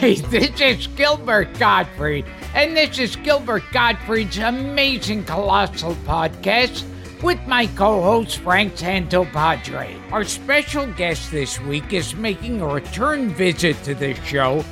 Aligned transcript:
Hi, 0.00 0.14
this 0.14 0.60
is 0.62 0.86
Gilbert 0.86 1.52
Gottfried, 1.58 2.24
and 2.54 2.74
this 2.74 2.98
is 2.98 3.16
Gilbert 3.16 3.64
Gottfried's 3.70 4.38
amazing 4.38 5.24
colossal 5.24 5.94
podcast 6.06 6.86
with 7.22 7.38
my 7.46 7.66
co-host 7.66 8.38
Frank 8.38 8.76
Santopadre. 8.76 10.00
Our 10.10 10.24
special 10.24 10.86
guest 10.94 11.30
this 11.30 11.60
week 11.60 11.92
is 11.92 12.14
making 12.14 12.62
a 12.62 12.66
return 12.66 13.28
visit 13.28 13.76
to 13.82 13.94
the 13.94 14.14
show. 14.24 14.64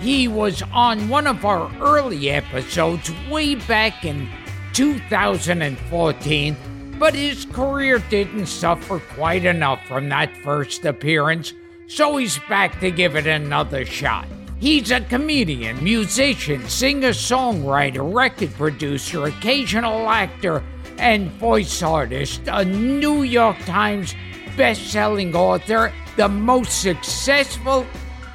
He 0.00 0.26
was 0.26 0.64
on 0.72 1.08
one 1.08 1.28
of 1.28 1.44
our 1.44 1.70
early 1.80 2.30
episodes 2.30 3.12
way 3.30 3.54
back 3.54 4.04
in 4.04 4.28
2014, 4.72 6.56
but 6.98 7.14
his 7.14 7.44
career 7.44 8.00
didn't 8.10 8.46
suffer 8.46 8.98
quite 8.98 9.44
enough 9.44 9.86
from 9.86 10.08
that 10.08 10.36
first 10.38 10.84
appearance, 10.84 11.52
so 11.86 12.16
he's 12.16 12.40
back 12.48 12.80
to 12.80 12.90
give 12.90 13.14
it 13.14 13.28
another 13.28 13.86
shot. 13.86 14.26
He's 14.58 14.90
a 14.90 15.02
comedian, 15.02 15.84
musician, 15.84 16.66
singer 16.66 17.10
songwriter, 17.10 18.14
record 18.14 18.54
producer, 18.54 19.26
occasional 19.26 20.08
actor, 20.08 20.64
and 20.96 21.30
voice 21.32 21.82
artist, 21.82 22.40
a 22.46 22.64
New 22.64 23.22
York 23.22 23.58
Times 23.66 24.14
best-selling 24.56 25.36
author, 25.36 25.92
the 26.16 26.28
most 26.28 26.80
successful 26.80 27.86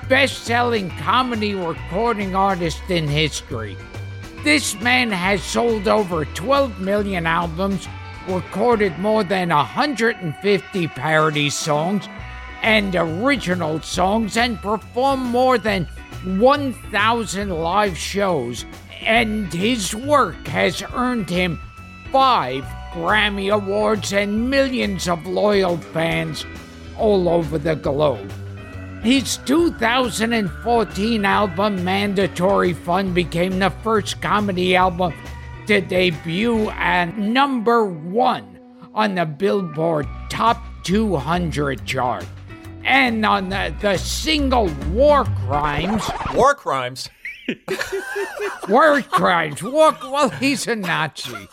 best-selling 0.08 0.92
comedy 0.92 1.56
recording 1.56 2.36
artist 2.36 2.82
in 2.90 3.08
history. 3.08 3.76
This 4.44 4.80
man 4.80 5.12
has 5.12 5.42
sold 5.42 5.88
over 5.88 6.26
12 6.26 6.80
million 6.80 7.26
albums, 7.26 7.88
recorded 8.28 9.00
more 9.00 9.24
than 9.24 9.50
150 9.50 10.88
parody 10.90 11.50
songs 11.50 12.08
and 12.62 12.96
original 12.96 13.82
songs, 13.82 14.38
and 14.38 14.60
performed 14.60 15.26
more 15.26 15.58
than 15.58 15.88
1,000 16.26 17.50
live 17.50 17.98
shows. 17.98 18.66
And 19.02 19.52
his 19.52 19.96
work 19.96 20.48
has 20.48 20.84
earned 20.94 21.30
him 21.30 21.60
five 22.12 22.64
Grammy 22.94 23.54
Awards 23.54 24.14
and 24.14 24.50
millions 24.50 25.08
of 25.08 25.26
loyal 25.26 25.78
fans 25.78 26.46
all 26.98 27.30
over 27.30 27.58
the 27.58 27.76
globe. 27.76 28.32
His 29.02 29.38
2014 29.46 31.26
album, 31.26 31.84
Mandatory 31.84 32.74
Fun, 32.74 33.14
became 33.14 33.58
the 33.58 33.72
first 33.82 34.22
comedy 34.22 34.76
album 34.76 35.14
to 35.66 35.82
debut 35.82 36.70
at 36.70 37.18
number 37.18 37.86
one 37.86 38.60
on 38.94 39.16
the 39.16 39.26
Billboard 39.26 40.08
Top 40.30 40.62
200 40.84 41.86
chart. 41.86 42.26
And 42.84 43.26
on 43.26 43.50
the, 43.50 43.74
the 43.80 43.98
single 43.98 44.68
War 44.92 45.26
Crimes, 45.46 46.10
War 46.34 46.56
crimes. 46.56 47.10
War 48.70 49.02
Crimes, 49.02 49.62
War, 49.62 49.98
well, 50.04 50.30
he's 50.30 50.68
a 50.68 50.76
Nazi. 50.76 51.48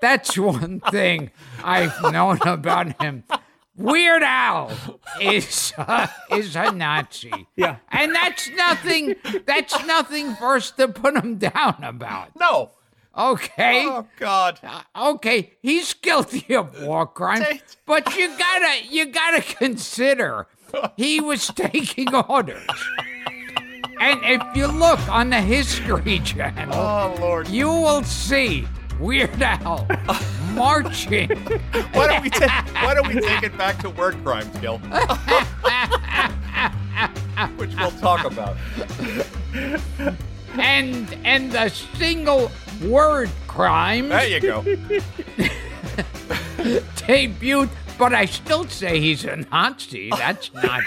That's 0.00 0.36
one 0.36 0.80
thing 0.80 1.30
I've 1.62 2.00
known 2.12 2.38
about 2.42 3.00
him. 3.00 3.24
Weird 3.76 4.22
Al 4.22 4.70
is 5.20 5.72
uh, 5.76 6.06
is 6.30 6.54
a 6.54 6.70
Nazi. 6.70 7.32
Yeah. 7.56 7.78
and 7.90 8.14
that's 8.14 8.48
nothing. 8.50 9.16
That's 9.46 9.84
nothing 9.86 10.34
for 10.36 10.56
us 10.56 10.70
to 10.72 10.88
put 10.88 11.16
him 11.16 11.38
down 11.38 11.82
about. 11.82 12.38
No. 12.38 12.70
Okay. 13.16 13.86
Oh 13.86 14.06
God. 14.18 14.58
Uh, 14.62 14.82
okay, 15.14 15.52
he's 15.62 15.94
guilty 15.94 16.54
of 16.54 16.82
war 16.82 17.06
crimes, 17.06 17.46
but 17.86 18.14
you 18.16 18.28
gotta 18.36 18.86
you 18.90 19.06
gotta 19.06 19.40
consider 19.42 20.46
he 20.96 21.20
was 21.20 21.46
taking 21.54 22.12
orders. 22.14 22.66
And 24.00 24.20
if 24.24 24.56
you 24.56 24.66
look 24.66 24.98
on 25.08 25.30
the 25.30 25.40
History 25.40 26.18
Channel, 26.20 26.74
Oh 26.74 27.14
Lord. 27.20 27.48
you 27.48 27.68
will 27.68 28.02
see 28.02 28.66
Weird 28.98 29.40
Al 29.40 29.86
marching. 30.54 31.30
Why 31.92 32.06
don't 32.08 32.22
we 32.22 32.30
take 32.30 32.50
Why 32.74 32.94
don't 32.94 33.06
we 33.08 33.20
take 33.20 33.44
it 33.44 33.56
back 33.56 33.78
to 33.82 33.90
word 33.90 34.16
crimes, 34.24 34.56
Gil? 34.58 34.78
Which 37.56 37.74
we'll 37.76 37.90
talk 37.92 38.24
about. 38.24 38.56
and 40.58 41.16
and 41.24 41.52
the 41.52 41.68
single 41.68 42.50
word 42.82 43.30
crime 43.46 44.08
There 44.08 44.26
you 44.26 44.40
go. 44.40 44.62
debuted, 46.96 47.70
but 47.98 48.14
I 48.14 48.24
still 48.26 48.66
say 48.68 49.00
he's 49.00 49.24
a 49.24 49.36
Nazi. 49.36 50.10
That's 50.10 50.52
not 50.54 50.82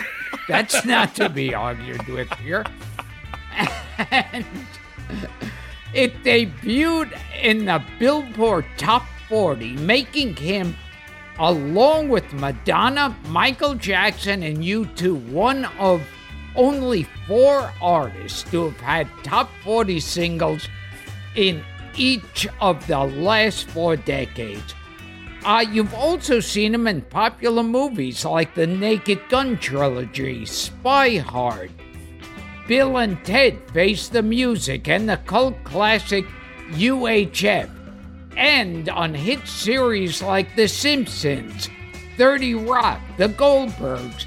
that's 0.48 0.86
not 0.86 1.16
to 1.16 1.30
be 1.30 1.54
argued 1.54 2.08
with 2.08 2.32
here. 2.40 2.66
And 4.12 4.46
it 5.94 6.24
debuted 6.24 7.18
in 7.42 7.66
the 7.66 7.84
Billboard 8.00 8.66
Top 8.78 9.04
40, 9.30 9.74
making 9.78 10.36
him, 10.36 10.76
along 11.40 12.10
with 12.10 12.32
Madonna, 12.34 13.18
Michael 13.30 13.76
Jackson, 13.76 14.44
and 14.44 14.58
U2, 14.58 15.32
one 15.32 15.66
of 15.80 16.02
only 16.56 17.04
four 17.28 17.72
artists 17.82 18.44
to 18.52 18.70
have 18.70 18.80
had 18.82 19.08
top 19.24 19.50
40 19.64 20.00
singles 20.00 20.68
in 21.36 21.64
each 21.98 22.48
of 22.62 22.86
the 22.88 23.00
last 23.00 23.68
four 23.68 23.96
decades. 23.96 24.74
Uh, 25.44 25.64
you've 25.72 25.94
also 25.94 26.40
seen 26.40 26.74
him 26.74 26.88
in 26.88 27.02
popular 27.02 27.64
movies 27.64 28.26
like 28.26 28.54
the 28.54 28.68
Naked 28.68 29.22
Gun 29.30 29.58
trilogy, 29.58 30.46
Spy 30.46 31.18
Hard, 31.18 31.72
Bill 32.68 32.98
and 32.98 33.24
Ted 33.24 33.58
Face 33.72 34.10
the 34.10 34.22
Music, 34.22 34.88
and 34.90 35.08
the 35.08 35.18
cult 35.18 35.64
classic 35.64 36.26
UHF, 36.72 37.70
and 38.36 38.90
on 38.90 39.14
hit 39.14 39.48
series 39.48 40.22
like 40.22 40.56
The 40.56 40.68
Simpsons, 40.68 41.70
30 42.18 42.56
Rock, 42.56 43.00
The 43.18 43.30
Goldbergs, 43.30 44.26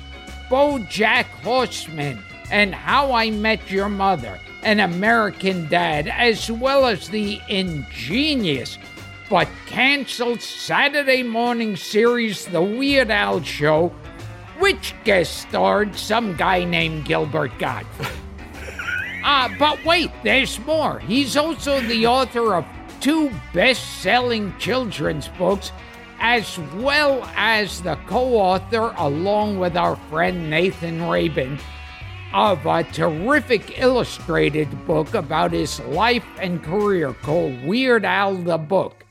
BoJack 0.48 1.24
Horseman, 1.42 2.22
and 2.50 2.74
How 2.74 3.12
I 3.12 3.30
Met 3.30 3.70
Your 3.70 3.88
Mother, 3.88 4.40
An 4.62 4.80
American 4.80 5.68
Dad, 5.68 6.08
as 6.08 6.50
well 6.50 6.86
as 6.86 7.08
the 7.08 7.40
ingenious 7.48 8.78
but 9.30 9.48
canceled 9.66 10.42
Saturday 10.42 11.22
morning 11.22 11.76
series 11.76 12.46
The 12.46 12.60
Weird 12.60 13.10
Al 13.10 13.40
Show, 13.42 13.88
which 14.58 14.94
guest 15.04 15.38
starred 15.38 15.96
some 15.96 16.36
guy 16.36 16.64
named 16.64 17.04
Gilbert 17.04 17.52
Godfrey. 17.58 18.06
Ah, 19.22 19.54
but 19.58 19.84
wait, 19.84 20.10
there's 20.24 20.58
more. 20.60 20.98
He's 21.00 21.36
also 21.36 21.80
the 21.82 22.06
author 22.06 22.54
of 22.54 22.64
two 23.00 23.30
best 23.52 24.00
selling 24.00 24.56
children's 24.58 25.28
books, 25.28 25.72
as 26.20 26.58
well 26.76 27.22
as 27.36 27.82
the 27.82 27.96
co 28.06 28.36
author, 28.36 28.94
along 28.96 29.58
with 29.58 29.76
our 29.76 29.96
friend 30.08 30.48
Nathan 30.48 31.06
Rabin, 31.06 31.58
of 32.32 32.64
a 32.66 32.84
terrific 32.84 33.78
illustrated 33.78 34.86
book 34.86 35.14
about 35.14 35.52
his 35.52 35.80
life 35.80 36.24
and 36.40 36.62
career 36.62 37.12
called 37.12 37.64
Weird 37.64 38.04
Al 38.04 38.36
the 38.36 38.58
Book. 38.58 39.04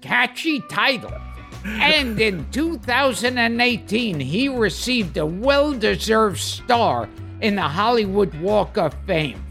Catchy 0.00 0.60
title. 0.68 1.14
And 1.64 2.20
in 2.20 2.46
2018, 2.50 4.20
he 4.20 4.48
received 4.50 5.16
a 5.16 5.24
well 5.24 5.72
deserved 5.72 6.38
star 6.38 7.08
in 7.40 7.54
the 7.54 7.62
Hollywood 7.62 8.34
Walk 8.42 8.76
of 8.76 8.94
Fame. 9.06 9.42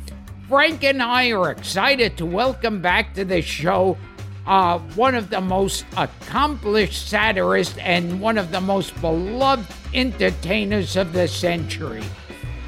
Frank 0.48 0.84
and 0.84 1.02
I 1.02 1.32
are 1.32 1.50
excited 1.50 2.16
to 2.18 2.26
welcome 2.28 2.84
back 2.84 3.16
to 3.16 3.26
the 3.26 3.42
show 3.42 3.98
uh, 4.46 4.78
one 4.96 5.16
of 5.16 5.30
the 5.30 5.42
most 5.42 5.86
accomplished 5.98 7.08
satirists 7.08 7.78
and 7.80 8.20
one 8.20 8.38
of 8.38 8.52
the 8.52 8.62
most 8.62 9.00
beloved 9.02 9.66
entertainers 9.94 10.96
of 10.96 11.14
the 11.14 11.28
century. 11.28 12.04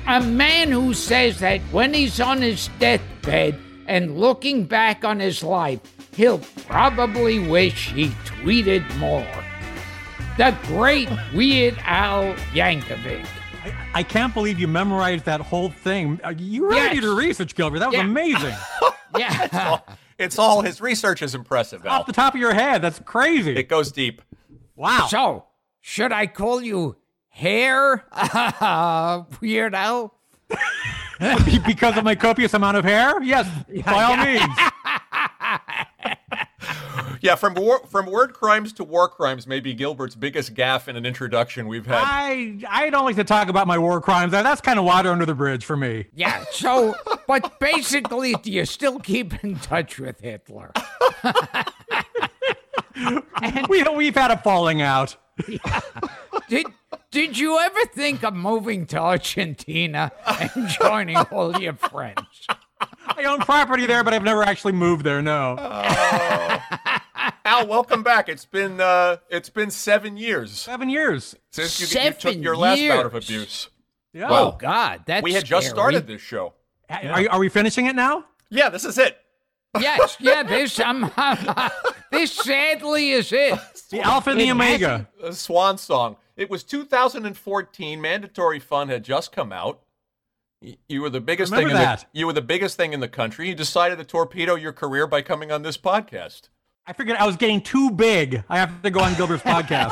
A 0.08 0.22
man 0.22 0.72
who 0.72 0.94
says 0.94 1.40
that 1.40 1.62
when 1.72 1.94
he's 1.94 2.20
on 2.20 2.42
his 2.42 2.70
deathbed 2.80 3.58
and 3.88 4.18
looking 4.20 4.66
back 4.66 5.04
on 5.04 5.20
his 5.20 5.44
life, 5.44 5.80
he'll 6.16 6.40
probably 6.68 7.40
wish 7.40 7.92
he 7.92 8.08
tweeted 8.26 8.84
more. 8.98 9.28
The 10.38 10.56
great 10.64 11.10
Weird 11.34 11.78
Al 11.84 12.34
Yankovic. 12.54 13.26
I, 13.64 13.74
I 13.96 14.04
can't 14.04 14.34
believe 14.34 14.60
you 14.60 14.68
memorized 14.68 15.26
that 15.26 15.42
whole 15.42 15.70
thing. 15.70 16.20
Uh, 16.24 16.34
You 16.38 16.66
really 16.68 16.76
Yes. 16.78 16.94
did 16.96 17.04
your 17.04 17.16
research, 17.16 17.56
Gilbert. 17.56 17.80
That 17.80 17.88
was 17.90 17.96
Yeah. 17.96 18.02
amazing. 18.06 18.56
Yeah. 19.18 19.80
It's 20.20 20.38
all 20.38 20.62
his 20.62 20.82
research 20.82 21.22
is 21.22 21.36
impressive, 21.36 21.86
Al. 21.86 22.02
Off 22.02 22.06
the 22.06 22.12
top 22.12 22.34
of 22.36 22.40
your 22.42 22.54
head, 22.54 22.82
that's 22.82 23.00
crazy. 23.00 23.56
It 23.56 23.70
goes 23.70 23.92
deep. 23.94 24.22
Wow. 24.76 25.08
so, 25.10 25.46
should 25.80 26.12
I 26.12 26.28
call 26.28 26.62
you 26.62 26.98
Hair 27.36 28.06
Weird 29.42 29.76
Al? 29.76 30.14
because 31.66 31.98
of 31.98 32.06
my 32.06 32.16
copious 32.16 32.54
amount 32.54 32.78
of 32.78 32.86
hair? 32.86 33.22
Yes, 33.22 33.46
by 33.86 34.04
all 34.04 34.18
means. 34.18 34.42
Yeah, 37.22 37.34
from 37.36 37.56
war, 37.56 37.82
from 37.88 38.06
word 38.06 38.34
crimes 38.34 38.72
to 38.74 38.84
war 38.84 39.10
crimes 39.10 39.48
may 39.48 39.60
be 39.60 39.74
Gilbert's 39.74 40.14
biggest 40.14 40.54
gaffe 40.54 40.88
in 40.88 40.96
an 40.96 41.08
introduction 41.08 41.68
we've 41.68 41.86
had. 41.88 42.04
I 42.04 42.60
I 42.70 42.92
don't 42.92 43.04
like 43.04 43.16
to 43.16 43.24
talk 43.24 43.48
about 43.48 43.66
my 43.66 43.80
war 43.80 44.00
crimes. 44.00 44.32
That's 44.32 44.62
kind 44.62 44.78
of 44.78 44.86
water 44.86 45.10
under 45.10 45.26
the 45.26 45.34
bridge 45.34 45.66
for 45.66 45.76
me. 45.76 46.06
Yeah, 46.14 46.44
so, 46.52 46.94
but 47.26 47.60
basically, 47.60 48.34
do 48.36 48.52
you 48.52 48.66
still 48.66 49.00
keep 49.00 49.44
in 49.44 49.56
touch 49.58 49.98
with 49.98 50.20
Hitler? 50.20 50.72
We 53.70 53.82
we've 53.84 54.16
had 54.16 54.30
a 54.30 54.38
falling 54.38 54.84
out. 54.84 55.16
Yeah. 55.48 55.82
Did 56.48 56.68
Did 57.16 57.38
you 57.38 57.58
ever 57.58 57.86
think 57.94 58.26
of 58.26 58.34
moving 58.34 58.86
to 58.88 59.00
Argentina 59.00 60.12
and 60.28 60.68
joining 60.82 61.16
all 61.16 61.58
your 61.62 61.72
friends? 61.72 62.46
I 63.08 63.24
own 63.24 63.40
property 63.40 63.86
there, 63.86 64.04
but 64.04 64.14
I've 64.14 64.26
never 64.26 64.44
actually 64.44 64.74
moved 64.74 65.06
there. 65.06 65.22
No. 65.22 65.56
Al, 67.46 67.68
welcome 67.68 68.04
back. 68.04 68.28
It's 68.28 68.44
been 68.44 68.82
uh, 68.82 69.16
it's 69.30 69.48
been 69.48 69.72
seven 69.72 70.18
years 70.18 70.60
Seven 70.60 70.90
years. 70.90 71.38
since 71.52 71.80
you, 71.80 72.02
you 72.02 72.12
took 72.12 72.36
your 72.36 72.58
last 72.58 72.86
bout 72.86 73.06
of 73.06 73.16
abuse. 73.16 73.70
Yeah. 74.12 74.28
Oh 74.30 74.58
God, 74.60 75.04
that's 75.06 75.24
We 75.24 75.32
had 75.32 75.46
just 75.46 75.70
started 75.70 76.08
this 76.08 76.22
show. 76.22 76.52
Are, 76.90 77.30
are 77.30 77.40
we 77.40 77.48
finishing 77.48 77.86
it 77.86 77.96
now? 77.96 78.26
Yeah, 78.50 78.68
this 78.68 78.84
is 78.84 78.98
it. 78.98 79.18
Yes, 79.80 80.18
yeah. 80.20 80.44
This 80.50 80.78
um, 80.82 81.10
this 82.12 82.34
sadly 82.34 83.12
is 83.12 83.32
it. 83.32 83.58
The 83.90 84.02
Alpha 84.02 84.32
and 84.32 84.42
the 84.42 84.52
Omega. 84.52 85.08
A 85.24 85.32
swan 85.32 85.78
song. 85.78 86.18
It 86.38 86.50
was 86.50 86.64
2014. 86.64 88.02
Mandatory 88.02 88.60
Fun 88.60 88.90
had 88.90 89.04
just 89.04 89.32
come 89.32 89.52
out. 89.52 89.82
You 90.90 91.02
were 91.02 91.10
the 91.10 91.22
biggest 91.22 91.52
thing. 91.52 91.64
In 91.64 91.68
Remember 91.68 91.84
the, 91.92 91.98
that. 92.02 92.06
you 92.14 92.26
were 92.26 92.34
the 92.34 92.42
biggest 92.42 92.76
thing 92.76 92.94
in 92.94 93.00
the 93.00 93.08
country. 93.08 93.48
You 93.48 93.56
decided 93.56 93.98
to 94.00 94.04
torpedo 94.04 94.56
your 94.56 94.74
career 94.74 95.06
by 95.08 95.22
coming 95.22 95.52
on 95.52 95.62
this 95.62 95.78
podcast. 95.78 96.50
I 96.88 96.94
figured 96.94 97.18
I 97.18 97.26
was 97.26 97.36
getting 97.36 97.62
too 97.62 97.92
big. 97.92 98.44
I 98.50 98.58
have 98.58 98.82
to 98.82 98.90
go 98.90 99.00
on 99.00 99.16
Gilbert's 99.16 99.44
podcast. 99.44 99.92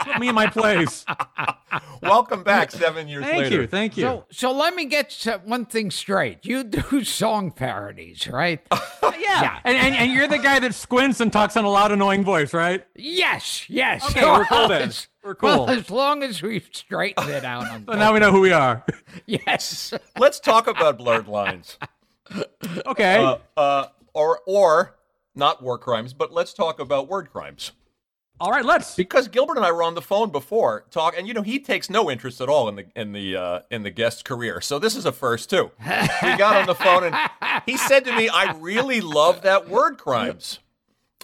Put 0.00 0.18
me 0.18 0.28
in 0.28 0.34
my 0.34 0.46
place. 0.46 1.04
Welcome 2.02 2.42
back 2.42 2.70
seven 2.70 3.08
years 3.08 3.24
Thank 3.24 3.38
later. 3.38 3.66
Thank 3.66 3.96
you. 3.96 4.02
Thank 4.02 4.20
you. 4.20 4.24
So, 4.30 4.50
so 4.50 4.52
let 4.56 4.74
me 4.74 4.86
get 4.86 5.12
one 5.44 5.66
thing 5.66 5.90
straight. 5.90 6.44
You 6.44 6.64
do 6.64 7.04
song 7.04 7.50
parodies, 7.50 8.26
right? 8.28 8.60
yeah. 9.18 9.60
And, 9.64 9.76
and 9.76 9.94
and 9.94 10.12
you're 10.12 10.28
the 10.28 10.38
guy 10.38 10.58
that 10.60 10.74
squints 10.74 11.20
and 11.20 11.32
talks 11.32 11.56
in 11.56 11.64
a 11.64 11.70
loud, 11.70 11.92
annoying 11.92 12.24
voice, 12.24 12.54
right? 12.54 12.84
Yes, 12.96 13.68
yes. 13.68 14.04
Okay, 14.10 14.24
we're 14.24 14.44
cool 14.46 14.68
then. 14.68 14.88
As- 14.88 15.08
We're 15.22 15.34
cool. 15.34 15.48
Well, 15.66 15.70
as 15.70 15.90
long 15.90 16.22
as 16.22 16.42
we've 16.42 16.68
straightened 16.72 17.28
it 17.30 17.44
out. 17.44 17.68
On 17.70 17.84
So 17.86 17.92
now 17.92 18.12
we 18.14 18.20
know 18.20 18.32
who 18.32 18.40
we 18.40 18.52
are. 18.52 18.84
yes. 19.26 19.92
Let's 20.18 20.40
talk 20.40 20.66
about 20.66 20.98
blurred 20.98 21.28
lines. 21.28 21.78
Okay. 22.86 23.16
Uh, 23.22 23.36
uh, 23.56 23.86
or 24.14 24.40
or 24.46 24.96
not 25.34 25.62
war 25.62 25.78
crimes, 25.78 26.12
but 26.12 26.32
let's 26.32 26.52
talk 26.52 26.80
about 26.80 27.08
word 27.08 27.30
crimes. 27.30 27.72
All 28.40 28.50
right. 28.50 28.64
Let's. 28.64 28.94
Because 28.94 29.28
Gilbert 29.28 29.56
and 29.58 29.66
I 29.66 29.70
were 29.72 29.82
on 29.82 29.94
the 29.94 30.02
phone 30.02 30.30
before 30.30 30.84
talk, 30.90 31.14
and 31.16 31.28
you 31.28 31.34
know 31.34 31.42
he 31.42 31.58
takes 31.60 31.90
no 31.90 32.10
interest 32.10 32.40
at 32.40 32.48
all 32.48 32.68
in 32.68 32.76
the 32.76 32.86
in 32.96 33.12
the 33.12 33.36
uh, 33.36 33.60
in 33.70 33.82
the 33.82 33.90
guest's 33.90 34.22
career. 34.22 34.60
So 34.60 34.78
this 34.78 34.96
is 34.96 35.04
a 35.04 35.12
first 35.12 35.50
too. 35.50 35.70
we 35.80 36.36
got 36.36 36.56
on 36.56 36.66
the 36.66 36.74
phone 36.74 37.04
and 37.04 37.16
he 37.66 37.76
said 37.76 38.04
to 38.06 38.16
me, 38.16 38.28
"I 38.28 38.52
really 38.52 39.00
love 39.00 39.42
that 39.42 39.68
word 39.68 39.98
crimes," 39.98 40.58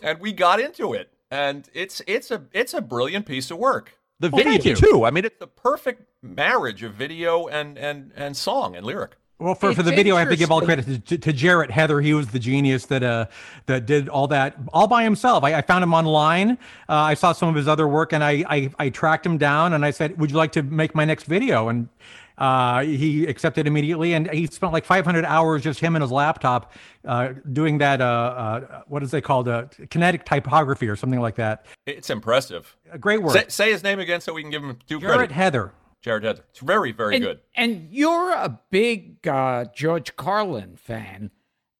and 0.03 0.21
we 0.21 0.33
got 0.33 0.61
into 0.61 0.93
it, 0.93 1.11
and 1.31 1.69
it's 1.73 2.03
it's 2.07 2.31
a 2.31 2.43
it's 2.53 2.75
a 2.75 2.81
brilliant 2.83 3.27
piece 3.27 3.51
of 3.51 3.59
work. 3.59 3.97
The 4.21 4.31
Well, 4.31 4.45
thank 4.45 4.63
video 4.63 4.79
you. 4.79 4.93
too. 4.93 5.05
I 5.05 5.11
mean, 5.11 5.25
it's 5.25 5.39
the 5.39 5.47
perfect 5.47 6.03
marriage 6.23 6.83
of 6.83 6.95
video 6.95 7.47
and 7.47 7.79
and 7.79 8.13
and 8.15 8.37
song 8.37 8.77
and 8.77 8.85
lyric. 8.85 9.17
Well, 9.39 9.55
for, 9.55 9.75
for 9.75 9.83
the 9.83 9.91
video, 9.91 10.17
I 10.17 10.21
have 10.21 10.31
to 10.31 10.37
give 10.37 10.51
all 10.51 10.63
credit 10.63 11.07
to, 11.07 11.19
to 11.19 11.33
Jarrett 11.33 11.71
Heather. 11.71 12.01
He 12.01 12.15
was 12.15 12.29
the 12.29 12.39
genius 12.39 12.87
that 12.87 13.03
uh 13.03 13.27
that 13.67 13.85
did 13.85 14.09
all 14.09 14.29
that 14.29 14.57
all 14.73 14.87
by 14.87 15.03
himself. 15.03 15.45
I, 15.45 15.55
I 15.55 15.63
found 15.63 15.85
him 15.85 15.93
online. 15.93 16.53
Uh, 16.89 16.95
I 16.95 17.15
saw 17.15 17.33
some 17.33 17.51
of 17.51 17.55
his 17.55 17.69
other 17.69 17.87
work, 17.87 18.15
and 18.15 18.25
I, 18.25 18.45
I 18.49 18.71
I 18.79 18.89
tracked 18.89 19.27
him 19.27 19.37
down, 19.37 19.75
and 19.75 19.85
I 19.85 19.91
said, 19.91 20.19
"Would 20.19 20.31
you 20.31 20.39
like 20.39 20.53
to 20.53 20.63
make 20.63 20.95
my 20.95 21.05
next 21.05 21.25
video?" 21.25 21.69
And 21.69 21.91
uh, 22.39 22.83
he 22.83 23.27
accepted 23.27 23.67
immediately, 23.67 24.15
and 24.15 24.31
he 24.31 24.47
spent 24.47 24.73
like 24.73 24.87
500 24.87 25.25
hours 25.27 25.63
just 25.63 25.81
him 25.81 25.97
and 25.97 26.03
his 26.03 26.13
laptop 26.13 26.73
uh, 27.05 27.35
doing 27.53 27.79
that. 27.79 28.01
Uh, 28.01 28.05
uh, 28.05 28.83
what 28.87 29.03
is 29.03 29.11
they 29.11 29.21
called? 29.21 29.49
Uh, 29.49 29.67
kinetic 29.91 30.25
typography 30.25 30.89
or 30.89 30.97
something 30.97 31.21
like 31.21 31.37
that. 31.37 31.67
It's 31.85 32.09
impressive. 32.09 32.75
Great 33.01 33.23
work. 33.23 33.35
Say, 33.35 33.45
say 33.49 33.73
his 33.73 33.83
name 33.83 33.99
again 33.99 34.23
so 34.23 34.33
we 34.33 34.43
can 34.43 34.51
give 34.51 34.63
him 34.63 34.79
due 34.87 35.01
Jarrett 35.01 35.17
credit. 35.17 35.35
Heather. 35.35 35.73
Jarrett 36.07 36.23
Heather. 36.23 36.45
It's 36.51 36.61
very 36.61 36.93
very 36.93 37.17
and, 37.17 37.25
good. 37.25 37.41
And 37.57 37.89
you're 37.91 38.31
a 38.31 38.61
big 38.71 39.27
uh, 39.27 39.65
George 39.75 40.15
Carlin 40.15 40.77
fan. 40.77 41.33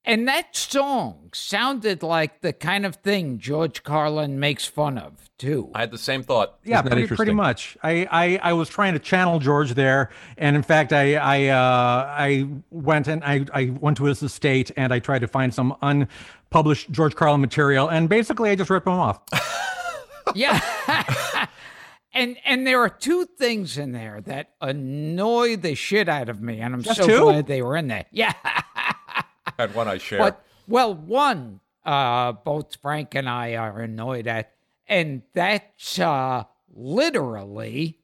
And 0.05 0.27
that 0.29 0.55
song 0.55 1.31
sounded 1.33 2.03
like 2.03 2.41
the 2.41 2.53
kind 2.53 2.87
of 2.87 2.97
thing 2.97 3.39
George 3.39 3.83
Carlin 3.83 4.39
makes 4.39 4.65
fun 4.65 4.99
of, 4.99 5.29
too. 5.37 5.69
I 5.75 5.81
had 5.81 5.91
the 5.91 5.99
same 5.99 6.23
thought. 6.23 6.59
Yeah, 6.65 6.83
pretty, 6.83 7.09
pretty 7.09 7.35
much. 7.35 7.77
I, 7.83 8.07
I, 8.11 8.51
I 8.51 8.53
was 8.53 8.69
trying 8.69 8.93
to 8.93 9.01
channel 9.01 9.41
George 9.41 9.75
there, 9.75 10.11
and 10.39 10.55
in 10.55 10.63
fact, 10.63 10.93
I 10.93 11.15
I 11.15 11.47
uh, 11.49 12.15
I 12.19 12.49
went 12.71 13.09
and 13.09 13.23
I, 13.25 13.47
I 13.53 13.71
went 13.81 13.97
to 13.99 14.05
his 14.05 14.23
estate 14.23 14.71
and 14.77 14.93
I 14.93 15.01
tried 15.01 15.21
to 15.21 15.29
find 15.29 15.53
some 15.53 15.77
unpublished 15.83 16.91
George 16.93 17.15
Carlin 17.15 17.41
material, 17.41 17.89
and 17.89 18.09
basically 18.09 18.51
I 18.51 18.57
just 18.57 18.71
ripped 18.71 18.87
him 18.87 18.93
off. 18.93 19.21
Yeah. 20.35 20.61
and 22.17 22.37
and 22.45 22.67
there 22.67 22.81
are 22.81 22.89
two 22.89 23.27
things 23.27 23.79
in 23.79 23.93
there 23.93 24.21
that 24.23 24.51
annoy 24.61 25.57
the 25.57 25.75
shit 25.75 26.09
out 26.09 26.29
of 26.29 26.41
me, 26.41 26.61
and 26.61 26.75
I'm 26.75 26.83
Just 26.83 26.99
so 27.01 27.07
two? 27.07 27.21
glad 27.21 27.47
they 27.47 27.63
were 27.63 27.77
in 27.77 27.89
there. 27.89 28.07
Yeah. 28.13 28.33
Had 29.59 29.75
one 29.75 29.89
I 29.89 29.99
share. 29.99 30.19
But 30.19 30.45
well, 30.67 30.95
one, 30.95 31.61
uh, 31.85 32.33
both 32.33 32.77
Frank 32.77 33.15
and 33.15 33.29
I 33.29 33.55
are 33.55 33.81
annoyed 33.81 34.27
at, 34.27 34.53
and 34.87 35.23
that's 35.33 35.99
uh, 35.99 36.45
literally, 36.75 37.99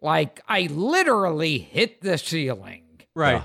like 0.00 0.40
I 0.48 0.68
literally 0.70 1.58
hit 1.58 2.00
the 2.02 2.18
ceiling. 2.18 2.82
Right. 3.14 3.44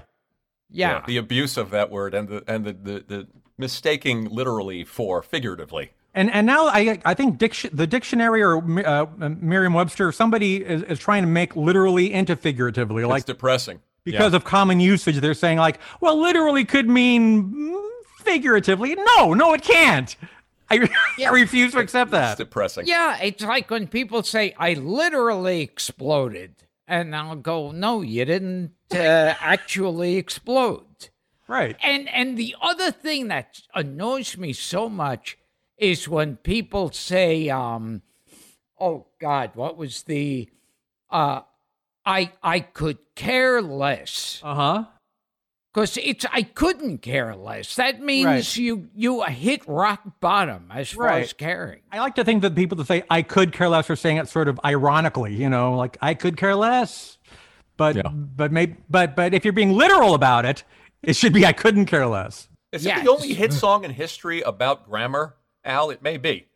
Yeah. 0.69 1.03
the 1.05 1.17
abuse 1.17 1.57
of 1.57 1.69
that 1.71 1.89
word 1.89 2.13
and 2.13 2.27
the 2.27 2.43
and 2.47 2.65
the, 2.65 2.73
the, 2.73 3.05
the 3.07 3.27
mistaking 3.57 4.25
literally 4.25 4.83
for 4.83 5.21
figuratively. 5.21 5.91
And 6.17 6.31
and 6.33 6.47
now 6.47 6.65
I 6.65 6.99
I 7.05 7.13
think 7.13 7.37
diction, 7.37 7.69
the 7.71 7.85
dictionary 7.85 8.41
or 8.41 8.57
uh, 8.83 9.05
Merriam-Webster 9.19 10.11
somebody 10.11 10.65
is, 10.65 10.81
is 10.81 10.97
trying 10.97 11.21
to 11.21 11.29
make 11.29 11.55
literally 11.55 12.11
into 12.11 12.35
figuratively, 12.35 13.05
like 13.05 13.19
it's 13.19 13.27
depressing. 13.27 13.81
because 14.03 14.33
of 14.33 14.43
common 14.43 14.79
usage. 14.79 15.17
They're 15.17 15.35
saying 15.35 15.59
like, 15.59 15.77
well, 16.01 16.19
literally 16.19 16.65
could 16.65 16.89
mean 16.89 17.53
mm, 17.53 17.89
figuratively. 18.17 18.95
No, 18.95 19.35
no, 19.35 19.53
it 19.53 19.61
can't. 19.61 20.15
I, 20.71 20.89
I 21.23 21.29
refuse 21.29 21.73
to 21.73 21.79
accept 21.79 22.09
it's 22.09 22.13
that. 22.13 22.37
depressing. 22.39 22.87
Yeah, 22.87 23.19
it's 23.21 23.43
like 23.43 23.69
when 23.69 23.85
people 23.85 24.23
say, 24.23 24.55
I 24.57 24.73
literally 24.73 25.61
exploded. 25.61 26.55
And 26.87 27.15
I'll 27.15 27.35
go, 27.35 27.69
no, 27.69 28.01
you 28.01 28.25
didn't 28.25 28.71
uh, 28.91 29.35
actually 29.39 30.15
explode. 30.15 31.09
Right. 31.47 31.75
And 31.83 32.09
and 32.09 32.37
the 32.37 32.55
other 32.59 32.89
thing 32.91 33.27
that 33.27 33.61
annoys 33.75 34.35
me 34.35 34.51
so 34.53 34.89
much 34.89 35.37
is 35.77 36.07
when 36.07 36.37
people 36.37 36.91
say, 36.91 37.49
um, 37.49 38.01
"Oh 38.79 39.07
God, 39.19 39.51
what 39.55 39.77
was 39.77 40.03
the?" 40.03 40.49
Uh, 41.09 41.41
I 42.05 42.31
I 42.43 42.59
could 42.61 42.97
care 43.15 43.61
less 43.61 44.41
Uh 44.43 44.55
huh. 44.55 44.83
because 45.73 45.97
it's 45.97 46.25
I 46.31 46.43
couldn't 46.43 46.99
care 46.99 47.35
less. 47.35 47.75
That 47.75 48.01
means 48.01 48.25
Right. 48.25 48.57
you 48.57 48.89
you 48.95 49.23
hit 49.23 49.61
rock 49.67 50.01
bottom 50.19 50.71
as 50.73 50.89
far 50.91 51.05
Right. 51.07 51.23
as 51.23 51.33
caring. 51.33 51.81
I 51.91 51.99
like 51.99 52.15
to 52.15 52.23
think 52.23 52.41
that 52.41 52.55
people 52.55 52.77
that 52.77 52.87
say 52.87 53.03
I 53.09 53.21
could 53.21 53.51
care 53.53 53.69
less 53.69 53.89
are 53.89 53.95
saying 53.95 54.17
it 54.17 54.27
sort 54.29 54.47
of 54.47 54.59
ironically, 54.65 55.33
you 55.35 55.49
know, 55.49 55.75
like 55.75 55.97
I 56.01 56.13
could 56.13 56.37
care 56.37 56.55
less. 56.55 57.17
But 57.77 57.95
Yeah. 57.97 58.07
but 58.09 58.51
maybe 58.51 58.75
but 58.89 59.15
but 59.15 59.33
if 59.33 59.43
you're 59.45 59.53
being 59.53 59.73
literal 59.73 60.13
about 60.13 60.45
it, 60.45 60.63
it 61.03 61.15
should 61.15 61.33
be 61.33 61.45
I 61.45 61.53
couldn't 61.53 61.85
care 61.85 62.07
less. 62.07 62.49
Is 62.71 62.83
Yes. 62.85 62.99
it 62.99 63.03
the 63.05 63.11
only 63.11 63.33
hit 63.33 63.53
song 63.53 63.83
in 63.85 63.91
history 63.91 64.41
about 64.41 64.89
grammar? 64.89 65.35
Al, 65.67 65.89
it 65.91 66.01
may 66.01 66.17
be. 66.17 66.47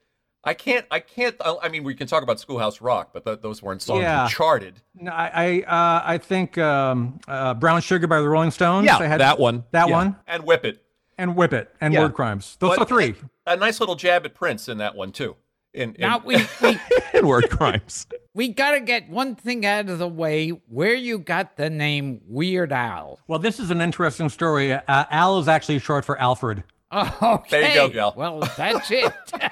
I 0.44 0.56
can't. 0.56 0.88
I 0.90 1.00
can't. 1.00 1.36
I 1.40 1.70
mean, 1.70 1.84
we 1.84 1.94
can 1.94 2.08
talk 2.08 2.24
about 2.24 2.40
Schoolhouse 2.40 2.82
Rock, 2.82 3.12
but 3.14 3.24
th- 3.26 3.42
those 3.42 3.62
weren't 3.62 3.84
songs 3.84 4.02
Yeah. 4.02 4.24
that 4.24 4.32
charted. 4.32 4.82
No, 4.96 5.12
I 5.12 5.30
I, 5.36 5.62
uh, 5.62 6.02
I 6.04 6.18
think 6.18 6.58
um, 6.58 7.20
uh, 7.28 7.54
Brown 7.54 7.82
Sugar 7.82 8.08
by 8.08 8.20
the 8.22 8.28
Rolling 8.30 8.50
Stones. 8.50 8.88
Yeah, 8.88 8.98
I 8.98 9.06
had 9.06 9.20
that 9.20 9.38
one. 9.38 9.66
That 9.72 9.88
Yeah. 9.90 9.94
one. 9.96 10.16
And 10.26 10.44
Whip 10.44 10.66
It. 10.66 10.84
And 11.20 11.36
Whip 11.36 11.54
It 11.54 11.70
and 11.80 11.94
Yeah. 11.94 12.02
Word 12.02 12.16
Crimes. 12.16 12.58
Those 12.60 12.72
But 12.78 12.80
are 12.80 12.86
three. 12.86 13.14
A 13.46 13.56
nice 13.56 13.80
little 13.80 13.96
jab 13.96 14.26
at 14.26 14.34
Prince 14.34 14.68
in 14.68 14.80
that 14.80 14.96
one 14.96 15.12
too. 15.12 15.36
In, 15.76 15.94
in 15.94 16.02
Now 16.02 16.18
we 16.26 16.38
we 16.64 16.80
and 17.14 17.28
word 17.28 17.50
crimes. 17.52 18.08
we 18.34 18.48
got 18.50 18.72
to 18.72 18.80
get 18.82 19.10
one 19.10 19.36
thing 19.36 19.64
out 19.66 19.90
of 19.90 20.00
the 20.00 20.08
way. 20.08 20.50
Where 20.50 20.96
you 20.96 21.20
got 21.20 21.56
the 21.56 21.70
name 21.70 22.20
Weird 22.28 22.74
Al? 22.74 23.20
Well, 23.28 23.40
this 23.40 23.60
is 23.60 23.70
an 23.70 23.80
interesting 23.80 24.28
story. 24.30 24.74
Uh, 24.74 24.82
Al 24.88 25.38
is 25.40 25.48
actually 25.48 25.78
short 25.80 26.04
for 26.04 26.20
Alfred. 26.20 26.64
Oh, 26.92 27.18
okay. 27.36 27.62
There 27.62 27.70
you 27.70 27.76
go, 27.76 27.90
Gal. 27.90 28.14
Well, 28.16 28.40
that's 28.58 28.92
it. 28.92 29.14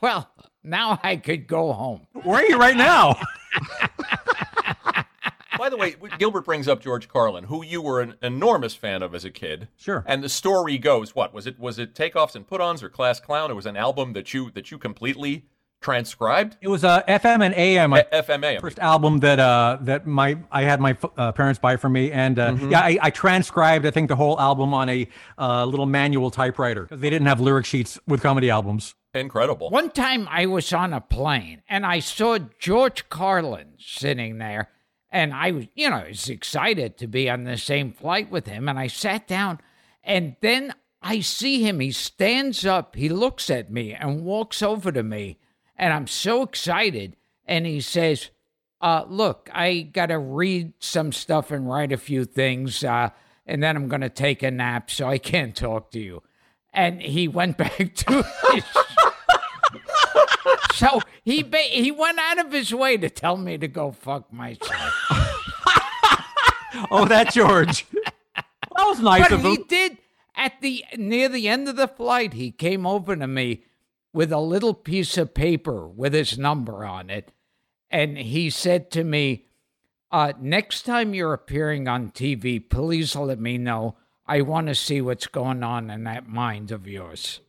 well, 0.00 0.30
now 0.62 0.98
I 1.02 1.16
could 1.16 1.46
go 1.46 1.72
home. 1.72 2.06
Where 2.24 2.42
are 2.42 2.46
you 2.46 2.58
right 2.58 2.76
now? 2.76 3.16
By 5.58 5.70
the 5.70 5.76
way, 5.76 5.96
Gilbert 6.18 6.44
brings 6.44 6.68
up 6.68 6.80
George 6.80 7.08
Carlin, 7.08 7.44
who 7.44 7.64
you 7.64 7.82
were 7.82 8.00
an 8.00 8.14
enormous 8.22 8.74
fan 8.74 9.02
of 9.02 9.12
as 9.12 9.24
a 9.24 9.30
kid. 9.30 9.66
Sure. 9.76 10.04
And 10.06 10.22
the 10.22 10.28
story 10.28 10.78
goes, 10.78 11.16
what 11.16 11.34
was 11.34 11.48
it? 11.48 11.58
Was 11.58 11.80
it 11.80 11.94
Takeoffs 11.94 12.36
and 12.36 12.46
Put-ons 12.46 12.82
or 12.82 12.88
Class 12.88 13.18
Clown? 13.18 13.50
It 13.50 13.54
was 13.54 13.66
an 13.66 13.76
album 13.76 14.12
that 14.12 14.32
you 14.32 14.52
that 14.52 14.70
you 14.70 14.78
completely 14.78 15.46
transcribed. 15.80 16.56
It 16.60 16.68
was 16.68 16.84
uh, 16.84 17.02
FM 17.04 17.44
and 17.44 17.54
AM. 17.54 17.90
my 17.90 18.04
A- 18.12 18.22
FMA. 18.22 18.34
I 18.34 18.36
mean. 18.52 18.60
First 18.60 18.78
album 18.78 19.18
that 19.20 19.38
uh, 19.38 19.78
that 19.82 20.06
my 20.06 20.38
I 20.50 20.62
had 20.62 20.80
my 20.80 20.96
uh, 21.16 21.32
parents 21.32 21.58
buy 21.58 21.76
for 21.76 21.88
me, 21.88 22.10
and 22.12 22.38
uh, 22.38 22.56
yeah, 22.68 22.80
I, 22.80 22.98
I 23.02 23.10
transcribed 23.10 23.86
I 23.86 23.90
think 23.90 24.08
the 24.08 24.16
whole 24.16 24.38
album 24.40 24.74
on 24.74 24.88
a 24.88 25.08
uh, 25.38 25.64
little 25.64 25.86
manual 25.86 26.30
typewriter 26.30 26.82
because 26.82 27.00
they 27.00 27.10
didn't 27.10 27.26
have 27.28 27.40
lyric 27.40 27.66
sheets 27.66 27.98
with 28.06 28.22
comedy 28.22 28.50
albums. 28.50 28.94
Incredible. 29.14 29.70
One 29.70 29.90
time 29.90 30.28
I 30.30 30.46
was 30.46 30.72
on 30.72 30.92
a 30.92 31.00
plane 31.00 31.62
and 31.68 31.86
I 31.86 32.00
saw 32.00 32.38
George 32.58 33.08
Carlin 33.08 33.74
sitting 33.78 34.38
there, 34.38 34.68
and 35.10 35.32
I 35.32 35.50
was, 35.52 35.66
you 35.74 35.88
know, 35.90 35.96
I 35.96 36.08
was 36.08 36.28
excited 36.28 36.98
to 36.98 37.06
be 37.06 37.30
on 37.30 37.44
the 37.44 37.56
same 37.56 37.92
flight 37.92 38.30
with 38.30 38.46
him. 38.46 38.68
And 38.68 38.78
I 38.78 38.86
sat 38.88 39.26
down, 39.26 39.60
and 40.04 40.36
then 40.42 40.74
I 41.00 41.20
see 41.20 41.62
him. 41.62 41.80
He 41.80 41.90
stands 41.90 42.66
up, 42.66 42.96
he 42.96 43.08
looks 43.08 43.48
at 43.48 43.70
me, 43.72 43.94
and 43.94 44.24
walks 44.24 44.62
over 44.62 44.92
to 44.92 45.02
me. 45.02 45.38
And 45.78 45.92
I'm 45.92 46.06
so 46.06 46.42
excited. 46.42 47.16
And 47.46 47.64
he 47.64 47.80
says, 47.80 48.30
uh, 48.80 49.04
Look, 49.08 49.48
I 49.54 49.80
got 49.82 50.06
to 50.06 50.18
read 50.18 50.72
some 50.80 51.12
stuff 51.12 51.50
and 51.50 51.68
write 51.68 51.92
a 51.92 51.96
few 51.96 52.24
things, 52.24 52.84
uh, 52.84 53.10
and 53.46 53.62
then 53.62 53.76
I'm 53.76 53.88
going 53.88 54.02
to 54.02 54.10
take 54.10 54.42
a 54.42 54.50
nap, 54.50 54.90
so 54.90 55.08
I 55.08 55.18
can't 55.18 55.56
talk 55.56 55.90
to 55.92 56.00
you. 56.00 56.22
And 56.72 57.00
he 57.00 57.28
went 57.28 57.56
back 57.58 57.94
to 57.94 58.24
his 58.52 58.64
so 60.74 61.00
he 61.24 61.42
ba- 61.42 61.58
he 61.58 61.90
went 61.90 62.18
out 62.20 62.38
of 62.38 62.52
his 62.52 62.72
way 62.72 62.96
to 62.96 63.10
tell 63.10 63.36
me 63.36 63.58
to 63.58 63.66
go 63.68 63.92
fuck 63.92 64.32
myself. 64.32 64.94
Oh, 66.92 67.06
that 67.06 67.32
George. 67.32 67.86
that 68.34 68.44
was 68.76 69.00
nice 69.00 69.22
but 69.22 69.32
of 69.32 69.40
him. 69.40 69.50
he 69.50 69.56
did 69.64 69.98
at 70.36 70.60
the 70.60 70.84
near 70.96 71.28
the 71.28 71.48
end 71.48 71.68
of 71.68 71.74
the 71.74 71.88
flight. 71.88 72.34
He 72.34 72.52
came 72.52 72.86
over 72.86 73.16
to 73.16 73.26
me 73.26 73.64
with 74.12 74.32
a 74.32 74.40
little 74.40 74.74
piece 74.74 75.16
of 75.16 75.34
paper 75.34 75.86
with 75.86 76.12
his 76.14 76.38
number 76.38 76.84
on 76.84 77.10
it, 77.10 77.32
and 77.90 78.18
he 78.18 78.50
said 78.50 78.90
to 78.92 79.04
me, 79.04 79.46
uh, 80.10 80.32
"Next 80.40 80.82
time 80.82 81.14
you're 81.14 81.32
appearing 81.34 81.88
on 81.88 82.10
TV, 82.10 82.58
please 82.60 83.14
let 83.14 83.38
me 83.38 83.58
know. 83.58 83.96
I 84.26 84.42
want 84.42 84.66
to 84.68 84.74
see 84.74 85.00
what's 85.00 85.26
going 85.26 85.62
on 85.62 85.90
in 85.90 86.04
that 86.04 86.28
mind 86.28 86.70
of 86.70 86.86
yours." 86.86 87.40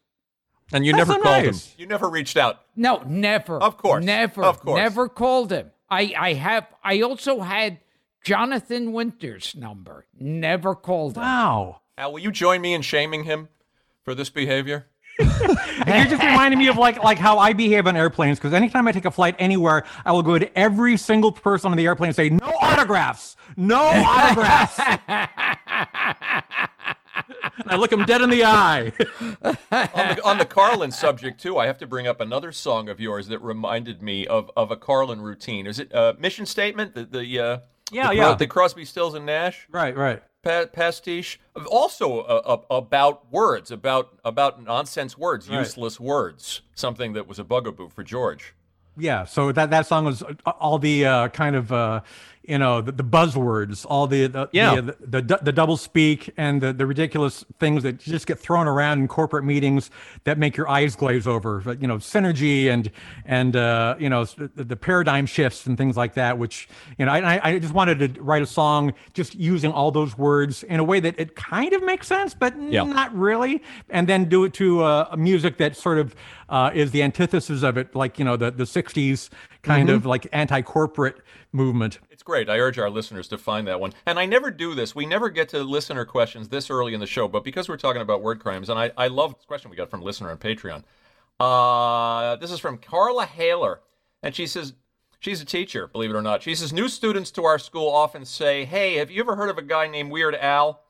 And 0.72 0.86
you 0.86 0.92
That's 0.94 1.10
never 1.10 1.14
so 1.14 1.24
called 1.24 1.46
nice. 1.46 1.68
him. 1.68 1.76
You 1.80 1.88
never 1.88 2.10
reached 2.10 2.38
out. 2.38 2.62
No, 2.76 3.02
never. 3.06 3.60
Of 3.62 3.78
course. 3.78 4.06
Never. 4.06 4.44
Of 4.44 4.60
course. 4.60 4.78
Never 4.78 5.10
called 5.10 5.52
him. 5.52 5.72
I, 5.90 6.14
I 6.18 6.34
have 6.34 6.68
I 6.84 7.02
also 7.02 7.40
had 7.42 7.80
Jonathan 8.24 8.94
Winters' 8.94 9.56
number. 9.56 10.06
Never 10.20 10.76
called 10.76 11.18
him. 11.18 11.24
Wow. 11.24 11.82
Al, 11.98 12.14
will 12.14 12.20
you 12.20 12.32
join 12.32 12.62
me 12.62 12.74
in 12.74 12.82
shaming 12.82 13.24
him 13.24 13.50
for 14.04 14.14
this 14.14 14.30
behavior? 14.30 14.88
And 15.86 15.98
you're 15.98 16.18
just 16.18 16.24
reminding 16.24 16.60
me 16.60 16.68
of 16.68 16.78
like 16.78 17.02
like 17.04 17.18
how 17.18 17.40
I 17.40 17.54
behave 17.54 17.88
on 17.88 17.96
airplanes 17.96 18.38
because 18.38 18.54
anytime 18.54 18.88
I 18.88 18.92
take 18.92 19.06
a 19.06 19.12
flight 19.12 19.36
anywhere, 19.40 19.86
I 20.06 20.12
will 20.12 20.22
go 20.22 20.38
to 20.38 20.58
every 20.58 20.98
single 20.98 21.32
person 21.32 21.72
on 21.72 21.78
the 21.78 21.86
airplane 21.86 22.10
and 22.10 22.16
say, 22.16 22.30
"No 22.30 22.54
autographs, 22.62 23.38
no 23.56 23.80
autographs." 23.80 24.80
and 24.80 25.28
I 27.68 27.76
look 27.76 27.90
them 27.92 28.06
dead 28.06 28.22
in 28.22 28.30
the 28.30 28.44
eye. 28.44 28.92
on, 29.42 29.58
the, 29.72 30.22
on 30.24 30.38
the 30.38 30.46
Carlin 30.46 30.92
subject 30.92 31.42
too, 31.42 31.58
I 31.58 31.66
have 31.66 31.78
to 31.80 31.88
bring 31.88 32.08
up 32.08 32.22
another 32.22 32.52
song 32.52 32.90
of 32.90 33.00
yours 33.00 33.28
that 33.30 33.40
reminded 33.40 34.02
me 34.02 34.28
of, 34.28 34.52
of 34.56 34.72
a 34.72 34.78
Carlin 34.78 35.22
routine. 35.22 35.66
Is 35.66 35.80
it 35.80 35.94
uh, 35.96 36.14
Mission 36.20 36.46
Statement? 36.46 36.94
The 36.94 37.06
the 37.06 37.40
uh, 37.40 37.58
Yeah, 37.92 38.10
the, 38.10 38.16
yeah. 38.16 38.36
The 38.36 38.48
Crosby, 38.48 38.86
Stills 38.86 39.14
and 39.16 39.26
Nash 39.26 39.68
right, 39.72 39.96
right. 39.96 40.22
Pa- 40.42 40.66
pastiche. 40.68 41.40
Also 41.70 42.20
uh, 42.22 42.42
uh, 42.70 42.76
about 42.76 43.32
words, 43.32 43.72
about 43.72 44.18
about 44.24 44.64
nonsense 44.64 45.18
words, 45.18 45.50
Right. 45.50 45.60
useless 45.60 46.00
words. 46.00 46.62
Something 46.76 47.14
that 47.14 47.28
was 47.28 47.40
a 47.40 47.44
bugaboo 47.44 47.90
for 47.90 48.04
George. 48.04 48.54
Yeah, 48.98 49.24
so 49.26 49.52
that 49.54 49.70
that 49.70 49.86
song 49.88 50.06
was 50.06 50.24
uh, 50.24 50.34
all 50.60 50.78
the 50.80 51.06
uh, 51.06 51.28
kind 51.30 51.56
of 51.56 51.72
uh, 51.72 52.02
you 52.50 52.58
know 52.58 52.82
the, 52.82 52.92
the 52.92 53.04
buzzwords, 53.04 53.86
all 53.88 54.08
the 54.08 54.28
the, 54.28 54.50
Yeah. 54.52 54.82
the, 54.82 54.96
the 55.00 55.22
the 55.22 55.40
the 55.44 55.52
double 55.52 55.78
speak 55.78 56.34
and 56.36 56.60
the, 56.62 56.74
the 56.74 56.86
ridiculous 56.86 57.46
things 57.60 57.84
that 57.84 58.00
just 58.00 58.26
get 58.28 58.40
thrown 58.40 58.68
around 58.68 59.00
in 59.00 59.08
corporate 59.08 59.46
meetings 59.46 59.92
that 60.24 60.38
make 60.38 60.58
your 60.58 60.68
eyes 60.68 60.96
glaze 60.96 61.28
over. 61.28 61.62
But, 61.64 61.82
you 61.82 61.88
know, 61.88 61.98
synergy 61.98 62.68
and 62.74 62.90
and 63.26 63.56
uh, 63.56 63.96
you 64.00 64.10
know 64.10 64.26
the, 64.26 64.64
the 64.64 64.76
paradigm 64.76 65.26
shifts 65.26 65.66
and 65.68 65.78
things 65.78 65.96
like 65.96 66.16
that. 66.16 66.38
Which 66.38 66.68
you 66.98 67.06
know, 67.06 67.12
I 67.12 67.40
I- 67.48 67.60
just 67.60 67.74
wanted 67.74 68.00
to 68.16 68.22
write 68.22 68.42
a 68.42 68.48
song 68.48 68.94
just 69.14 69.36
using 69.36 69.72
all 69.72 69.92
those 69.92 70.18
words 70.18 70.64
in 70.64 70.80
a 70.80 70.84
way 70.84 71.00
that 71.00 71.16
it 71.20 71.36
kind 71.36 71.72
of 71.74 71.84
makes 71.84 72.08
sense, 72.08 72.34
but 72.34 72.54
Yeah. 72.62 72.84
not 72.84 73.16
really, 73.16 73.62
and 73.90 74.08
then 74.08 74.26
do 74.26 74.44
it 74.46 74.54
to 74.56 74.82
uh, 74.84 75.08
a 75.12 75.18
music 75.18 75.58
that 75.58 75.76
sort 75.76 76.00
of 76.00 76.16
uh, 76.50 76.72
is 76.74 76.90
the 76.92 77.04
antithesis 77.04 77.62
of 77.64 77.78
it, 77.78 77.94
like 77.96 78.18
you 78.18 78.26
know 78.26 78.36
the 78.38 78.50
the 78.50 78.64
'60s 78.64 79.30
kind 79.62 79.90
of 79.90 80.06
like 80.06 80.26
anti-corporate 80.32 81.18
movement. 81.52 82.00
Great. 82.30 82.48
I 82.48 82.60
urge 82.60 82.78
our 82.78 82.92
listeners 82.92 83.28
to 83.30 83.40
find 83.40 83.68
that 83.68 83.80
one. 83.80 83.92
And 84.06 84.20
I 84.20 84.28
never 84.28 84.52
do 84.52 84.76
this. 84.76 84.94
We 84.94 85.08
never 85.08 85.32
get 85.32 85.50
to 85.50 85.64
listener 85.64 86.06
questions 86.06 86.48
this 86.48 86.70
early 86.70 86.94
in 86.94 87.00
the 87.00 87.08
show, 87.08 87.28
but 87.28 87.44
because 87.44 87.68
we're 87.68 87.76
talking 87.76 88.04
about 88.04 88.22
word 88.22 88.40
crimes, 88.40 88.70
and 88.70 88.78
I, 88.78 88.92
I 88.96 89.08
love 89.08 89.34
this 89.34 89.46
question 89.46 89.72
we 89.72 89.76
got 89.76 89.90
from 89.90 90.04
listener 90.04 90.30
on 90.30 90.38
Patreon. 90.38 90.84
Uh, 91.40 92.36
this 92.36 92.52
is 92.52 92.60
from 92.60 92.78
Carla 92.78 93.26
Haler. 93.26 93.82
And 94.22 94.36
she 94.36 94.46
says, 94.46 94.76
she's 95.20 95.42
a 95.42 95.46
teacher, 95.46 95.88
believe 95.88 96.12
it 96.12 96.16
or 96.16 96.22
not. 96.22 96.44
She 96.44 96.54
says, 96.54 96.72
new 96.72 96.88
students 96.88 97.32
to 97.32 97.46
our 97.46 97.58
school 97.58 97.90
often 97.90 98.26
say, 98.26 98.64
hey, 98.64 98.98
have 98.98 99.10
you 99.10 99.22
ever 99.22 99.36
heard 99.36 99.50
of 99.50 99.58
a 99.58 99.64
guy 99.64 99.88
named 99.88 100.12
Weird 100.12 100.36
Al? 100.36 100.84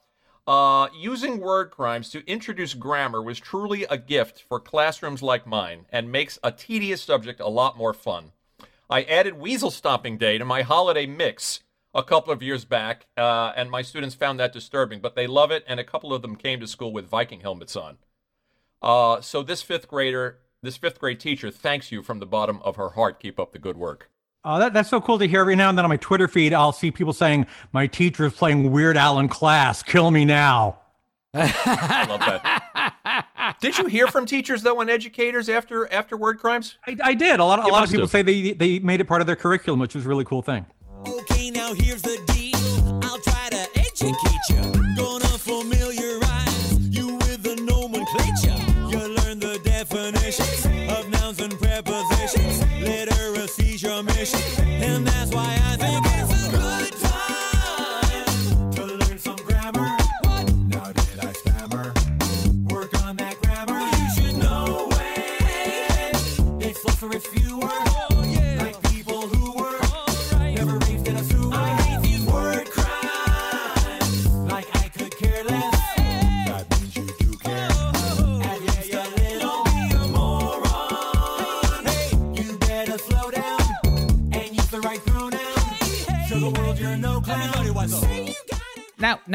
Uh, 0.45 0.89
using 0.93 1.39
word 1.39 1.71
crimes 1.71 2.09
to 2.09 2.29
introduce 2.29 2.73
grammar 2.73 3.21
was 3.21 3.39
truly 3.39 3.85
a 3.85 3.97
gift 3.97 4.43
for 4.49 4.59
classrooms 4.59 5.23
like 5.23 5.47
mine 5.47 5.85
and 5.89 6.11
makes 6.11 6.37
a 6.43 6.51
tedious 6.51 7.01
subject 7.01 7.39
a 7.39 7.47
lot 7.47 7.77
more 7.77 7.93
fun. 7.93 8.33
I 8.91 9.03
added 9.03 9.39
Weasel 9.39 9.69
Stomping 9.69 10.17
Day 10.17 10.39
to 10.39 10.45
my 10.45 10.63
holiday 10.63 11.05
mix 11.05 11.59
a 11.93 12.01
couple 12.01 12.33
of 12.33 12.41
years 12.41 12.65
back, 12.65 13.05
uh, 13.15 13.53
and 13.55 13.69
my 13.69 13.83
students 13.83 14.15
found 14.15 14.39
that 14.39 14.51
disturbing, 14.51 14.99
but 14.99 15.15
they 15.15 15.27
love 15.27 15.51
it, 15.51 15.63
and 15.67 15.79
a 15.79 15.83
couple 15.83 16.11
of 16.11 16.23
them 16.23 16.35
came 16.35 16.59
to 16.59 16.65
school 16.65 16.91
with 16.91 17.07
Viking 17.07 17.41
helmets 17.41 17.75
on. 17.75 17.97
Uh, 18.81 19.21
so 19.21 19.43
this 19.43 19.61
fifth 19.61 19.87
grader, 19.87 20.39
this 20.63 20.75
fifth 20.75 20.99
grade 20.99 21.19
teacher, 21.19 21.51
thanks 21.51 21.91
you 21.91 22.01
from 22.01 22.17
the 22.19 22.25
bottom 22.25 22.59
of 22.63 22.77
her 22.77 22.89
heart. 22.89 23.19
Keep 23.19 23.39
up 23.39 23.51
the 23.51 23.59
good 23.59 23.77
work. 23.77 24.09
Oh, 24.43 24.57
that, 24.57 24.73
that's 24.73 24.89
so 24.89 24.99
cool 24.99 25.19
to 25.19 25.27
hear. 25.27 25.41
Every 25.41 25.55
now 25.55 25.69
and 25.69 25.77
then 25.77 25.85
on 25.85 25.89
my 25.89 25.97
Twitter 25.97 26.27
feed, 26.27 26.53
I'll 26.53 26.71
see 26.71 26.89
people 26.89 27.13
saying, 27.13 27.45
"My 27.73 27.85
teacher 27.85 28.25
is 28.25 28.33
playing 28.33 28.71
Weird 28.71 28.97
Al 28.97 29.19
in 29.19 29.27
class. 29.27 29.83
Kill 29.83 30.09
me 30.09 30.25
now." 30.25 30.79
I 31.33 32.05
love 32.09 32.21
that. 32.21 33.27
Did 33.59 33.77
you 33.77 33.85
hear 33.85 34.07
from 34.07 34.25
teachers 34.25 34.61
though 34.63 34.81
and 34.81 34.89
educators 34.89 35.49
after 35.49 35.91
after 35.91 36.17
word 36.17 36.39
crimes? 36.39 36.77
I, 36.87 36.97
I 37.03 37.13
did. 37.13 37.39
A 37.39 37.45
lot, 37.45 37.59
a 37.59 37.67
lot 37.67 37.83
of 37.83 37.89
people 37.89 38.03
have. 38.03 38.11
say 38.11 38.21
they 38.21 38.51
they 38.53 38.79
made 38.79 39.01
it 39.01 39.05
part 39.05 39.21
of 39.21 39.27
their 39.27 39.35
curriculum, 39.35 39.79
which 39.79 39.95
was 39.95 40.05
a 40.05 40.09
really 40.09 40.25
cool 40.25 40.41
thing. 40.41 40.65
Okay, 41.07 41.49
now 41.49 41.73
here's 41.73 42.01
the 42.01 42.21
deal. 42.27 42.99
I'll 43.03 43.19
try 43.19 43.49
to 43.49 43.69
educate 43.75 44.39
you. 44.49 44.88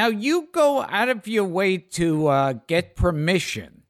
Now, 0.05 0.11
now 0.11 0.19
you 0.19 0.49
go 0.53 0.83
out 0.83 1.09
of 1.09 1.27
your 1.27 1.45
way 1.45 1.79
to 1.79 2.27
uh, 2.27 2.53
get 2.67 2.95
permission 2.95 3.85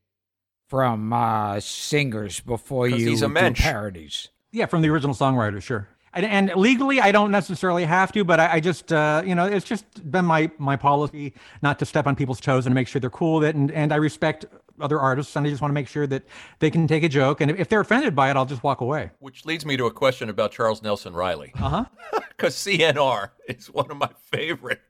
from 0.69 1.13
uh, 1.13 1.59
singers 1.59 2.39
before 2.39 2.87
you 2.87 3.09
he's 3.09 3.23
a 3.23 3.27
do 3.27 3.33
mensch. 3.33 3.61
parodies. 3.61 4.29
Yeah, 4.53 4.67
from 4.67 4.83
the 4.83 4.91
original 4.91 5.15
songwriter, 5.15 5.61
sure. 5.61 5.89
And, 6.13 6.25
and 6.25 6.53
legally, 6.55 7.01
I 7.01 7.11
don't 7.11 7.33
necessarily 7.33 7.85
have 7.85 8.13
to, 8.13 8.23
but 8.23 8.39
I, 8.39 8.53
I 8.55 8.61
just, 8.61 8.93
uh, 8.93 9.23
you 9.27 9.35
know, 9.35 9.45
it's 9.47 9.67
just 9.67 10.09
been 10.09 10.25
my 10.25 10.49
my 10.59 10.77
policy 10.77 11.35
not 11.63 11.81
to 11.81 11.85
step 11.85 12.07
on 12.07 12.15
people's 12.15 12.41
toes 12.41 12.65
and 12.67 12.73
to 12.73 12.75
make 12.77 12.87
sure 12.87 13.01
they're 13.01 13.11
cool 13.11 13.41
with 13.41 13.49
it. 13.49 13.57
And, 13.57 13.73
and 13.73 13.93
I 13.93 13.97
respect 13.97 14.47
other 14.81 15.01
artists, 15.01 15.35
and 15.35 15.45
I 15.45 15.51
just 15.51 15.61
want 15.61 15.71
to 15.71 15.75
make 15.75 15.89
sure 15.89 16.07
that 16.07 16.23
they 16.61 16.71
can 16.71 16.87
take 16.87 17.03
a 17.03 17.09
joke. 17.09 17.41
And 17.41 17.51
if, 17.51 17.59
if 17.59 17.69
they're 17.69 17.81
offended 17.81 18.15
by 18.15 18.31
it, 18.31 18.37
I'll 18.37 18.47
just 18.47 18.63
walk 18.63 18.81
away. 18.81 19.11
Which 19.19 19.45
leads 19.45 19.67
me 19.67 19.77
to 19.77 19.87
a 19.87 19.91
question 19.91 20.29
about 20.29 20.53
Charles 20.53 20.83
Nelson 20.83 21.15
Reilly. 21.15 21.53
Uh 21.61 21.69
huh. 21.69 21.85
Because 22.29 22.55
CNR 22.57 23.31
is 23.49 23.71
one 23.71 23.91
of 23.91 23.97
my 23.97 24.11
favorite. 24.31 24.81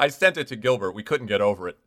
I 0.00 0.08
sent 0.08 0.36
it 0.36 0.48
to 0.48 0.56
Gilbert. 0.56 0.92
We 0.92 1.02
couldn't 1.02 1.26
get 1.26 1.40
over 1.40 1.68
it. 1.68 1.78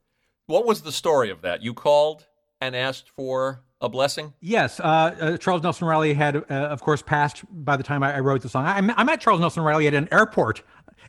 What 0.46 0.66
was 0.66 0.82
the 0.82 0.92
story 0.92 1.30
of 1.30 1.42
that? 1.42 1.64
You 1.64 1.74
called 1.74 2.28
and 2.62 2.76
asked 2.76 3.10
for 3.10 3.64
a 3.82 3.90
blessing? 3.90 4.34
Yes, 4.40 4.80
uh, 4.80 4.84
uh, 4.84 5.38
Charles 5.38 5.64
Nelson 5.64 5.88
Reilly 5.88 6.14
had, 6.14 6.36
uh, 6.36 6.42
of 6.50 6.82
course, 6.82 7.02
passed 7.02 7.44
by 7.50 7.76
the 7.76 7.84
time 7.84 8.04
I, 8.04 8.16
I 8.16 8.20
wrote 8.20 8.42
the 8.42 8.50
song. 8.50 8.66
I, 8.66 8.80
met- 8.82 8.98
I 8.98 9.04
met 9.04 9.20
Charles 9.20 9.40
Nelson 9.42 9.64
Reilly 9.64 9.88
at 9.88 9.94
an 9.94 10.08
airport, 10.12 10.62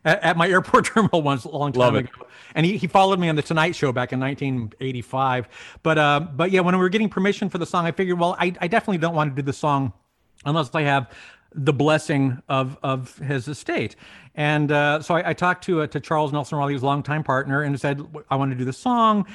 at, 0.04 0.22
at 0.22 0.36
my 0.36 0.48
airport 0.48 0.84
terminal 0.94 1.22
once 1.22 1.44
a 1.44 1.48
long 1.48 1.72
time 1.72 1.80
Love 1.80 1.94
it. 1.96 2.06
ago, 2.06 2.26
and 2.54 2.64
he, 2.66 2.76
he 2.76 2.86
followed 2.86 3.20
me 3.20 3.28
on 3.28 3.36
the 3.36 3.42
Tonight 3.42 3.76
Show 3.76 3.92
back 3.92 4.12
in 4.12 4.18
1985. 4.20 5.48
But 5.82 5.98
uh, 5.98 6.20
but 6.34 6.50
yeah, 6.50 6.60
when 6.60 6.74
we 6.74 6.80
were 6.80 6.88
getting 6.88 7.08
permission 7.08 7.48
for 7.50 7.58
the 7.58 7.66
song, 7.66 7.86
I 7.86 7.92
figured, 7.92 8.18
well, 8.18 8.36
I, 8.38 8.52
I 8.60 8.66
definitely 8.68 8.98
don't 8.98 9.14
want 9.14 9.30
to 9.30 9.42
do 9.42 9.44
the 9.44 9.52
song 9.52 9.92
unless 10.44 10.74
I 10.74 10.82
have 10.82 11.10
the 11.54 11.72
blessing 11.72 12.42
of 12.48 12.76
of 12.82 13.16
his 13.18 13.48
estate. 13.48 13.96
And 14.34 14.72
uh, 14.72 15.00
so 15.00 15.14
I, 15.14 15.30
I 15.30 15.32
talked 15.32 15.64
to 15.64 15.82
uh, 15.82 15.86
to 15.88 16.00
Charles 16.00 16.32
Nelson 16.32 16.58
Reilly, 16.58 16.74
his 16.74 16.82
longtime 16.82 17.22
partner, 17.22 17.62
and 17.62 17.80
said, 17.80 18.04
I 18.30 18.36
want 18.36 18.50
to 18.50 18.56
do 18.56 18.64
the 18.64 18.72
song 18.72 19.26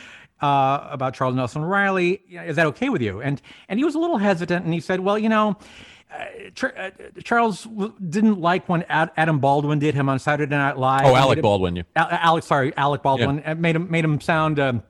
uh, 0.41 0.87
about 0.91 1.13
Charles 1.13 1.35
Nelson 1.35 1.63
Reilly. 1.63 2.21
Is 2.29 2.57
that 2.57 2.65
okay 2.67 2.89
with 2.89 3.01
you? 3.01 3.21
And 3.21 3.41
and 3.69 3.79
he 3.79 3.85
was 3.85 3.95
a 3.95 3.99
little 3.99 4.17
hesitant, 4.17 4.65
and 4.65 4.73
he 4.73 4.79
said, 4.79 4.99
well, 4.99 5.17
you 5.17 5.29
know. 5.29 5.57
Uh, 6.11 6.65
uh, 6.75 6.89
Charles 7.23 7.65
w- 7.65 7.93
didn't 8.09 8.41
like 8.41 8.67
when 8.67 8.81
Ad- 8.89 9.11
Adam 9.15 9.37
Baldwin 9.37 9.77
did 9.77 9.93
him 9.93 10.09
on 10.09 10.17
Saturday 10.17 10.55
Night 10.55 10.75
Live. 10.75 11.05
Oh, 11.05 11.15
Alec 11.15 11.37
him- 11.37 11.43
Baldwin, 11.43 11.75
yeah. 11.75 11.83
Al- 11.95 12.07
Alex, 12.09 12.47
sorry, 12.47 12.75
Alec 12.75 13.03
Baldwin 13.03 13.43
uh, 13.45 13.53
made 13.53 13.75
him 13.75 13.91
made 13.91 14.03
him 14.05 14.19
sound 14.19 14.59
um, 14.59 14.81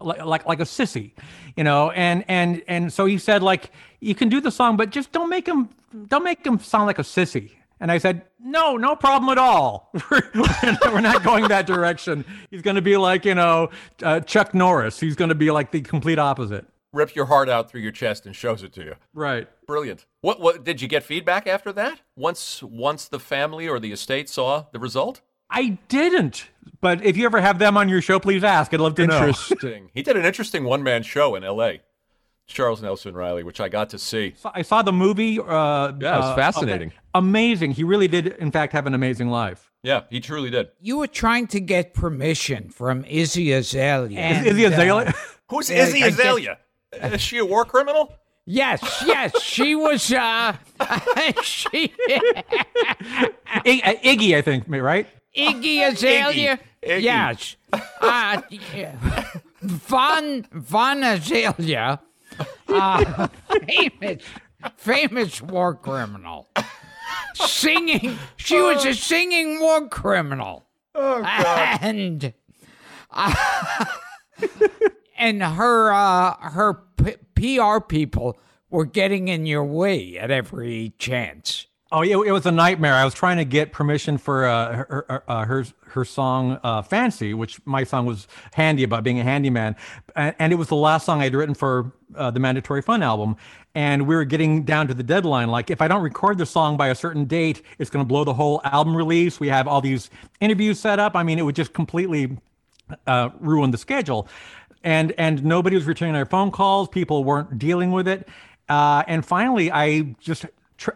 like, 0.00 0.24
like 0.24 0.46
like 0.46 0.60
a 0.60 0.64
sissy, 0.64 1.12
you 1.58 1.62
know. 1.62 1.90
And 1.90 2.24
and 2.26 2.62
and 2.68 2.90
so 2.90 3.04
he 3.04 3.18
said 3.18 3.42
like 3.42 3.70
you 4.00 4.14
can 4.14 4.30
do 4.30 4.40
the 4.40 4.50
song, 4.50 4.78
but 4.78 4.88
just 4.88 5.12
don't 5.12 5.28
make 5.28 5.46
him 5.46 5.68
don't 6.04 6.24
make 6.24 6.44
him 6.44 6.58
sound 6.58 6.86
like 6.86 6.98
a 6.98 7.02
sissy. 7.02 7.52
And 7.78 7.92
I 7.92 7.98
said, 7.98 8.22
no, 8.40 8.76
no 8.76 8.96
problem 8.96 9.30
at 9.30 9.38
all. 9.38 9.92
We're 10.10 11.00
not 11.00 11.22
going 11.22 11.48
that 11.48 11.66
direction. 11.66 12.24
He's 12.50 12.62
going 12.62 12.76
to 12.76 12.82
be 12.82 12.96
like, 12.96 13.24
you 13.24 13.34
know, 13.34 13.70
uh, 14.02 14.20
Chuck 14.20 14.54
Norris. 14.54 14.98
He's 14.98 15.14
going 15.14 15.28
to 15.28 15.34
be 15.34 15.50
like 15.50 15.72
the 15.72 15.82
complete 15.82 16.18
opposite. 16.18 16.66
Rips 16.92 17.14
your 17.14 17.26
heart 17.26 17.50
out 17.50 17.70
through 17.70 17.82
your 17.82 17.92
chest 17.92 18.24
and 18.24 18.34
shows 18.34 18.62
it 18.62 18.72
to 18.74 18.82
you. 18.82 18.94
Right. 19.12 19.46
Brilliant. 19.66 20.06
What 20.22 20.40
what 20.40 20.64
did 20.64 20.80
you 20.80 20.88
get 20.88 21.02
feedback 21.02 21.46
after 21.46 21.70
that? 21.74 22.00
Once 22.16 22.62
once 22.62 23.06
the 23.08 23.20
family 23.20 23.68
or 23.68 23.78
the 23.78 23.92
estate 23.92 24.30
saw 24.30 24.64
the 24.72 24.78
result? 24.78 25.20
I 25.50 25.78
didn't. 25.88 26.46
But 26.80 27.04
if 27.04 27.16
you 27.16 27.26
ever 27.26 27.40
have 27.40 27.58
them 27.58 27.76
on 27.76 27.88
your 27.90 28.00
show, 28.00 28.18
please 28.18 28.42
ask. 28.42 28.72
I'd 28.72 28.80
love 28.80 28.94
to 28.94 29.06
know. 29.06 29.26
Interesting. 29.26 29.90
he 29.92 30.02
did 30.02 30.16
an 30.16 30.24
interesting 30.24 30.64
one 30.64 30.82
man 30.82 31.02
show 31.02 31.34
in 31.34 31.44
L.A. 31.44 31.82
Charles 32.46 32.80
Nelson 32.82 33.14
Reilly, 33.14 33.42
which 33.42 33.60
I 33.60 33.68
got 33.68 33.90
to 33.90 33.98
see. 33.98 34.34
I 34.44 34.62
saw 34.62 34.82
the 34.82 34.92
movie. 34.92 35.38
Uh, 35.40 35.44
Yeah, 35.44 36.18
it's 36.18 36.26
uh, 36.26 36.36
fascinating. 36.36 36.92
Amazing. 37.14 37.72
He 37.72 37.84
really 37.84 38.08
did, 38.08 38.26
in 38.28 38.50
fact, 38.50 38.72
have 38.72 38.86
an 38.86 38.94
amazing 38.94 39.28
life. 39.28 39.72
Yeah, 39.82 40.02
he 40.10 40.20
truly 40.20 40.50
did. 40.50 40.68
You 40.80 40.98
were 40.98 41.06
trying 41.06 41.46
to 41.48 41.60
get 41.60 41.94
permission 41.94 42.70
from 42.70 43.04
Izzy 43.04 43.52
Azalea. 43.52 44.18
Is, 44.30 44.36
and, 44.38 44.46
is 44.46 44.56
he 44.56 44.66
uh, 44.66 44.70
Azalea? 44.70 45.14
Who's 45.50 45.70
Yeah, 45.70 45.84
Izzy 45.84 46.02
I 46.04 46.10
guess- 46.10 46.18
Azalea? 46.20 46.58
Is 46.92 47.20
she 47.20 47.38
a 47.38 47.44
war 47.44 47.64
criminal? 47.64 48.12
Yes, 48.48 49.02
yes, 49.04 49.42
she 49.42 49.74
was. 49.74 50.12
Uh, 50.12 50.56
she 51.42 51.92
I- 52.08 53.82
uh, 53.84 53.94
Iggy, 54.04 54.36
I 54.36 54.42
think, 54.42 54.64
right? 54.68 55.06
Iggy 55.36 55.82
Azalea. 55.88 56.58
Iggy. 56.82 57.02
Yes. 57.02 57.56
Uh, 57.72 58.40
yeah. 58.50 58.94
Von 59.62 60.46
Von 60.52 61.02
Azalea, 61.02 62.00
uh, 62.68 63.28
famous 63.68 64.22
famous 64.76 65.42
war 65.42 65.74
criminal, 65.74 66.48
singing. 67.34 68.18
She 68.36 68.60
was 68.60 68.84
a 68.84 68.94
singing 68.94 69.60
war 69.60 69.88
criminal. 69.88 70.66
Oh 70.94 71.20
God! 71.22 71.78
And 71.82 72.32
uh, 73.10 73.84
and 75.18 75.42
her 75.42 75.92
uh, 75.92 76.36
her 76.50 76.74
P- 76.96 77.56
PR 77.58 77.80
people 77.80 78.38
were 78.70 78.86
getting 78.86 79.28
in 79.28 79.46
your 79.46 79.64
way 79.64 80.18
at 80.18 80.30
every 80.30 80.94
chance. 80.98 81.66
Oh, 81.96 82.02
yeah, 82.02 82.16
it 82.26 82.30
was 82.30 82.44
a 82.44 82.52
nightmare. 82.52 82.92
I 82.92 83.06
was 83.06 83.14
trying 83.14 83.38
to 83.38 83.44
get 83.46 83.72
permission 83.72 84.18
for 84.18 84.44
uh, 84.44 84.84
her 84.84 85.22
uh, 85.30 85.46
her 85.46 85.64
her 85.86 86.04
song 86.04 86.60
uh, 86.62 86.82
"Fancy," 86.82 87.32
which 87.32 87.58
my 87.64 87.84
song 87.84 88.04
was 88.04 88.28
handy 88.52 88.82
about 88.82 89.02
being 89.02 89.18
a 89.18 89.22
handyman, 89.22 89.76
and, 90.14 90.34
and 90.38 90.52
it 90.52 90.56
was 90.56 90.68
the 90.68 90.76
last 90.76 91.06
song 91.06 91.22
I'd 91.22 91.34
written 91.34 91.54
for 91.54 91.94
uh, 92.14 92.30
the 92.30 92.38
Mandatory 92.38 92.82
Fun 92.82 93.02
album. 93.02 93.34
And 93.74 94.06
we 94.06 94.14
were 94.14 94.26
getting 94.26 94.64
down 94.64 94.88
to 94.88 94.94
the 94.94 95.02
deadline. 95.02 95.48
Like, 95.48 95.70
if 95.70 95.80
I 95.80 95.88
don't 95.88 96.02
record 96.02 96.36
the 96.36 96.44
song 96.44 96.76
by 96.76 96.88
a 96.88 96.94
certain 96.94 97.24
date, 97.24 97.62
it's 97.78 97.88
going 97.88 98.04
to 98.04 98.06
blow 98.06 98.24
the 98.24 98.34
whole 98.34 98.60
album 98.64 98.94
release. 98.94 99.40
We 99.40 99.48
have 99.48 99.66
all 99.66 99.80
these 99.80 100.10
interviews 100.40 100.78
set 100.78 100.98
up. 100.98 101.16
I 101.16 101.22
mean, 101.22 101.38
it 101.38 101.46
would 101.46 101.56
just 101.56 101.72
completely 101.72 102.36
uh, 103.06 103.30
ruined 103.40 103.72
the 103.72 103.78
schedule, 103.78 104.28
and 104.84 105.12
and 105.16 105.42
nobody 105.42 105.76
was 105.76 105.86
returning 105.86 106.12
their 106.12 106.26
phone 106.26 106.50
calls. 106.50 106.90
People 106.90 107.24
weren't 107.24 107.58
dealing 107.58 107.90
with 107.90 108.06
it, 108.06 108.28
uh, 108.68 109.02
and 109.08 109.24
finally, 109.24 109.72
I 109.72 110.14
just. 110.20 110.44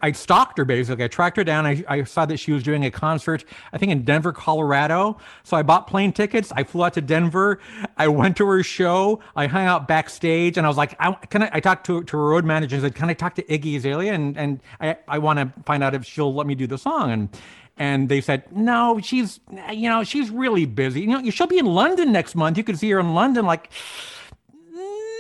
I 0.03 0.13
stalked 0.13 0.59
her 0.59 0.65
basically. 0.65 1.05
I 1.05 1.09
tracked 1.09 1.37
her 1.37 1.45
down. 1.45 1.67
I, 1.67 1.83
I 1.89 2.05
saw 2.05 2.27
that 2.27 2.39
she 2.39 2.53
was 2.53 2.63
doing 2.63 2.85
a 2.85 2.91
concert, 2.91 3.45
I 3.73 3.79
think 3.79 3.93
in 3.93 4.03
Denver, 4.03 4.33
Colorado. 4.33 5.17
So 5.43 5.57
I 5.57 5.63
bought 5.63 5.87
plane 5.87 6.13
tickets. 6.13 6.53
I 6.55 6.65
flew 6.65 6.85
out 6.85 6.95
to 6.95 7.01
Denver. 7.01 7.61
I 7.97 8.09
went 8.09 8.37
to 8.39 8.47
her 8.47 8.63
show. 8.63 9.21
I 9.37 9.47
hung 9.47 9.67
out 9.67 9.89
backstage, 9.89 10.59
and 10.59 10.67
I 10.67 10.69
was 10.69 10.77
like, 10.77 10.95
I, 11.01 11.13
"Can 11.13 11.45
I?" 11.45 11.51
I 11.55 11.61
talked 11.61 11.87
to 11.87 12.03
to 12.05 12.17
her 12.17 12.27
road 12.27 12.45
manager. 12.45 12.77
and 12.77 12.83
said, 12.83 12.95
"Can 12.95 13.09
I 13.09 13.15
talk 13.15 13.35
to 13.37 13.43
Iggy 13.45 13.77
Azalea?" 13.77 14.13
And 14.13 14.37
and 14.37 14.61
I 14.81 14.97
I 15.09 15.19
want 15.19 15.39
to 15.39 15.53
find 15.65 15.83
out 15.83 15.95
if 15.95 16.05
she'll 16.05 16.35
let 16.35 16.47
me 16.47 16.55
do 16.55 16.67
the 16.67 16.79
song. 16.79 17.11
And 17.11 17.29
and 17.77 18.09
they 18.11 18.21
said 18.21 18.45
no 18.55 19.01
she's 19.03 19.41
you 19.73 19.89
know 19.89 20.05
she's 20.05 20.29
really 20.29 20.67
busy 20.67 21.01
you 21.01 21.07
know 21.07 21.31
she'll 21.31 21.47
be 21.47 21.59
in 21.59 21.67
london 21.67 22.13
next 22.13 22.35
month 22.35 22.59
you 22.59 22.63
could 22.63 22.79
see 22.79 22.91
her 22.91 23.01
in 23.01 23.15
london 23.15 23.47
like 23.47 23.71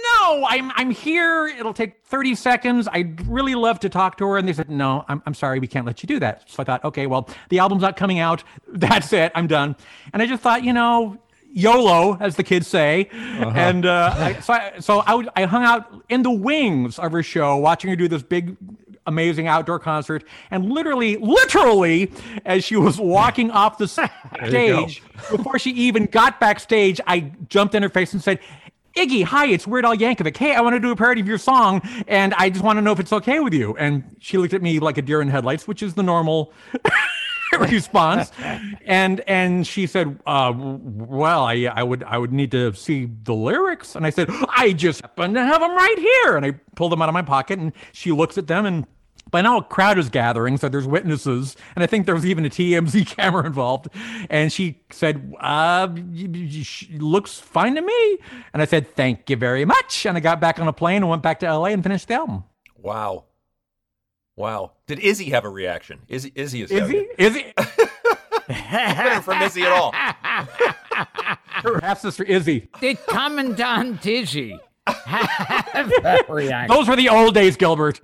no 0.02 0.46
i'm 0.48 0.70
i'm 0.74 0.90
here. 0.90 1.46
It'll 1.46 1.74
take 1.74 2.04
30 2.04 2.34
seconds. 2.34 2.88
I'd 2.92 3.26
really 3.26 3.54
love 3.54 3.80
to 3.80 3.88
talk 3.88 4.16
to 4.18 4.26
her. 4.26 4.38
And 4.38 4.48
they 4.48 4.52
said 4.52 4.70
no 4.70 5.04
i'm, 5.08 5.22
I'm 5.26 5.34
sorry 5.34 5.58
we 5.58 5.66
can't 5.66 5.86
let 5.86 6.02
you 6.02 6.06
do 6.06 6.18
that. 6.20 6.48
So 6.48 6.62
i 6.62 6.64
thought 6.64 6.84
okay 6.84 7.06
well 7.06 7.28
the 7.48 7.58
album's 7.58 7.82
not 7.82 7.96
coming 7.96 8.18
out. 8.18 8.42
That's 8.68 9.12
it. 9.12 9.32
I'm 9.34 9.46
done. 9.46 9.76
And 10.12 10.22
i 10.22 10.26
just 10.26 10.42
thought 10.42 10.64
you 10.64 10.72
know 10.72 11.18
YOLO, 11.52 12.16
as 12.20 12.36
the 12.36 12.44
kids 12.44 12.68
say, 12.68 13.08
and 13.12 13.84
uh, 13.84 14.14
I, 14.16 14.40
so 14.40 14.52
I, 14.52 14.78
so 14.78 14.98
I, 15.00 15.14
would, 15.16 15.28
I 15.34 15.46
hung 15.46 15.64
out 15.64 15.92
in 16.08 16.22
the 16.22 16.30
wings 16.30 16.96
of 16.96 17.10
her 17.10 17.24
show, 17.24 17.56
watching 17.56 17.90
her 17.90 17.96
do 17.96 18.06
this 18.06 18.22
big 18.22 18.56
amazing 19.06 19.46
outdoor 19.46 19.78
concert. 19.78 20.24
And 20.50 20.70
literally 20.70 21.16
literally 21.16 22.12
as 22.44 22.64
she 22.64 22.76
was 22.76 22.98
walking 22.98 23.50
off 23.50 23.78
the 23.78 23.88
stage 24.46 25.02
before 25.30 25.58
she 25.58 25.70
even 25.72 26.06
got 26.06 26.40
backstage 26.40 27.00
i 27.06 27.20
jumped 27.48 27.74
in 27.74 27.82
her 27.82 27.88
face 27.88 28.12
and 28.12 28.22
said 28.22 28.38
iggy 28.96 29.22
hi 29.22 29.46
it's 29.46 29.66
weird 29.66 29.84
al 29.84 29.96
yankovic. 29.96 30.36
Hey 30.36 30.54
i 30.54 30.60
want 30.60 30.74
to 30.74 30.80
do 30.80 30.90
a 30.90 30.96
parody 30.96 31.20
of 31.20 31.28
your 31.28 31.38
song 31.38 31.80
and 32.08 32.34
i 32.34 32.50
just 32.50 32.64
want 32.64 32.76
to 32.76 32.82
know 32.82 32.92
if 32.92 33.00
it's 33.00 33.12
okay 33.12 33.40
with 33.40 33.54
you. 33.54 33.76
And 33.76 34.16
she 34.20 34.38
looked 34.38 34.54
at 34.54 34.62
me 34.62 34.78
like 34.80 34.98
a 34.98 35.02
deer 35.02 35.20
in 35.20 35.28
headlights 35.28 35.68
which 35.68 35.82
is 35.82 35.94
the 35.94 36.02
normal 36.02 36.52
response. 37.58 38.30
And 38.84 39.20
and 39.28 39.66
she 39.66 39.86
said 39.86 40.18
uh 40.26 40.52
well 40.56 41.44
i 41.44 41.70
i 41.74 41.82
would 41.82 42.02
i 42.04 42.18
would 42.18 42.32
need 42.32 42.50
to 42.52 42.72
see 42.74 43.08
the 43.22 43.34
lyrics. 43.34 43.94
And 43.94 44.06
i 44.06 44.10
said 44.10 44.28
i 44.56 44.72
just 44.72 45.02
happen 45.02 45.34
to 45.34 45.44
have 45.44 45.60
them 45.60 45.74
right 45.74 45.98
here. 45.98 46.36
And 46.36 46.44
i 46.44 46.52
pulled 46.74 46.92
them 46.92 47.02
out 47.02 47.08
of 47.08 47.12
my 47.12 47.22
pocket 47.22 47.58
and 47.58 47.72
she 47.92 48.12
looks 48.12 48.38
at 48.38 48.46
them 48.46 48.66
and 48.66 48.86
by 49.30 49.40
now 49.42 49.58
a 49.58 49.62
crowd 49.62 49.98
is 49.98 50.08
gathering 50.08 50.56
so 50.56 50.68
there's 50.68 50.86
witnesses 50.86 51.56
and 51.74 51.82
i 51.82 51.86
think 51.86 52.06
there 52.06 52.14
was 52.14 52.26
even 52.26 52.44
a 52.44 52.50
tmz 52.50 53.06
camera 53.16 53.46
involved 53.46 53.88
and 54.28 54.52
she 54.52 54.80
said 54.90 55.32
uh 55.40 55.88
y- 55.90 56.28
y- 56.32 56.64
looks 56.98 57.38
fine 57.38 57.74
to 57.74 57.80
me 57.82 58.18
and 58.52 58.60
i 58.62 58.64
said 58.64 58.86
thank 58.94 59.28
you 59.30 59.36
very 59.36 59.64
much 59.64 60.04
and 60.06 60.16
i 60.16 60.20
got 60.20 60.40
back 60.40 60.58
on 60.58 60.66
a 60.68 60.72
plane 60.72 60.96
and 60.98 61.08
went 61.08 61.22
back 61.22 61.40
to 61.40 61.46
la 61.58 61.64
and 61.66 61.82
finished 61.82 62.08
the 62.08 62.14
album 62.14 62.44
Wow. 62.76 63.24
Wow. 64.36 64.72
Did 64.86 65.00
Izzy 65.00 65.28
have 65.30 65.44
a 65.44 65.50
reaction? 65.50 65.98
Izzy, 66.08 66.32
Izzy 66.34 66.62
is 66.62 66.70
is 66.70 66.88
he 66.88 66.96
is 67.18 67.34
he 67.36 67.52
hearing 68.54 69.20
from 69.20 69.42
Izzy 69.42 69.62
at 69.64 69.72
all. 69.72 69.92
her 71.62 71.78
half 71.82 72.00
sister 72.00 72.24
izzy 72.24 72.68
Did 72.80 72.98
Commandant 73.06 74.04
Izzy 74.06 74.58
have 74.86 75.90
that 76.02 76.24
reaction? 76.30 76.74
those 76.74 76.88
were 76.88 76.96
the 76.96 77.10
old 77.10 77.34
days 77.34 77.56
gilbert 77.56 78.00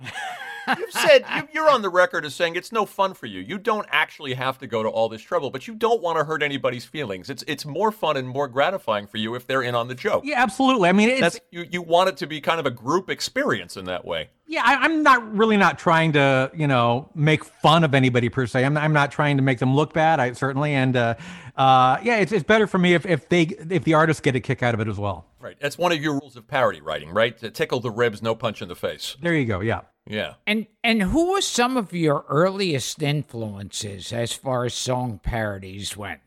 You've 0.77 0.91
said 0.91 1.25
you, 1.35 1.47
you're 1.53 1.69
on 1.69 1.81
the 1.81 1.89
record 1.89 2.25
as 2.25 2.35
saying 2.35 2.55
it's 2.55 2.71
no 2.71 2.85
fun 2.85 3.13
for 3.13 3.25
you. 3.25 3.39
You 3.39 3.57
don't 3.57 3.87
actually 3.91 4.33
have 4.33 4.57
to 4.59 4.67
go 4.67 4.83
to 4.83 4.89
all 4.89 5.09
this 5.09 5.21
trouble, 5.21 5.49
but 5.49 5.67
you 5.67 5.75
don't 5.75 6.01
want 6.01 6.17
to 6.17 6.23
hurt 6.23 6.41
anybody's 6.43 6.85
feelings. 6.85 7.29
It's 7.29 7.43
it's 7.47 7.65
more 7.65 7.91
fun 7.91 8.17
and 8.17 8.27
more 8.27 8.47
gratifying 8.47 9.07
for 9.07 9.17
you 9.17 9.35
if 9.35 9.47
they're 9.47 9.61
in 9.61 9.75
on 9.75 9.87
the 9.87 9.95
joke. 9.95 10.23
Yeah, 10.25 10.41
absolutely. 10.41 10.89
I 10.89 10.91
mean, 10.91 11.09
it's, 11.09 11.21
That's 11.21 11.39
you. 11.51 11.65
You 11.69 11.81
want 11.81 12.09
it 12.09 12.17
to 12.17 12.27
be 12.27 12.41
kind 12.41 12.59
of 12.59 12.65
a 12.65 12.71
group 12.71 13.09
experience 13.09 13.77
in 13.77 13.85
that 13.85 14.05
way. 14.05 14.29
Yeah, 14.49 14.61
I, 14.63 14.75
I'm 14.75 15.03
not 15.03 15.35
really 15.35 15.57
not 15.57 15.77
trying 15.77 16.13
to, 16.13 16.49
you 16.55 16.67
know, 16.67 17.09
make 17.13 17.43
fun 17.43 17.83
of 17.83 17.93
anybody 17.93 18.29
per 18.29 18.47
se. 18.47 18.63
I'm, 18.63 18.77
I'm 18.77 18.93
not 18.93 19.11
trying 19.11 19.35
to 19.37 19.43
make 19.43 19.59
them 19.59 19.75
look 19.75 19.93
bad. 19.93 20.21
I 20.21 20.31
certainly, 20.31 20.73
and 20.73 20.95
uh, 20.95 21.15
uh, 21.57 21.97
yeah, 22.01 22.19
it's, 22.19 22.31
it's 22.31 22.45
better 22.45 22.65
for 22.65 22.77
me 22.77 22.93
if, 22.93 23.05
if 23.05 23.27
they 23.27 23.43
if 23.43 23.83
the 23.83 23.93
artists 23.93 24.21
get 24.21 24.35
a 24.35 24.39
kick 24.39 24.63
out 24.63 24.73
of 24.73 24.79
it 24.79 24.87
as 24.87 24.97
well. 24.97 25.25
Right. 25.41 25.57
That's 25.59 25.77
one 25.77 25.91
of 25.91 26.01
your 26.01 26.13
rules 26.13 26.37
of 26.37 26.47
parody 26.47 26.79
writing, 26.79 27.09
right? 27.09 27.37
To 27.39 27.49
tickle 27.49 27.81
the 27.81 27.91
ribs, 27.91 28.21
no 28.21 28.35
punch 28.35 28.61
in 28.61 28.69
the 28.69 28.75
face. 28.75 29.17
There 29.21 29.35
you 29.35 29.45
go. 29.45 29.59
Yeah. 29.59 29.81
Yeah. 30.07 30.35
And 30.45 30.67
and 30.83 31.01
who 31.01 31.31
were 31.33 31.41
some 31.41 31.77
of 31.77 31.93
your 31.93 32.25
earliest 32.29 33.01
influences 33.01 34.13
as 34.13 34.33
far 34.33 34.65
as 34.65 34.73
song 34.73 35.19
parodies 35.21 35.97
went? 35.97 36.21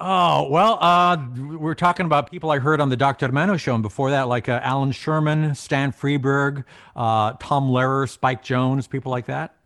Oh 0.00 0.48
well, 0.48 0.78
uh, 0.80 1.16
we're 1.36 1.74
talking 1.74 2.06
about 2.06 2.30
people 2.30 2.52
I 2.52 2.60
heard 2.60 2.80
on 2.80 2.88
the 2.88 2.96
Dr. 2.96 3.28
Demento 3.28 3.58
show, 3.58 3.74
and 3.74 3.82
before 3.82 4.10
that, 4.10 4.28
like 4.28 4.48
uh, 4.48 4.60
Allan 4.62 4.92
Sherman, 4.92 5.56
Stan 5.56 5.92
Freberg, 5.92 6.64
uh, 6.94 7.32
Tom 7.40 7.68
Lehrer, 7.68 8.08
Spike 8.08 8.42
Jones, 8.44 8.86
people 8.86 9.10
like 9.10 9.26
that. 9.26 9.56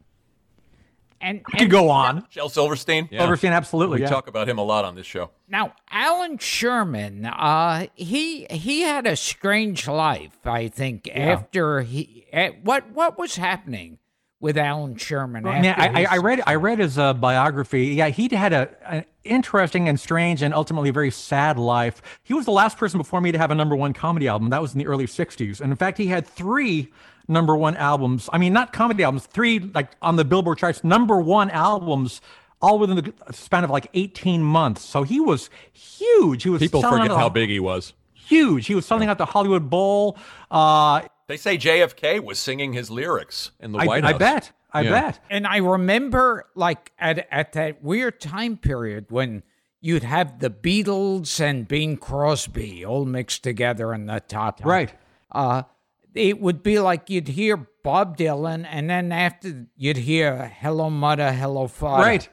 And, 1.23 1.41
I 1.47 1.51
could 1.53 1.61
and 1.63 1.71
go 1.71 1.89
on. 1.89 2.27
Shel 2.31 2.49
Silverstein. 2.49 3.09
Silverstein, 3.09 3.53
absolutely. 3.53 3.99
We 3.99 4.03
yeah. 4.03 4.09
talk 4.09 4.27
about 4.27 4.49
him 4.49 4.59
a 4.59 4.63
lot 4.63 4.85
on 4.85 4.97
this 4.97 5.07
show. 5.07 5.31
now 5.49 5.73
Allan 5.91 6.39
Sherman, 6.39 7.25
uh, 7.25 7.87
he 7.95 8.47
he 8.51 8.83
had 8.83 9.07
a 9.07 9.15
strange 9.15 9.87
life. 9.87 10.37
I 10.45 10.69
think 10.69 11.09
after 11.15 11.83
he 11.83 12.27
eh, 12.33 12.51
what 12.63 12.91
what 12.91 13.19
was 13.19 13.37
happening 13.37 13.99
with 14.41 14.59
Allan 14.59 14.97
Sherman? 14.97 15.47
I 15.47 15.61
mean, 15.61 15.65
after 15.67 15.81
I, 15.81 15.87
I, 15.87 16.01
his- 16.01 16.09
I 16.11 16.17
read 16.17 16.43
I 16.47 16.55
read 16.57 16.79
his 16.81 16.99
uh, 16.99 17.15
biography. 17.15 17.87
Yeah, 17.87 18.09
he 18.09 18.29
had 18.29 18.53
a 18.53 18.69
an 18.93 19.05
interesting 19.23 19.89
and 19.89 19.99
strange 20.01 20.43
and 20.43 20.53
ultimately 20.53 20.91
very 20.91 21.13
sad 21.13 21.57
life. 21.57 22.03
He 22.25 22.35
was 22.35 22.45
the 22.45 22.51
last 22.51 22.77
person 22.77 22.99
before 22.99 23.21
me 23.21 23.31
to 23.31 23.39
have 23.39 23.53
a 23.53 23.55
number 23.55 23.77
one 23.77 23.93
comedy 23.93 24.27
album. 24.27 24.51
That 24.51 24.61
was 24.61 24.73
in 24.73 24.79
the 24.79 24.87
early 24.89 25.07
'60s, 25.07 25.61
and 25.61 25.71
in 25.71 25.77
fact, 25.77 25.99
he 25.99 26.09
had 26.09 26.27
three 26.27 26.91
number 27.29 27.57
one 27.57 27.77
albums. 27.77 28.29
I 28.33 28.39
mean, 28.39 28.53
not 28.53 28.73
comedy 28.73 29.03
albums, 29.05 29.27
three 29.27 29.59
like 29.59 29.91
on 30.03 30.17
the 30.17 30.25
Billboard 30.25 30.59
charts, 30.59 30.83
number 30.85 31.19
one 31.21 31.51
albums. 31.51 32.21
All 32.61 32.79
within 32.79 32.97
the 32.97 33.13
span 33.33 33.65
of 33.65 33.71
like 33.71 33.89
18 33.93 34.41
months. 34.41 34.83
So 34.85 35.03
he 35.03 35.19
was 35.19 35.51
huge. 35.73 36.45
He 36.45 36.49
was 36.49 36.61
People 36.63 36.81
forget 36.81 37.11
out 37.11 37.19
how 37.19 37.29
big 37.29 37.49
he 37.49 37.59
was. 37.59 37.93
huge. 38.15 38.67
He 38.69 38.77
was 38.77 38.87
selling 38.87 39.09
out 39.09 39.19
the 39.19 39.25
Hollywood 39.27 39.69
Bowl. 39.69 40.17
Uh, 40.49 41.03
They 41.27 41.37
say 41.37 41.57
JFK 41.59 42.23
was 42.23 42.39
singing 42.39 42.73
his 42.73 42.89
lyrics 42.89 43.51
in 43.59 43.73
the 43.73 43.81
I, 43.81 43.87
White 43.87 44.05
House. 44.05 44.15
I 44.15 44.19
bet. 44.19 44.53
I 44.73 44.81
Yeah. 44.83 44.91
bet. 44.91 45.19
And 45.29 45.45
I 45.45 45.57
remember, 45.57 46.45
like, 46.55 46.93
at, 47.01 47.27
at 47.33 47.53
that 47.55 47.83
weird 47.83 48.21
time 48.21 48.57
period 48.57 49.07
when 49.11 49.43
you'd 49.81 50.05
have 50.05 50.39
the 50.39 50.49
Beatles 50.49 51.41
and 51.41 51.67
Bing 51.67 51.97
Crosby 51.97 52.85
all 52.85 53.05
mixed 53.05 53.43
together 53.43 53.93
in 53.93 54.07
the 54.07 54.21
top. 54.21 54.65
Right. 54.65 54.95
Uh, 55.33 55.65
it 56.15 56.41
would 56.41 56.63
be 56.63 56.79
like 56.79 57.11
you'd 57.11 57.29
hear 57.29 57.57
Bob 57.83 58.17
Dylan, 58.17 58.67
and 58.69 58.89
then 58.89 59.13
after 59.13 59.67
you'd 59.77 59.97
hear 59.97 60.47
Hello 60.61 60.91
Mother, 60.91 61.33
Hello 61.33 61.67
Father. 61.67 62.03
Right. 62.03 62.29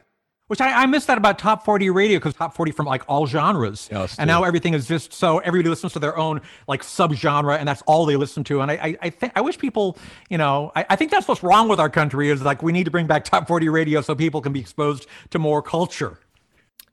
Which 0.48 0.62
I, 0.62 0.82
I 0.82 0.86
miss 0.88 1.06
that 1.06 1.20
about 1.20 1.38
top 1.38 1.64
40 1.64 1.92
radio 1.92 2.18
because 2.18 2.34
top 2.34 2.56
40 2.56 2.72
from 2.72 2.88
like 2.88 3.04
all 3.08 3.28
genres. 3.28 3.88
Yes, 3.92 4.18
and 4.18 4.28
now 4.28 4.44
everything 4.44 4.74
is 4.74 4.88
just 4.88 5.14
so 5.14 5.38
everybody 5.38 5.70
listens 5.70 5.94
to 5.94 6.00
their 6.00 6.18
own 6.18 6.42
like 6.68 6.82
subgenre 6.82 7.56
and 7.60 7.68
that's 7.68 7.84
all 7.84 8.08
they 8.08 8.16
listen 8.16 8.44
to. 8.46 8.62
And 8.62 8.72
I, 8.72 8.74
I, 8.74 8.98
I 9.04 9.10
think 9.12 9.34
I 9.36 9.42
wish 9.42 9.60
people, 9.60 9.96
you 10.28 10.40
know, 10.40 10.72
I, 10.76 10.88
I 10.90 10.96
think 10.96 11.12
that's 11.12 11.28
what's 11.28 11.44
wrong 11.44 11.68
with 11.68 11.80
our 11.80 11.90
country 11.90 12.30
is 12.30 12.42
like 12.42 12.64
we 12.64 12.72
need 12.72 12.86
to 12.86 12.92
bring 12.92 13.06
back 13.06 13.26
top 13.26 13.48
40 13.48 13.70
radio 13.70 14.02
so 14.02 14.16
people 14.16 14.42
can 14.42 14.52
be 14.52 14.60
exposed 14.60 15.06
to 15.30 15.38
more 15.38 15.62
culture. 15.62 16.18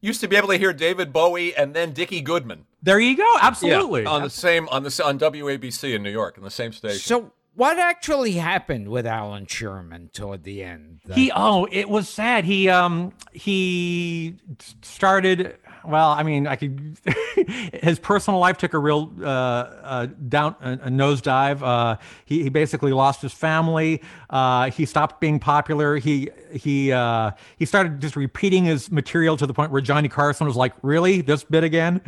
Used 0.01 0.21
to 0.21 0.29
be 0.29 0.37
able 0.37 0.49
to 0.49 0.59
hear 0.59 0.73
David 0.73 1.13
Bowie 1.13 1.55
and 1.57 1.75
then 1.75 1.93
Dickie 1.93 2.21
Goodman. 2.21 2.67
There 2.83 3.01
you 3.01 3.17
go. 3.17 3.37
Absolutely. 3.41 4.05
on 4.07 4.23
the 4.23 4.31
same 4.31 4.69
on 4.69 4.83
the 4.83 4.89
s- 4.89 5.01
on 5.01 5.19
WABC 5.19 5.95
in 5.95 6.03
New 6.03 6.11
York, 6.11 6.37
in 6.37 6.45
the 6.45 6.51
same 6.51 6.73
station. 6.73 6.99
So, 7.01 7.33
what 7.55 7.79
actually 7.79 8.33
happened 8.33 8.89
with 8.89 9.07
Allan 9.07 9.47
Sherman 9.47 10.11
toward 10.13 10.45
the 10.45 10.63
end? 10.63 11.01
He 11.13 11.33
oh, 11.35 11.67
it 11.73 11.89
was 11.89 12.09
sad. 12.09 12.45
He 12.45 12.69
um 12.69 13.13
he 13.33 14.37
started 14.83 15.57
well, 15.87 16.11
I 16.11 16.23
mean, 16.23 16.47
I 16.47 16.57
could 16.57 16.99
his 17.73 17.99
personal 17.99 18.41
life 18.41 18.59
took 18.59 18.75
a 18.75 18.79
real 18.79 19.13
uh, 19.21 19.27
uh 19.27 20.07
down 20.29 20.57
a, 20.61 20.73
a 20.73 20.89
nosedive. 20.89 21.63
Uh 21.63 21.97
he, 22.25 22.43
he 22.45 22.49
basically 22.49 22.93
lost 22.93 23.23
his 23.23 23.33
family. 23.33 24.03
Uh 24.31 24.71
he 24.71 24.85
stopped 24.85 25.21
being 25.21 25.39
popular. 25.39 25.97
He 25.97 26.31
he 26.53 26.93
uh 26.93 27.33
he 27.57 27.65
started 27.65 28.01
just 28.01 28.17
repeating 28.17 28.65
his 28.65 28.91
material 28.91 29.37
to 29.37 29.47
the 29.47 29.55
point 29.55 29.71
where 29.71 29.83
Johnny 29.83 30.09
Carson 30.09 30.47
was 30.47 30.57
like, 30.57 30.73
"Really? 30.83 31.21
This 31.21 31.45
bit 31.45 31.65
again?" 31.65 32.01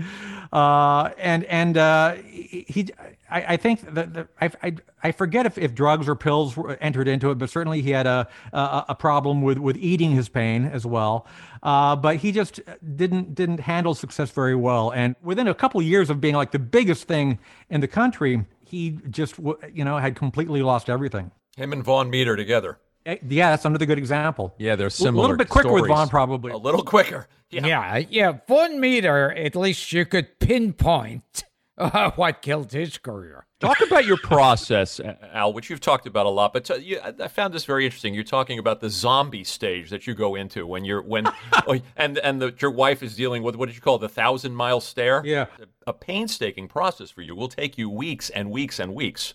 Uh 0.53 1.11
and 1.19 1.45
and 1.45 1.77
he 2.23 2.89
I, 3.31 3.55
I 3.55 3.57
think 3.57 3.95
that 3.95 4.15
that 4.15 4.29
I, 4.41 4.51
I 4.63 4.77
I 5.03 5.13
forget 5.13 5.47
if, 5.47 5.59
if 5.59 5.75
drugs 5.75 6.09
or 6.09 6.15
pills 6.15 6.57
were 6.57 6.77
entered 6.81 7.09
into 7.09 7.31
it, 7.31 7.37
but 7.39 7.51
certainly 7.51 7.83
he 7.83 7.91
had 7.91 8.07
a 8.07 8.29
a, 8.53 8.87
a 8.91 8.95
problem 8.95 9.43
with, 9.43 9.59
with 9.59 9.77
eating 9.77 10.13
his 10.13 10.29
pain 10.29 10.65
as 10.67 10.87
well. 10.87 11.27
Uh, 11.63 11.97
but 11.97 12.17
he 12.17 12.33
just 12.33 12.61
didn't 12.97 13.35
didn't 13.35 13.61
handle 13.61 13.95
success 13.95 14.31
very 14.31 14.55
well. 14.55 14.91
And 14.91 15.15
within 15.23 15.49
a 15.49 15.55
couple 15.55 15.81
of 15.81 15.87
years 15.87 16.11
of 16.11 16.21
being 16.21 16.35
like 16.35 16.53
the 16.53 16.59
biggest 16.59 17.05
thing 17.09 17.39
in 17.71 17.81
the 17.81 17.89
country, 17.89 18.45
he 18.65 18.99
just 19.11 19.39
you 19.39 19.85
know 19.85 19.99
had 19.99 20.17
completely 20.17 20.63
lost 20.63 20.89
everything. 20.89 21.31
Him 21.57 21.73
and 21.73 21.83
Vaughn 21.85 22.09
Meader 22.11 22.37
together. 22.37 22.79
Eh, 23.05 23.17
Yeah, 23.29 23.51
that's 23.51 23.65
another 23.65 23.87
good 23.87 23.99
example. 23.99 24.55
Yeah, 24.59 24.77
they're 24.77 24.91
similar. 24.91 25.19
a 25.19 25.23
little 25.23 25.37
bit 25.37 25.49
quicker 25.49 25.73
with 25.73 25.85
stories. 25.85 25.97
Vaughn 25.97 26.09
probably. 26.09 26.53
A 26.53 26.57
little 26.57 26.83
quicker. 26.85 27.27
Yeah. 27.51 27.67
Yeah, 27.67 27.97
yeah. 28.11 28.33
Vaughn 28.47 28.79
Meader, 28.79 29.33
at 29.33 29.57
least 29.57 29.93
you 29.93 30.05
could 30.05 30.39
pinpoint 30.39 31.45
uh, 31.79 32.11
what 32.17 32.43
killed 32.43 32.73
his 32.73 32.99
career. 32.99 33.47
Talk 33.61 33.81
about 33.81 34.05
your 34.05 34.19
process. 34.19 35.01
Al, 35.33 35.53
which 35.53 35.71
you've 35.71 35.81
talked 35.81 36.07
about 36.07 36.27
a 36.27 36.29
lot, 36.29 36.53
but 36.53 36.71
uh, 36.71 36.75
you, 36.75 37.01
I 37.03 37.29
found 37.29 37.55
this 37.55 37.65
very 37.65 37.85
interesting. 37.85 38.15
You're 38.15 38.25
talking 38.25 38.59
about 38.59 38.81
the 38.81 38.91
zombie 38.91 39.45
stage 39.45 39.91
that 39.91 40.07
you 40.07 40.15
go 40.15 40.35
into 40.35 40.67
when 40.67 40.85
you're 40.85 41.03
when, 41.03 41.27
oh, 41.67 41.81
and 41.97 42.19
and 42.19 42.41
the, 42.41 42.55
your 42.61 42.71
wife 42.71 43.03
is 43.03 43.17
dealing 43.17 43.43
with 43.43 43.57
what 43.57 43.67
did 43.67 43.75
you 43.75 43.81
call 43.81 43.97
it, 43.97 44.01
the 44.01 44.09
thousand 44.09 44.55
mile 44.55 44.81
stare? 44.81 45.23
Yeah. 45.25 45.47
a, 45.87 45.91
a 45.91 45.93
painstaking 45.93 46.69
process 46.69 47.11
for 47.11 47.23
you. 47.23 47.35
Will 47.35 47.49
take 47.49 47.79
you 47.79 47.91
weeks 47.91 48.31
and 48.31 48.51
weeks 48.51 48.79
and 48.79 48.95
weeks 48.95 49.33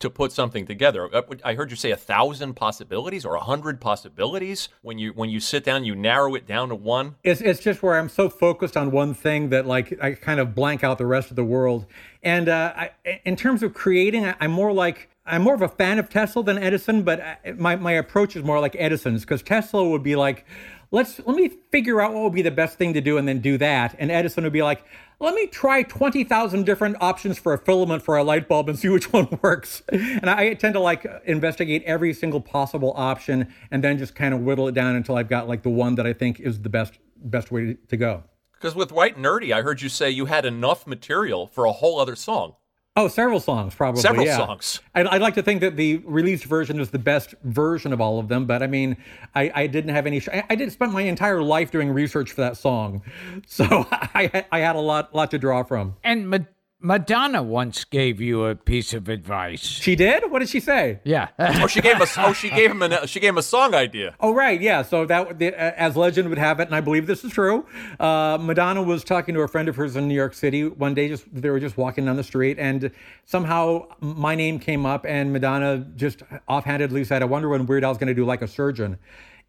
to 0.00 0.08
put 0.08 0.32
something 0.32 0.66
together. 0.66 1.14
Uh, 1.14 1.22
I 1.44 1.54
heard 1.54 1.70
you 1.70 1.76
say 1.76 1.90
a 1.90 1.96
thousand 1.96 2.54
possibilities 2.54 3.24
or 3.24 3.34
a 3.34 3.40
hundred 3.40 3.80
possibilities 3.80 4.68
when 4.82 4.98
you 4.98 5.10
when 5.12 5.30
you 5.30 5.40
sit 5.40 5.64
down, 5.64 5.84
you 5.84 5.94
narrow 5.94 6.34
it 6.34 6.46
down 6.46 6.68
to 6.68 6.74
one. 6.74 7.16
It's 7.24 7.40
it's 7.40 7.60
just 7.60 7.82
where 7.82 7.98
I'm 7.98 8.08
so 8.08 8.28
focused 8.28 8.76
on 8.76 8.90
one 8.90 9.14
thing 9.14 9.48
that 9.50 9.66
like 9.66 9.98
I 10.02 10.12
kind 10.12 10.40
of 10.40 10.54
blank 10.54 10.84
out 10.84 10.98
the 10.98 11.06
rest 11.06 11.30
of 11.30 11.36
the 11.36 11.44
world. 11.44 11.86
And 12.22 12.48
uh, 12.48 12.72
I, 12.76 13.20
in 13.24 13.36
terms 13.36 13.62
of 13.62 13.74
creating, 13.74 14.24
I, 14.24 14.34
I'm 14.40 14.52
more 14.52 14.72
like 14.72 15.10
I'm 15.26 15.42
more 15.42 15.54
of 15.54 15.62
a 15.62 15.68
fan 15.68 15.98
of 15.98 16.08
Tesla 16.08 16.42
than 16.42 16.58
Edison, 16.58 17.02
but 17.02 17.20
I, 17.20 17.52
my 17.56 17.76
my 17.76 17.92
approach 17.92 18.36
is 18.36 18.44
more 18.44 18.60
like 18.60 18.76
Edison's 18.78 19.22
because 19.22 19.42
Tesla 19.42 19.88
would 19.88 20.02
be 20.02 20.16
like, 20.16 20.46
let's 20.90 21.20
let 21.26 21.36
me 21.36 21.50
figure 21.70 22.00
out 22.00 22.12
what 22.12 22.24
would 22.24 22.34
be 22.34 22.42
the 22.42 22.50
best 22.50 22.78
thing 22.78 22.94
to 22.94 23.00
do 23.00 23.18
and 23.18 23.26
then 23.26 23.40
do 23.40 23.58
that, 23.58 23.94
and 23.98 24.10
Edison 24.10 24.44
would 24.44 24.52
be 24.52 24.62
like. 24.62 24.84
Let 25.20 25.34
me 25.34 25.48
try 25.48 25.82
20,000 25.82 26.64
different 26.64 26.96
options 27.00 27.40
for 27.40 27.52
a 27.52 27.58
filament 27.58 28.04
for 28.04 28.16
a 28.16 28.22
light 28.22 28.46
bulb 28.46 28.68
and 28.68 28.78
see 28.78 28.88
which 28.88 29.12
one 29.12 29.26
works. 29.42 29.82
And 29.90 30.30
I 30.30 30.54
tend 30.54 30.74
to 30.74 30.80
like 30.80 31.04
investigate 31.24 31.82
every 31.86 32.14
single 32.14 32.40
possible 32.40 32.92
option 32.94 33.52
and 33.72 33.82
then 33.82 33.98
just 33.98 34.14
kind 34.14 34.32
of 34.32 34.42
whittle 34.42 34.68
it 34.68 34.76
down 34.76 34.94
until 34.94 35.16
I've 35.16 35.28
got 35.28 35.48
like 35.48 35.64
the 35.64 35.70
one 35.70 35.96
that 35.96 36.06
I 36.06 36.12
think 36.12 36.38
is 36.38 36.62
the 36.62 36.68
best 36.68 37.00
best 37.16 37.50
way 37.50 37.64
to, 37.64 37.74
to 37.74 37.96
go. 37.96 38.22
Because 38.52 38.74
with 38.74 38.90
White 38.90 39.16
Nerdy, 39.16 39.52
I 39.52 39.62
heard 39.62 39.82
you 39.82 39.88
say 39.88 40.10
you 40.10 40.26
had 40.26 40.44
enough 40.44 40.86
material 40.86 41.46
for 41.46 41.64
a 41.64 41.72
whole 41.72 42.00
other 42.00 42.16
song. 42.16 42.54
Oh, 42.98 43.06
several 43.06 43.38
songs, 43.38 43.76
probably. 43.76 44.02
Several 44.02 44.26
yeah. 44.26 44.36
songs. 44.36 44.80
I'd, 44.92 45.06
I'd 45.06 45.20
like 45.20 45.34
to 45.34 45.42
think 45.42 45.60
that 45.60 45.76
the 45.76 45.98
released 45.98 46.44
version 46.46 46.80
is 46.80 46.90
the 46.90 46.98
best 46.98 47.32
version 47.44 47.92
of 47.92 48.00
all 48.00 48.18
of 48.18 48.26
them, 48.26 48.44
but 48.44 48.60
I 48.60 48.66
mean, 48.66 48.96
I, 49.36 49.52
I 49.54 49.66
didn't 49.68 49.94
have 49.94 50.04
any. 50.04 50.20
I, 50.32 50.42
I 50.50 50.54
did 50.56 50.72
spend 50.72 50.92
my 50.92 51.02
entire 51.02 51.40
life 51.40 51.70
doing 51.70 51.90
research 51.90 52.32
for 52.32 52.40
that 52.40 52.56
song, 52.56 53.02
so 53.46 53.86
I, 53.92 54.44
I 54.50 54.58
had 54.58 54.74
a 54.74 54.80
lot, 54.80 55.14
lot 55.14 55.30
to 55.30 55.38
draw 55.38 55.62
from. 55.62 55.94
And 56.02 56.28
Ma- 56.28 56.38
Madonna 56.80 57.42
once 57.42 57.82
gave 57.82 58.20
you 58.20 58.44
a 58.44 58.54
piece 58.54 58.94
of 58.94 59.08
advice. 59.08 59.60
She 59.60 59.96
did. 59.96 60.30
What 60.30 60.38
did 60.38 60.48
she 60.48 60.60
say? 60.60 61.00
Yeah. 61.02 61.28
Oh, 61.36 61.66
she 61.66 61.80
gave 61.80 62.00
us. 62.00 62.16
Oh, 62.16 62.32
she 62.32 62.50
gave 62.50 62.70
him. 62.70 62.82
An, 62.82 63.04
she 63.08 63.18
gave 63.18 63.30
him 63.30 63.38
a 63.38 63.42
song 63.42 63.74
idea. 63.74 64.14
Oh, 64.20 64.32
right, 64.32 64.60
yeah. 64.60 64.82
So 64.82 65.04
that, 65.06 65.42
uh, 65.42 65.54
as 65.76 65.96
legend 65.96 66.28
would 66.28 66.38
have 66.38 66.60
it, 66.60 66.68
and 66.68 66.74
I 66.76 66.80
believe 66.80 67.08
this 67.08 67.24
is 67.24 67.32
true. 67.32 67.66
Uh, 67.98 68.38
Madonna 68.40 68.80
was 68.80 69.02
talking 69.02 69.34
to 69.34 69.40
a 69.40 69.48
friend 69.48 69.68
of 69.68 69.74
hers 69.74 69.96
in 69.96 70.06
New 70.06 70.14
York 70.14 70.34
City 70.34 70.68
one 70.68 70.94
day. 70.94 71.08
Just 71.08 71.24
they 71.32 71.50
were 71.50 71.58
just 71.58 71.76
walking 71.76 72.04
down 72.04 72.14
the 72.14 72.22
street, 72.22 72.60
and 72.60 72.92
somehow 73.24 73.88
my 74.00 74.36
name 74.36 74.60
came 74.60 74.86
up, 74.86 75.04
and 75.04 75.32
Madonna 75.32 75.78
just 75.96 76.22
offhandedly 76.46 77.02
said, 77.02 77.22
"I 77.22 77.24
wonder 77.24 77.48
when 77.48 77.66
Weird 77.66 77.82
Al's 77.82 77.98
going 77.98 78.06
to 78.08 78.14
do 78.14 78.24
like 78.24 78.40
a 78.40 78.48
surgeon." 78.48 78.98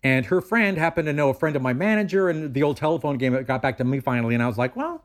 And 0.02 0.26
her 0.28 0.42
friend 0.42 0.78
happened 0.78 1.06
to 1.08 1.14
know 1.14 1.30
a 1.30 1.34
friend 1.36 1.56
of 1.56 1.62
my 1.62 1.74
manager, 1.74 2.30
and 2.30 2.56
the 2.56 2.64
old 2.64 2.78
telephone 2.78 3.20
game 3.20 3.44
got 3.44 3.62
back 3.62 3.78
to 3.78 3.84
me 3.84 4.00
finally, 4.00 4.34
and 4.34 4.42
I 4.42 4.48
was 4.48 4.58
like, 4.58 4.76
"Well, 4.76 5.04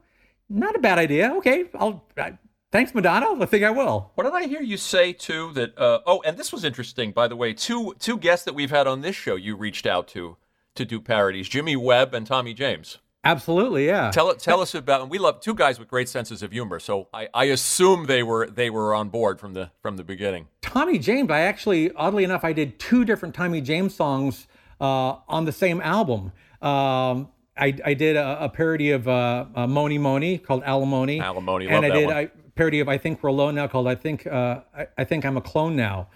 not 0.55 0.77
a 0.77 0.79
bad 0.79 0.99
idea. 0.99 1.33
Okay, 1.38 1.64
I'll." 1.75 2.05
I, 2.17 2.38
Thanks, 2.75 2.93
Madonna. 2.93 3.40
I 3.40 3.47
think 3.47 3.62
I 3.62 3.71
will. 3.71 4.11
What 4.17 4.25
did 4.25 4.33
I 4.33 4.49
hear 4.49 4.61
you 4.61 4.77
say 4.77 5.12
too? 5.12 5.53
That 5.53 5.79
uh, 5.79 6.01
oh, 6.07 6.23
and 6.23 6.37
this 6.37 6.53
was 6.53 6.64
interesting, 6.64 7.12
by 7.12 7.29
the 7.29 7.37
way. 7.37 7.53
Two 7.53 7.95
two 8.01 8.19
guests 8.19 8.45
that 8.47 8.55
we've 8.57 8.73
had 8.73 8.88
on 8.88 9.01
this 9.01 9.14
show, 9.14 9.37
you 9.37 9.55
reached 9.55 9.87
out 9.87 10.09
to 10.09 10.37
to 10.75 10.85
do 10.85 11.01
parodies: 11.01 11.49
Jimmy 11.49 11.77
Webb 11.77 12.14
and 12.14 12.27
Tommy 12.27 12.53
James. 12.53 12.99
Absolutely, 13.23 13.87
yeah. 13.87 14.11
Tell 14.11 14.35
tell 14.35 14.61
us 14.61 14.75
about. 14.75 15.03
And 15.03 15.09
we 15.09 15.19
love 15.19 15.38
two 15.38 15.55
guys 15.55 15.79
with 15.79 15.87
great 15.87 16.09
senses 16.09 16.43
of 16.43 16.51
humor, 16.51 16.81
so 16.81 17.07
I, 17.14 17.29
I 17.33 17.45
assume 17.45 18.07
they 18.07 18.25
were 18.25 18.49
they 18.49 18.71
were 18.71 18.93
on 18.93 19.09
board 19.09 19.38
from 19.38 19.55
the 19.55 19.71
from 19.81 19.97
the 19.97 20.03
beginning. 20.03 20.49
Tommy 20.61 20.99
James, 20.99 21.31
I 21.31 21.43
actually, 21.43 21.93
oddly 21.93 22.25
enough, 22.25 22.43
I 22.43 22.53
did 22.53 22.81
two 22.81 23.05
different 23.05 23.37
Tommy 23.37 23.61
James 23.61 23.95
songs 23.95 24.49
uh, 24.81 25.19
on 25.29 25.45
the 25.45 25.53
same 25.53 25.81
album. 25.81 26.33
Um, 26.61 27.29
I, 27.57 27.75
I 27.85 27.95
did 27.95 28.17
a, 28.17 28.45
a 28.45 28.49
parody 28.49 28.90
of 28.90 29.07
uh, 29.07 29.47
uh, 29.55 29.67
Mony 29.67 29.99
Mony 29.99 30.38
called 30.38 30.62
Alimony. 30.64 31.21
Alimony, 31.21 31.69
and 31.69 31.85
I 31.87 31.90
did 31.90 32.07
one. 32.07 32.17
a 32.17 32.27
parody 32.57 32.81
of 32.81 32.88
I 32.88 32.99
Think 32.99 33.23
We're 33.23 33.31
Alone 33.31 33.55
Now 33.55 33.67
called 33.69 33.87
I 33.87 33.95
Think 33.95 34.27
uh, 34.27 34.61
I, 34.77 34.87
I 34.99 35.05
Think 35.05 35.25
I'm 35.25 35.37
a 35.37 35.40
Clone 35.40 35.77
Now. 35.77 36.09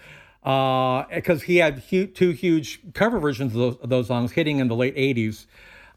Because 0.43 1.43
he 1.43 1.57
had 1.57 1.79
hu- 1.89 2.07
two 2.07 2.31
huge 2.31 2.81
cover 2.93 3.19
versions 3.19 3.53
of 3.53 3.59
those, 3.59 3.75
of 3.77 3.89
those 3.89 4.07
songs 4.07 4.31
hitting 4.31 4.59
in 4.59 4.67
the 4.67 4.75
late 4.75 4.95
80s. 4.95 5.45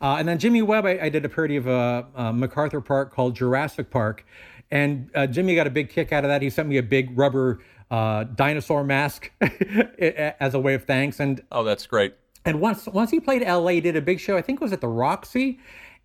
Uh, 0.00 0.16
and 0.18 0.26
then 0.26 0.38
Jimmy 0.38 0.62
Webb, 0.62 0.84
I, 0.84 0.98
I 1.02 1.08
did 1.08 1.24
a 1.24 1.28
parody 1.28 1.56
of 1.56 1.68
uh, 1.68 2.02
uh, 2.14 2.32
MacArthur 2.32 2.80
Park 2.80 3.12
called 3.14 3.36
Jurassic 3.36 3.90
Park. 3.90 4.26
And 4.70 5.10
uh, 5.14 5.26
Jimmy 5.28 5.54
got 5.54 5.66
a 5.66 5.70
big 5.70 5.90
kick 5.90 6.12
out 6.12 6.24
of 6.24 6.28
that. 6.28 6.42
He 6.42 6.50
sent 6.50 6.68
me 6.68 6.76
a 6.78 6.82
big 6.82 7.16
rubber 7.16 7.60
uh, 7.90 8.24
dinosaur 8.24 8.82
mask 8.84 9.30
as 9.98 10.54
a 10.54 10.58
way 10.58 10.74
of 10.74 10.84
thanks. 10.84 11.20
And 11.20 11.42
Oh, 11.52 11.62
that's 11.62 11.86
great. 11.86 12.14
And 12.44 12.60
once 12.60 12.86
once 12.86 13.10
he 13.10 13.20
played 13.20 13.42
LA, 13.46 13.68
he 13.68 13.80
did 13.80 13.96
a 13.96 14.00
big 14.00 14.20
show. 14.20 14.36
I 14.36 14.42
think 14.42 14.60
it 14.60 14.64
was 14.64 14.72
at 14.72 14.80
the 14.80 14.88
Roxy, 14.88 15.58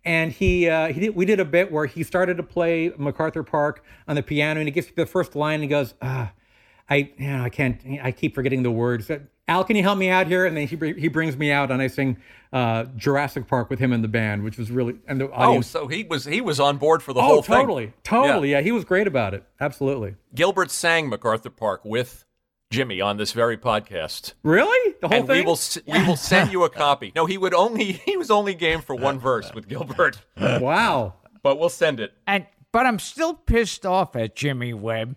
and 0.04 0.32
he 0.32 0.68
uh, 0.68 0.88
he 0.92 1.00
did, 1.00 1.14
we 1.16 1.24
did 1.24 1.40
a 1.40 1.44
bit 1.44 1.70
where 1.72 1.86
he 1.86 2.02
started 2.02 2.36
to 2.36 2.42
play 2.42 2.92
MacArthur 2.96 3.42
Park 3.42 3.84
on 4.06 4.14
the 4.16 4.22
piano, 4.22 4.60
and 4.60 4.66
he 4.68 4.72
gets 4.72 4.88
to 4.88 4.94
the 4.96 5.06
first 5.06 5.34
line, 5.36 5.54
and 5.54 5.62
he 5.64 5.68
goes, 5.68 5.94
ah, 6.02 6.32
I 6.88 7.10
you 7.16 7.28
know, 7.28 7.42
I 7.42 7.48
can't 7.48 7.80
I 8.02 8.12
keep 8.12 8.34
forgetting 8.34 8.62
the 8.62 8.70
words. 8.70 9.10
Al, 9.48 9.64
can 9.64 9.76
you 9.76 9.82
help 9.82 9.96
me 9.98 10.10
out 10.10 10.26
here? 10.26 10.44
And 10.44 10.54
then 10.56 10.66
he 10.66 10.76
he 11.00 11.08
brings 11.08 11.36
me 11.36 11.50
out, 11.50 11.70
and 11.70 11.80
I 11.80 11.86
sing 11.86 12.18
uh, 12.52 12.84
Jurassic 12.96 13.46
Park 13.48 13.70
with 13.70 13.78
him 13.78 13.92
in 13.94 14.02
the 14.02 14.08
band, 14.08 14.44
which 14.44 14.58
was 14.58 14.70
really 14.70 14.96
and 15.08 15.20
the 15.20 15.30
audience. 15.32 15.74
Oh, 15.74 15.80
so 15.80 15.86
he 15.88 16.04
was 16.04 16.26
he 16.26 16.40
was 16.42 16.60
on 16.60 16.76
board 16.76 17.02
for 17.02 17.12
the 17.14 17.20
Oh, 17.20 17.24
whole 17.24 17.42
thing. 17.42 17.56
totally, 17.56 17.92
totally. 18.04 18.50
Yeah. 18.52 18.60
he 18.60 18.72
was 18.72 18.84
great 18.84 19.06
about 19.06 19.32
it. 19.34 19.44
Absolutely. 19.60 20.16
Gilbert 20.34 20.70
sang 20.70 21.08
MacArthur 21.08 21.48
Park 21.50 21.82
with 21.84 22.24
Jimmy 22.70 23.00
on 23.00 23.16
this 23.16 23.32
very 23.32 23.56
podcast. 23.56 24.34
Really, 24.42 24.94
the 25.00 25.08
whole 25.08 25.18
and 25.18 25.26
thing. 25.26 25.40
we 25.40 25.46
will 25.46 25.58
we 25.86 26.06
will 26.06 26.16
send 26.16 26.52
you 26.52 26.64
a 26.64 26.70
copy. 26.84 27.12
No, 27.16 27.24
he 27.26 27.38
would 27.38 27.54
only 27.54 27.92
he 28.04 28.16
was 28.16 28.30
only 28.30 28.54
game 28.54 28.80
for 28.82 28.94
one 28.94 29.18
verse 29.18 29.50
with 29.54 29.68
Gilbert, 29.68 30.20
wow. 30.38 31.14
but 31.42 31.58
we'll 31.58 31.70
send 31.70 31.98
it. 32.00 32.12
And 32.26 32.46
but 32.72 32.84
I'm 32.86 32.98
still 32.98 33.32
pissed 33.34 33.86
off 33.86 34.14
at 34.16 34.36
Jimmy 34.36 34.74
Webb 34.74 35.16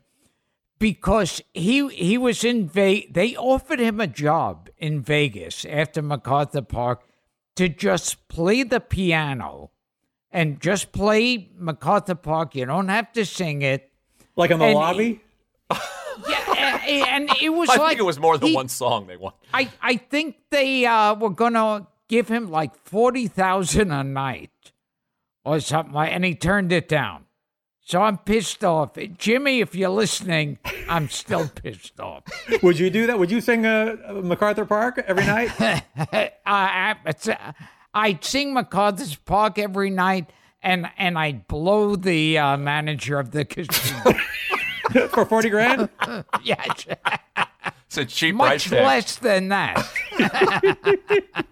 because 0.80 1.42
he 1.54 1.88
he 1.90 2.18
was 2.18 2.44
in 2.46 2.70
Ve- 2.70 3.08
they 3.12 3.36
offered 3.36 3.80
him 3.80 4.00
a 4.00 4.08
job 4.08 4.70
in 4.78 5.02
Vegas 5.02 5.66
after 5.66 6.02
MacArthur 6.02 6.62
Park 6.62 7.04
to 7.58 7.68
just 7.68 8.30
play 8.30 8.64
the 8.64 8.80
piano 8.80 9.72
and 10.32 10.62
just 10.62 10.94
play 10.94 11.50
MacArthur 11.58 12.16
Park. 12.16 12.56
You 12.56 12.66
don't 12.66 12.88
have 12.88 13.12
to 13.12 13.26
sing 13.26 13.62
it. 13.62 13.92
Like 14.38 14.52
in 14.52 14.60
the 14.60 14.66
And- 14.68 14.76
lobby. 14.76 15.20
Yeah, 15.70 15.78
a- 15.78 16.01
and 16.88 17.30
it 17.41 17.50
was 17.50 17.70
I 17.70 17.76
like 17.78 17.88
think 17.89 18.00
it 18.00 18.04
was 18.04 18.20
more 18.20 18.38
than 18.38 18.50
he- 18.50 18.56
one 18.56 18.67
song 18.70 19.08
they 19.08 19.17
won. 19.17 19.34
I 19.54 19.70
I 19.82 19.98
think 19.98 20.36
they 20.50 20.86
uh, 20.86 21.15
were 21.15 21.30
gonna 21.30 21.88
give 22.08 22.28
him 22.28 22.50
like 22.52 22.76
forty 22.86 23.28
thousand 23.28 23.91
a 23.91 24.04
night 24.04 24.50
or 25.44 25.60
something 25.60 25.94
like, 25.94 26.12
and 26.12 26.24
he 26.26 26.36
turned 26.36 26.72
it 26.72 26.88
down. 26.88 27.26
So 27.84 28.02
I'm 28.04 28.20
pissed 28.20 28.63
off, 28.63 28.91
Jimmy. 29.17 29.60
If 29.60 29.74
you're 29.76 29.89
listening, 29.89 30.60
I'm 30.88 31.10
still 31.10 31.48
pissed 31.63 32.00
off. 32.00 32.24
Would 32.62 32.78
you 32.80 32.89
do 32.89 33.08
that? 33.08 33.17
Would 33.20 33.32
you 33.32 33.41
sing 33.41 33.65
uh, 33.65 33.98
MacArthur 34.24 34.65
Park 34.65 35.04
every 35.08 35.26
night? 35.26 35.52
Uh, 35.98 36.20
I, 36.46 36.96
uh, 37.06 37.52
I'd 37.94 38.24
sing 38.26 38.54
MacArthur's 38.54 39.15
Park 39.15 39.58
every 39.58 39.89
night, 39.89 40.32
and 40.62 40.89
and 40.98 41.17
I'd 41.17 41.48
blow 41.48 41.96
the 41.96 42.38
uh, 42.38 42.58
manager 42.58 43.20
of 43.20 43.32
the 43.32 43.46
casino. 43.46 44.13
for 45.10 45.25
40 45.25 45.49
grand? 45.49 45.89
yeah, 46.43 46.63
It's 47.88 47.97
a 47.97 48.06
cheap 48.06 48.38
price 48.38 48.65
much 48.65 48.69
tag. 48.69 48.86
less 48.86 49.15
than 49.17 49.49
that. 49.49 49.88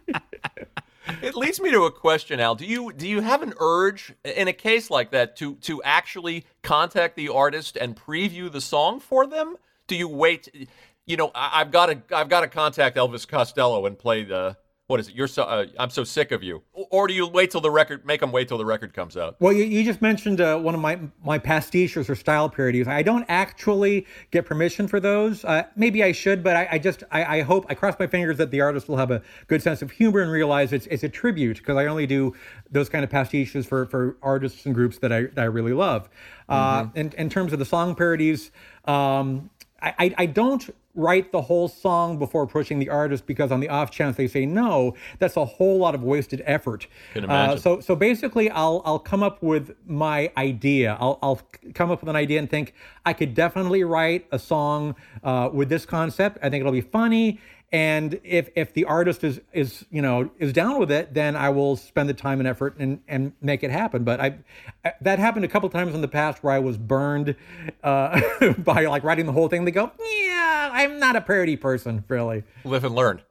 It 1.24 1.36
leads 1.36 1.60
me 1.60 1.72
to 1.72 1.84
a 1.84 1.92
question, 1.92 2.40
Al. 2.40 2.54
Do 2.54 2.66
you 2.66 2.94
do 2.94 3.08
you 3.08 3.22
have 3.22 3.42
an 3.42 3.54
urge 3.60 4.14
in 4.24 4.48
a 4.48 4.54
case 4.54 4.92
like 4.92 5.10
that 5.12 5.36
to 5.38 5.56
to 5.56 5.82
actually 5.84 6.46
contact 6.62 7.16
the 7.16 7.30
artist 7.30 7.76
and 7.78 7.96
preview 7.96 8.50
the 8.52 8.62
song 8.62 9.00
for 9.00 9.26
them? 9.26 9.56
Do 9.88 9.96
you 9.96 10.08
wait? 10.08 10.70
You 11.08 11.18
know, 11.18 11.32
I, 11.34 11.62
I've 11.62 11.72
got 11.72 11.88
to 11.88 12.16
I've 12.16 12.30
got 12.30 12.42
to 12.42 12.48
contact 12.48 12.96
Elvis 12.96 13.28
Costello 13.28 13.88
and 13.88 13.98
play 13.98 14.24
the 14.24 14.56
what 14.90 15.00
is 15.00 15.08
it? 15.08 15.14
You're 15.14 15.28
so 15.28 15.44
uh, 15.44 15.68
I'm 15.78 15.92
so 15.92 16.04
sick 16.04 16.32
of 16.32 16.42
you. 16.42 16.64
Or, 16.74 17.08
do 17.08 17.14
you 17.14 17.28
wait 17.28 17.52
till 17.52 17.62
the 17.62 17.70
record? 17.70 18.08
Make 18.08 18.22
them 18.22 18.32
wait 18.32 18.48
till 18.48 18.58
the 18.58 18.66
record 18.66 18.92
comes 18.96 19.16
out. 19.16 19.36
Well, 19.40 19.54
you, 19.54 19.64
you 19.64 19.84
just 19.84 20.02
mentioned 20.02 20.42
uh, 20.42 20.58
one 20.58 20.74
of 20.74 20.82
my 20.82 21.00
my 21.24 21.38
pastiches 21.38 22.10
or 22.10 22.16
style 22.16 22.50
parodies. 22.50 22.88
I 22.88 23.04
don't 23.04 23.24
actually 23.30 24.08
get 24.32 24.48
permission 24.48 24.88
for 24.88 25.00
those. 25.00 25.46
Uh, 25.46 25.66
maybe 25.76 26.04
I 26.04 26.12
should, 26.12 26.44
but 26.44 26.56
I, 26.56 26.68
I 26.72 26.78
just 26.80 27.04
I, 27.12 27.38
I 27.38 27.42
hope 27.42 27.68
I 27.70 27.76
cross 27.76 27.98
my 28.00 28.08
fingers 28.08 28.38
that 28.38 28.50
the 28.50 28.62
artist 28.62 28.90
will 28.90 28.98
have 28.98 29.12
a 29.12 29.22
good 29.46 29.62
sense 29.62 29.84
of 29.84 29.92
humor 29.92 30.22
and 30.22 30.32
realize 30.32 30.74
it's 30.74 30.88
it's 30.88 31.04
a 31.04 31.10
tribute 31.10 31.60
because 31.60 31.78
I 31.78 31.86
only 31.86 32.08
do 32.08 32.34
those 32.72 32.90
kind 32.90 33.04
of 33.04 33.12
pastiches 33.12 33.68
for 33.68 33.86
for 33.86 34.18
artists 34.24 34.66
and 34.66 34.74
groups 34.74 34.98
that 35.00 35.14
I 35.14 35.24
that 35.26 35.40
I 35.40 35.46
really 35.46 35.74
love. 35.74 36.10
Uh, 36.50 36.88
in 36.96 37.12
in 37.16 37.30
terms 37.30 37.54
of 37.54 37.60
the 37.60 37.66
song 37.66 37.94
parodies, 37.94 38.50
um, 38.86 39.52
I, 39.82 40.16
I 40.18 40.26
don't 40.26 40.70
write 40.96 41.32
the 41.32 41.42
whole 41.42 41.68
song 41.70 42.18
before 42.20 42.44
approaching 42.44 42.80
the 42.80 42.90
artist 42.90 43.26
because 43.26 43.52
on 43.52 43.60
the 43.62 43.70
off 43.70 43.90
chance 43.92 44.18
they 44.18 44.28
say 44.28 44.46
no, 44.46 44.96
that's 45.20 45.38
a 45.38 45.46
whole 45.46 45.78
lot 45.78 45.96
of 45.96 46.04
wasted 46.04 46.42
effort. 46.46 46.88
Can 47.14 47.24
Uh, 47.24 47.28
imagine. 47.28 47.58
so 47.60 47.80
so 47.80 47.96
basically, 47.96 48.50
I'll 48.50 48.82
I'll 48.86 49.00
come 49.00 49.24
up 49.24 49.42
with 49.42 49.76
my 49.88 50.32
idea. 50.36 50.98
I'll 51.00 51.18
I'll 51.22 51.42
come 51.74 51.92
up 51.92 52.02
with 52.02 52.10
an 52.10 52.16
idea 52.16 52.40
and 52.40 52.50
think 52.50 52.74
I 53.06 53.14
could 53.14 53.34
definitely 53.34 53.84
write 53.84 54.26
a 54.32 54.40
song 54.40 54.96
uh, 55.24 55.50
with 55.54 55.70
this 55.70 55.86
concept. 55.86 56.38
I 56.42 56.50
think 56.50 56.62
it'll 56.62 56.72
be 56.72 56.82
funny. 56.82 57.40
And 57.72 58.20
if 58.24 58.50
if 58.56 58.74
the 58.74 58.86
artist 58.86 59.24
is 59.24 59.42
is 59.54 59.86
you 59.92 60.02
know 60.02 60.32
is 60.40 60.54
down 60.54 60.80
with 60.80 60.92
it, 60.92 61.14
then 61.14 61.36
I 61.36 61.50
will 61.50 61.76
spend 61.76 62.10
the 62.10 62.16
time 62.16 62.40
and 62.40 62.48
effort 62.48 62.76
and 62.80 63.02
and 63.08 63.34
make 63.42 63.64
it 63.64 63.70
happen. 63.70 64.04
But 64.04 64.20
I, 64.20 64.40
I 64.84 64.94
that 65.02 65.20
happened 65.20 65.46
a 65.46 65.48
couple 65.48 65.70
times 65.70 65.94
in 65.94 66.02
the 66.02 66.08
past 66.08 66.44
where 66.44 66.54
I 66.54 66.60
was 66.60 66.78
burned 66.78 67.36
uh, 67.84 68.22
by 68.58 68.86
like 68.86 69.04
writing 69.04 69.28
the 69.28 69.34
whole 69.34 69.50
thing. 69.50 69.66
They 69.66 69.72
go, 69.72 69.92
yeah, 70.00 70.70
I'm 70.74 71.00
not 71.00 71.16
a 71.16 71.22
parody 71.22 71.58
person, 71.58 72.04
really. 72.08 72.44
Live 72.64 72.84
and 72.86 72.96
learn. 72.96 73.22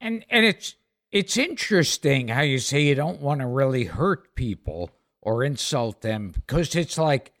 And 0.00 0.24
and 0.28 0.44
it's 0.44 0.74
it's 1.12 1.36
interesting 1.36 2.26
how 2.28 2.40
you 2.40 2.58
say 2.58 2.82
you 2.82 2.96
don't 2.96 3.20
want 3.20 3.40
to 3.40 3.46
really 3.46 3.84
hurt 3.84 4.34
people 4.34 4.90
or 5.22 5.44
insult 5.44 6.00
them 6.00 6.30
because 6.30 6.74
it's 6.74 6.98
like 6.98 7.32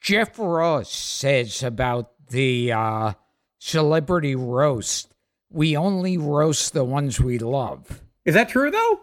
Jeff 0.00 0.38
Ross 0.38 0.90
says 0.90 1.62
about 1.62 2.10
the 2.30 2.72
uh, 2.72 3.12
celebrity 3.58 4.34
roast. 4.34 5.11
We 5.52 5.76
only 5.76 6.16
roast 6.18 6.72
the 6.72 6.84
ones 6.84 7.20
we 7.20 7.38
love. 7.38 8.02
Is 8.24 8.34
that 8.34 8.48
true 8.48 8.70
though? 8.70 9.00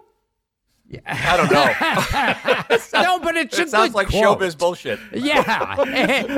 Yeah. 0.88 1.00
I 1.06 1.38
don't 1.38 1.52
know. 1.52 2.76
No, 3.02 3.20
but 3.20 3.36
it's 3.36 3.58
a 3.58 3.64
it 3.64 3.70
sounds 3.70 3.90
good 3.90 3.96
like 3.96 4.08
quote. 4.10 4.40
showbiz 4.40 4.58
bullshit. 4.58 5.00
Yeah, 5.14 5.76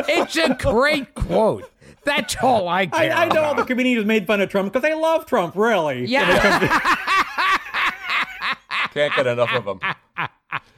it's 0.09 0.35
a 0.37 0.55
great 0.55 1.13
quote. 1.13 1.69
That's 2.03 2.35
all 2.41 2.67
I 2.67 2.81
I, 2.81 2.85
care. 2.87 3.11
I 3.13 3.25
know 3.27 3.43
all 3.43 3.55
the 3.55 3.63
comedians 3.63 4.05
made 4.05 4.25
fun 4.27 4.41
of 4.41 4.49
Trump 4.49 4.71
because 4.71 4.81
they 4.87 4.93
love 4.95 5.25
Trump, 5.25 5.55
really. 5.55 6.05
Yeah. 6.05 6.77
Can't 8.93 9.15
get 9.15 9.27
enough 9.27 9.53
of 9.53 9.65
them. 9.65 9.79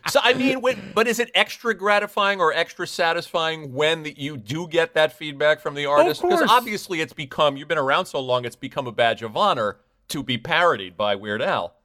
So 0.10 0.20
I 0.22 0.34
mean, 0.34 0.62
when, 0.62 0.92
but 0.94 1.08
is 1.08 1.20
it 1.20 1.32
extra 1.34 1.74
gratifying 1.74 2.40
or 2.40 2.54
extra 2.54 2.86
satisfying 2.86 3.74
when 3.74 4.04
the, 4.04 4.14
you 4.18 4.38
do 4.38 4.68
get 4.68 4.94
that 4.96 5.14
feedback 5.14 5.62
from 5.62 5.76
the 5.76 5.86
artist? 5.86 6.22
Because 6.22 6.42
obviously, 6.50 7.02
it's 7.02 7.14
become 7.14 7.58
you've 7.58 7.68
been 7.68 7.78
around 7.78 8.06
so 8.08 8.20
long, 8.20 8.46
it's 8.46 8.56
become 8.56 8.86
a 8.86 8.92
badge 8.92 9.24
of 9.24 9.38
honor 9.38 9.78
to 10.10 10.22
be 10.22 10.38
parodied 10.38 10.98
by 10.98 11.16
Weird 11.16 11.42
Al. 11.42 11.76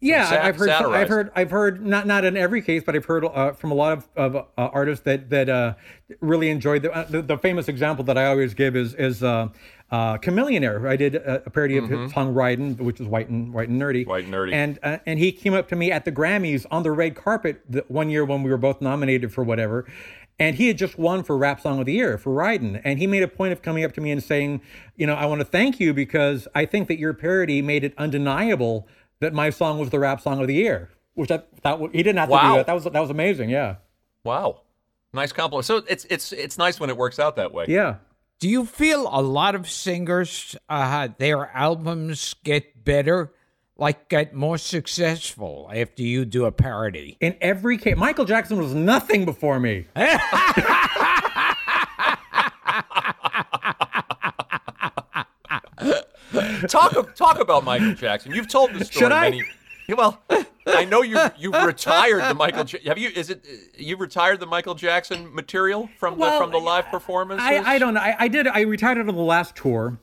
Yeah, 0.00 0.28
Sat- 0.28 0.44
I've 0.44 0.56
heard. 0.56 0.68
satirized. 0.68 0.94
I've 0.94 1.08
heard. 1.08 1.30
I've 1.34 1.50
heard. 1.50 1.84
Not 1.84 2.06
not 2.06 2.24
in 2.24 2.36
every 2.36 2.62
case, 2.62 2.82
but 2.84 2.94
I've 2.94 3.04
heard 3.04 3.24
uh, 3.24 3.52
from 3.52 3.72
a 3.72 3.74
lot 3.74 3.98
of, 3.98 4.08
of 4.16 4.36
uh, 4.36 4.42
artists 4.56 5.04
that 5.04 5.28
that 5.30 5.48
uh, 5.48 5.74
really 6.20 6.50
enjoyed 6.50 6.82
the, 6.82 6.92
uh, 6.92 7.04
the 7.08 7.22
the 7.22 7.36
famous 7.38 7.68
example 7.68 8.04
that 8.04 8.16
I 8.16 8.26
always 8.26 8.54
give 8.54 8.76
is 8.76 8.94
is 8.94 9.24
uh, 9.90 10.18
Chamillionaire. 10.18 10.86
I 10.88 10.96
did 10.96 11.14
a, 11.14 11.42
a 11.46 11.50
parody 11.50 11.76
of 11.78 11.88
his 11.88 12.12
song 12.12 12.34
"Riding," 12.34 12.76
which 12.76 13.00
is 13.00 13.06
white 13.06 13.28
and 13.28 13.52
white 13.54 13.68
and 13.68 13.80
nerdy. 13.80 14.02
Mm-hmm. 14.02 14.10
White 14.10 14.24
and 14.24 14.34
nerdy. 14.34 14.52
And 14.52 14.78
uh, 14.82 14.98
and 15.06 15.18
he 15.18 15.32
came 15.32 15.54
up 15.54 15.68
to 15.68 15.76
me 15.76 15.90
at 15.90 16.04
the 16.04 16.12
Grammys 16.12 16.66
on 16.70 16.82
the 16.82 16.90
red 16.92 17.16
carpet 17.16 17.62
the, 17.68 17.84
one 17.88 18.10
year 18.10 18.24
when 18.24 18.42
we 18.42 18.50
were 18.50 18.58
both 18.58 18.80
nominated 18.80 19.32
for 19.32 19.42
whatever. 19.42 19.86
And 20.40 20.54
he 20.54 20.68
had 20.68 20.78
just 20.78 20.98
won 20.98 21.24
for 21.24 21.36
Rap 21.36 21.60
Song 21.60 21.80
of 21.80 21.86
the 21.86 21.92
Year 21.94 22.16
for 22.16 22.32
Riding. 22.32 22.76
And 22.84 23.00
he 23.00 23.08
made 23.08 23.24
a 23.24 23.28
point 23.28 23.52
of 23.52 23.60
coming 23.60 23.82
up 23.82 23.92
to 23.94 24.00
me 24.00 24.12
and 24.12 24.22
saying, 24.22 24.60
you 24.94 25.04
know, 25.04 25.14
I 25.14 25.26
want 25.26 25.40
to 25.40 25.44
thank 25.44 25.80
you 25.80 25.92
because 25.92 26.46
I 26.54 26.64
think 26.64 26.86
that 26.88 26.98
your 26.98 27.12
parody 27.12 27.60
made 27.60 27.82
it 27.82 27.92
undeniable 27.98 28.86
that 29.18 29.34
my 29.34 29.50
song 29.50 29.80
was 29.80 29.90
the 29.90 29.98
Rap 29.98 30.20
Song 30.20 30.40
of 30.40 30.46
the 30.46 30.54
Year. 30.54 30.90
Which 31.14 31.32
I 31.32 31.38
thought 31.60 31.80
he 31.92 32.04
didn't 32.04 32.18
have 32.18 32.28
to 32.28 32.34
Wow. 32.34 32.52
do 32.52 32.56
that. 32.58 32.66
That 32.66 32.74
was 32.74 32.84
that 32.84 33.00
was 33.00 33.10
amazing. 33.10 33.50
Yeah. 33.50 33.76
Wow. 34.22 34.60
Nice 35.12 35.32
compliment. 35.32 35.64
So 35.64 35.78
it's 35.88 36.04
it's 36.08 36.32
it's 36.32 36.56
nice 36.56 36.78
when 36.78 36.90
it 36.90 36.96
works 36.96 37.18
out 37.18 37.34
that 37.34 37.52
way. 37.52 37.64
Yeah. 37.66 37.96
Do 38.38 38.48
you 38.48 38.66
feel 38.66 39.08
a 39.10 39.20
lot 39.20 39.56
of 39.56 39.68
singers, 39.68 40.54
uh, 40.68 41.08
their 41.18 41.50
albums 41.50 42.36
get 42.44 42.84
better, 42.84 43.32
like 43.76 44.08
get 44.08 44.32
more 44.32 44.58
successful 44.58 45.68
after 45.74 46.02
you 46.02 46.24
do 46.24 46.44
a 46.44 46.52
parody? 46.52 47.16
In 47.20 47.36
every 47.40 47.78
case, 47.78 47.96
Michael 47.96 48.24
Jackson 48.24 48.58
was 48.58 48.74
nothing 48.74 49.24
before 49.24 49.58
me. 49.58 49.86
Talk 56.68 57.14
talk 57.14 57.40
about 57.40 57.64
Michael 57.64 57.94
Jackson. 57.94 58.34
You've 58.34 58.48
told 58.48 58.74
the 58.74 58.84
story 58.84 59.04
Should 59.04 59.12
I? 59.12 59.30
many. 59.30 59.42
Well, 59.96 60.20
I 60.66 60.84
know 60.84 61.00
you 61.02 61.18
you've 61.38 61.54
retired 61.64 62.22
the 62.22 62.34
Michael. 62.34 62.64
Ja- 62.66 62.78
have 62.88 62.98
you? 62.98 63.08
Is 63.08 63.30
it 63.30 63.46
you 63.76 63.96
retired 63.96 64.38
the 64.38 64.46
Michael 64.46 64.74
Jackson 64.74 65.34
material 65.34 65.88
from 65.98 66.18
the 66.18 66.30
from 66.38 66.50
the 66.50 66.58
live 66.58 66.86
performances? 66.86 67.46
I, 67.46 67.56
I 67.74 67.78
don't 67.78 67.94
know. 67.94 68.00
I, 68.00 68.14
I 68.18 68.28
did. 68.28 68.46
I 68.46 68.60
retired 68.62 68.98
it 68.98 69.08
on 69.08 69.14
the 69.14 69.22
last 69.22 69.56
tour 69.56 69.98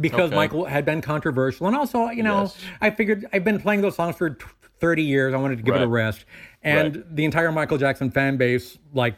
because 0.00 0.28
Okay. 0.28 0.36
Michael 0.36 0.64
had 0.64 0.84
been 0.84 1.00
controversial, 1.00 1.66
and 1.66 1.74
also, 1.76 2.08
you 2.10 2.22
know, 2.22 2.42
Yes. 2.42 2.56
I 2.80 2.90
figured 2.90 3.26
I've 3.32 3.42
been 3.44 3.60
playing 3.60 3.80
those 3.80 3.96
songs 3.96 4.14
for 4.16 4.38
thirty 4.78 5.02
years. 5.02 5.34
I 5.34 5.38
wanted 5.38 5.56
to 5.56 5.64
give 5.64 5.74
it 5.74 5.82
a 5.82 5.88
rest, 5.88 6.24
and 6.62 6.94
Right. 6.96 7.16
the 7.16 7.24
entire 7.24 7.50
Michael 7.50 7.78
Jackson 7.78 8.12
fan 8.12 8.36
base 8.36 8.78
like 8.94 9.16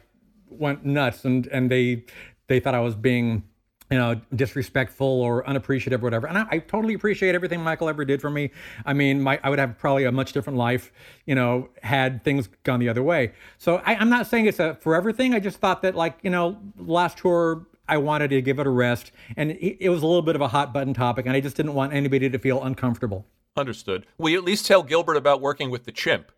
went 0.49 0.87
nuts, 0.87 1.27
and 1.27 1.47
and 1.49 1.71
they 1.71 2.05
they 2.47 2.61
thought 2.61 2.75
I 2.75 2.81
was 2.81 2.95
being. 2.95 3.45
You 3.91 3.97
know, 3.97 4.21
disrespectful 4.35 5.07
or 5.07 5.49
unappreciative, 5.49 6.03
or 6.03 6.07
whatever. 6.07 6.27
And 6.27 6.37
I, 6.37 6.47
I 6.51 6.59
totally 6.59 6.93
appreciate 6.93 7.35
everything 7.35 7.63
Michael 7.63 7.89
ever 7.89 8.05
did 8.05 8.21
for 8.21 8.29
me. 8.29 8.51
I 8.85 8.93
mean, 8.93 9.23
my 9.23 9.41
I 9.43 9.49
would 9.49 9.59
have 9.59 9.79
probably 9.79 10.05
a 10.05 10.13
much 10.13 10.33
different 10.33 10.59
life, 10.59 10.93
you 11.25 11.35
know, 11.35 11.71
had 11.83 12.23
things 12.23 12.51
gone 12.65 12.81
the 12.81 12.89
other 12.91 13.03
way. 13.03 13.33
So 13.57 13.81
I, 13.87 13.95
I'm 13.95 14.11
not 14.11 14.27
saying 14.27 14.45
it's 14.45 14.61
a 14.61 14.75
forever 14.75 15.11
thing. 15.11 15.35
I 15.35 15.41
just 15.41 15.59
thought 15.59 15.81
that, 15.83 15.95
like, 15.95 16.19
you 16.23 16.29
know, 16.29 16.59
last 16.77 17.17
tour 17.17 17.67
I 17.89 17.97
wanted 17.97 18.29
to 18.29 18.43
give 18.43 18.59
it 18.59 18.67
a 18.67 18.71
rest, 18.71 19.13
and 19.39 19.53
it, 19.53 19.79
it 19.81 19.89
was 19.89 20.03
a 20.03 20.07
little 20.07 20.21
bit 20.21 20.35
of 20.35 20.43
a 20.43 20.49
hot 20.49 20.75
button 20.75 20.93
topic, 20.93 21.25
and 21.25 21.35
I 21.35 21.41
just 21.41 21.57
didn't 21.57 21.73
want 21.73 21.95
anybody 21.95 22.29
to 22.29 22.39
feel 22.39 22.63
uncomfortable. 22.63 23.25
Understood. 23.57 24.05
Will 24.19 24.29
you 24.29 24.39
at 24.39 24.45
least 24.45 24.67
tell 24.67 24.83
Gilbert 24.83 25.17
about 25.17 25.41
working 25.41 25.71
with 25.71 25.85
the 25.85 25.93
chimp 25.93 26.31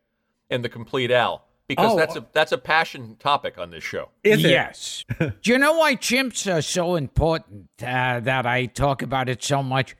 and 0.48 0.64
the 0.64 0.68
Complete 0.68 1.10
Al? 1.10 1.44
Because 1.70 1.92
Oh. 1.92 1.96
that's 1.96 2.16
a 2.16 2.26
that's 2.32 2.50
a 2.52 2.58
passion 2.58 3.14
topic 3.20 3.56
on 3.56 3.70
this 3.70 3.84
show. 3.84 4.08
Is 4.24 4.42
yes. 4.42 5.04
Do 5.20 5.30
you 5.44 5.56
know 5.56 5.74
why 5.74 5.94
chimps 5.94 6.52
are 6.52 6.62
so 6.62 6.96
important 6.96 7.68
uh, 7.80 8.18
that 8.18 8.44
I 8.44 8.66
talk 8.66 9.02
about 9.02 9.28
it 9.28 9.40
so 9.42 9.62
much? 9.62 9.94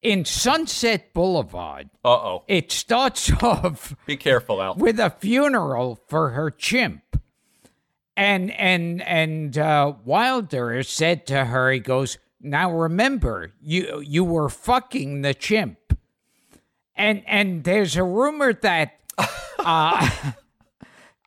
In 0.00 0.24
Sunset 0.24 1.12
Boulevard, 1.12 1.90
Uh 2.02 2.08
oh. 2.08 2.44
it 2.48 2.72
starts 2.72 3.30
off 3.42 3.94
Be 4.06 4.16
careful, 4.16 4.62
Al. 4.62 4.74
with 4.76 4.98
a 4.98 5.10
funeral 5.10 6.00
for 6.08 6.30
her 6.30 6.50
chimp. 6.50 7.02
And 8.16 8.50
and 8.52 9.02
and 9.02 9.58
uh, 9.58 9.92
Wilder 10.04 10.82
said 10.82 11.26
to 11.26 11.44
her, 11.44 11.70
he 11.72 11.78
goes, 11.78 12.16
"Now 12.40 12.72
remember, 12.72 13.52
you 13.60 14.00
you 14.04 14.24
were 14.24 14.48
fucking 14.48 15.20
the 15.22 15.34
chimp." 15.34 15.78
And 16.96 17.22
and 17.26 17.64
there's 17.64 17.96
a 17.96 18.02
rumor 18.04 18.52
that 18.54 18.98
uh, 19.58 20.10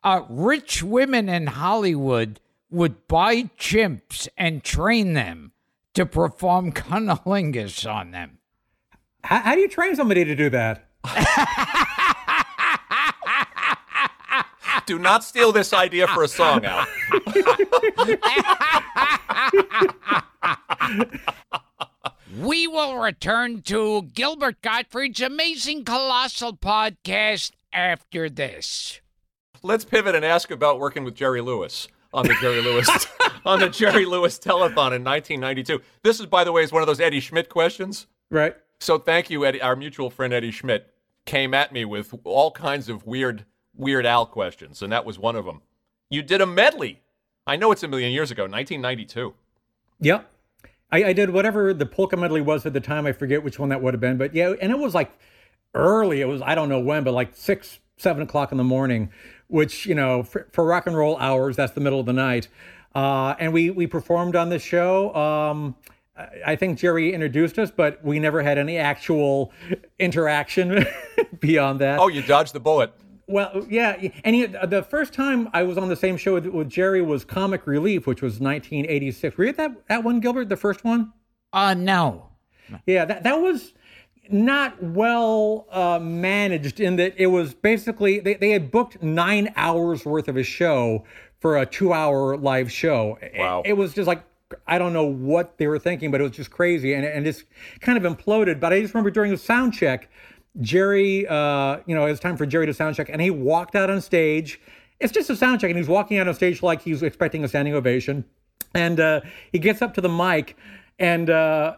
uh, 0.06 0.22
rich 0.28 0.82
women 0.84 1.28
in 1.28 1.48
Hollywood 1.48 2.38
would 2.70 3.08
buy 3.08 3.50
chimps 3.58 4.28
and 4.38 4.62
train 4.62 5.14
them 5.14 5.50
to 5.94 6.06
perform 6.06 6.70
cunnilingus 6.70 7.84
on 7.92 8.12
them. 8.12 8.38
How, 9.24 9.40
how 9.40 9.56
do 9.56 9.60
you 9.62 9.68
train 9.68 9.96
somebody 9.96 10.24
to 10.24 10.36
do 10.36 10.48
that? 10.50 10.84
Do 14.86 15.00
not 15.00 15.24
steal 15.24 15.50
this 15.50 15.72
idea 15.72 16.06
for 16.06 16.22
a 16.22 16.28
song, 16.28 16.64
Al. 16.64 16.86
We 22.40 22.68
will 22.68 22.98
return 22.98 23.62
to 23.62 24.02
Gilbert 24.14 24.62
Gottfried's 24.62 25.20
amazing 25.20 25.84
colossal 25.84 26.56
podcast 26.56 27.50
after 27.72 28.30
this. 28.30 29.00
Let's 29.62 29.84
pivot 29.84 30.14
and 30.14 30.24
ask 30.24 30.50
about 30.50 30.78
working 30.78 31.04
with 31.04 31.14
Jerry 31.14 31.40
Lewis 31.40 31.88
on 32.12 32.26
the 32.26 32.34
Jerry 32.40 32.62
Lewis 32.62 32.88
on 33.44 33.60
the 33.60 33.68
Jerry 33.68 34.06
Lewis 34.06 34.38
telethon 34.38 34.92
in 34.94 35.04
1992. 35.04 35.80
This 36.02 36.20
is, 36.20 36.26
by 36.26 36.44
the 36.44 36.52
way, 36.52 36.62
is 36.62 36.72
one 36.72 36.82
of 36.82 36.86
those 36.86 37.00
Eddie 37.00 37.20
Schmidt 37.20 37.48
questions. 37.48 38.06
Right. 38.30 38.56
So 38.80 38.98
thank 38.98 39.30
you, 39.30 39.44
Eddie. 39.44 39.62
Our 39.62 39.76
mutual 39.76 40.10
friend 40.10 40.32
Eddie 40.32 40.50
Schmidt 40.50 40.92
came 41.24 41.54
at 41.54 41.72
me 41.72 41.84
with 41.84 42.14
all 42.24 42.50
kinds 42.50 42.88
of 42.88 43.06
weird, 43.06 43.44
weird 43.74 44.06
Al 44.06 44.26
questions, 44.26 44.82
and 44.82 44.92
that 44.92 45.04
was 45.04 45.18
one 45.18 45.36
of 45.36 45.44
them. 45.44 45.62
You 46.10 46.22
did 46.22 46.40
a 46.40 46.46
medley. 46.46 47.02
I 47.46 47.56
know 47.56 47.72
it's 47.72 47.82
a 47.82 47.88
million 47.88 48.12
years 48.12 48.30
ago, 48.30 48.42
1992. 48.42 49.34
Yep. 50.00 50.30
I, 50.90 51.04
I 51.04 51.12
did 51.12 51.30
whatever 51.30 51.74
the 51.74 51.86
polka 51.86 52.16
medley 52.16 52.40
was 52.40 52.64
at 52.66 52.72
the 52.72 52.80
time. 52.80 53.06
I 53.06 53.12
forget 53.12 53.42
which 53.42 53.58
one 53.58 53.70
that 53.70 53.82
would 53.82 53.94
have 53.94 54.00
been, 54.00 54.16
but 54.16 54.34
yeah, 54.34 54.54
and 54.60 54.70
it 54.70 54.78
was 54.78 54.94
like 54.94 55.12
early. 55.74 56.20
It 56.20 56.26
was 56.26 56.42
I 56.42 56.54
don't 56.54 56.68
know 56.68 56.78
when, 56.78 57.02
but 57.02 57.12
like 57.12 57.34
six, 57.34 57.80
seven 57.96 58.22
o'clock 58.22 58.52
in 58.52 58.58
the 58.58 58.64
morning, 58.64 59.10
which 59.48 59.86
you 59.86 59.94
know 59.94 60.22
for, 60.22 60.46
for 60.52 60.64
rock 60.64 60.86
and 60.86 60.96
roll 60.96 61.16
hours, 61.18 61.56
that's 61.56 61.72
the 61.72 61.80
middle 61.80 62.00
of 62.00 62.06
the 62.06 62.12
night. 62.12 62.48
Uh, 62.94 63.34
and 63.38 63.52
we 63.52 63.70
we 63.70 63.86
performed 63.86 64.36
on 64.36 64.48
the 64.48 64.58
show. 64.58 65.14
Um, 65.14 65.74
I- 66.16 66.28
I 66.46 66.56
think 66.56 66.78
Jerry 66.78 67.12
introduced 67.12 67.58
us, 67.58 67.70
but 67.70 68.02
we 68.02 68.18
never 68.18 68.42
had 68.42 68.56
any 68.56 68.78
actual 68.78 69.52
interaction 69.98 70.86
beyond 71.40 71.80
that. 71.80 71.98
Oh, 71.98 72.08
you 72.08 72.22
dodged 72.22 72.52
the 72.54 72.60
bullet. 72.60 72.92
Well, 73.28 73.66
yeah, 73.68 73.96
and 74.24 74.36
he, 74.36 74.46
the 74.46 74.82
first 74.88 75.12
time 75.12 75.48
I 75.52 75.64
was 75.64 75.76
on 75.76 75.88
the 75.88 75.96
same 75.96 76.16
show 76.16 76.34
with, 76.34 76.46
with 76.46 76.68
Jerry 76.70 77.02
was 77.02 77.24
Comic 77.24 77.66
Relief, 77.66 78.06
which 78.06 78.22
was 78.22 78.34
1986. 78.40 79.36
Were 79.36 79.44
you 79.44 79.50
at 79.50 79.56
that 79.56 79.88
that 79.88 80.04
one, 80.04 80.20
Gilbert? 80.20 80.48
The 80.48 80.56
first 80.56 80.84
one? 80.84 81.12
Uh, 81.52 81.74
no. 81.74 82.28
Yeah, 82.86 83.04
that 83.04 83.24
that 83.24 83.40
was 83.40 83.74
not 84.32 84.82
well 84.82 85.66
uh, 85.70 85.98
managed 86.00 86.80
in 86.80 86.96
that 86.96 87.14
it 87.16 87.26
was 87.26 87.54
basically 87.54 88.20
they, 88.20 88.34
they 88.34 88.50
had 88.50 88.70
booked 88.70 89.02
nine 89.02 89.52
hours 89.56 90.04
worth 90.04 90.28
of 90.28 90.36
a 90.36 90.42
show 90.42 91.04
for 91.40 91.58
a 91.58 91.66
two 91.66 91.92
hour 91.92 92.36
live 92.36 92.70
show. 92.70 93.18
Wow. 93.36 93.62
It, 93.64 93.70
it 93.70 93.72
was 93.74 93.94
just 93.94 94.06
like 94.06 94.22
I 94.66 94.78
don't 94.78 94.92
know 94.92 95.06
what 95.06 95.58
they 95.58 95.66
were 95.66 95.78
thinking, 95.78 96.10
but 96.10 96.20
it 96.20 96.24
was 96.24 96.32
just 96.32 96.50
crazy 96.50 96.94
and 96.94 97.04
and 97.04 97.26
it's 97.26 97.44
kind 97.80 98.02
of 98.02 98.10
imploded. 98.10 98.60
But 98.60 98.72
I 98.72 98.80
just 98.80 98.94
remember 98.94 99.10
during 99.10 99.30
the 99.30 99.38
sound 99.38 99.74
check, 99.74 100.08
Jerry, 100.60 101.26
uh, 101.26 101.78
you 101.86 101.94
know, 101.94 102.06
it 102.06 102.10
was 102.10 102.20
time 102.20 102.36
for 102.36 102.46
Jerry 102.46 102.66
to 102.66 102.74
sound 102.74 102.96
check, 102.96 103.08
and 103.08 103.20
he 103.20 103.30
walked 103.30 103.74
out 103.74 103.90
on 103.90 104.00
stage. 104.00 104.60
It's 104.98 105.12
just 105.12 105.28
a 105.28 105.36
sound 105.36 105.60
check, 105.60 105.70
and 105.70 105.78
he's 105.78 105.88
walking 105.88 106.18
out 106.18 106.26
on 106.26 106.34
stage 106.34 106.62
like 106.62 106.80
he's 106.80 107.02
expecting 107.02 107.44
a 107.44 107.48
standing 107.48 107.74
ovation. 107.74 108.24
And 108.74 108.98
uh, 108.98 109.20
he 109.52 109.58
gets 109.58 109.82
up 109.82 109.94
to 109.94 110.00
the 110.00 110.08
mic, 110.08 110.56
and 110.98 111.28
uh, 111.28 111.76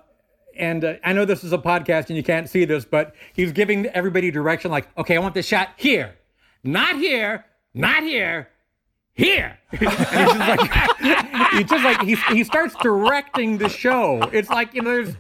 and 0.59 0.85
uh, 0.85 0.95
I 1.05 1.13
know 1.13 1.25
this 1.25 1.45
is 1.45 1.53
a 1.53 1.59
podcast 1.59 2.09
and 2.09 2.17
you 2.17 2.23
can't 2.23 2.49
see 2.49 2.65
this, 2.65 2.85
but 2.85 3.15
he's 3.33 3.53
giving 3.53 3.87
everybody 3.87 4.31
direction 4.31 4.71
like, 4.71 4.89
okay, 4.99 5.17
I 5.17 5.21
want 5.21 5.35
this 5.35 5.47
shot 5.47 5.71
here, 5.77 6.17
not 6.63 6.97
here, 6.97 7.45
not 7.75 8.03
here, 8.03 8.49
here. 9.15 9.59
and 9.73 9.81
he's 9.81 9.99
just 9.99 10.49
like, 10.49 11.51
he 11.53 11.65
just 11.65 11.85
like 11.85 12.03
he, 12.03 12.15
he 12.35 12.45
starts 12.45 12.75
directing 12.83 13.59
the 13.59 13.69
show. 13.69 14.23
It's 14.33 14.51
like 14.51 14.75
you 14.75 14.83
know, 14.83 14.91
there's 14.91 15.17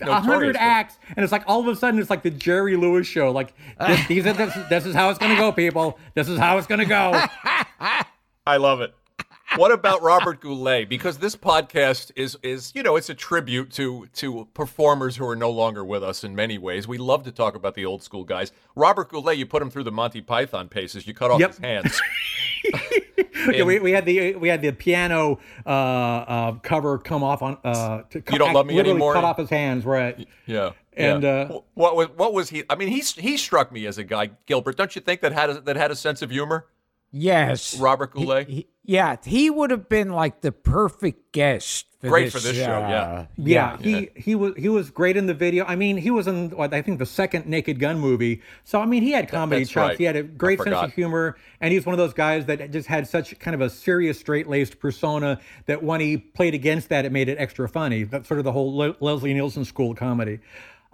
a 0.00 0.20
hundred 0.20 0.56
acts, 0.56 0.98
and 1.16 1.22
it's 1.22 1.32
like 1.32 1.44
all 1.46 1.60
of 1.60 1.68
a 1.68 1.76
sudden 1.76 2.00
it's 2.00 2.10
like 2.10 2.22
the 2.22 2.30
Jerry 2.30 2.76
Lewis 2.76 3.06
show. 3.06 3.30
Like 3.30 3.54
this, 3.78 4.06
these 4.06 4.26
are, 4.26 4.32
this, 4.32 4.54
this 4.68 4.86
is 4.86 4.94
how 4.94 5.10
it's 5.10 5.18
gonna 5.18 5.36
go, 5.36 5.52
people. 5.52 5.98
This 6.14 6.28
is 6.28 6.38
how 6.38 6.58
it's 6.58 6.66
gonna 6.66 6.84
go. 6.84 7.12
I 8.46 8.56
love 8.56 8.80
it. 8.80 8.94
What 9.56 9.72
about 9.72 10.00
Robert 10.02 10.40
Goulet? 10.40 10.88
Because 10.88 11.18
this 11.18 11.34
podcast 11.34 12.12
is 12.14 12.38
is 12.42 12.72
you 12.74 12.82
know 12.82 12.96
it's 12.96 13.10
a 13.10 13.14
tribute 13.14 13.70
to 13.72 14.06
to 14.14 14.46
performers 14.54 15.16
who 15.16 15.26
are 15.26 15.34
no 15.36 15.50
longer 15.50 15.84
with 15.84 16.04
us 16.04 16.22
in 16.22 16.34
many 16.36 16.56
ways. 16.56 16.86
We 16.86 16.98
love 16.98 17.24
to 17.24 17.32
talk 17.32 17.54
about 17.56 17.74
the 17.74 17.84
old 17.84 18.02
school 18.02 18.22
guys. 18.24 18.52
Robert 18.76 19.08
Goulet, 19.10 19.36
you 19.38 19.46
put 19.46 19.60
him 19.60 19.70
through 19.70 19.84
the 19.84 19.92
Monty 19.92 20.20
Python 20.20 20.68
paces. 20.68 21.06
You 21.06 21.14
cut 21.14 21.30
off 21.32 21.40
Yep. 21.40 21.50
his 21.50 21.58
hands. 21.58 22.00
yeah, 23.52 23.64
we, 23.64 23.80
we 23.80 23.90
had 23.90 24.04
the 24.04 24.34
we 24.36 24.48
had 24.48 24.62
the 24.62 24.70
piano 24.72 25.40
uh, 25.66 25.68
uh, 25.68 26.52
cover 26.62 26.98
come 26.98 27.24
off 27.24 27.42
on. 27.42 27.58
Uh, 27.64 28.02
to 28.10 28.22
You 28.30 28.38
Don't 28.38 28.52
Love 28.54 28.66
Me 28.66 28.74
literally 28.74 28.92
Anymore? 28.92 29.14
Cut 29.14 29.24
off 29.24 29.38
his 29.38 29.50
hands, 29.50 29.84
right? 29.84 30.28
Yeah. 30.46 30.72
And, 30.92 31.22
yeah. 31.22 31.30
uh, 31.30 31.60
what 31.74 31.96
was 31.96 32.08
what 32.16 32.32
was 32.34 32.50
he? 32.50 32.64
I 32.70 32.76
mean, 32.76 32.88
he 32.88 33.00
he 33.00 33.36
struck 33.36 33.72
me 33.72 33.86
as 33.86 33.98
a 33.98 34.04
guy, 34.04 34.30
Gilbert. 34.46 34.76
Don't 34.76 34.94
you 34.94 35.00
think 35.02 35.22
that 35.22 35.32
had 35.32 35.50
a, 35.50 35.60
that 35.62 35.76
had 35.76 35.90
a 35.90 35.96
sense 35.96 36.22
of 36.22 36.30
humor? 36.30 36.66
Yes. 37.12 37.76
Robert 37.80 38.12
Goulet. 38.12 38.48
He- 38.48 38.68
yeah, 38.84 39.16
he 39.24 39.50
would 39.50 39.70
have 39.70 39.88
been 39.88 40.10
like 40.10 40.40
the 40.40 40.52
perfect 40.52 41.32
guest. 41.32 41.86
For 42.00 42.08
Great 42.08 42.32
this, 42.32 42.32
for 42.32 42.38
this 42.40 42.56
show, 42.56 42.82
uh, 42.82 42.88
yeah. 42.88 43.26
Yeah, 43.36 43.76
he 43.76 44.08
he 44.16 44.34
was 44.34 44.54
he 44.56 44.70
was 44.70 44.88
great 44.88 45.18
in 45.18 45.26
the 45.26 45.34
video. 45.34 45.66
I 45.66 45.76
mean, 45.76 45.98
he 45.98 46.10
was 46.10 46.26
in 46.26 46.48
what 46.56 46.72
I 46.72 46.80
think 46.80 46.98
the 46.98 47.04
second 47.04 47.44
Naked 47.44 47.78
Gun 47.78 47.98
movie. 47.98 48.40
So 48.64 48.80
I 48.80 48.86
mean, 48.86 49.02
he 49.02 49.10
had 49.10 49.28
comedy 49.28 49.60
that's 49.64 49.70
chops. 49.70 49.88
right. 49.90 49.98
He 49.98 50.04
had 50.04 50.16
a 50.16 50.22
great 50.22 50.62
sense 50.62 50.76
of 50.76 50.94
humor, 50.94 51.36
and 51.60 51.74
he's 51.74 51.84
one 51.84 51.92
of 51.92 51.98
those 51.98 52.14
guys 52.14 52.46
that 52.46 52.70
just 52.70 52.88
had 52.88 53.06
such 53.06 53.38
kind 53.38 53.54
of 53.54 53.60
a 53.60 53.68
serious, 53.68 54.18
straight-laced 54.18 54.78
persona 54.80 55.40
that 55.66 55.82
when 55.82 56.00
he 56.00 56.16
played 56.16 56.54
against 56.54 56.88
that, 56.88 57.04
it 57.04 57.12
made 57.12 57.28
it 57.28 57.36
extra 57.38 57.68
funny. 57.68 58.04
That's 58.04 58.26
sort 58.26 58.38
of 58.38 58.44
the 58.44 58.52
whole 58.52 58.74
Le- 58.74 58.96
Leslie 59.00 59.34
Nielsen 59.34 59.66
school 59.66 59.90
of 59.90 59.98
comedy. 59.98 60.38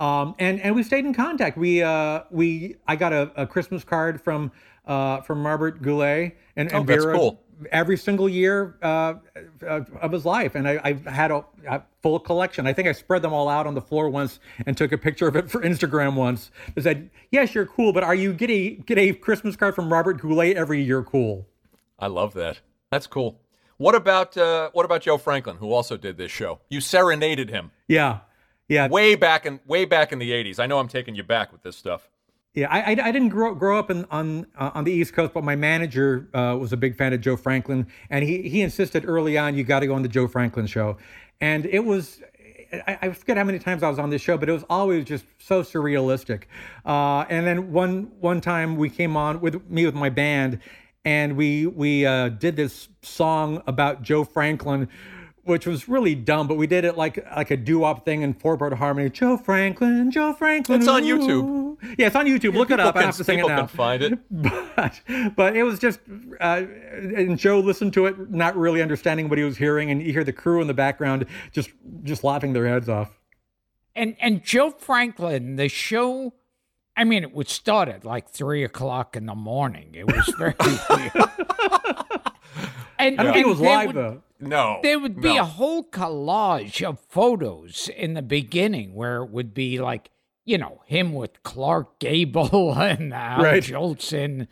Um, 0.01 0.34
and 0.41 0.61
and 0.61 0.74
we 0.74 0.82
stayed 0.82 1.05
in 1.05 1.14
contact. 1.14 1.57
We 1.57 1.84
uh, 1.84 2.22
we 2.32 2.78
I 2.89 2.97
got 2.97 3.12
a, 3.12 3.30
a 3.37 3.47
Christmas 3.47 3.84
card 3.84 4.20
from 4.20 4.51
uh, 4.87 5.20
from 5.20 5.47
Robert 5.47 5.82
Goulet 5.82 6.37
and, 6.57 6.72
and 6.72 6.72
Oh, 6.72 6.82
that's 6.84 7.05
Vera. 7.05 7.16
cool. 7.16 7.41
Every 7.71 7.97
single 7.97 8.29
year 8.29 8.77
uh, 8.83 9.15
uh, 9.67 9.81
of 10.01 10.13
his 10.13 10.25
life, 10.25 10.55
and 10.55 10.69
I, 10.69 10.81
I 11.07 11.11
had 11.11 11.31
a, 11.31 11.45
a 11.69 11.83
full 12.03 12.19
collection. 12.19 12.67
I 12.67 12.73
think 12.73 12.89
I 12.89 12.93
spread 12.93 13.23
them 13.23 13.33
all 13.33 13.49
out 13.49 13.67
on 13.67 13.75
the 13.75 13.81
floor 13.81 14.09
once 14.09 14.41
and 14.67 14.77
took 14.77 14.93
a 14.93 14.99
picture 14.99 15.29
of 15.29 15.37
it 15.37 15.51
for 15.51 15.61
Instagram 15.63 16.15
once. 16.15 16.51
I 16.77 16.81
said, 16.81 17.11
"Yes, 17.31 17.55
you're 17.55 17.67
cool, 17.67 17.93
but 17.93 18.05
are 18.05 18.15
you 18.15 18.33
get 18.33 18.51
a 18.51 18.71
get 18.71 18.99
a 18.99 19.13
Christmas 19.13 19.57
card 19.57 19.75
from 19.75 19.93
Robert 19.93 20.21
Goulet 20.21 20.57
every 20.57 20.83
year? 20.83 21.03
Cool." 21.03 21.47
I 21.99 22.09
love 22.09 22.35
that. 22.35 22.61
That's 22.91 23.07
cool. 23.07 23.41
What 23.79 23.95
about 23.95 24.37
uh, 24.37 24.71
what 24.73 24.85
about 24.85 25.03
Joe 25.03 25.19
Franklin, 25.19 25.57
who 25.57 25.73
also 25.73 25.97
did 25.97 26.17
this 26.17 26.31
show? 26.31 26.61
You 26.69 26.81
serenaded 26.81 27.51
him 27.51 27.73
Yeah, 27.89 28.21
yeah, 28.69 28.89
way 28.89 29.15
back 29.15 29.47
in 29.47 29.61
way 29.67 29.85
back 29.85 30.13
in 30.13 30.19
the 30.19 30.31
'80s. 30.31 30.59
I 30.59 30.67
know 30.67 30.79
I'm 30.79 30.89
taking 30.89 31.15
you 31.15 31.23
back 31.23 31.53
with 31.53 31.63
this 31.63 31.77
stuff. 31.77 32.09
Yeah, 32.57 32.69
I, 32.71 32.81
I, 32.81 32.91
I 33.09 33.13
didn't 33.13 33.29
grow 33.29 33.55
grow 33.55 33.79
up 33.79 33.91
in, 33.91 34.07
on 34.11 34.47
uh, 34.59 34.71
on 34.73 34.85
the 34.85 34.91
East 34.93 35.13
Coast, 35.13 35.35
but 35.35 35.45
my 35.45 35.55
manager 35.55 36.27
uh, 36.33 36.57
was 36.59 36.73
a 36.73 36.77
big 36.79 36.97
fan 36.97 37.13
of 37.13 37.21
Joe 37.21 37.37
Franklin, 37.37 37.87
and 38.09 38.25
he 38.25 38.49
he 38.49 38.63
insisted 38.63 39.05
early 39.07 39.37
on 39.37 39.55
you 39.55 39.63
got 39.63 39.81
to 39.81 39.87
go 39.87 39.95
on 39.95 40.01
the 40.01 40.09
Joe 40.09 40.27
Franklin 40.27 40.67
show, 40.67 40.97
and 41.41 41.67
it 41.67 41.85
was. 41.85 42.23
I, 42.73 42.99
I 43.03 43.11
forget 43.11 43.37
how 43.37 43.45
many 43.45 43.61
times 43.61 43.85
I 43.85 43.89
was 43.89 43.99
on 43.99 44.11
this 44.11 44.23
show, 44.23 44.37
but 44.37 44.49
it 44.49 44.53
was 44.53 44.65
always 44.69 45.05
just 45.05 45.25
so 45.39 45.63
surrealistic. 45.63 46.45
Uh, 46.85 47.25
and 47.29 47.47
then 47.47 47.73
one 47.73 48.11
one 48.21 48.41
time 48.41 48.77
we 48.77 48.89
came 48.89 49.19
on 49.19 49.41
with 49.43 49.71
me 49.71 49.85
with 49.85 49.95
my 49.95 50.09
band, 50.09 50.59
and 51.05 51.37
we 51.37 51.67
we 51.67 52.07
uh, 52.07 52.31
did 52.31 52.57
this 52.57 52.89
song 53.03 53.63
about 53.67 54.03
Joe 54.03 54.25
Franklin, 54.25 54.89
which 55.47 55.67
was 55.67 55.89
really 55.89 56.15
dumb, 56.15 56.47
but 56.49 56.57
we 56.57 56.67
did 56.67 56.85
it 56.85 56.97
like 56.97 57.25
like 57.35 57.51
a 57.51 57.57
doo 57.57 57.79
wop 57.79 58.05
thing 58.05 58.23
in 58.23 58.35
four 58.35 58.57
part 58.59 58.73
harmony. 58.75 59.09
Joe 59.09 59.37
Franklin, 59.37 60.11
Joe 60.11 60.33
Franklin. 60.35 60.81
It's 60.81 60.89
on 60.89 61.03
YouTube. 61.05 61.45
ooh. 61.45 61.79
Yeah, 61.99 62.07
it's 62.09 62.17
on 62.17 62.27
YouTube. 62.27 62.55
Look 62.55 62.71
it 62.71 62.75
People 62.79 62.89
up. 62.89 62.97
I 62.97 63.03
have 63.03 63.17
to 63.17 63.25
sing 63.25 63.39
it 63.39 63.43
people 63.43 63.51
now. 63.51 63.67
can 63.67 63.69
find 63.69 64.03
it. 64.03 64.19
But 64.77 65.01
but 65.37 65.57
it 65.57 65.63
was 65.63 65.79
just, 65.79 66.01
uh, 66.41 66.63
and 66.93 67.39
Joe 67.39 67.61
listened 67.61 67.93
to 67.95 68.07
it, 68.07 68.31
not 68.31 68.57
really 68.57 68.83
understanding 68.83 69.29
what 69.31 69.39
he 69.39 69.45
was 69.45 69.57
hearing, 69.57 69.91
and 69.91 70.03
you 70.03 70.13
hear 70.13 70.23
the 70.25 70.33
crew 70.35 70.61
in 70.61 70.67
the 70.67 70.75
background 70.75 71.25
just 71.53 71.71
just 72.03 72.23
laughing 72.25 72.53
their 72.53 72.67
heads 72.67 72.89
off. 72.89 73.19
And 73.95 74.17
and 74.21 74.43
Joe 74.45 74.71
Franklin, 74.71 75.57
the 75.57 75.69
show. 75.69 76.35
I 76.99 77.05
mean, 77.05 77.23
it 77.25 77.33
would 77.35 77.49
start 77.49 77.89
at 77.91 78.05
like 78.07 78.29
three 78.31 78.65
o'clock 78.65 79.17
in 79.17 79.27
the 79.27 79.35
morning. 79.35 79.91
It 79.95 80.07
was 80.07 80.35
very 80.39 80.55
weird. 80.91 81.13
And, 82.99 83.21
I 83.21 83.23
don't 83.25 83.33
think 83.35 83.47
it 83.47 83.49
was 83.49 83.61
live 83.61 83.87
would- 83.89 83.97
though. 83.97 84.23
No, 84.39 84.80
There 84.82 84.99
would 84.99 85.20
be 85.20 85.34
no. 85.34 85.41
a 85.43 85.45
whole 85.45 85.84
collage 85.84 86.82
of 86.87 86.99
photos 87.09 87.89
in 87.97 88.14
the 88.14 88.22
beginning 88.22 88.95
where 88.95 89.22
it 89.22 89.30
would 89.30 89.55
be 89.55 89.78
like, 89.78 90.11
you 90.45 90.59
know, 90.59 90.82
him 90.87 91.12
with 91.14 91.43
Clark 91.43 91.99
Gable 91.99 92.74
and 92.78 93.12
Al 93.14 93.43
Right. 93.43 93.62
Jolson. 93.62 94.47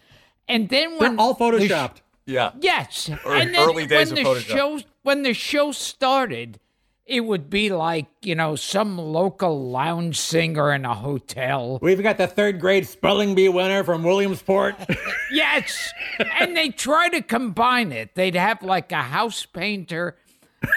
And 0.48 0.68
then 0.68 0.90
They're 0.98 1.10
when 1.10 1.18
all 1.20 1.34
the 1.34 1.58
sh- 1.66 1.70
photoshopped. 1.70 1.96
Yeah, 2.26 2.52
Yes. 2.60 3.08
Ear- 3.10 3.18
and 3.26 3.54
then 3.54 3.68
early 3.68 3.86
days 3.86 4.10
when 4.12 4.26
of 4.26 4.34
the 4.34 4.40
Photoshop. 4.40 4.56
show 4.56 4.80
when 5.02 5.22
the 5.22 5.34
show 5.34 5.72
started, 5.72 6.58
it 7.06 7.20
would 7.20 7.50
be 7.50 7.68
like, 7.70 8.06
you 8.22 8.34
know, 8.34 8.56
some 8.56 8.96
local 8.98 9.70
lounge 9.70 10.18
singer 10.18 10.72
in 10.72 10.84
a 10.84 10.94
hotel. 10.94 11.78
We've 11.82 12.02
got 12.02 12.16
the 12.16 12.26
third 12.26 12.60
grade 12.60 12.86
spelling 12.86 13.34
bee 13.34 13.48
winner 13.48 13.84
from 13.84 14.02
Williamsport. 14.02 14.76
Yes. 15.32 15.92
and 16.38 16.56
they 16.56 16.68
try 16.68 17.08
to 17.08 17.20
combine 17.20 17.90
it. 17.90 18.14
They'd 18.14 18.36
have 18.36 18.62
like 18.62 18.92
a 18.92 19.02
house 19.02 19.44
painter 19.44 20.16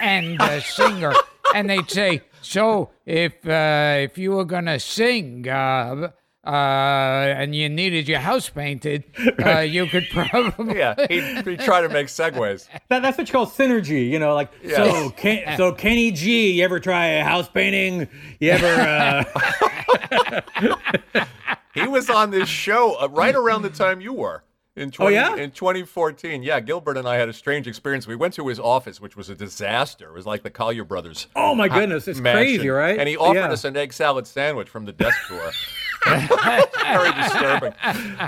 and 0.01 0.41
a 0.41 0.61
singer. 0.61 1.13
And 1.53 1.69
they'd 1.69 1.89
say, 1.91 2.21
so 2.41 2.89
if 3.05 3.33
uh, 3.47 3.97
if 3.99 4.17
you 4.17 4.31
were 4.31 4.45
gonna 4.45 4.79
sing 4.79 5.47
uh, 5.47 6.09
uh, 6.47 7.35
and 7.37 7.53
you 7.53 7.67
needed 7.69 8.07
your 8.07 8.19
house 8.19 8.49
painted, 8.49 9.03
uh, 9.45 9.59
you 9.59 9.85
could 9.87 10.07
probably 10.09 10.77
yeah. 10.77 10.95
He 11.09 11.19
he 11.41 11.57
tried 11.57 11.81
to 11.81 11.89
make 11.89 12.07
segues. 12.07 12.67
that, 12.89 13.01
that's 13.01 13.17
what 13.17 13.27
you 13.27 13.31
call 13.33 13.45
synergy. 13.47 14.09
You 14.09 14.19
know, 14.19 14.33
like 14.33 14.51
so. 14.69 15.09
Ken, 15.11 15.57
so 15.57 15.73
Kenny 15.73 16.11
G, 16.11 16.51
you 16.53 16.63
ever 16.63 16.79
try 16.79 17.05
a 17.07 17.23
house 17.23 17.49
painting? 17.49 18.07
You 18.39 18.51
ever? 18.51 19.25
Uh, 20.01 20.41
He 21.73 21.87
was 21.87 22.09
on 22.09 22.31
this 22.31 22.49
show 22.49 22.95
uh, 22.99 23.07
right 23.11 23.35
around 23.35 23.61
the 23.61 23.69
time 23.69 24.01
you 24.01 24.11
were. 24.11 24.43
In 24.75 24.89
20, 24.91 25.13
yeah? 25.15 25.35
In 25.35 25.51
2014, 25.51 26.41
yeah, 26.43 26.59
Gilbert 26.59 26.97
and 26.97 27.07
I 27.07 27.15
had 27.17 27.29
a 27.29 27.33
strange 27.33 27.67
experience. 27.67 28.07
We 28.07 28.15
went 28.15 28.33
to 28.35 28.47
his 28.47 28.59
office, 28.59 28.99
which 28.99 29.15
was 29.15 29.29
a 29.29 29.35
disaster. 29.35 30.09
It 30.09 30.13
was 30.13 30.25
like 30.25 30.41
the 30.43 30.49
Collyer 30.51 30.87
brothers. 30.87 31.27
oh 31.35 31.53
my 31.55 31.67
goodness, 31.67 32.07
it's 32.07 32.19
mansion. 32.19 32.57
crazy, 32.57 32.69
right? 32.69 32.97
And 32.99 33.07
he 33.07 33.15
offered 33.17 33.35
Yeah. 33.37 33.51
us 33.51 33.63
an 33.63 33.77
egg 33.77 33.93
salad 33.93 34.25
sandwich 34.25 34.69
from 34.69 34.85
the 34.85 34.91
desk 34.91 35.17
drawer. 35.27 35.51
Very 36.83 37.11
disturbing. 37.13 37.73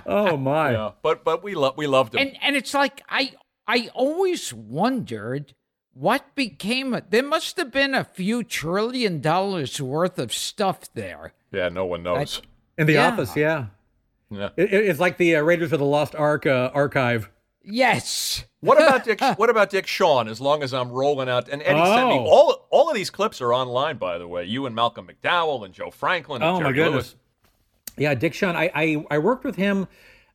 Oh 0.05 0.37
my. 0.37 0.71
Yeah, 0.71 0.91
but 1.01 1.23
but 1.23 1.43
we 1.43 1.55
love 1.55 1.75
we 1.77 1.87
loved 1.87 2.15
him. 2.15 2.21
and 2.27 2.37
and 2.41 2.55
it's 2.55 2.73
like 2.73 3.01
I 3.09 3.33
I 3.67 3.89
always 3.93 4.53
wondered 4.53 5.53
what 5.93 6.35
became 6.35 6.93
of 6.93 7.09
there 7.09 7.23
must 7.23 7.57
have 7.57 7.71
been 7.71 7.93
a 7.93 8.03
few 8.03 8.43
trillion 8.43 9.21
dollars 9.21 9.81
worth 9.81 10.17
of 10.19 10.33
stuff 10.33 10.91
there. 10.93 11.33
yeah, 11.51 11.69
no 11.69 11.85
one 11.85 12.03
knows. 12.03 12.41
In 12.77 12.87
the 12.87 12.93
Yeah. 12.93 13.07
office, 13.11 13.35
yeah. 13.35 13.65
Yeah. 14.31 14.49
It, 14.57 14.71
it- 14.73 14.85
it's 14.89 14.99
like 14.99 15.17
the 15.17 15.35
uh, 15.37 15.41
Raiders 15.41 15.73
of 15.73 15.79
the 15.79 15.85
Lost 15.85 16.15
Ark 16.15 16.45
uh, 16.45 16.69
archive. 16.73 17.29
Yes. 17.63 18.45
What 18.61 18.81
about 18.81 19.03
Dick? 19.03 19.19
What 19.37 19.49
about 19.49 19.69
Dick 19.69 19.85
Shawn? 19.85 20.27
As 20.27 20.39
long 20.39 20.63
as 20.63 20.73
I'm 20.73 20.89
rolling 20.91 21.27
out, 21.29 21.49
and 21.49 21.61
Eddie 21.63 21.83
sent 21.85 22.07
me 22.09 22.15
Oh. 22.19 22.25
all. 22.29 22.67
All 22.71 22.89
of 22.89 22.95
these 22.95 23.09
clips 23.09 23.41
are 23.41 23.53
online, 23.53 23.97
by 23.97 24.17
the 24.17 24.27
way. 24.27 24.45
You 24.45 24.65
and 24.65 24.73
Malcolm 24.75 25.07
McDowell 25.07 25.65
and 25.65 25.73
Joe 25.73 25.91
Franklin. 25.91 26.41
And 26.41 26.51
Oh 26.51 26.59
my 26.61 26.71
goodness. 26.71 26.93
Lewis. 26.93 27.15
Yeah, 27.99 28.15
Dick 28.15 28.33
Shawn. 28.33 28.55
I, 28.55 28.71
I 28.73 29.05
I 29.11 29.17
worked 29.19 29.43
with 29.43 29.55
him. 29.55 29.87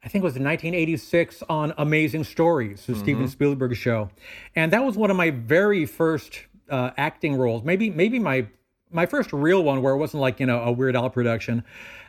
I 0.05 0.09
think 0.09 0.23
it 0.23 0.27
was 0.27 0.37
in 0.37 0.45
1986 0.45 1.43
on 1.49 1.73
Amazing 1.79 2.25
Stories, 2.25 2.85
the 2.85 2.95
Steven 2.95 3.27
Spielberg 3.27 3.75
show, 3.75 4.11
and 4.55 4.71
that 4.73 4.85
was 4.85 4.99
one 4.99 5.11
of 5.11 5.17
my 5.17 5.31
very 5.31 5.87
first 5.87 6.43
uh, 6.69 6.91
acting 6.99 7.37
roles. 7.37 7.65
Maybe 7.65 7.89
maybe 7.89 8.19
my 8.19 8.47
my 8.91 9.07
first 9.07 9.33
real 9.33 9.65
one 9.65 9.81
where 9.81 9.95
it 9.95 9.97
wasn't 9.97 10.21
like 10.21 10.41
you 10.41 10.47
know 10.47 10.61
a 10.63 10.71
Weird 10.71 10.95
Al 10.95 11.09
production, 11.09 11.65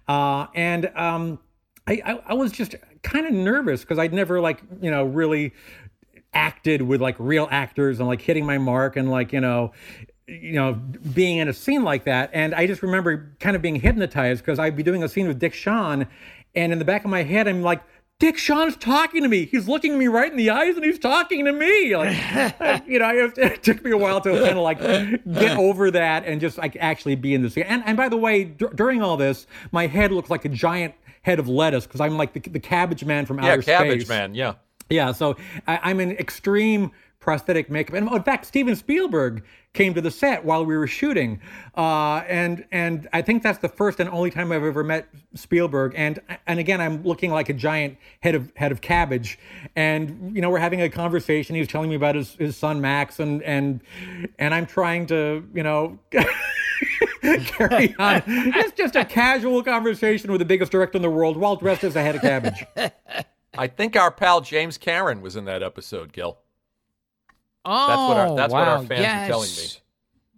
uh, 0.10 0.48
and 0.54 0.92
um, 0.96 1.40
I, 1.88 2.02
I 2.06 2.20
I 2.28 2.34
was 2.34 2.52
just 2.52 2.76
kind 3.02 3.26
of 3.26 3.32
nervous 3.32 3.82
because 3.82 3.98
I'd 3.98 4.14
never 4.14 4.42
like 4.42 4.62
you 4.82 4.92
know 4.92 5.06
really 5.06 5.54
acted 6.34 6.82
with 6.82 7.02
like 7.02 7.16
real 7.18 7.48
actors 7.50 8.00
and 8.00 8.08
like 8.10 8.22
hitting 8.22 8.46
my 8.46 8.58
mark 8.58 8.98
and 8.98 9.10
like 9.10 9.32
you 9.32 9.40
know 9.40 9.72
you 10.28 10.54
know 10.54 10.74
being 11.14 11.38
in 11.38 11.48
a 11.48 11.54
scene 11.54 11.84
like 11.84 12.06
that 12.06 12.30
and 12.34 12.56
i 12.56 12.66
just 12.66 12.82
remember 12.82 13.32
kind 13.40 13.56
of 13.56 13.62
being 13.62 13.76
hypnotized 13.76 14.42
because 14.44 14.58
i'd 14.60 14.76
be 14.76 14.84
doing 14.84 15.04
a 15.04 15.08
scene 15.08 15.28
with 15.28 15.40
dick 15.40 15.54
shawn 15.54 16.08
and 16.56 16.72
in 16.74 16.80
the 16.80 16.86
back 16.86 17.04
of 17.04 17.12
my 17.12 17.22
head 17.24 17.48
i'm 17.48 17.62
like 17.62 17.84
dick 18.18 18.38
shawn's 18.38 18.76
talking 18.78 19.22
to 19.22 19.28
me 19.30 19.46
he's 19.46 19.68
looking 19.68 20.00
me 20.00 20.08
right 20.08 20.32
in 20.32 20.38
the 20.38 20.50
eyes 20.50 20.76
and 20.76 20.84
he's 20.84 20.98
talking 20.98 21.46
to 21.46 21.52
me 21.52 21.96
like 21.96 22.16
you 22.88 22.98
know 22.98 23.32
it, 23.38 23.62
took 23.62 23.84
me 23.84 23.92
a 23.92 23.98
while 23.98 24.20
to 24.20 24.32
kind 24.32 24.58
of 24.58 24.64
like 24.64 24.80
get 24.80 25.58
over 25.58 25.92
that 25.92 26.26
and 26.26 26.42
just 26.42 26.58
like 26.58 26.76
actually 26.80 27.16
be 27.16 27.34
in 27.36 27.44
the 27.44 27.50
scene 27.50 27.66
and, 27.68 27.84
and 27.86 27.96
by 27.96 28.10
the 28.10 28.18
way 28.18 28.46
d- 28.46 28.66
during 28.74 29.04
all 29.04 29.18
this 29.18 29.46
my 29.72 29.86
head 29.86 30.12
looked 30.12 30.30
like 30.32 30.44
a 30.46 30.50
giant 30.50 30.96
head 31.22 31.38
of 31.38 31.48
lettuce 31.48 31.86
because 31.86 32.02
i'm 32.02 32.18
like 32.18 32.34
the, 32.34 32.40
the 32.50 32.60
cabbage 32.60 33.04
man 33.06 33.26
from 33.26 33.38
Yeah, 33.38 33.52
outer 33.52 33.62
Cabbage 33.62 34.02
space 34.02 34.10
Man. 34.10 34.34
Yeah. 34.34 34.54
yeah, 34.90 35.12
so 35.12 35.36
I, 35.68 35.80
I'm 35.84 36.00
in 36.00 36.12
extreme 36.14 36.92
prosthetic 37.26 37.72
makeup, 37.72 37.96
and 37.96 38.08
in 38.08 38.22
fact, 38.22 38.46
Steven 38.46 38.76
Spielberg 38.76 39.44
came 39.74 39.96
to 39.96 40.00
the 40.00 40.12
set 40.12 40.46
while 40.46 40.64
we 40.64 40.78
were 40.78 40.86
shooting, 40.86 41.42
uh, 41.76 42.18
and 42.28 42.64
and 42.72 43.10
I 43.14 43.24
think 43.24 43.42
that's 43.42 43.58
the 43.58 43.68
first 43.68 44.00
and 44.00 44.08
only 44.12 44.30
time 44.30 44.52
I've 44.52 44.64
ever 44.64 44.84
met 44.84 45.08
Spielberg. 45.34 45.94
And 45.98 46.20
and 46.46 46.60
again, 46.60 46.80
I'm 46.80 47.02
looking 47.02 47.32
like 47.32 47.50
a 47.50 47.54
giant 47.54 47.98
head 48.20 48.36
of 48.36 48.54
head 48.56 48.72
of 48.72 48.80
cabbage, 48.80 49.40
and 49.76 50.36
you 50.36 50.42
know 50.42 50.52
we're 50.52 50.60
having 50.60 50.84
a 50.84 50.90
conversation. 50.90 51.56
He 51.56 51.62
was 51.62 51.68
telling 51.68 51.90
me 51.90 51.96
about 51.96 52.14
his, 52.14 52.36
his 52.36 52.56
son 52.56 52.80
Max, 52.80 53.20
and 53.20 53.42
and 53.42 53.82
and 54.38 54.54
I'm 54.54 54.68
trying 54.68 55.08
to 55.08 55.44
you 55.54 55.64
know. 55.64 55.98
carry 57.46 57.96
on. 57.98 58.22
It's 58.28 58.78
just 58.78 58.96
a 58.96 59.04
casual 59.04 59.64
conversation 59.64 60.32
with 60.32 60.38
the 60.38 60.46
biggest 60.46 60.72
director 60.72 60.98
in 60.98 61.02
the 61.02 61.10
world 61.10 61.38
while 61.38 61.56
dressed 61.56 61.84
as 61.84 61.96
a 61.96 62.02
head 62.02 62.16
of 62.16 62.22
cabbage. 62.22 62.64
I 63.58 63.68
think 63.68 63.96
our 63.96 64.12
pal 64.12 64.42
James 64.42 64.78
Karen 64.78 65.22
was 65.22 65.36
in 65.36 65.46
that 65.46 65.64
episode, 65.64 66.14
Gil. 66.14 66.38
Oh, 67.66 68.08
what 68.10 68.18
our- 68.18 68.36
that's 68.36 68.54
what 68.54 68.68
our 68.68 68.78
wow, 68.80 68.86
fans 68.86 69.06
are 69.06 69.28
telling 69.28 69.50
me. 69.50 69.56
yes. 69.56 69.82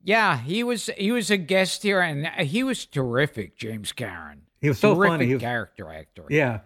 Yeah, 0.04 0.38
he 0.40 0.64
was 0.64 0.90
he 0.98 1.12
was 1.12 1.30
a 1.30 1.38
guest 1.38 1.84
here, 1.84 2.00
and 2.00 2.28
uh, 2.28 2.44
he 2.44 2.64
was 2.64 2.86
terrific, 2.86 3.58
James 3.58 3.92
Karen. 3.92 4.44
He 4.62 4.70
was 4.70 4.80
so 4.80 4.96
terrific 4.96 5.12
funny. 5.14 5.26
He 5.28 5.34
was- 5.34 5.42
character 5.42 5.92
actor. 5.92 6.24
Yeah. 6.30 6.60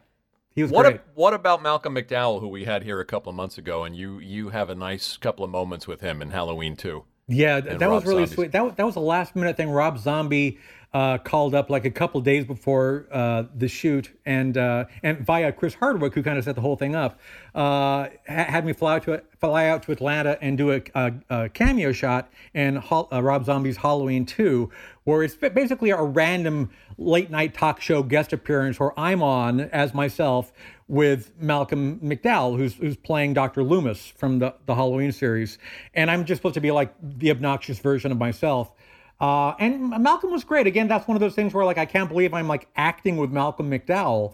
He 0.53 0.61
was 0.63 0.71
What 0.71 0.83
great. 0.83 0.95
ab- 0.95 1.01
what 1.15 1.33
about 1.33 1.63
Malcolm 1.63 1.95
McDowell, 1.95 2.41
who 2.41 2.49
we 2.49 2.65
had 2.65 2.83
here 2.83 2.99
a 2.99 3.05
couple 3.05 3.29
of 3.29 3.35
months 3.37 3.57
ago, 3.57 3.83
and 3.85 3.95
you 3.95 4.19
you 4.19 4.49
have 4.49 4.69
a 4.69 4.75
nice 4.75 5.15
couple 5.17 5.43
of 5.45 5.49
moments 5.51 5.87
with 5.87 6.01
him 6.01 6.21
in 6.21 6.29
Halloween 6.31 6.75
too. 6.75 7.05
Yeah, 7.27 7.61
that 7.61 7.79
Rob 7.79 7.91
was 7.91 8.05
really 8.05 8.25
Zombie's. 8.25 8.35
sweet. 8.35 8.51
That, 8.51 8.63
wa- 8.63 8.71
that 8.71 8.85
was 8.85 8.97
a 8.97 8.99
last 8.99 9.35
minute 9.35 9.55
thing. 9.55 9.69
Rob 9.69 9.97
Zombie 9.97 10.59
uh, 10.93 11.17
called 11.19 11.55
up 11.55 11.69
like 11.69 11.85
a 11.85 11.91
couple 11.91 12.19
days 12.19 12.43
before 12.43 13.07
uh, 13.11 13.43
the 13.55 13.67
shoot, 13.67 14.11
and 14.25 14.57
uh, 14.57 14.85
and 15.03 15.19
via 15.19 15.51
Chris 15.51 15.73
Hardwick, 15.75 16.13
who 16.13 16.21
kind 16.21 16.37
of 16.37 16.43
set 16.43 16.55
the 16.55 16.61
whole 16.61 16.75
thing 16.75 16.95
up, 16.95 17.19
uh, 17.55 18.09
ha- 18.09 18.09
had 18.27 18.65
me 18.65 18.73
fly 18.73 18.95
out 18.95 19.03
to 19.03 19.23
fly 19.39 19.67
out 19.67 19.83
to 19.83 19.91
Atlanta 19.93 20.37
and 20.41 20.57
do 20.57 20.71
a, 20.73 20.81
a, 20.93 21.13
a 21.29 21.49
cameo 21.49 21.91
shot 21.93 22.29
in 22.53 22.77
uh, 22.77 23.21
Rob 23.21 23.45
Zombie's 23.45 23.77
Halloween 23.77 24.25
2, 24.25 24.69
where 25.05 25.23
it's 25.23 25.35
basically 25.35 25.91
a 25.91 26.01
random 26.01 26.69
late 26.97 27.31
night 27.31 27.53
talk 27.53 27.79
show 27.79 28.03
guest 28.03 28.33
appearance 28.33 28.79
where 28.79 28.97
I'm 28.99 29.23
on 29.23 29.61
as 29.61 29.93
myself 29.93 30.51
with 30.89 31.31
Malcolm 31.39 32.01
McDowell, 32.01 32.57
who's 32.57 32.75
who's 32.75 32.97
playing 32.97 33.33
Dr. 33.33 33.63
Loomis 33.63 34.07
from 34.07 34.39
the 34.39 34.55
the 34.65 34.75
Halloween 34.75 35.13
series, 35.13 35.57
and 35.93 36.11
I'm 36.11 36.25
just 36.25 36.39
supposed 36.39 36.55
to 36.55 36.61
be 36.61 36.71
like 36.71 36.93
the 37.01 37.31
obnoxious 37.31 37.79
version 37.79 38.11
of 38.11 38.17
myself. 38.17 38.73
Uh, 39.21 39.53
and 39.59 39.91
Malcolm 40.01 40.31
was 40.31 40.43
great. 40.43 40.65
Again, 40.65 40.87
that's 40.87 41.07
one 41.07 41.15
of 41.15 41.21
those 41.21 41.35
things 41.35 41.53
where 41.53 41.63
like 41.63 41.77
I 41.77 41.85
can't 41.85 42.09
believe 42.09 42.33
I'm 42.33 42.47
like 42.47 42.67
acting 42.75 43.17
with 43.17 43.29
Malcolm 43.29 43.69
McDowell. 43.69 44.33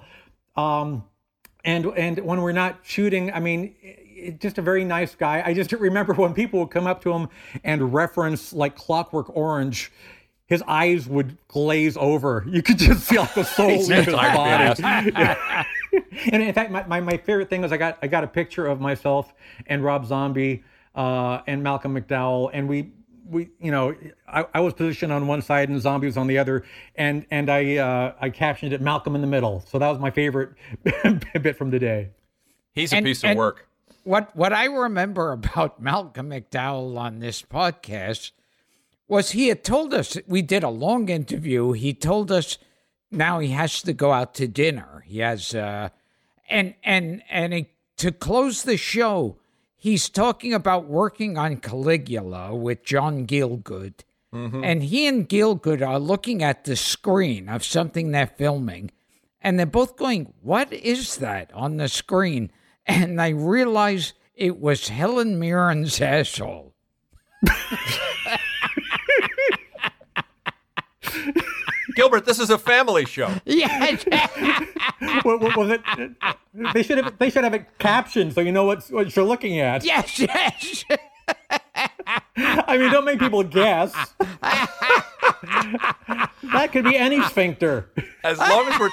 Um, 0.55 1.03
and 1.65 1.85
and 1.97 2.19
when 2.19 2.41
we're 2.41 2.53
not 2.53 2.79
shooting, 2.83 3.33
I 3.33 3.41
mean, 3.41 3.75
it, 3.81 4.39
just 4.39 4.57
a 4.57 4.61
very 4.61 4.85
nice 4.85 5.13
guy. 5.13 5.43
I 5.45 5.53
just 5.53 5.71
remember 5.73 6.13
when 6.13 6.33
people 6.33 6.61
would 6.61 6.71
come 6.71 6.87
up 6.87 7.01
to 7.03 7.11
him 7.11 7.27
and 7.65 7.93
reference 7.93 8.53
like 8.53 8.77
Clockwork 8.77 9.35
Orange. 9.35 9.91
His 10.45 10.63
eyes 10.65 11.07
would 11.09 11.37
glaze 11.49 11.97
over. 11.97 12.45
You 12.47 12.63
could 12.63 12.77
just 12.77 13.05
see 13.05 13.19
like 13.19 13.33
the 13.33 13.43
soul 13.43 13.69
in 13.69 14.05
his 14.05 14.05
body. 14.05 14.81
And 16.31 16.41
in 16.41 16.53
fact, 16.53 16.71
my, 16.71 16.85
my, 16.85 16.99
my, 17.01 17.17
favorite 17.17 17.49
thing 17.49 17.61
was 17.61 17.71
I 17.71 17.77
got 17.77 17.97
I 18.01 18.07
got 18.07 18.23
a 18.23 18.27
picture 18.27 18.65
of 18.65 18.79
myself 18.79 19.33
and 19.65 19.83
Rob 19.83 20.05
Zombie 20.05 20.63
uh, 20.95 21.41
and 21.47 21.63
Malcolm 21.63 21.95
McDowell, 21.95 22.49
and 22.53 22.67
we 22.67 22.91
we 23.29 23.49
you 23.59 23.71
know 23.71 23.95
I, 24.27 24.45
I, 24.53 24.59
was 24.59 24.73
positioned 24.73 25.11
on 25.11 25.27
one 25.27 25.41
side 25.41 25.69
and 25.69 25.81
Zombie 25.81 26.07
was 26.07 26.17
on 26.17 26.27
the 26.27 26.37
other, 26.37 26.63
and 26.95 27.25
and 27.31 27.49
I 27.49 27.77
uh, 27.77 28.13
I 28.19 28.29
captioned 28.29 28.73
it 28.73 28.81
Malcolm 28.81 29.15
in 29.15 29.21
the 29.21 29.27
middle. 29.27 29.63
So 29.67 29.79
that 29.79 29.89
was 29.89 29.99
my 29.99 30.11
favorite 30.11 30.51
bit 31.41 31.57
from 31.57 31.69
the 31.69 31.79
day. 31.79 32.11
He's 32.73 32.93
a 32.93 32.97
and, 32.97 33.05
piece 33.05 33.23
of 33.23 33.35
work. 33.35 33.67
What 34.03 34.35
what 34.35 34.53
I 34.53 34.65
remember 34.65 35.31
about 35.33 35.81
Malcolm 35.81 36.29
McDowell 36.29 36.97
on 36.97 37.19
this 37.19 37.41
podcast 37.41 38.31
was 39.07 39.31
he 39.31 39.47
had 39.47 39.63
told 39.63 39.93
us 39.93 40.17
we 40.27 40.41
did 40.41 40.63
a 40.63 40.69
long 40.69 41.09
interview. 41.09 41.71
He 41.71 41.93
told 41.93 42.31
us 42.31 42.57
now 43.11 43.39
he 43.39 43.49
has 43.49 43.81
to 43.83 43.93
go 43.93 44.11
out 44.11 44.33
to 44.35 44.47
dinner. 44.47 45.03
He 45.05 45.19
has 45.19 45.55
uh, 45.55 45.89
and 46.49 46.75
and 46.83 47.23
and 47.29 47.53
he, 47.53 47.67
to 47.97 48.11
close 48.11 48.63
the 48.63 48.77
show, 48.77 49.37
he's 49.77 50.09
talking 50.09 50.53
about 50.53 50.87
working 50.87 51.37
on 51.37 51.57
Caligula 51.57 52.53
with 52.55 52.83
John 52.83 53.25
Gielgud. 53.25 53.93
Mm-hmm. 54.33 54.63
And 54.63 54.83
he 54.83 55.07
and 55.07 55.29
Gielgud 55.29 55.85
are 55.87 55.99
looking 55.99 56.43
at 56.43 56.65
the 56.65 56.75
screen 56.75 57.47
of 57.47 57.63
something 57.63 58.11
they're 58.11 58.27
filming, 58.27 58.91
and 59.41 59.57
they're 59.57 59.65
both 59.65 59.95
going, 59.95 60.33
"What 60.41 60.73
is 60.73 61.17
that 61.17 61.53
on 61.53 61.77
the 61.77 61.87
screen?" 61.87 62.51
And 62.89 63.19
they 63.19 63.33
realize 63.33 64.13
it 64.33 64.61
was 64.61 64.87
Helen 64.87 65.37
Mirren's 65.41 65.99
asshole. 65.99 66.73
Gilbert, 71.97 72.25
this 72.25 72.39
is 72.39 72.51
a 72.51 72.59
family 72.59 73.05
show. 73.05 73.33
Yes. 73.43 74.05
what, 75.23 75.41
what, 75.41 75.57
was 75.57 75.71
it? 75.71 75.81
They 76.73 76.83
should 76.83 76.97
have. 76.97 77.17
They 77.17 77.29
should 77.31 77.43
have 77.43 77.53
it 77.53 77.65
captioned 77.77 78.33
so 78.33 78.41
you 78.41 78.51
know 78.51 78.65
what 78.65 78.87
what 78.89 79.15
you're 79.15 79.25
looking 79.25 79.59
at. 79.59 79.83
Yes. 79.83 80.19
Yes. 80.19 80.83
I 82.35 82.77
mean, 82.77 82.91
don't 82.91 83.05
make 83.05 83.19
people 83.19 83.43
guess. 83.43 83.93
that 86.43 86.69
could 86.71 86.83
be 86.83 86.95
any 86.95 87.21
sphincter. 87.23 87.91
As 88.23 88.39
long 88.39 88.67
as 88.67 88.79
we're 88.79 88.89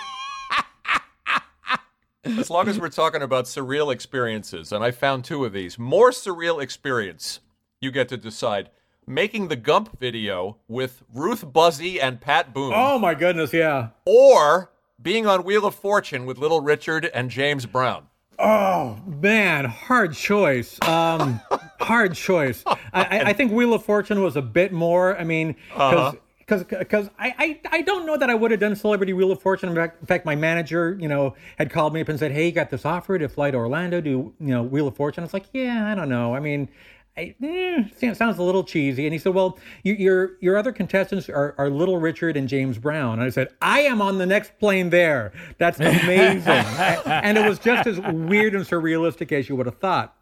as 2.25 2.51
long 2.51 2.69
as 2.69 2.79
we're 2.79 2.89
talking 2.89 3.23
about 3.23 3.45
surreal 3.45 3.93
experiences, 3.93 4.73
and 4.73 4.85
I 4.85 4.91
found 4.91 5.25
two 5.25 5.45
of 5.45 5.53
these. 5.53 5.79
More 5.79 6.11
surreal 6.11 6.63
experience. 6.63 7.41
You 7.81 7.91
get 7.91 8.09
to 8.11 8.17
decide 8.17 8.71
making 9.07 9.49
the 9.49 9.57
Gump 9.57 9.99
video 9.99 10.59
with 10.69 11.03
Ruth 11.13 11.47
Buzzi 11.47 12.03
and 12.03 12.21
Pat 12.21 12.53
Boone. 12.55 12.73
Oh 12.75 12.99
my 12.99 13.15
goodness, 13.15 13.53
yeah. 13.53 13.89
Or 14.05 14.71
being 15.01 15.27
on 15.27 15.45
Wheel 15.45 15.67
of 15.67 15.75
Fortune 15.75 16.27
with 16.27 16.39
Little 16.39 16.61
Richard 16.61 17.11
and 17.15 17.31
James 17.31 17.67
Brown. 17.67 18.07
Oh 18.39 18.99
man, 19.07 19.65
hard 19.65 20.15
choice. 20.15 20.81
Um, 20.83 21.41
hard 21.81 22.15
choice. 22.15 22.65
I, 22.67 23.21
I, 23.27 23.33
think 23.33 23.53
Wheel 23.53 23.75
of 23.75 23.85
Fortune 23.85 24.23
was 24.23 24.37
a 24.37 24.43
bit 24.43 24.73
more. 24.73 25.17
I 25.19 25.25
mean, 25.25 25.57
because. 25.69 25.95
Uh-huh 25.95 26.13
because 26.47 26.65
because 26.65 27.09
I, 27.19 27.35
I 27.39 27.79
I 27.79 27.83
don't 27.83 28.07
know 28.07 28.17
that 28.17 28.29
I 28.29 28.35
would 28.35 28.51
have 28.51 28.61
done 28.61 28.77
Celebrity 28.77 29.13
Wheel 29.13 29.33
of 29.33 29.41
Fortune. 29.41 29.71
In 29.71 29.75
fact, 29.75 30.01
in 30.01 30.07
fact, 30.07 30.27
my 30.27 30.37
manager, 30.37 30.97
you 31.01 31.09
know, 31.09 31.35
had 31.57 31.71
called 31.71 31.95
me 31.95 32.01
up 32.01 32.09
and 32.09 32.19
said, 32.19 32.33
"Hey, 32.33 32.47
you 32.47 32.53
got 32.53 32.71
this 32.71 32.85
offer 32.85 33.19
to 33.19 33.29
fly 33.29 33.51
to 33.51 33.57
Orlando, 33.57 34.01
do 34.01 34.11
you 34.11 34.35
know 34.39 34.63
Wheel 34.63 34.89
of 34.89 34.97
Fortune?" 34.97 35.23
I 35.23 35.25
was 35.25 35.33
like, 35.33 35.47
"Yeah, 35.53 35.91
I 35.91 35.95
don't 35.95 36.09
know. 36.09 36.35
I 36.35 36.41
mean, 36.41 36.69
I, 37.17 37.35
eh, 37.43 38.13
sounds 38.15 38.39
a 38.39 38.43
little 38.43 38.65
cheesy. 38.65 39.07
And 39.07 39.13
he 39.13 39.19
said, 39.19 39.35
Well, 39.35 39.59
you, 39.85 39.95
your 39.95 40.33
your 40.41 40.57
other 40.57 40.73
contestants 40.73 41.29
are, 41.29 41.55
are 41.59 41.71
Little 41.71 41.99
Richard 41.99 42.37
and 42.37 42.49
James 42.49 42.77
Brown. 42.79 43.15
And 43.15 43.23
I 43.23 43.31
said, 43.31 43.49
I 43.63 43.81
am 43.81 44.03
on 44.03 44.19
the 44.19 44.27
next 44.27 44.59
plane 44.59 44.91
there. 44.91 45.33
That's 45.59 45.79
amazing. 45.79 46.49
and 47.07 47.39
it 47.39 47.49
was 47.49 47.61
just 47.61 47.87
as 47.87 48.01
weird 48.01 48.55
and 48.55 48.65
surrealistic 48.65 49.31
as 49.31 49.49
you 49.49 49.55
would 49.55 49.67
have 49.67 49.79
thought. 49.79 50.17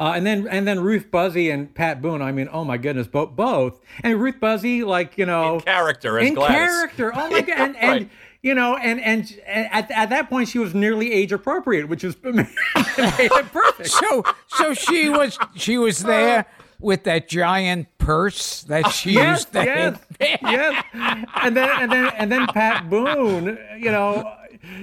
Uh, 0.00 0.12
and 0.14 0.24
then 0.24 0.46
and 0.48 0.66
then 0.66 0.80
Ruth 0.80 1.10
Buzzi 1.10 1.52
and 1.52 1.72
Pat 1.74 2.00
Boone. 2.02 2.22
I 2.22 2.32
mean, 2.32 2.48
oh 2.52 2.64
my 2.64 2.76
goodness, 2.76 3.06
both 3.06 3.36
both. 3.36 3.80
And 4.02 4.20
Ruth 4.20 4.36
Buzzi, 4.40 4.84
like 4.84 5.16
you 5.16 5.26
know, 5.26 5.56
in 5.56 5.60
character 5.60 6.18
as 6.18 6.28
in 6.28 6.34
Gladys. 6.34 6.56
character. 6.56 7.12
Oh 7.14 7.30
my 7.30 7.40
god, 7.42 7.58
and, 7.58 7.76
and 7.76 7.88
right 7.88 8.10
you 8.42 8.54
know, 8.54 8.76
and 8.76 9.00
and, 9.00 9.40
at, 9.46 9.90
at 9.90 10.10
that 10.10 10.28
point 10.30 10.48
she 10.48 10.58
was 10.58 10.74
nearly 10.74 11.12
age 11.12 11.32
appropriate, 11.32 11.88
which 11.88 12.04
is 12.04 12.14
perfect. 12.14 13.90
So 13.90 14.24
so 14.48 14.74
she 14.74 15.08
was 15.08 15.38
she 15.54 15.78
was 15.78 16.04
uh, 16.04 16.08
there 16.08 16.46
with 16.80 17.04
that 17.04 17.28
giant 17.28 17.88
purse 17.98 18.62
that 18.64 18.84
uh, 18.84 18.90
she 18.90 19.12
yes, 19.12 19.40
used. 19.40 19.54
Yes, 19.54 19.98
yes, 20.20 20.84
and 20.94 21.56
then 21.56 21.68
and 21.80 21.92
then 21.92 22.12
and 22.16 22.30
then 22.30 22.46
Pat 22.48 22.88
Boone, 22.88 23.58
you 23.78 23.90
know, 23.90 24.37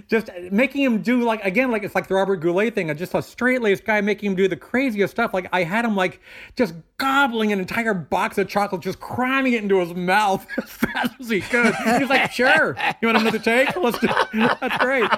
just 0.08 0.30
making 0.52 0.84
him 0.84 1.02
do 1.02 1.24
like 1.24 1.44
again 1.44 1.72
like 1.72 1.84
it's 1.84 1.96
like 1.96 2.08
the 2.08 2.16
Robert 2.16 2.38
Goulet 2.38 2.76
thing, 2.76 2.96
just 2.96 3.14
a 3.14 3.22
straight 3.22 3.62
laced 3.62 3.86
guy 3.86 4.02
making 4.02 4.32
him 4.32 4.36
do 4.36 4.48
the 4.48 4.56
craziest 4.56 5.12
stuff. 5.12 5.34
Like 5.34 5.48
I 5.52 5.64
had 5.64 5.86
him 5.86 5.96
like 5.96 6.20
just 6.56 6.74
gobbling 6.98 7.52
an 7.52 7.60
entire 7.60 7.94
box 7.94 8.38
of 8.38 8.48
chocolate, 8.48 8.82
just 8.82 9.00
cramming 9.00 9.54
it 9.54 9.64
into 9.64 9.80
his 9.80 9.94
mouth 9.94 10.46
as 10.58 10.70
fast 10.70 11.14
as 11.20 11.30
he 11.30 11.42
could. 11.42 11.74
He's 11.76 12.10
like, 12.10 12.32
"Sure, 12.32 12.76
you 13.02 13.08
want 13.08 13.20
another 13.20 13.40
take? 13.40 13.76
Let's 13.76 14.00
do." 14.00 14.08
That's 14.34 14.78
great. 14.78 15.10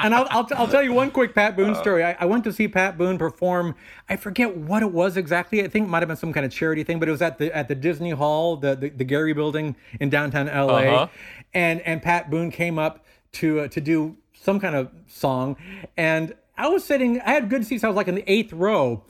And 0.00 0.14
I'll, 0.14 0.26
I'll, 0.30 0.48
I'll, 0.56 0.68
tell 0.68 0.82
you 0.82 0.92
one 0.92 1.10
quick 1.10 1.34
Pat 1.34 1.56
Boone 1.56 1.74
story. 1.74 2.04
I, 2.04 2.16
I, 2.20 2.24
went 2.24 2.44
to 2.44 2.52
see 2.52 2.68
Pat 2.68 2.96
Boone 2.96 3.18
perform. 3.18 3.74
I 4.08 4.16
forget 4.16 4.56
what 4.56 4.82
it 4.82 4.92
was 4.92 5.16
exactly. 5.16 5.62
I 5.64 5.68
think 5.68 5.86
it 5.86 5.88
might 5.88 6.00
have 6.00 6.08
been 6.08 6.16
some 6.16 6.32
kind 6.32 6.46
of 6.46 6.52
charity 6.52 6.84
thing, 6.84 7.00
but 7.00 7.08
it 7.08 7.12
was 7.12 7.22
at 7.22 7.38
the 7.38 7.54
at 7.56 7.68
the 7.68 7.74
Disney 7.74 8.10
Hall, 8.10 8.56
the 8.56 8.76
the, 8.76 8.90
the 8.90 9.04
Gehry 9.04 9.34
Building 9.34 9.76
in 9.98 10.08
downtown 10.08 10.46
LA. 10.46 10.78
Uh-huh 10.78 11.08
and 11.54 11.80
and 11.82 12.02
Pat 12.02 12.30
Boone 12.30 12.50
came 12.50 12.78
up 12.78 13.04
to 13.32 13.60
uh, 13.60 13.68
to 13.68 13.80
do 13.80 14.16
some 14.32 14.60
kind 14.60 14.74
of 14.74 14.90
song, 15.06 15.56
and 15.96 16.34
I 16.56 16.68
was 16.68 16.84
sitting. 16.84 17.20
I 17.20 17.30
had 17.30 17.48
good 17.48 17.66
seats. 17.66 17.84
I 17.84 17.88
was 17.88 17.96
like 17.96 18.08
in 18.08 18.14
the 18.14 18.30
eighth 18.30 18.52
row, 18.52 19.04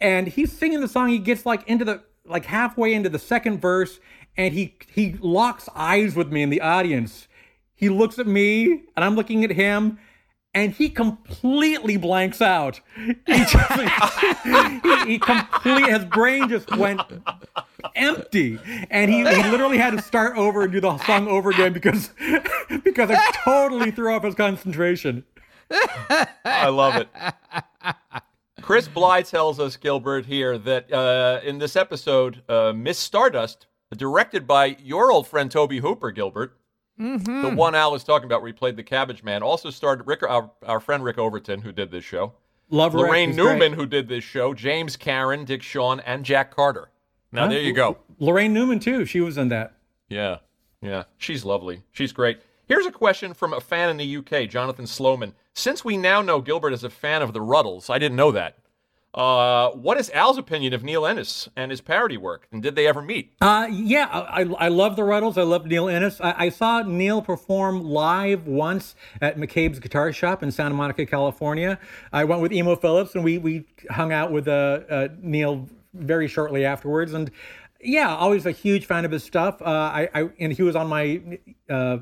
and 0.00 0.26
he's 0.28 0.52
singing 0.52 0.80
the 0.80 0.88
song. 0.88 1.08
He 1.08 1.18
gets 1.18 1.46
like 1.46 1.66
into 1.68 1.84
the 1.84 2.02
like 2.24 2.46
halfway 2.46 2.94
into 2.94 3.08
the 3.08 3.18
second 3.18 3.60
verse, 3.60 4.00
and 4.36 4.54
he 4.54 4.76
he 4.92 5.14
locks 5.20 5.68
eyes 5.74 6.14
with 6.14 6.32
me 6.32 6.42
in 6.42 6.50
the 6.50 6.60
audience. 6.60 7.28
He 7.82 7.88
looks 7.88 8.20
at 8.20 8.28
me, 8.28 8.84
and 8.94 9.04
I'm 9.04 9.16
looking 9.16 9.42
at 9.42 9.50
him, 9.50 9.98
and 10.54 10.70
he 10.70 10.88
completely 10.88 11.96
blanks 11.96 12.40
out. 12.40 12.80
He, 12.94 13.44
just, 13.44 13.72
he, 14.44 15.04
he 15.04 15.18
complete 15.18 15.86
his 15.86 16.04
brain 16.04 16.48
just 16.48 16.70
went 16.76 17.00
empty, 17.96 18.60
and 18.88 19.10
he, 19.10 19.16
he 19.18 19.50
literally 19.50 19.78
had 19.78 19.96
to 19.96 20.00
start 20.00 20.36
over 20.36 20.62
and 20.62 20.70
do 20.70 20.80
the 20.80 20.96
song 20.98 21.26
over 21.26 21.50
again 21.50 21.72
because 21.72 22.10
because 22.84 23.10
I 23.10 23.20
totally 23.42 23.90
threw 23.90 24.14
off 24.14 24.22
his 24.22 24.36
concentration. 24.36 25.24
I 25.68 26.68
love 26.68 26.94
it. 26.94 27.08
Chris 28.60 28.86
Bly 28.86 29.22
tells 29.22 29.58
us, 29.58 29.76
Gilbert, 29.76 30.26
here 30.26 30.56
that 30.56 30.92
uh, 30.92 31.40
in 31.42 31.58
this 31.58 31.74
episode, 31.74 32.44
uh, 32.48 32.72
Miss 32.72 33.00
Stardust, 33.00 33.66
directed 33.96 34.46
by 34.46 34.76
your 34.84 35.10
old 35.10 35.26
friend 35.26 35.50
Tobe 35.50 35.72
Hooper, 35.72 36.12
Gilbert, 36.12 36.56
mm-hmm. 37.02 37.42
the 37.42 37.50
one 37.50 37.74
Al 37.74 37.92
was 37.92 38.04
talking 38.04 38.26
about 38.26 38.42
where 38.42 38.48
he 38.48 38.52
played 38.52 38.76
the 38.76 38.82
Cabbage 38.82 39.22
Man, 39.22 39.42
also 39.42 39.70
starred 39.70 40.06
Rick, 40.06 40.22
our, 40.22 40.50
our 40.64 40.80
friend 40.80 41.02
Rick 41.02 41.18
Overton, 41.18 41.60
who 41.60 41.72
did 41.72 41.90
this 41.90 42.04
show. 42.04 42.32
Love 42.70 42.94
Laraine 42.94 43.34
Newman, 43.34 43.58
great. 43.58 43.72
who 43.74 43.86
did 43.86 44.08
this 44.08 44.24
show, 44.24 44.54
James 44.54 44.96
Karen, 44.96 45.44
Dick 45.44 45.62
Shawn, 45.62 46.00
and 46.00 46.24
Jack 46.24 46.54
Carter. 46.54 46.90
Now, 47.30 47.42
huh? 47.42 47.48
there 47.48 47.60
you 47.60 47.72
go. 47.72 47.98
Laraine 48.20 48.52
Newman, 48.52 48.78
too. 48.78 49.04
She 49.04 49.20
was 49.20 49.36
in 49.36 49.48
that. 49.48 49.74
Yeah. 50.08 50.38
Yeah. 50.80 51.04
She's 51.18 51.44
lovely. 51.44 51.82
She's 51.92 52.12
great. 52.12 52.40
Here's 52.66 52.86
a 52.86 52.92
question 52.92 53.34
from 53.34 53.52
a 53.52 53.60
fan 53.60 53.90
in 53.90 53.96
the 53.96 54.16
UK, 54.16 54.48
Jonathan 54.48 54.86
Sloman. 54.86 55.34
Since 55.54 55.84
we 55.84 55.96
now 55.96 56.22
know 56.22 56.40
Gilbert 56.40 56.72
is 56.72 56.84
a 56.84 56.90
fan 56.90 57.20
of 57.20 57.32
the 57.32 57.40
Rutles, 57.40 57.90
I 57.90 57.98
didn't 57.98 58.16
know 58.16 58.32
that. 58.32 58.58
Uh, 59.14 59.70
what 59.72 60.00
is 60.00 60.10
Al's 60.14 60.38
opinion 60.38 60.72
of 60.72 60.82
Neil 60.82 61.04
Innes 61.04 61.48
and 61.54 61.70
his 61.70 61.82
parody 61.82 62.16
work, 62.16 62.48
and 62.50 62.62
did 62.62 62.76
they 62.76 62.86
ever 62.86 63.02
meet? 63.02 63.34
Uh, 63.42 63.66
yeah, 63.70 64.06
I, 64.06 64.42
I 64.58 64.68
love 64.68 64.96
the 64.96 65.02
Rutles. 65.02 65.36
I 65.36 65.42
love 65.42 65.66
Neil 65.66 65.86
Innes. 65.86 66.18
I, 66.20 66.46
I, 66.46 66.48
saw 66.48 66.80
Neil 66.80 67.20
perform 67.20 67.84
live 67.84 68.46
once 68.46 68.94
at 69.20 69.36
McCabe's 69.36 69.80
Guitar 69.80 70.14
Shop 70.14 70.42
in 70.42 70.50
Santa 70.50 70.74
Monica, 70.74 71.04
California. 71.04 71.78
I 72.10 72.24
went 72.24 72.40
with 72.40 72.52
Emo 72.52 72.74
Philips, 72.74 73.14
and 73.14 73.22
we 73.22 73.36
we 73.36 73.66
hung 73.90 74.12
out 74.12 74.32
with 74.32 74.48
uh, 74.48 74.80
uh 74.88 75.08
Neil 75.20 75.68
very 75.92 76.26
shortly 76.26 76.64
afterwards. 76.64 77.12
And 77.12 77.30
yeah, 77.82 78.16
always 78.16 78.46
a 78.46 78.50
huge 78.50 78.86
fan 78.86 79.04
of 79.04 79.10
his 79.10 79.24
stuff. 79.24 79.60
Uh, 79.60 79.66
I, 79.66 80.08
I, 80.14 80.30
and 80.38 80.52
he 80.54 80.62
was 80.62 80.74
on 80.74 80.88
my 80.88 81.20
uh, 81.68 81.98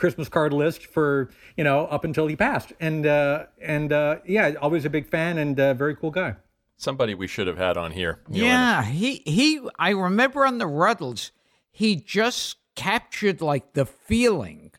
Christmas 0.00 0.28
card 0.28 0.52
list 0.52 0.86
for 0.86 1.30
you 1.56 1.62
know 1.62 1.86
up 1.86 2.04
until 2.04 2.26
he 2.26 2.34
passed. 2.34 2.72
And 2.80 3.06
uh, 3.06 3.46
and 3.60 3.92
uh, 3.92 4.16
yeah, 4.26 4.54
always 4.60 4.84
a 4.84 4.90
big 4.90 5.06
fan 5.06 5.38
and 5.38 5.60
uh, 5.60 5.74
very 5.74 5.94
cool 5.94 6.10
guy. 6.10 6.36
Somebody 6.76 7.14
we 7.14 7.26
should 7.26 7.46
have 7.46 7.58
had 7.58 7.76
on 7.76 7.92
here. 7.92 8.20
Neil 8.28 8.44
Yeah, 8.44 8.82
he 8.82 9.22
he. 9.26 9.60
I 9.78 9.90
remember 9.90 10.46
on 10.46 10.58
the 10.58 10.64
Rutles, 10.64 11.30
he 11.70 11.94
just 11.94 12.56
captured 12.74 13.40
like 13.40 13.74
the 13.74 13.84
feeling 13.84 14.72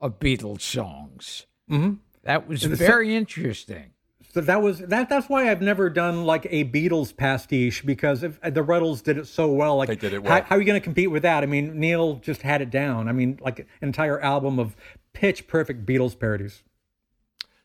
of 0.00 0.20
Beatles 0.20 0.60
songs. 0.60 1.46
Mm-hmm. 1.70 1.94
That 2.22 2.46
was 2.46 2.62
very 2.62 3.16
interesting. 3.16 3.92
So 4.34 4.42
that 4.42 4.60
was 4.60 4.80
that. 4.80 5.08
That's 5.08 5.28
why 5.28 5.50
I've 5.50 5.62
never 5.62 5.88
done 5.88 6.24
like 6.24 6.46
a 6.50 6.64
Beatles 6.64 7.16
pastiche 7.16 7.84
because 7.84 8.22
if 8.22 8.40
the 8.42 8.62
Rutles 8.62 9.02
did 9.02 9.16
it 9.16 9.26
so 9.26 9.50
well. 9.50 9.76
Like 9.76 9.88
They 9.88 9.96
did 9.96 10.12
it 10.12 10.22
How, 10.22 10.34
well. 10.34 10.42
how 10.42 10.56
are 10.56 10.60
you 10.60 10.66
going 10.66 10.80
to 10.80 10.84
compete 10.84 11.10
with 11.10 11.22
that? 11.22 11.42
I 11.42 11.46
mean, 11.46 11.80
Neil 11.80 12.16
just 12.16 12.42
had 12.42 12.60
it 12.60 12.70
down. 12.70 13.08
I 13.08 13.12
mean, 13.12 13.38
like 13.42 13.60
an 13.60 13.66
entire 13.80 14.20
album 14.20 14.58
of 14.58 14.76
pitch 15.14 15.46
perfect 15.46 15.86
Beatles 15.86 16.18
parodies. 16.18 16.62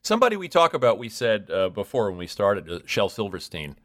Somebody 0.01 0.35
we 0.35 0.47
talk 0.49 0.73
about, 0.73 0.97
we 0.97 1.07
said 1.09 1.49
uh, 1.49 1.69
before 1.69 2.09
when 2.09 2.17
we 2.17 2.27
started, 2.27 2.69
uh, 2.69 2.79
Shel 2.85 3.07
Silverstein, 3.09 3.77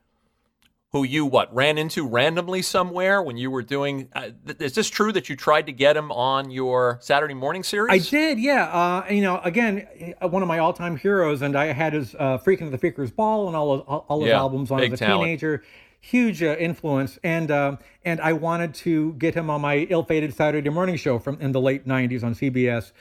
who 0.93 1.05
you 1.05 1.27
what 1.27 1.55
ran 1.55 1.77
into 1.77 2.07
randomly 2.07 2.63
somewhere 2.63 3.23
when 3.23 3.37
you 3.37 3.51
were 3.51 3.63
doing. 3.63 4.09
Uh, 4.15 4.31
th- 4.47 4.59
is 4.61 4.75
this 4.75 4.89
true 4.89 5.13
that 5.13 5.29
you 5.29 5.37
tried 5.37 5.67
to 5.67 5.73
get 5.73 5.97
him 5.97 6.11
on 6.11 6.51
your 6.51 6.99
Saturday 7.03 7.35
morning 7.35 7.63
series? 7.63 7.93
I 7.93 8.11
did, 8.11 8.39
yeah. 8.39 8.65
Uh, 8.65 9.05
you 9.13 9.21
know, 9.21 9.39
again, 9.45 9.87
uh, 10.23 10.29
one 10.29 10.41
of 10.43 10.49
my 10.49 10.59
all-time 10.59 10.97
heroes, 10.97 11.43
and 11.43 11.57
I 11.57 11.67
had 11.67 11.93
his 11.93 12.15
uh, 12.15 12.39
"Freaking 12.39 12.71
the 12.71 12.79
Freakers 12.79 13.15
Ball" 13.15 13.49
and 13.49 13.57
all 13.57 13.73
of, 13.73 13.81
all 13.83 14.21
his 14.23 14.29
Yeah, 14.31 14.39
albums 14.39 14.71
on 14.71 14.81
as 14.83 14.93
a 14.93 14.97
talent. 14.97 15.25
teenager. 15.27 15.63
Huge 16.01 16.43
uh, 16.45 16.57
influence, 16.59 17.19
and 17.25 17.51
uh, 17.51 17.77
and 18.05 18.21
I 18.21 18.33
wanted 18.33 18.73
to 18.75 19.13
get 19.15 19.35
him 19.35 19.51
on 19.51 19.61
my 19.61 19.79
ill-fated 19.91 20.33
Saturday 20.33 20.71
morning 20.71 20.97
show 20.97 21.19
from 21.19 21.39
in 21.41 21.51
the 21.53 21.61
late 21.61 21.87
'90s 21.89 22.23
on 22.23 22.35
CBS. 22.35 22.93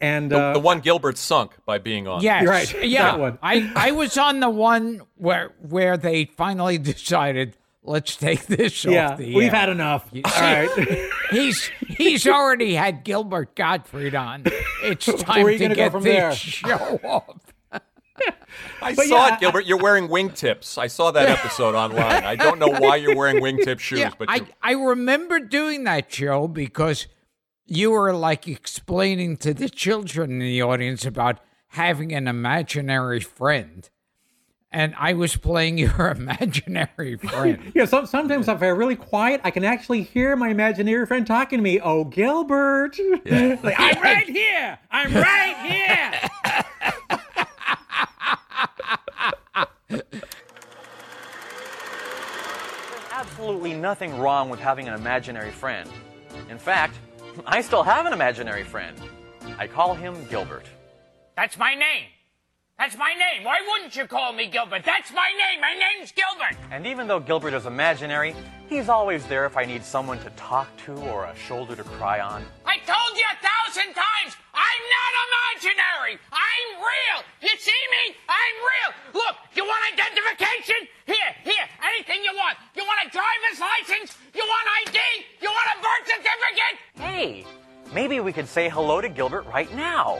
And 0.00 0.30
The, 0.30 0.38
uh, 0.38 0.52
the 0.54 0.58
one 0.60 0.80
Gilbert 0.80 1.16
sunk 1.18 1.52
by 1.64 1.78
being 1.78 2.06
on. 2.08 2.22
Yes, 2.22 2.46
right, 2.46 2.84
Yeah, 2.88 3.12
that 3.12 3.20
one. 3.20 3.38
I 3.42 3.70
I 3.76 3.90
was 3.92 4.18
on 4.18 4.40
the 4.40 4.50
one 4.50 5.02
where 5.16 5.52
where 5.60 5.96
they 5.96 6.24
finally 6.26 6.78
decided 6.92 7.56
let's 7.82 8.16
take 8.16 8.46
this 8.46 8.84
yeah, 8.84 9.10
off 9.12 9.18
the 9.18 9.34
we've 9.34 9.52
air. 9.52 9.60
had 9.60 9.68
enough. 9.68 10.06
You 10.12 10.22
All 10.24 10.30
see, 10.30 10.40
right. 10.40 11.10
he's 11.30 11.70
he's 11.88 12.26
already 12.26 12.74
had 12.74 13.04
Gilbert 13.04 13.54
Gottfried 13.54 14.14
on. 14.14 14.44
It's 14.82 15.06
time 15.06 15.44
Where 15.44 15.46
are 15.46 15.50
you 15.56 15.68
to 15.68 15.74
get 15.74 15.92
from 15.92 16.02
this 16.02 16.14
there? 16.14 16.32
show 16.34 17.00
off. 17.04 17.40
I 18.80 18.94
But 18.94 19.06
saw 19.06 19.26
yeah, 19.28 19.34
it, 19.34 19.40
Gilbert. 19.40 19.66
You're 19.66 19.78
wearing 19.82 20.06
wingtips. 20.08 20.78
I 20.78 20.86
saw 20.86 21.10
that 21.10 21.28
episode 21.28 21.74
online. 21.74 22.24
I 22.24 22.36
don't 22.36 22.58
know 22.60 22.68
why 22.68 22.96
you're 22.96 23.16
wearing 23.16 23.42
wingtip 23.42 23.80
shoes, 23.80 23.98
Yeah, 24.00 24.10
but 24.16 24.30
I 24.30 24.42
I 24.62 24.72
remember 24.72 25.40
doing 25.40 25.84
that 25.84 26.12
show 26.12 26.46
because 26.46 27.06
you 27.66 27.90
were 27.90 28.12
like 28.12 28.46
explaining 28.46 29.36
to 29.38 29.54
the 29.54 29.68
children 29.68 30.32
in 30.32 30.38
the 30.38 30.62
audience 30.62 31.04
about 31.04 31.40
having 31.68 32.12
an 32.12 32.28
imaginary 32.28 33.20
friend. 33.20 33.88
And 34.70 34.94
I 34.98 35.12
was 35.12 35.36
playing 35.36 35.78
your 35.78 36.08
imaginary 36.08 37.16
friend. 37.22 37.72
Yeah, 37.74 37.84
so, 37.84 38.04
sometimes 38.04 38.48
if 38.48 38.62
I'm 38.62 38.76
really 38.76 38.96
quiet, 38.96 39.40
I 39.44 39.50
can 39.50 39.64
actually 39.64 40.02
hear 40.02 40.36
my 40.36 40.48
imaginary 40.48 41.06
friend 41.06 41.26
talking 41.26 41.58
to 41.58 41.62
me. 41.62 41.80
Oh, 41.80 42.04
Gilbert. 42.04 42.98
like, 43.24 43.74
I'm 43.78 44.02
right 44.02 44.28
here. 44.28 44.78
I'm 44.90 45.14
right 45.14 45.56
here. 45.62 46.20
There's 49.88 50.02
absolutely 53.12 53.74
nothing 53.74 54.18
wrong 54.18 54.48
with 54.48 54.60
having 54.60 54.88
an 54.88 54.94
imaginary 54.94 55.52
friend. 55.52 55.88
In 56.50 56.58
fact, 56.58 56.96
I 57.46 57.60
still 57.60 57.82
have 57.82 58.06
an 58.06 58.12
imaginary 58.12 58.64
friend. 58.64 58.96
I 59.58 59.66
call 59.66 59.94
him 59.94 60.14
Gilbert. 60.28 60.66
That's 61.36 61.58
my 61.58 61.74
name. 61.74 62.08
That's 62.78 62.98
my 62.98 63.14
name. 63.14 63.44
Why 63.44 63.60
wouldn't 63.70 63.96
you 63.96 64.06
call 64.06 64.32
me 64.32 64.46
Gilbert? 64.46 64.82
That's 64.84 65.10
my 65.12 65.30
name. 65.38 65.60
My 65.60 65.72
name's 65.72 66.12
Gilbert. 66.12 66.58
And 66.70 66.86
even 66.86 67.06
though 67.06 67.20
Gilbert 67.20 67.54
is 67.54 67.66
imaginary, 67.66 68.34
he's 68.68 68.88
always 68.88 69.24
there 69.26 69.46
if 69.46 69.56
I 69.56 69.64
need 69.64 69.84
someone 69.84 70.18
to 70.18 70.30
talk 70.30 70.68
to 70.84 70.92
or 71.08 71.24
a 71.24 71.36
shoulder 71.36 71.76
to 71.76 71.84
cry 71.84 72.20
on. 72.20 72.44
I 72.66 72.76
told 72.84 73.16
you 73.16 73.24
a 73.30 73.38
thousand 73.40 73.94
times. 73.94 74.36
I'm 74.52 74.82
not 74.98 75.12
imaginary. 75.24 76.18
I'm 76.28 76.68
real. 76.76 77.18
You 77.40 77.56
see 77.58 77.72
me? 77.72 78.16
I'm 78.28 78.56
real. 78.68 79.22
Look, 79.22 79.36
you 79.54 79.64
want 79.64 79.80
identification? 79.94 80.88
Here, 81.06 81.32
here. 81.42 81.66
Anything 81.94 82.22
you 82.24 82.34
want. 82.34 82.58
You 82.76 82.82
want 82.82 83.06
a 83.06 83.10
driver's 83.10 83.60
license? 83.64 84.18
You 84.34 84.42
want 84.44 84.68
ID? 84.88 84.98
You 85.40 85.48
want 85.48 85.68
a 85.72 85.80
birth 85.80 86.04
certificate? 86.10 86.76
Hey, 87.00 87.46
maybe 87.94 88.20
we 88.20 88.32
could 88.32 88.48
say 88.48 88.68
hello 88.68 89.00
to 89.00 89.08
Gilbert 89.08 89.46
right 89.46 89.74
now. 89.74 90.18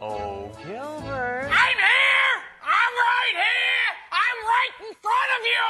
Oh, 0.00 0.50
Gilbert. 0.66 1.21
I'm 1.52 1.76
here. 1.76 2.42
I'm 2.64 2.94
right 3.08 3.34
here. 3.34 3.88
I'm 4.12 4.38
right 4.46 4.72
in 4.88 4.94
front 5.02 5.30
of 5.36 5.42
you. 5.46 5.60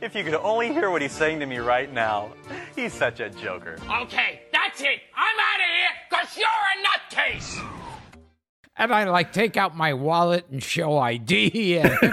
If 0.00 0.14
you 0.14 0.22
could 0.24 0.34
only 0.34 0.72
hear 0.72 0.90
what 0.90 1.02
he's 1.02 1.12
saying 1.12 1.40
to 1.40 1.46
me 1.46 1.58
right 1.58 1.92
now. 1.92 2.30
He's 2.76 2.92
such 2.92 3.18
a 3.20 3.30
joker. 3.30 3.76
Okay, 4.02 4.42
that's 4.52 4.80
it. 4.80 5.00
I'm 5.16 5.38
out 5.38 5.60
of 5.60 5.66
here 5.76 5.90
because 6.10 6.36
you're 6.36 6.46
a 6.46 6.76
nutcase. 6.86 7.58
And 8.76 8.92
I 8.94 9.04
like 9.10 9.32
take 9.32 9.56
out 9.56 9.76
my 9.76 9.92
wallet 9.94 10.46
and 10.52 10.62
show 10.62 10.98
ID. 10.98 11.78
And 11.78 11.90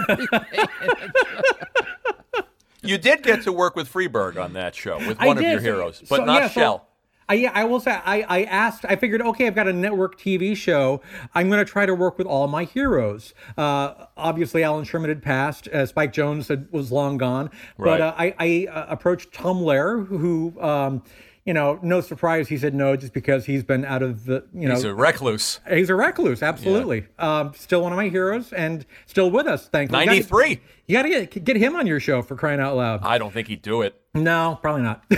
you 2.82 2.98
did 2.98 3.22
get 3.22 3.42
to 3.44 3.52
work 3.52 3.76
with 3.76 3.92
Freberg 3.92 4.42
on 4.42 4.54
that 4.54 4.74
show 4.74 4.98
with 4.98 5.16
I 5.20 5.26
one 5.28 5.36
of 5.38 5.44
did. 5.44 5.52
your 5.52 5.60
heroes, 5.60 5.98
So- 5.98 6.06
but 6.16 6.26
not 6.26 6.42
yeah, 6.42 6.48
so 6.48 6.60
Shel. 6.60 6.88
I, 7.28 7.34
yeah, 7.34 7.50
I 7.54 7.64
will 7.64 7.80
say 7.80 7.90
I, 7.90 8.22
I 8.28 8.42
asked. 8.44 8.84
I 8.88 8.96
figured, 8.96 9.20
okay, 9.20 9.46
I've 9.46 9.54
got 9.54 9.66
a 9.66 9.72
network 9.72 10.18
TV 10.18 10.56
show. 10.56 11.00
I'm 11.34 11.48
going 11.48 11.64
to 11.64 11.70
try 11.70 11.84
to 11.84 11.94
work 11.94 12.18
with 12.18 12.26
all 12.26 12.46
my 12.46 12.64
heroes. 12.64 13.34
Uh, 13.58 14.06
obviously, 14.16 14.62
Allan 14.62 14.84
Sherman 14.84 15.08
had 15.08 15.22
passed. 15.22 15.66
Uh, 15.68 15.86
Spike 15.86 16.12
Jones 16.12 16.48
had, 16.48 16.70
was 16.70 16.92
long 16.92 17.16
gone. 17.16 17.50
Right. 17.78 17.98
But 17.98 18.00
uh, 18.00 18.14
I, 18.16 18.34
I 18.38 18.66
uh, 18.70 18.86
approached 18.88 19.32
Tom 19.32 19.58
Lehrer, 19.58 20.06
who, 20.06 20.54
um, 20.60 21.02
you 21.44 21.52
know, 21.54 21.78
no 21.82 22.00
surprise, 22.00 22.48
he 22.48 22.58
said 22.58 22.74
no, 22.74 22.96
just 22.96 23.12
because 23.12 23.44
he's 23.46 23.62
been 23.64 23.84
out 23.84 24.02
of 24.02 24.24
the, 24.26 24.44
you 24.52 24.68
know, 24.68 24.74
He's 24.74 24.84
a 24.84 24.94
recluse. 24.94 25.60
He's 25.68 25.90
a 25.90 25.94
recluse, 25.94 26.42
absolutely. 26.42 27.06
Um, 27.18 27.52
still 27.54 27.82
one 27.82 27.92
of 27.92 27.96
my 27.96 28.08
heroes 28.08 28.52
and 28.52 28.84
still 29.06 29.30
with 29.30 29.46
us, 29.46 29.68
thankfully. 29.68 30.00
You 30.02 30.06
gotta- 30.06 30.16
93. 30.34 30.60
You 30.86 30.92
got 30.96 31.02
to 31.02 31.08
get, 31.08 31.44
get 31.44 31.56
him 31.56 31.74
on 31.74 31.86
your 31.88 31.98
show 31.98 32.22
for 32.22 32.36
crying 32.36 32.60
out 32.60 32.76
loud. 32.76 33.00
I 33.02 33.18
don't 33.18 33.32
think 33.32 33.48
he'd 33.48 33.62
do 33.62 33.82
it. 33.82 34.00
No, 34.16 34.58
probably 34.60 34.82
not. 34.82 35.04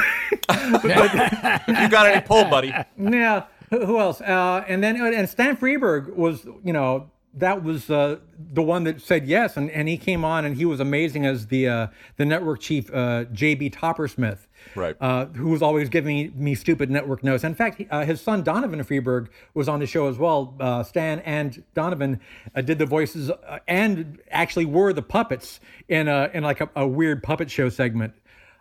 You 1.69 1.89
got 1.89 2.07
any 2.07 2.21
pull, 2.23 2.45
buddy. 2.45 2.75
yeah. 2.99 3.45
Who, 3.71 3.85
who 3.85 3.99
else? 3.99 4.21
Uh, 4.21 4.65
and 4.67 4.83
then 4.83 4.97
and 4.97 5.29
Stan 5.29 5.57
Freberg 5.57 6.15
was, 6.15 6.47
you 6.65 6.73
know, 6.73 7.11
that 7.35 7.63
was 7.63 7.91
uh, 7.91 8.17
the 8.53 8.63
one 8.63 8.85
that 8.85 9.01
said 9.01 9.27
yes, 9.27 9.57
and, 9.57 9.71
and 9.71 9.89
he 9.89 9.97
came 9.97 10.25
on 10.25 10.45
and 10.45 10.57
he 10.57 10.65
was 10.65 10.81
amazing 10.81 11.27
as 11.27 11.47
the 11.49 11.69
uh, 11.69 11.87
the 12.17 12.25
network 12.25 12.61
chief, 12.61 12.91
uh, 12.91 13.25
JB 13.27 13.73
Toppersmith, 13.73 14.47
Right. 14.75 14.97
Uh, 15.01 15.27
who 15.27 15.51
was 15.51 15.63
always 15.63 15.89
giving 15.89 16.17
me, 16.17 16.33
me 16.35 16.55
stupid 16.55 16.91
network 16.91 17.23
notes. 17.23 17.45
In 17.45 17.55
fact, 17.55 17.83
uh, 17.91 18.05
his 18.05 18.21
son 18.21 18.43
Donovan 18.43 18.81
Freberg 18.85 19.29
was 19.55 19.69
on 19.69 19.81
the 19.81 19.87
show 19.87 20.09
as 20.09 20.19
well. 20.19 20.55
Uh, 20.59 20.83
Stan 20.83 21.21
and 21.21 21.63
Donovan 21.75 22.21
uh, 22.55 22.61
did 22.63 22.79
the 22.79 22.87
voices 22.87 23.31
uh, 23.31 23.59
and 23.69 24.19
actually 24.31 24.65
were 24.65 24.93
the 24.93 25.03
puppets 25.03 25.61
in 25.89 26.09
a 26.09 26.31
in 26.35 26.43
like 26.43 26.61
a, 26.61 26.71
a 26.77 26.87
weird 26.87 27.23
puppet 27.23 27.51
show 27.51 27.69
segment. 27.69 28.15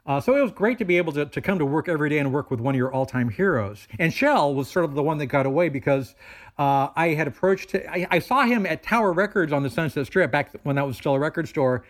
Uh, 0.07 0.21
so 0.21 0.35
it 0.35 0.41
was 0.41 0.51
great 0.51 0.77
to 0.77 0.85
be 0.85 0.97
able 0.97 1.11
to, 1.11 1.25
to 1.25 1.41
come 1.41 1.59
to 1.59 1.65
work 1.65 1.89
every 1.89 2.09
day 2.09 2.17
and 2.17 2.31
work 2.31 2.49
with 2.49 2.61
one 2.61 2.73
of 2.73 2.77
your 2.77 2.91
all-time 2.93 3.29
heroes. 3.29 3.87
And 3.99 4.13
Shel 4.13 4.55
was 4.55 4.69
sort 4.69 4.85
of 4.85 4.95
the 4.95 5.03
one 5.03 5.17
that 5.17 5.25
got 5.25 5.45
away 5.45 5.67
because 5.67 6.15
uh, 6.57 6.87
I 6.95 7.09
had 7.09 7.27
approached. 7.27 7.75
I, 7.75 8.07
I 8.09 8.19
saw 8.19 8.45
him 8.45 8.65
at 8.65 8.83
Tower 8.83 9.11
Records 9.11 9.51
on 9.51 9.63
the 9.63 9.69
Sunset 9.69 10.05
Strip 10.07 10.31
back 10.31 10.51
when 10.63 10.77
that 10.77 10.87
was 10.87 10.95
still 10.95 11.15
a 11.15 11.19
record 11.19 11.49
store, 11.49 11.83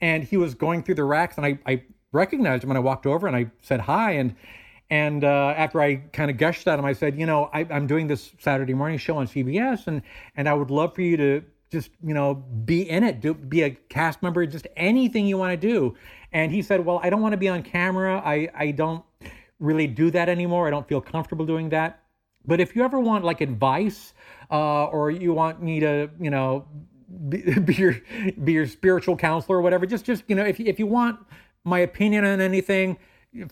and 0.00 0.22
he 0.22 0.36
was 0.36 0.54
going 0.54 0.84
through 0.84 0.94
the 0.94 1.04
racks, 1.04 1.36
and 1.36 1.44
I, 1.44 1.58
I 1.66 1.82
recognized 2.12 2.62
him, 2.62 2.70
and 2.70 2.78
I 2.78 2.80
walked 2.80 3.06
over 3.06 3.26
and 3.26 3.36
I 3.36 3.50
said 3.60 3.80
hi, 3.80 4.12
and 4.12 4.36
and 4.90 5.24
uh, 5.24 5.54
after 5.56 5.80
I 5.80 5.96
kind 5.96 6.30
of 6.30 6.36
gushed 6.36 6.68
at 6.68 6.78
him, 6.78 6.84
I 6.84 6.92
said, 6.92 7.18
you 7.18 7.26
know, 7.26 7.50
I, 7.52 7.66
I'm 7.70 7.86
doing 7.86 8.06
this 8.06 8.32
Saturday 8.38 8.74
morning 8.74 8.98
show 8.98 9.16
on 9.16 9.26
CBS, 9.26 9.86
and 9.86 10.02
and 10.36 10.48
I 10.48 10.54
would 10.54 10.70
love 10.70 10.94
for 10.94 11.02
you 11.02 11.16
to 11.16 11.42
just 11.72 11.90
you 12.02 12.14
know 12.14 12.34
be 12.34 12.88
in 12.88 13.02
it, 13.02 13.20
do, 13.20 13.34
be 13.34 13.62
a 13.62 13.70
cast 13.70 14.22
member, 14.22 14.46
just 14.46 14.66
anything 14.76 15.26
you 15.26 15.36
want 15.36 15.52
to 15.52 15.56
do. 15.56 15.96
And 16.34 16.52
he 16.52 16.60
said, 16.62 16.84
well, 16.84 17.00
I 17.02 17.08
don't 17.10 17.22
want 17.22 17.32
to 17.32 17.38
be 17.38 17.48
on 17.48 17.62
camera. 17.62 18.20
I 18.24 18.48
I 18.54 18.70
don't 18.72 19.02
really 19.60 19.86
do 19.86 20.10
that 20.10 20.28
anymore. 20.28 20.66
I 20.66 20.70
don't 20.70 20.86
feel 20.86 21.00
comfortable 21.00 21.46
doing 21.46 21.70
that. 21.70 22.00
But 22.44 22.60
if 22.60 22.76
you 22.76 22.84
ever 22.84 23.00
want 23.00 23.24
like 23.24 23.40
advice, 23.40 24.12
uh, 24.50 24.84
or 24.86 25.10
you 25.10 25.32
want 25.32 25.62
me 25.62 25.80
to, 25.80 26.10
you 26.20 26.28
know, 26.30 26.66
be, 27.28 27.38
be 27.60 27.74
your 27.74 27.94
be 28.42 28.52
your 28.52 28.66
spiritual 28.66 29.16
counselor 29.16 29.58
or 29.58 29.62
whatever, 29.62 29.86
just 29.86 30.04
just 30.04 30.24
you 30.26 30.34
know, 30.34 30.44
if 30.44 30.58
you- 30.60 30.66
if 30.66 30.78
you 30.78 30.86
want 30.86 31.20
my 31.64 31.78
opinion 31.78 32.24
on 32.26 32.40
anything, 32.42 32.98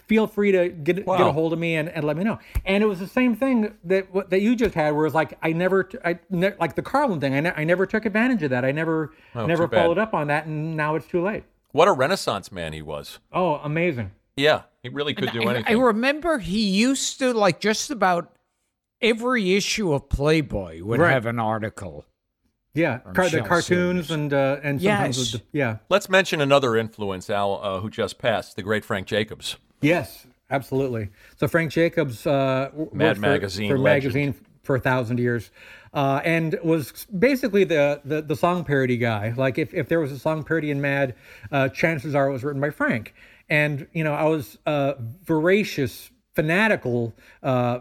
feel 0.06 0.26
free 0.26 0.52
to 0.52 0.68
get 0.68 0.96
get 0.96 1.06
a 1.20 1.32
hold 1.32 1.52
of 1.52 1.58
me 1.58 1.76
and, 1.76 1.88
and 1.88 2.04
let 2.04 2.16
me 2.16 2.24
know. 2.24 2.38
And 2.66 2.82
it 2.84 2.86
was 2.86 2.98
the 2.98 3.06
same 3.06 3.34
thing 3.36 3.72
that 3.84 4.12
what- 4.12 4.30
that 4.30 4.40
you 4.42 4.54
just 4.56 4.74
had, 4.74 4.90
where 4.94 5.06
it's 5.06 5.14
like 5.14 5.38
I 5.40 5.52
never, 5.52 5.88
I 6.04 6.18
ne- 6.30 6.54
like 6.60 6.74
the 6.74 6.82
Carlin 6.82 7.20
thing. 7.20 7.32
I, 7.34 7.40
ne- 7.40 7.52
I 7.56 7.64
never 7.64 7.86
took 7.86 8.04
advantage 8.06 8.42
of 8.42 8.50
that. 8.50 8.64
I 8.64 8.72
never 8.72 9.12
Oh, 9.36 9.46
never 9.46 9.64
too 9.64 9.70
bad. 9.70 9.82
followed 9.82 9.98
up 9.98 10.12
on 10.14 10.26
that, 10.26 10.46
and 10.46 10.76
now 10.76 10.96
it's 10.96 11.06
too 11.06 11.22
late. 11.22 11.44
What 11.72 11.88
a 11.88 11.92
renaissance 11.92 12.52
man 12.52 12.72
he 12.72 12.82
was. 12.82 13.18
Oh, 13.32 13.54
amazing. 13.56 14.12
Yeah, 14.36 14.62
he 14.82 14.88
really 14.88 15.14
could 15.14 15.30
do 15.32 15.42
I, 15.48 15.62
I 15.66 15.72
remember 15.72 16.38
he 16.38 16.68
used 16.68 17.18
to 17.18 17.32
like 17.34 17.60
just 17.60 17.90
about 17.90 18.34
every 19.00 19.54
issue 19.54 19.92
of 19.92 20.08
Playboy 20.08 20.82
would 20.82 21.00
Right. 21.00 21.12
have 21.12 21.26
an 21.26 21.38
article. 21.38 22.04
Yeah, 22.74 22.98
car- 23.14 23.28
the 23.28 23.42
cartoons 23.42 24.06
series. 24.06 24.10
and 24.10 24.32
uh, 24.32 24.56
and 24.62 24.80
sometimes 24.80 25.18
Yes. 25.18 25.32
with 25.34 25.42
the, 25.42 25.58
yeah, 25.58 25.76
Let's 25.90 26.08
mention 26.08 26.40
another 26.40 26.74
influence, 26.76 27.28
Al, 27.28 27.60
uh, 27.62 27.80
who 27.80 27.90
just 27.90 28.16
passed, 28.18 28.56
the 28.56 28.62
great 28.62 28.82
Frank 28.84 29.06
Jacobs. 29.06 29.56
yes, 29.82 30.26
absolutely. 30.50 31.10
So 31.36 31.48
Frank 31.48 31.70
Jacobs 31.70 32.26
uh, 32.26 32.70
Mad 32.72 32.82
worked 33.08 33.16
for- 33.16 33.20
Magazine 33.20 33.70
for 33.70 33.78
legend. 33.78 34.14
magazine 34.14 34.34
for 34.62 34.76
a 34.76 34.80
thousand 34.80 35.18
years, 35.18 35.50
uh, 35.92 36.20
and 36.24 36.58
was 36.62 37.06
basically 37.18 37.64
the, 37.64 38.00
the 38.04 38.22
the 38.22 38.36
song 38.36 38.64
parody 38.64 38.96
guy. 38.96 39.34
Like 39.36 39.58
if, 39.58 39.74
if 39.74 39.88
there 39.88 40.00
was 40.00 40.12
a 40.12 40.18
song 40.18 40.42
parody 40.42 40.70
in 40.70 40.80
Mad, 40.80 41.14
uh, 41.50 41.68
chances 41.68 42.14
are 42.14 42.28
it 42.28 42.32
was 42.32 42.44
written 42.44 42.60
by 42.60 42.70
Frank. 42.70 43.14
And 43.48 43.86
you 43.92 44.04
know, 44.04 44.14
I 44.14 44.24
was 44.24 44.58
a 44.66 44.96
voracious, 45.24 46.10
fanatical 46.34 47.14
uh, 47.42 47.80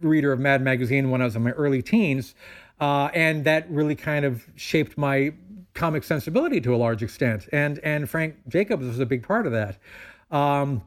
reader 0.00 0.32
of 0.32 0.40
Mad 0.40 0.62
Magazine 0.62 1.10
when 1.10 1.20
I 1.22 1.24
was 1.24 1.36
in 1.36 1.42
my 1.42 1.52
early 1.52 1.82
teens, 1.82 2.34
uh, 2.80 3.08
and 3.14 3.44
that 3.44 3.70
really 3.70 3.94
kind 3.94 4.24
of 4.24 4.44
shaped 4.56 4.98
my 4.98 5.32
comic 5.74 6.04
sensibility 6.04 6.60
to 6.60 6.74
a 6.74 6.76
large 6.76 7.02
extent. 7.02 7.48
And 7.52 7.78
and 7.80 8.10
Frank 8.10 8.36
Jacobs 8.48 8.84
was 8.84 8.98
a 8.98 9.06
big 9.06 9.22
part 9.22 9.46
of 9.46 9.52
that. 9.52 9.78
Um, 10.30 10.82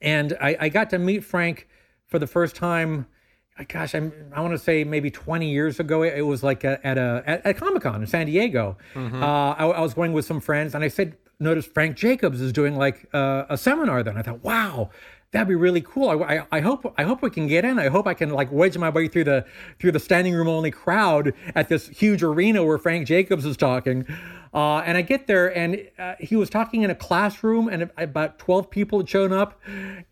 and 0.00 0.36
I, 0.40 0.56
I 0.60 0.68
got 0.68 0.90
to 0.90 0.98
meet 0.98 1.24
Frank 1.24 1.68
for 2.06 2.18
the 2.18 2.26
first 2.26 2.56
time. 2.56 3.06
Gosh, 3.68 3.94
I'm, 3.94 4.12
I 4.34 4.40
want 4.40 4.52
to 4.52 4.58
say 4.58 4.82
maybe 4.82 5.12
20 5.12 5.48
years 5.48 5.78
ago. 5.78 6.02
It, 6.02 6.14
it 6.18 6.22
was 6.22 6.42
like 6.42 6.64
a, 6.64 6.84
at 6.84 6.98
a 6.98 7.22
at, 7.24 7.46
at 7.46 7.56
Comic 7.56 7.84
Con 7.84 8.00
in 8.00 8.06
San 8.06 8.26
Diego. 8.26 8.76
Uh, 9.22 9.54
I, 9.56 9.66
I 9.66 9.80
was 9.80 9.94
going 9.94 10.12
with 10.12 10.24
some 10.24 10.40
friends, 10.40 10.74
and 10.74 10.82
I 10.82 10.88
said, 10.88 11.16
"Notice 11.38 11.64
Frank 11.64 11.96
Jacobs 11.96 12.40
is 12.40 12.52
doing 12.52 12.76
like 12.76 13.08
uh, 13.14 13.44
a 13.48 13.56
seminar." 13.56 14.02
Then 14.02 14.16
I 14.16 14.22
thought, 14.22 14.42
"Wow, 14.42 14.90
that'd 15.34 15.46
be 15.48 15.54
really 15.54 15.82
cool. 15.82 16.08
I, 16.10 16.36
I, 16.36 16.46
I 16.52 16.60
hope 16.60 16.94
I 16.98 17.02
hope 17.02 17.22
we 17.22 17.30
can 17.30 17.46
get 17.46 17.64
in. 17.64 17.78
I 17.78 17.88
hope 17.88 18.06
I 18.06 18.14
can 18.14 18.30
like 18.30 18.50
wedge 18.50 18.76
my 18.76 18.88
way 18.88 19.08
through 19.08 19.24
the 19.24 19.44
through 19.78 19.92
the 19.92 20.00
standing 20.00 20.34
room 20.34 20.48
only 20.48 20.70
crowd 20.70 21.32
at 21.54 21.68
this 21.68 21.88
huge 21.88 22.22
arena 22.22 22.64
where 22.64 22.78
Frank 22.78 23.06
Jacobs 23.06 23.44
is 23.44 23.56
talking. 23.56 24.06
Uh, 24.54 24.78
and 24.86 24.96
I 24.96 25.02
get 25.02 25.26
there, 25.26 25.54
and 25.56 25.88
uh, 25.98 26.14
he 26.20 26.36
was 26.36 26.48
talking 26.48 26.82
in 26.82 26.90
a 26.90 26.94
classroom, 26.94 27.68
and 27.68 27.90
about 27.96 28.38
twelve 28.38 28.70
people 28.70 29.00
had 29.00 29.08
shown 29.08 29.32
up, 29.32 29.60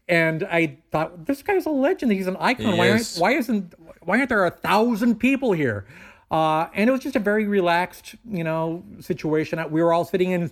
and 0.09 0.43
I 0.43 0.79
thought, 0.91 1.27
this 1.27 1.43
guy's 1.43 1.65
a 1.65 1.71
legend. 1.71 2.11
He's 2.11 2.27
an 2.27 2.37
icon. 2.41 2.73
He 2.73 2.79
why, 2.79 2.89
is. 2.89 3.17
aren't, 3.17 3.23
why 3.23 3.39
isn't 3.39 3.75
why 4.03 4.19
aren't 4.19 4.29
there 4.29 4.45
a 4.45 4.51
thousand 4.51 5.21
people 5.21 5.53
here? 5.53 5.87
Uh, 6.31 6.67
and 6.75 6.89
it 6.89 6.93
was 6.93 7.03
just 7.03 7.15
a 7.15 7.21
very 7.21 7.47
relaxed, 7.47 8.17
you 8.29 8.43
know, 8.43 8.83
situation. 9.01 9.63
We 9.71 9.83
were 9.83 9.93
all 9.93 10.05
sitting 10.05 10.31
in 10.33 10.51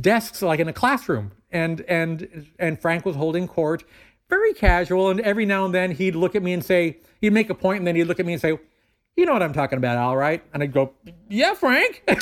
desks 0.00 0.42
like 0.42 0.60
in 0.60 0.68
a 0.68 0.72
classroom 0.72 1.32
and 1.50 1.82
and 1.82 2.46
and 2.58 2.80
Frank 2.80 3.04
was 3.04 3.16
holding 3.16 3.46
court 3.46 3.84
very 4.28 4.52
casual 4.54 5.10
and 5.10 5.20
every 5.20 5.46
now 5.46 5.64
and 5.64 5.74
then 5.74 5.92
he'd 5.92 6.14
look 6.14 6.34
at 6.34 6.42
me 6.42 6.52
and 6.52 6.64
say 6.64 6.98
he'd 7.20 7.32
make 7.32 7.50
a 7.50 7.54
point 7.54 7.78
and 7.78 7.86
then 7.86 7.94
he'd 7.94 8.04
look 8.04 8.20
at 8.20 8.26
me 8.26 8.32
and 8.32 8.42
say 8.42 8.58
you 9.16 9.26
know 9.26 9.32
what 9.32 9.42
I'm 9.42 9.52
talking 9.52 9.76
about, 9.78 9.96
all 9.98 10.16
right? 10.16 10.42
And 10.52 10.62
I'd 10.62 10.72
go, 10.72 10.92
yeah, 11.28 11.54
Frank. 11.54 12.02
it, 12.08 12.18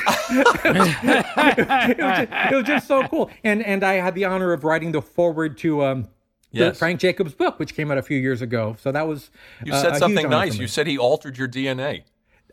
was 0.76 0.88
just, 1.96 2.30
it 2.52 2.54
was 2.54 2.64
just 2.64 2.86
so 2.86 3.06
cool. 3.08 3.30
And 3.44 3.64
and 3.64 3.82
I 3.84 3.94
had 3.94 4.14
the 4.14 4.24
honor 4.26 4.52
of 4.52 4.64
writing 4.64 4.92
the 4.92 5.02
forward 5.02 5.58
to 5.58 5.84
um, 5.84 6.02
the 6.52 6.58
Yes. 6.66 6.78
Frank 6.78 7.00
Jacobs 7.00 7.34
book, 7.34 7.58
which 7.58 7.74
came 7.74 7.90
out 7.90 7.98
a 7.98 8.02
few 8.02 8.18
years 8.18 8.42
ago. 8.42 8.76
So 8.78 8.92
that 8.92 9.06
was 9.08 9.30
You 9.64 9.72
uh, 9.72 9.76
a 9.76 9.80
said 9.80 9.90
huge 9.92 9.98
something 10.00 10.26
honor 10.26 10.36
nice. 10.36 10.56
You 10.58 10.66
said 10.68 10.86
he 10.86 10.98
altered 10.98 11.38
your 11.38 11.48
DNA. 11.48 12.02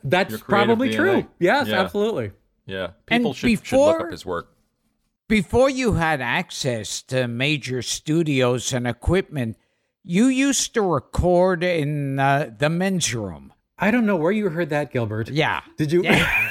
That's 0.03 0.29
your 0.31 0.39
probably 0.39 0.89
DNA. 0.89 0.95
true. 0.95 1.27
Yes, 1.39 1.67
Yeah. 1.67 1.81
absolutely. 1.81 2.31
Yeah. 2.65 2.91
People 3.07 3.33
should, 3.33 3.65
should 3.65 3.77
look 3.77 3.99
up 4.01 4.11
his 4.11 4.25
work. 4.25 4.55
Before 5.27 5.69
you 5.69 5.93
had 5.93 6.21
access 6.21 7.01
to 7.03 7.27
major 7.27 7.81
studios 7.81 8.71
and 8.73 8.87
equipment, 8.87 9.57
you 10.03 10.27
used 10.27 10.73
to 10.75 10.81
record 10.81 11.63
in 11.63 12.19
uh, 12.19 12.51
the 12.57 12.69
men's 12.69 13.13
room. 13.13 13.53
I 13.79 13.91
don't 13.91 14.05
know 14.05 14.17
where 14.17 14.31
you 14.31 14.49
heard 14.49 14.69
that, 14.69 14.91
Gilbert. 14.91 15.29
Yeah. 15.29 15.61
Did 15.77 15.91
you? 15.91 16.03
yeah, 16.03 16.43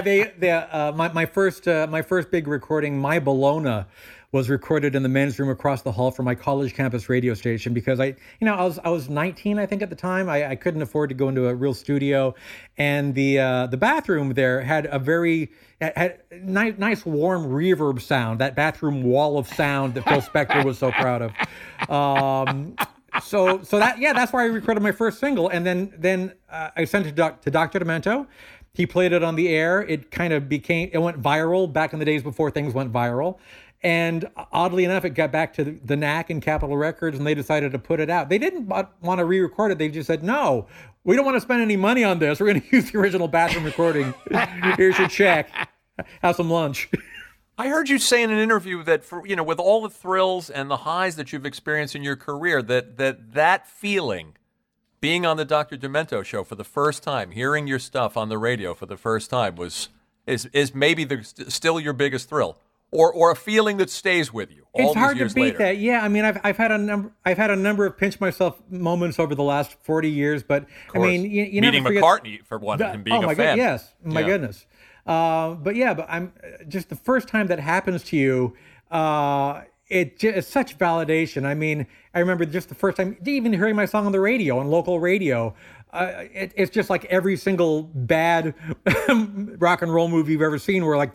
they, 0.00 0.32
they 0.38 0.50
uh, 0.50 0.92
my 0.92 1.12
my 1.12 1.26
first 1.26 1.66
uh, 1.66 1.86
my 1.90 2.02
first 2.02 2.30
big 2.30 2.46
recording, 2.46 2.98
my 2.98 3.18
Bologna, 3.18 3.84
was 4.32 4.48
recorded 4.48 4.94
in 4.94 5.02
the 5.02 5.08
men's 5.08 5.38
room 5.38 5.48
across 5.48 5.82
the 5.82 5.90
hall 5.90 6.12
from 6.12 6.24
my 6.24 6.34
college 6.34 6.74
campus 6.74 7.08
radio 7.08 7.34
station 7.34 7.74
because 7.74 7.98
I, 7.98 8.06
you 8.06 8.42
know, 8.42 8.54
I 8.54 8.64
was 8.64 8.78
I 8.78 8.88
was 8.90 9.08
19, 9.08 9.58
I 9.58 9.66
think 9.66 9.82
at 9.82 9.90
the 9.90 9.96
time. 9.96 10.28
I, 10.28 10.50
I 10.50 10.54
couldn't 10.56 10.82
afford 10.82 11.08
to 11.10 11.14
go 11.14 11.28
into 11.28 11.48
a 11.48 11.54
real 11.54 11.74
studio, 11.74 12.34
and 12.78 13.14
the 13.14 13.40
uh, 13.40 13.66
the 13.66 13.76
bathroom 13.76 14.32
there 14.34 14.60
had 14.60 14.86
a 14.86 14.98
very 15.00 15.50
had, 15.80 15.92
had 15.96 16.20
nice 16.42 16.74
nice 16.78 17.04
warm 17.04 17.46
reverb 17.46 18.00
sound. 18.00 18.38
That 18.38 18.54
bathroom 18.54 19.02
wall 19.02 19.38
of 19.38 19.48
sound 19.48 19.94
that 19.94 20.04
Phil 20.04 20.22
Spector 20.22 20.64
was 20.64 20.78
so 20.78 20.92
proud 20.92 21.22
of. 21.22 21.90
Um, 21.90 22.76
so 23.22 23.62
so 23.62 23.78
that 23.78 23.98
yeah 23.98 24.12
that's 24.12 24.32
where 24.32 24.42
i 24.42 24.46
recorded 24.46 24.82
my 24.82 24.92
first 24.92 25.18
single. 25.18 25.48
And 25.48 25.66
then 25.66 25.92
then 25.96 26.34
uh, 26.50 26.70
i 26.76 26.84
sent 26.84 27.06
it 27.06 27.10
to, 27.10 27.14
doc, 27.14 27.42
to 27.42 27.50
dr 27.50 27.78
demento. 27.78 28.26
He 28.72 28.86
played 28.86 29.12
it 29.12 29.24
on 29.24 29.34
the 29.34 29.48
air. 29.48 29.82
It 29.82 30.10
kind 30.10 30.32
of 30.32 30.48
became 30.48 30.90
it 30.92 30.98
went 30.98 31.20
viral 31.20 31.72
back 31.72 31.92
in 31.92 31.98
the 31.98 32.04
days 32.04 32.22
before 32.22 32.50
things 32.50 32.74
went 32.74 32.92
viral. 32.92 33.38
And 33.82 34.28
oddly 34.52 34.84
enough 34.84 35.06
it 35.06 35.10
got 35.10 35.32
back 35.32 35.54
to 35.54 35.64
the, 35.64 35.78
the 35.84 35.96
knack 35.96 36.28
and 36.28 36.42
capitol 36.42 36.76
records 36.76 37.16
and 37.16 37.26
they 37.26 37.34
decided 37.34 37.72
to 37.72 37.78
put 37.78 37.98
it 37.98 38.10
out. 38.10 38.28
They 38.28 38.36
didn't 38.38 38.66
want 38.66 39.18
to 39.18 39.24
re-record 39.24 39.72
it. 39.72 39.78
They 39.78 39.88
just 39.88 40.06
said 40.06 40.22
no 40.22 40.66
we 41.04 41.16
don't 41.16 41.24
want 41.24 41.36
to 41.36 41.40
spend 41.40 41.62
any 41.62 41.76
money 41.76 42.04
on 42.04 42.18
this. 42.18 42.40
We're 42.40 42.46
going 42.46 42.60
to 42.70 42.76
use 42.76 42.90
the 42.90 42.98
original 42.98 43.28
bathroom 43.28 43.64
recording. 43.64 44.14
Here's 44.76 44.98
your 44.98 45.08
check. 45.08 45.50
Have 46.22 46.36
some 46.36 46.50
lunch 46.50 46.88
I 47.60 47.68
heard 47.68 47.90
you 47.90 47.98
say 47.98 48.22
in 48.22 48.30
an 48.30 48.38
interview 48.38 48.82
that 48.84 49.04
for 49.04 49.26
you 49.26 49.36
know 49.36 49.42
with 49.42 49.58
all 49.58 49.82
the 49.82 49.90
thrills 49.90 50.48
and 50.48 50.70
the 50.70 50.78
highs 50.78 51.16
that 51.16 51.30
you've 51.30 51.44
experienced 51.44 51.94
in 51.94 52.02
your 52.02 52.16
career 52.16 52.62
that 52.62 52.96
that 52.96 53.34
that 53.34 53.66
feeling 53.68 54.36
being 55.00 55.26
on 55.26 55.36
the 55.36 55.44
Dr. 55.44 55.76
Demento 55.76 56.24
show 56.24 56.42
for 56.44 56.54
the 56.54 56.64
first 56.64 57.02
time, 57.02 57.30
hearing 57.32 57.66
your 57.66 57.78
stuff 57.78 58.16
on 58.16 58.28
the 58.30 58.38
radio 58.38 58.72
for 58.72 58.86
the 58.86 58.96
first 58.96 59.28
time 59.28 59.56
was 59.56 59.90
is 60.26 60.46
is 60.54 60.74
maybe 60.74 61.04
the 61.04 61.22
still 61.48 61.78
your 61.78 61.92
biggest 61.92 62.30
thrill 62.30 62.56
or 62.90 63.12
or 63.12 63.30
a 63.30 63.36
feeling 63.36 63.76
that 63.76 63.90
stays 63.90 64.32
with 64.32 64.50
you 64.50 64.64
all 64.72 64.86
it's 64.90 64.98
hard 64.98 65.18
to 65.18 65.26
beat 65.26 65.36
later. 65.36 65.58
that. 65.58 65.76
Yeah, 65.78 66.02
I 66.02 66.08
mean, 66.08 66.24
I've 66.24 66.38
I've 66.42 66.56
had 66.56 66.72
a 66.72 66.78
number 66.78 67.12
I've 67.26 67.36
had 67.36 67.50
a 67.50 67.56
number 67.56 67.84
of 67.84 67.98
pinch 67.98 68.20
myself 68.20 68.58
moments 68.70 69.18
over 69.18 69.34
the 69.34 69.42
last 69.42 69.72
forty 69.82 70.10
years, 70.10 70.42
but 70.42 70.66
I 70.94 70.98
mean, 70.98 71.30
you, 71.30 71.44
you 71.44 71.60
Meeting 71.60 71.84
McCartney 71.84 72.42
for 72.44 72.58
one 72.58 72.80
and 72.80 73.04
being 73.04 73.18
oh 73.18 73.24
a 73.24 73.26
my 73.26 73.34
fan. 73.34 73.58
God, 73.58 73.62
yes, 73.62 73.92
my 74.02 74.20
Yeah. 74.20 74.26
goodness. 74.26 74.66
Uh, 75.06 75.54
but 75.54 75.76
yeah, 75.76 75.94
but 75.94 76.06
I'm 76.08 76.32
just 76.68 76.88
the 76.88 76.96
first 76.96 77.28
time 77.28 77.46
that 77.48 77.58
happens 77.58 78.02
to 78.04 78.16
you. 78.16 78.54
Uh, 78.90 79.62
it 79.88 80.18
ju- 80.18 80.32
it's 80.34 80.46
such 80.48 80.78
validation. 80.78 81.44
I 81.44 81.54
mean, 81.54 81.86
I 82.14 82.20
remember 82.20 82.44
just 82.44 82.68
the 82.68 82.74
first 82.74 82.96
time, 82.96 83.16
even 83.26 83.52
hearing 83.52 83.74
my 83.76 83.86
song 83.86 84.06
on 84.06 84.12
the 84.12 84.20
radio 84.20 84.58
on 84.58 84.68
local 84.68 85.00
radio. 85.00 85.54
Uh, 85.92 86.24
it, 86.32 86.52
it's 86.56 86.70
just 86.70 86.88
like 86.88 87.04
every 87.06 87.36
single 87.36 87.82
bad 87.82 88.54
rock 89.58 89.82
and 89.82 89.92
roll 89.92 90.08
movie 90.08 90.32
you've 90.32 90.42
ever 90.42 90.58
seen, 90.58 90.86
where 90.86 90.96
like 90.96 91.10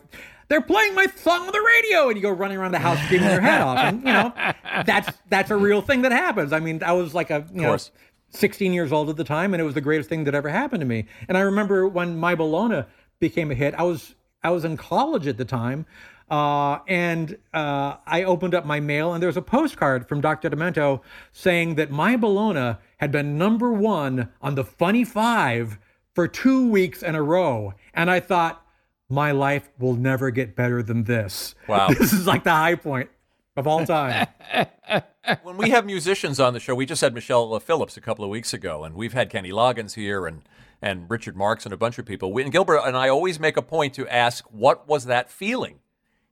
they're 0.48 0.60
playing 0.60 0.94
my 0.94 1.06
song 1.16 1.46
on 1.46 1.52
the 1.52 1.60
radio, 1.60 2.08
and 2.08 2.16
you 2.16 2.22
go 2.22 2.30
running 2.30 2.58
around 2.58 2.72
the 2.72 2.78
house 2.78 3.02
screaming 3.04 3.30
your 3.30 3.40
head 3.40 3.62
off. 3.62 3.78
And 3.78 3.98
you 4.00 4.12
know, 4.12 4.32
that's 4.84 5.10
that's 5.30 5.50
a 5.50 5.56
real 5.56 5.80
thing 5.80 6.02
that 6.02 6.12
happens. 6.12 6.52
I 6.52 6.60
mean, 6.60 6.82
I 6.82 6.92
was 6.92 7.14
like 7.14 7.30
a 7.30 7.46
you 7.52 7.62
know. 7.62 7.68
course. 7.68 7.90
16 8.30 8.72
years 8.74 8.92
old 8.92 9.08
at 9.08 9.16
the 9.16 9.24
time, 9.24 9.54
and 9.54 9.60
it 9.62 9.64
was 9.64 9.72
the 9.74 9.80
greatest 9.80 10.10
thing 10.10 10.24
that 10.24 10.34
ever 10.34 10.50
happened 10.50 10.80
to 10.80 10.86
me. 10.86 11.06
And 11.26 11.38
I 11.38 11.40
remember 11.42 11.88
when 11.88 12.18
My 12.18 12.34
Bologna 12.34 12.84
became 13.18 13.50
a 13.50 13.54
hit. 13.54 13.74
I 13.74 13.82
was 13.82 14.14
I 14.42 14.50
was 14.50 14.64
in 14.64 14.76
college 14.76 15.26
at 15.26 15.36
the 15.36 15.44
time, 15.44 15.86
uh, 16.30 16.78
and 16.86 17.36
uh, 17.52 17.96
I 18.06 18.24
opened 18.24 18.54
up 18.54 18.64
my 18.64 18.80
mail, 18.80 19.12
and 19.12 19.22
there 19.22 19.28
was 19.28 19.36
a 19.36 19.42
postcard 19.42 20.08
from 20.08 20.20
Dr. 20.20 20.50
Demento 20.50 21.00
saying 21.32 21.76
that 21.76 21.90
My 21.90 22.16
Bologna 22.16 22.76
had 22.98 23.10
been 23.10 23.38
number 23.38 23.72
one 23.72 24.30
on 24.40 24.54
the 24.54 24.64
Funny 24.64 25.04
Five 25.04 25.78
for 26.14 26.28
two 26.28 26.70
weeks 26.70 27.02
in 27.02 27.14
a 27.14 27.22
row, 27.22 27.74
and 27.94 28.10
I 28.10 28.20
thought. 28.20 28.62
My 29.08 29.30
life 29.30 29.68
will 29.78 29.94
never 29.94 30.32
get 30.32 30.56
better 30.56 30.82
than 30.82 31.04
this. 31.04 31.54
Wow. 31.68 31.86
This 31.96 32.12
is 32.12 32.26
like 32.26 32.42
the 32.42 32.50
high 32.50 32.74
point 32.74 33.08
of 33.56 33.66
all 33.66 33.86
time. 33.86 34.26
when 35.42 35.56
we 35.56 35.70
have 35.70 35.86
musicians 35.86 36.38
on 36.38 36.54
the 36.54 36.60
show, 36.60 36.74
we 36.74 36.86
just 36.86 37.00
had 37.00 37.14
Michelle 37.14 37.58
Phillips 37.60 37.96
a 37.96 38.00
couple 38.00 38.24
of 38.24 38.30
weeks 38.30 38.52
ago, 38.52 38.84
and 38.84 38.94
we've 38.94 39.12
had 39.12 39.30
Kenny 39.30 39.50
Loggins 39.50 39.94
here 39.94 40.26
and 40.26 40.42
and 40.86 41.10
Richard 41.10 41.36
Marx 41.36 41.64
and 41.66 41.72
a 41.74 41.76
bunch 41.76 41.98
of 41.98 42.06
people. 42.06 42.32
We, 42.32 42.42
and 42.44 42.52
Gilbert 42.52 42.78
and 42.78 42.96
I 42.96 43.08
always 43.08 43.40
make 43.40 43.56
a 43.56 43.62
point 43.62 43.92
to 43.94 44.06
ask, 44.08 44.44
what 44.50 44.86
was 44.86 45.06
that 45.06 45.30
feeling? 45.30 45.80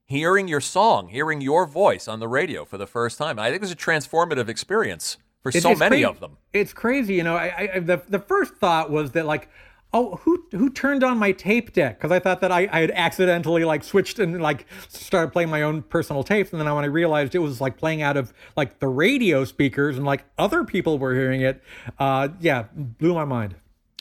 Hearing 0.05 0.47
your 0.47 0.61
song, 0.61 1.09
hearing 1.09 1.41
your 1.41 1.65
voice 1.65 2.07
on 2.07 2.19
the 2.19 2.27
radio 2.27 2.63
for 2.63 2.77
the 2.77 2.87
first 2.87 3.17
time. 3.17 3.37
I 3.37 3.45
think 3.45 3.55
it 3.57 3.61
was 3.61 3.71
a 3.71 3.75
transformative 3.75 4.47
experience 4.47 5.17
for 5.41 5.49
It- 5.49 5.61
so 5.61 5.75
many 5.75 6.05
of 6.05 6.19
them. 6.19 6.37
It's 6.53 6.73
crazy, 6.73 7.15
you 7.15 7.23
know. 7.23 7.35
I, 7.35 7.69
I 7.73 7.79
the 7.79 8.01
the 8.07 8.19
first 8.19 8.53
thought 8.55 8.91
was 8.91 9.11
that 9.11 9.25
like, 9.25 9.49
oh, 9.93 10.17
who 10.23 10.45
who 10.51 10.69
turned 10.69 11.03
on 11.03 11.17
my 11.17 11.31
tape 11.31 11.73
deck? 11.73 11.97
Because 11.97 12.11
I 12.11 12.19
thought 12.19 12.39
that 12.41 12.51
I, 12.51 12.69
I 12.71 12.81
had 12.81 12.91
accidentally 12.91 13.65
like 13.65 13.83
switched 13.83 14.19
and 14.19 14.39
like 14.41 14.67
started 14.87 15.33
playing 15.33 15.49
my 15.49 15.63
own 15.63 15.81
personal 15.81 16.23
tapes, 16.23 16.51
and 16.53 16.61
then 16.61 16.73
when 16.73 16.83
I 16.85 16.87
realized 16.87 17.33
it 17.35 17.39
was 17.39 17.59
like 17.59 17.75
playing 17.75 18.01
out 18.03 18.15
of 18.15 18.31
like 18.55 18.79
the 18.79 18.87
radio 18.87 19.43
speakers 19.43 19.97
and 19.97 20.05
like 20.05 20.23
other 20.37 20.63
people 20.63 20.97
were 20.99 21.13
hearing 21.15 21.41
it, 21.41 21.61
uh, 21.99 22.29
yeah, 22.39 22.65
blew 22.73 23.15
my 23.15 23.25
mind. 23.25 23.55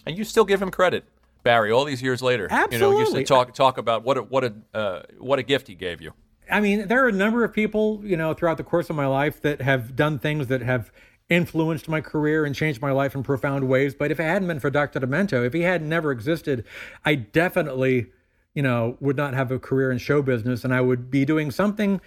And 0.07 0.19
you 0.19 0.25
still 0.25 0.45
give 0.45 0.61
him 0.61 0.71
credit, 0.71 1.05
Barry, 1.43 1.71
all 1.71 1.85
these 1.85 2.03
years 2.03 2.23
later. 2.23 2.49
You 2.71 2.79
know, 2.79 2.91
you 2.93 2.99
used 2.99 3.13
to 3.13 3.21
Absolutely. 3.21 3.25
talk 3.25 3.55
talk 3.55 3.79
about 3.79 4.05
what 4.05 4.19
a 4.19 4.23
what 4.23 4.45
a 4.45 4.55
uh, 4.73 5.03
what 5.19 5.39
a 5.39 5.43
gift 5.43 5.69
he 5.69 5.75
gave 5.75 6.01
you. 6.01 6.13
I 6.51 6.61
mean, 6.61 6.89
there 6.89 7.05
are 7.05 7.09
a 7.09 7.13
number 7.13 7.45
of 7.45 7.53
people, 7.53 8.01
you 8.05 8.17
know, 8.17 8.35
throughout 8.35 8.59
the 8.59 8.65
course 8.65 8.91
of 8.91 8.97
my 8.97 9.07
life 9.07 9.41
that 9.43 9.63
have 9.63 9.97
done 9.97 10.19
things 10.19 10.49
that 10.49 10.61
have 10.63 10.93
influenced 11.29 11.89
my 11.89 12.01
career 12.01 12.45
and 12.45 12.55
changed 12.55 12.83
my 12.83 12.93
life 12.93 13.15
in 13.15 13.23
profound 13.23 13.67
ways. 13.67 13.95
But 13.95 14.11
if 14.11 14.21
it 14.21 14.25
hadn't 14.25 14.49
been 14.49 14.61
for 14.61 14.71
Dr. 14.71 15.01
Demento, 15.01 15.45
if 15.45 15.53
he 15.53 15.63
had 15.63 15.83
never 15.83 16.13
existed, 16.13 16.65
I 17.05 17.15
definitely, 17.15 18.09
you 18.53 18.63
know, 18.63 18.97
would 19.01 19.17
not 19.17 19.33
have 19.33 19.51
a 19.51 19.59
career 19.59 19.91
in 19.91 19.99
show 19.99 20.21
business, 20.21 20.65
and 20.65 20.75
I 20.75 20.81
would 20.81 21.11
be 21.11 21.25
doing 21.25 21.51
something, 21.51 22.01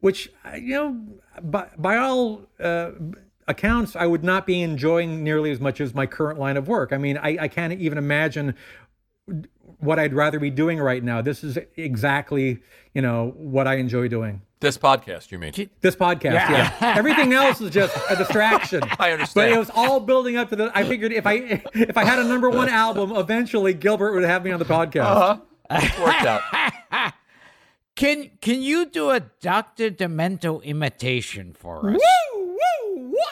which 0.00 0.32
uh, 0.44 0.56
you 0.56 0.74
know, 0.74 1.00
by 1.42 1.68
by 1.78 1.96
all. 1.96 2.42
Uh, 2.58 2.90
accounts 3.48 3.94
i 3.96 4.06
would 4.06 4.24
not 4.24 4.46
be 4.46 4.62
enjoying 4.62 5.22
nearly 5.22 5.50
as 5.50 5.60
much 5.60 5.80
as 5.80 5.94
my 5.94 6.06
current 6.06 6.38
line 6.38 6.56
of 6.56 6.66
work 6.68 6.92
i 6.92 6.96
mean 6.98 7.16
i, 7.18 7.36
I 7.42 7.48
can't 7.48 7.72
even 7.80 7.98
imagine 7.98 8.54
what 9.78 9.98
i'd 9.98 10.12
rather 10.14 10.38
be 10.38 10.50
doing 10.50 10.78
right 10.78 11.02
now 11.02 11.20
this 11.22 11.42
is 11.44 11.58
exactly 11.76 12.60
you 12.94 13.02
know 13.02 13.32
what 13.36 13.66
i 13.66 13.74
enjoy 13.76 14.08
doing 14.08 14.42
This 14.60 14.78
podcast, 14.78 15.30
you 15.30 15.38
mean? 15.38 15.52
this 15.82 15.96
podcast 15.96 16.32
yeah, 16.34 16.72
everything 16.80 17.32
else 17.32 17.60
is 17.60 17.70
just 17.70 17.94
a 18.10 18.16
distraction 18.16 18.82
I 18.98 19.12
understand. 19.12 19.50
but 19.50 19.52
it 19.54 19.58
was 19.58 19.70
all 19.74 20.00
building 20.00 20.36
up 20.36 20.48
to 20.50 20.56
the 20.56 20.70
i 20.74 20.84
figured 20.84 21.12
if 21.12 21.26
i 21.26 21.62
if 21.74 21.96
i 21.98 22.04
had 22.04 22.18
a 22.18 22.24
number 22.24 22.48
one 22.50 22.68
album 22.68 23.12
eventually 23.14 23.74
gilbert 23.74 24.12
would 24.14 24.24
have 24.24 24.44
me 24.44 24.52
on 24.52 24.58
the 24.58 24.64
podcast 24.66 25.04
Uh-huh. 25.06 25.38
Worked 26.04 26.26
out. 26.26 26.42
Can 27.96 28.30
can 28.40 28.60
you 28.60 28.86
do 28.86 29.10
a 29.10 29.20
Dr. 29.20 29.88
Demento 29.90 30.62
imitation 30.64 31.54
for 31.56 31.78
us? 31.90 31.94
Woo, 31.94 32.40
woo, 32.40 32.43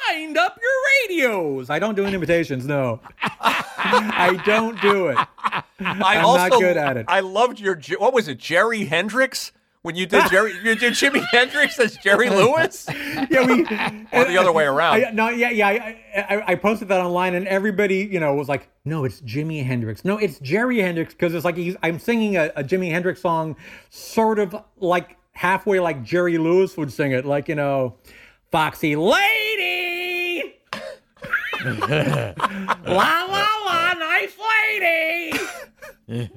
wind 0.08 0.38
up 0.38 0.58
your 0.60 0.70
radios. 1.08 1.70
I 1.70 1.78
don't 1.78 1.94
do 1.94 2.04
imitations, 2.06 2.66
no. 2.66 3.00
I 3.40 4.40
don't 4.44 4.80
do 4.80 5.08
it. 5.08 5.18
I 5.18 5.62
I'm 5.80 6.24
also 6.24 6.48
not 6.48 6.60
good 6.60 6.76
at 6.76 6.96
it. 6.96 7.06
I 7.08 7.20
loved 7.20 7.60
your 7.60 7.78
what 7.98 8.12
was 8.12 8.28
it, 8.28 8.38
Jerry 8.38 8.84
Hendrix? 8.84 9.52
When 9.82 9.96
you 9.96 10.06
did 10.06 10.30
Jerry, 10.30 10.54
you 10.62 10.76
did 10.76 10.92
Jimi 10.92 11.24
Hendrix 11.32 11.76
as 11.80 11.96
Jerry 11.96 12.30
Lewis, 12.30 12.86
Yeah, 12.88 13.44
we 13.44 13.62
or 14.12 14.24
the 14.26 14.38
other 14.38 14.52
way 14.52 14.62
around. 14.64 15.04
I, 15.04 15.10
no, 15.10 15.28
yeah, 15.28 15.50
yeah. 15.50 15.68
I, 15.68 16.04
I, 16.16 16.52
I 16.52 16.54
posted 16.54 16.86
that 16.88 17.00
online, 17.00 17.34
and 17.34 17.48
everybody, 17.48 18.08
you 18.10 18.20
know, 18.20 18.32
was 18.36 18.48
like, 18.48 18.68
"No, 18.84 19.04
it's 19.04 19.20
Jimi 19.22 19.64
Hendrix. 19.66 20.04
No, 20.04 20.18
it's 20.18 20.38
Jerry 20.38 20.78
Hendrix," 20.78 21.14
because 21.14 21.34
it's 21.34 21.44
like 21.44 21.56
he's, 21.56 21.74
I'm 21.82 21.98
singing 21.98 22.36
a, 22.36 22.52
a 22.54 22.62
Jimi 22.62 22.92
Hendrix 22.92 23.20
song, 23.20 23.56
sort 23.90 24.38
of 24.38 24.54
like 24.78 25.16
halfway 25.32 25.80
like 25.80 26.04
Jerry 26.04 26.38
Lewis 26.38 26.76
would 26.76 26.92
sing 26.92 27.10
it, 27.10 27.24
like 27.24 27.48
you 27.48 27.56
know, 27.56 27.96
"Foxy 28.52 28.94
Lady." 28.94 30.54
la 31.64 32.34
la 32.86 33.46
la, 33.64 33.92
nice 33.94 34.36
lady. 36.08 36.28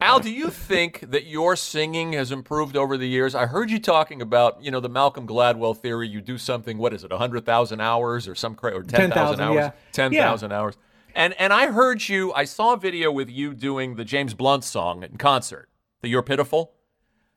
Al, 0.00 0.20
do 0.20 0.30
you 0.30 0.50
think 0.50 1.10
that 1.10 1.26
your 1.26 1.56
singing 1.56 2.12
has 2.12 2.30
improved 2.30 2.76
over 2.76 2.96
the 2.98 3.08
years? 3.08 3.34
I 3.34 3.46
heard 3.46 3.70
you 3.70 3.78
talking 3.78 4.20
about, 4.20 4.62
you 4.62 4.70
know, 4.70 4.80
the 4.80 4.88
Malcolm 4.88 5.26
Gladwell 5.26 5.76
theory. 5.76 6.08
You 6.08 6.20
do 6.20 6.36
something, 6.36 6.76
what 6.78 6.92
is 6.92 7.04
it, 7.04 7.10
100,000 7.10 7.80
hours 7.80 8.28
or 8.28 8.34
some 8.34 8.54
cra- 8.54 8.76
or 8.76 8.82
10,000 8.82 9.10
10,000, 9.10 9.40
hours? 9.40 9.54
yeah. 9.56 9.70
10,000 9.92 10.52
hours. 10.52 10.76
And 11.14 11.32
and 11.40 11.52
I 11.52 11.70
heard 11.70 12.08
you, 12.08 12.32
I 12.32 12.44
saw 12.44 12.72
a 12.74 12.76
video 12.76 13.10
with 13.12 13.30
you 13.30 13.54
doing 13.54 13.94
the 13.94 14.04
James 14.04 14.34
Blunt 14.34 14.64
song 14.64 15.04
in 15.04 15.16
concert, 15.16 15.68
the 16.02 16.08
You're 16.08 16.22
Pitiful. 16.22 16.72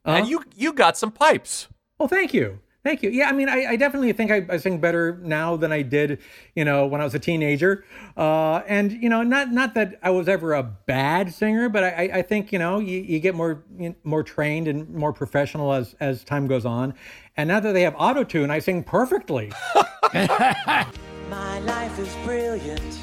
Uh-huh. 0.04 0.18
And 0.18 0.28
you 0.28 0.44
you 0.56 0.74
got 0.74 0.98
some 0.98 1.12
pipes. 1.12 1.68
Oh, 2.00 2.08
thank 2.08 2.34
you. 2.34 2.60
Thank 2.88 3.04
you. 3.04 3.10
Yeah, 3.10 3.28
I 3.28 3.34
mean, 3.34 3.50
I, 3.50 3.66
I 3.72 3.76
definitely 3.76 4.14
think 4.14 4.32
I, 4.32 4.46
I 4.50 4.56
sing 4.56 4.80
better 4.80 5.20
now 5.22 5.58
than 5.58 5.74
I 5.74 5.82
did, 5.82 6.20
you 6.56 6.64
know, 6.64 6.86
when 6.88 7.02
I 7.02 7.04
was 7.04 7.14
a 7.14 7.20
teenager. 7.20 7.84
Uh, 8.16 8.62
and 8.66 8.94
you 8.94 9.10
know, 9.10 9.24
not 9.24 9.52
not 9.52 9.74
that 9.74 10.00
I 10.02 10.10
was 10.12 10.30
ever 10.30 10.54
a 10.54 10.64
bad 10.64 11.34
singer, 11.34 11.68
but 11.68 11.84
I, 11.84 11.90
I- 11.90 12.12
I 12.20 12.22
think 12.22 12.54
you 12.54 12.60
know 12.60 12.80
you, 12.80 13.00
you 13.02 13.20
get 13.20 13.36
more 13.36 13.62
you 13.78 13.90
know, 13.90 13.96
more 14.06 14.24
trained 14.24 14.70
and 14.70 14.88
more 14.96 15.12
professional 15.12 15.74
as 15.74 15.98
as 16.00 16.24
time 16.24 16.48
goes 16.48 16.66
on. 16.66 16.94
And 17.36 17.50
now 17.50 17.60
that 17.60 17.74
they 17.74 17.82
have 17.82 17.94
auto 17.98 18.24
tune, 18.24 18.50
I 18.50 18.60
sing 18.60 18.86
perfectly. 18.86 19.52
My 20.14 21.60
life 21.66 22.00
is 22.00 22.16
brilliant. 22.24 23.00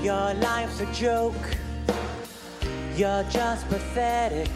Your 0.00 0.32
life's 0.34 0.78
a 0.78 0.86
joke. 0.92 1.34
You're 2.94 3.24
just 3.30 3.68
pathetic. 3.68 4.48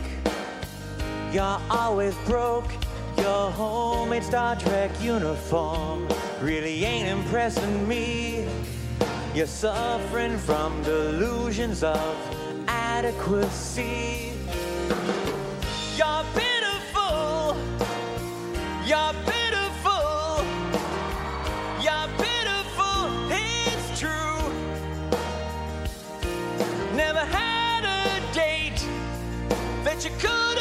You're 1.33 1.61
always 1.69 2.15
broke. 2.27 2.71
Your 3.17 3.51
homemade 3.51 4.25
Star 4.25 4.57
Trek 4.57 4.91
uniform 5.01 6.09
really 6.41 6.85
ain't 6.85 7.09
impressing 7.09 7.89
me. 7.89 8.47
You're 9.35 9.47
suffering 9.47 10.39
from 10.39 10.83
delusions 10.83 11.83
of 11.83 12.17
adequacy. 12.69 14.33
You're 15.97 16.25
pitiful. 16.35 17.57
You're 18.87 19.15
pitiful. 19.25 20.45
You're 21.81 22.09
pitiful, 22.19 23.11
it's 23.31 23.99
true. 23.99 24.39
Never 26.95 27.21
had 27.21 27.85
a 27.85 28.35
date 28.35 28.87
that 29.85 30.05
you 30.05 30.11
couldn't 30.19 30.54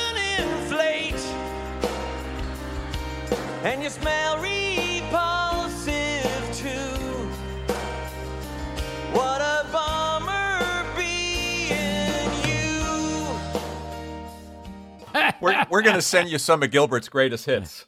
And 3.64 3.82
you 3.82 3.90
smell 3.90 4.40
repulsive 4.40 5.94
too. 6.54 6.68
What 9.14 9.40
a 9.40 9.66
bummer 9.72 10.86
being 10.98 11.70
you. 12.44 12.84
We're, 15.40 15.66
we're 15.70 15.82
going 15.82 15.96
to 15.96 16.02
send 16.02 16.28
you 16.28 16.38
some 16.38 16.62
of 16.62 16.72
Gilbert's 16.72 17.08
greatest 17.08 17.46
hits. 17.46 17.86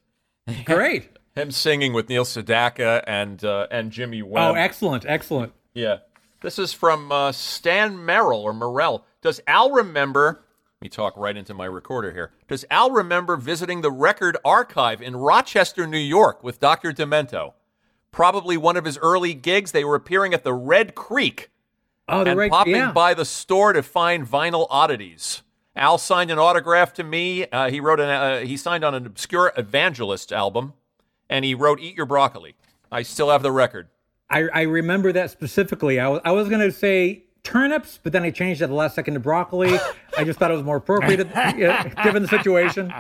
Great. 0.66 1.10
Him 1.36 1.52
singing 1.52 1.92
with 1.92 2.08
Neil 2.08 2.24
Sedaka 2.24 3.04
and 3.06 3.44
uh, 3.44 3.68
and 3.70 3.92
Jimmy 3.92 4.22
Webb. 4.22 4.52
Oh, 4.52 4.54
excellent, 4.54 5.06
excellent. 5.06 5.52
Yeah. 5.74 5.98
This 6.42 6.58
is 6.58 6.72
from 6.72 7.12
uh, 7.12 7.34
Stan 7.34 8.06
Merrill 8.06 8.44
or 8.44 8.54
Morell. 8.54 9.04
Does 9.22 9.42
Al 9.46 9.72
remember? 9.72 10.45
Me 10.86 10.90
talk 10.90 11.18
right 11.18 11.36
into 11.36 11.56
my 11.56 11.66
recorder 11.66 12.12
here. 12.12 12.32
Does 12.48 12.64
Al 12.70 12.92
remember 12.92 13.38
visiting 13.38 13.82
the 13.82 13.90
record 13.90 14.38
archive 14.46 15.02
in 15.02 15.16
Rochester, 15.16 15.88
New 15.88 15.98
York 15.98 16.44
with 16.44 16.60
Dr. 16.60 16.92
Demento? 16.92 17.54
Probably 18.12 18.56
one 18.56 18.78
of 18.78 18.86
his 18.86 19.00
early 19.00 19.34
gigs. 19.34 19.72
They 19.72 19.84
were 19.84 19.96
appearing 19.96 20.36
at 20.36 20.44
the 20.44 20.54
Red 20.54 20.94
Creek 20.94 21.50
Oh, 22.08 22.24
the 22.24 22.30
and 22.30 22.40
right, 22.40 22.52
popping 22.52 22.76
yeah. 22.76 22.92
by 22.92 23.16
the 23.16 23.26
store 23.26 23.74
to 23.74 23.82
find 23.82 24.28
vinyl 24.28 24.68
oddities. 24.70 25.42
Al 25.76 25.98
signed 25.98 26.30
an 26.30 26.38
autograph 26.38 26.94
to 26.94 27.04
me. 27.04 27.48
Uh, 27.48 27.72
he 27.72 27.80
wrote 27.80 28.00
an. 28.00 28.08
Uh, 28.08 28.42
he 28.42 28.56
signed 28.56 28.84
on 28.84 28.94
an 28.94 29.08
obscure 29.08 29.52
evangelist 29.58 30.32
album, 30.32 30.74
and 31.32 31.44
he 31.44 31.56
wrote 31.56 31.80
"Eat 31.80 31.96
Your 31.98 32.06
Broccoli." 32.06 32.54
I 32.92 33.02
still 33.02 33.32
have 33.32 33.42
the 33.42 33.52
record. 33.52 33.88
I, 34.30 34.48
I 34.54 34.62
remember 34.62 35.12
that 35.14 35.32
specifically. 35.32 36.00
I 36.00 36.10
was, 36.10 36.22
I 36.24 36.32
was 36.32 36.48
going 36.48 36.62
to 36.62 36.72
say 36.72 37.24
turnips, 37.46 38.00
but 38.04 38.12
then 38.12 38.24
I 38.24 38.32
changed 38.32 38.62
at 38.62 38.68
the 38.68 38.76
last 38.76 38.96
second 38.96 39.14
to 39.14 39.20
broccoli. 39.22 39.78
I 40.18 40.26
just 40.26 40.40
thought 40.40 40.52
it 40.52 40.56
was 40.56 40.64
more 40.64 40.78
appropriate 40.78 41.28
yeah, 41.36 41.88
given 42.04 42.24
the 42.24 42.28
situation. 42.28 42.94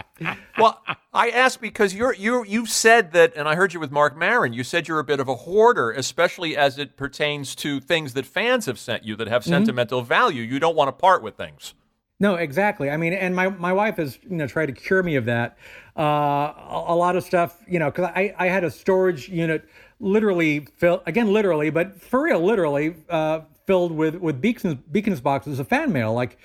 Well, 0.57 0.81
I 1.13 1.29
asked 1.29 1.59
because 1.59 1.93
you're 1.93 2.13
you 2.13 2.45
you've 2.45 2.69
said 2.69 3.11
that, 3.11 3.33
and 3.35 3.49
I 3.49 3.55
heard 3.55 3.73
you 3.73 3.79
with 3.81 3.91
Marc 3.91 4.15
Maron. 4.15 4.53
You 4.53 4.63
said 4.63 4.87
you're 4.87 4.99
a 4.99 5.03
bit 5.03 5.19
of 5.19 5.27
a 5.27 5.35
hoarder, 5.35 5.91
especially 5.91 6.55
as 6.55 6.77
it 6.77 6.95
pertains 6.95 7.55
to 7.55 7.81
things 7.81 8.13
that 8.13 8.25
fans 8.25 8.67
have 8.67 8.79
sent 8.79 9.03
you 9.03 9.17
that 9.17 9.27
have 9.27 9.43
sentimental 9.43 10.01
value. 10.01 10.43
You 10.43 10.59
don't 10.59 10.75
want 10.75 10.87
to 10.87 10.93
part 10.93 11.21
with 11.21 11.35
things. 11.35 11.73
No, 12.19 12.35
exactly. 12.35 12.89
I 12.89 12.95
mean, 12.95 13.11
and 13.11 13.35
my, 13.35 13.49
my 13.49 13.73
wife 13.73 13.97
has 13.97 14.17
you 14.23 14.37
know 14.37 14.47
tried 14.47 14.67
to 14.67 14.73
cure 14.73 15.03
me 15.03 15.15
of 15.15 15.25
that. 15.25 15.57
Uh, 15.97 16.01
a, 16.01 16.85
a 16.87 16.95
lot 16.95 17.15
of 17.15 17.23
stuff, 17.23 17.61
you 17.67 17.79
know, 17.79 17.91
because 17.91 18.11
I, 18.15 18.33
I 18.37 18.47
had 18.47 18.63
a 18.63 18.71
storage 18.71 19.27
unit 19.27 19.67
literally 19.99 20.67
fill 20.77 21.03
again 21.05 21.33
literally, 21.33 21.69
but 21.69 22.01
for 22.01 22.23
real, 22.23 22.39
literally 22.39 22.95
uh, 23.09 23.41
filled 23.67 23.91
with 23.91 24.15
with 24.15 24.41
beacons 24.41 24.75
beacons 24.91 25.21
boxes 25.21 25.59
of 25.59 25.67
fan 25.67 25.91
mail, 25.91 26.13
like 26.13 26.37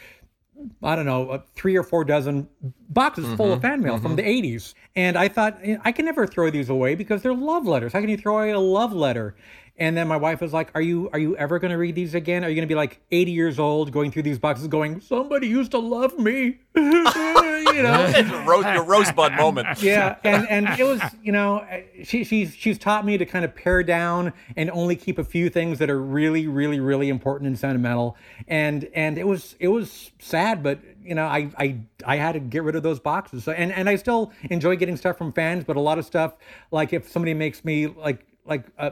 I 0.83 0.95
don't 0.95 1.07
know, 1.07 1.31
uh, 1.31 1.43
three 1.55 1.77
or 1.77 1.83
four 1.83 2.05
dozen 2.05 2.49
boxes 2.91 3.25
full 3.35 3.53
of 3.53 3.62
fan 3.62 3.81
mail 3.81 3.99
from 3.99 4.16
the 4.16 4.23
80s. 4.23 4.75
And 4.95 5.16
I 5.16 5.29
thought, 5.29 5.59
"Eh, 5.62 5.79
I 5.85 5.93
can 5.93 6.05
never 6.05 6.27
throw 6.27 6.51
these 6.51 6.68
away 6.68 6.95
because 6.95 7.23
they're 7.23 7.33
love 7.33 7.66
letters. 7.66 7.93
How 7.95 8.01
can 8.01 8.11
you 8.11 8.18
throw 8.18 8.39
away 8.39 8.51
a 8.51 8.59
love 8.59 8.93
letter? 8.93 9.37
And 9.81 9.97
then 9.97 10.07
my 10.07 10.16
wife 10.16 10.41
was 10.41 10.53
like, 10.53 10.70
"Are 10.74 10.83
you 10.83 11.11
are 11.12 11.18
you 11.18 11.37
ever 11.37 11.59
going 11.59 11.72
to 11.72 11.78
read 11.78 11.97
these 11.97 12.14
again? 12.14 12.45
Are 12.45 12.49
you 12.49 12.55
going 12.55 12.68
to 12.68 12.72
be 12.72 12.76
like 12.76 13.01
80 13.11 13.33
years 13.33 13.59
old 13.59 13.91
going 13.91 14.12
through 14.12 14.22
these 14.22 14.39
boxes 14.39 14.68
going, 14.68 15.01
somebody 15.01 15.49
used 15.49 15.72
to 15.72 15.78
love 15.78 16.18
me?" 16.18 16.59
you 16.76 17.83
know. 17.83 18.12
A 18.14 18.74
your 18.74 18.85
rosebud 18.85 19.33
moment. 19.35 19.68
yeah 19.83 20.16
and 20.24 20.49
and 20.49 20.81
it 20.81 20.85
was 20.85 21.01
you 21.22 21.33
know 21.33 21.64
she 22.03 22.24
she's 22.24 22.55
she's 22.55 22.78
taught 22.78 23.05
me 23.05 23.18
to 23.18 23.24
kind 23.24 23.45
of 23.45 23.55
pare 23.55 23.83
down 23.83 24.33
and 24.57 24.70
only 24.70 24.97
keep 24.97 25.18
a 25.18 25.24
few 25.24 25.49
things 25.49 25.78
that 25.78 25.91
are 25.91 26.01
really 26.01 26.47
really 26.47 26.81
really 26.81 27.09
important 27.09 27.49
and 27.49 27.59
sentimental 27.59 28.16
and 28.49 28.89
and 28.95 29.18
it 29.18 29.26
was 29.26 29.57
it 29.61 29.68
was 29.68 30.11
sad 30.18 30.62
but 30.62 30.81
you 31.03 31.14
know 31.14 31.24
i 31.24 31.51
i 31.59 31.76
i 32.05 32.16
had 32.16 32.33
to 32.33 32.41
get 32.41 32.62
rid 32.62 32.76
of 32.76 32.83
those 32.83 33.01
boxes 33.01 33.45
so, 33.45 33.53
and 33.53 33.72
and 33.72 33.89
i 33.89 33.97
still 33.97 34.33
enjoy 34.51 34.76
getting 34.76 34.97
stuff 34.97 35.16
from 35.16 35.33
fans 35.33 35.64
but 35.64 35.76
a 35.76 35.81
lot 35.81 35.99
of 35.99 36.05
stuff 36.05 36.35
like 36.70 36.93
if 36.93 37.09
somebody 37.09 37.35
makes 37.35 37.64
me 37.64 37.87
like 37.87 38.26
like 38.47 38.64
uh, 38.78 38.91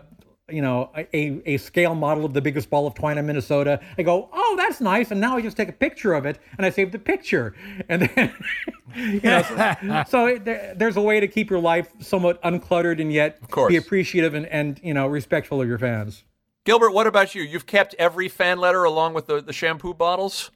you 0.51 0.62
know, 0.62 0.90
a, 0.96 1.40
a 1.46 1.57
scale 1.59 1.94
model 1.94 2.24
of 2.24 2.32
the 2.32 2.40
biggest 2.40 2.70
ball 2.70 2.86
of 2.86 2.94
twine 2.94 3.18
in 3.18 3.26
Minnesota. 3.26 3.80
I 3.99 4.03
go, 4.03 4.28
oh, 4.32 4.55
that's 4.57 4.80
nice. 4.80 5.11
And 5.11 5.20
now 5.20 5.36
I 5.36 5.42
just 5.42 5.57
take 5.57 5.68
a 5.68 5.72
picture 5.72 6.14
of 6.14 6.24
it 6.26 6.38
and 6.57 6.64
I 6.64 6.70
save 6.70 6.90
the 6.92 6.99
picture. 6.99 7.55
And 7.88 8.03
then, 8.03 8.34
you 8.96 9.20
know, 9.20 9.42
so, 9.42 10.05
so 10.09 10.26
it, 10.26 10.44
there, 10.44 10.74
there's 10.76 10.96
a 10.96 11.03
way 11.03 11.20
to 11.20 11.28
keep 11.28 11.51
your 11.51 11.61
life 11.61 11.92
somewhat 12.01 12.42
uncluttered 12.42 13.01
and 13.01 13.12
yet 13.12 13.46
course. 13.51 13.68
be 13.70 13.76
appreciative 13.76 14.34
and, 14.34 14.46
and, 14.46 14.80
you 14.82 14.94
know, 14.94 15.07
respectful 15.07 15.61
of 15.61 15.68
your 15.68 15.78
fans. 15.78 16.24
Gilbert, 16.64 16.92
what 16.92 17.07
about 17.07 17.34
you? 17.34 17.42
You've 17.42 17.66
kept 17.66 17.94
every 17.99 18.28
fan 18.28 18.59
letter 18.59 18.84
along 18.84 19.14
with 19.14 19.26
the, 19.26 19.40
the 19.40 19.53
shampoo 19.53 19.94
bottles? 19.94 20.51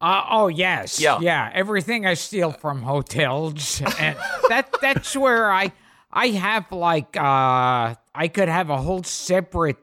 Uh, 0.00 0.24
oh 0.30 0.48
yes, 0.48 1.00
Yeah. 1.00 1.20
yeah. 1.20 1.50
Everything 1.54 2.06
I 2.06 2.14
steal 2.14 2.50
from 2.50 2.82
hotels, 2.82 3.80
and 4.00 4.16
that 4.48 4.68
that's 4.80 5.16
where 5.16 5.52
I 5.52 5.70
I 6.10 6.28
have 6.30 6.72
like 6.72 7.16
uh 7.16 7.94
I 8.14 8.28
could 8.28 8.48
have 8.48 8.68
a 8.70 8.78
whole 8.78 9.02
separate 9.02 9.78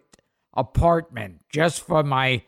apartment 0.54 1.42
just 1.50 1.82
for 1.82 2.04
my 2.04 2.44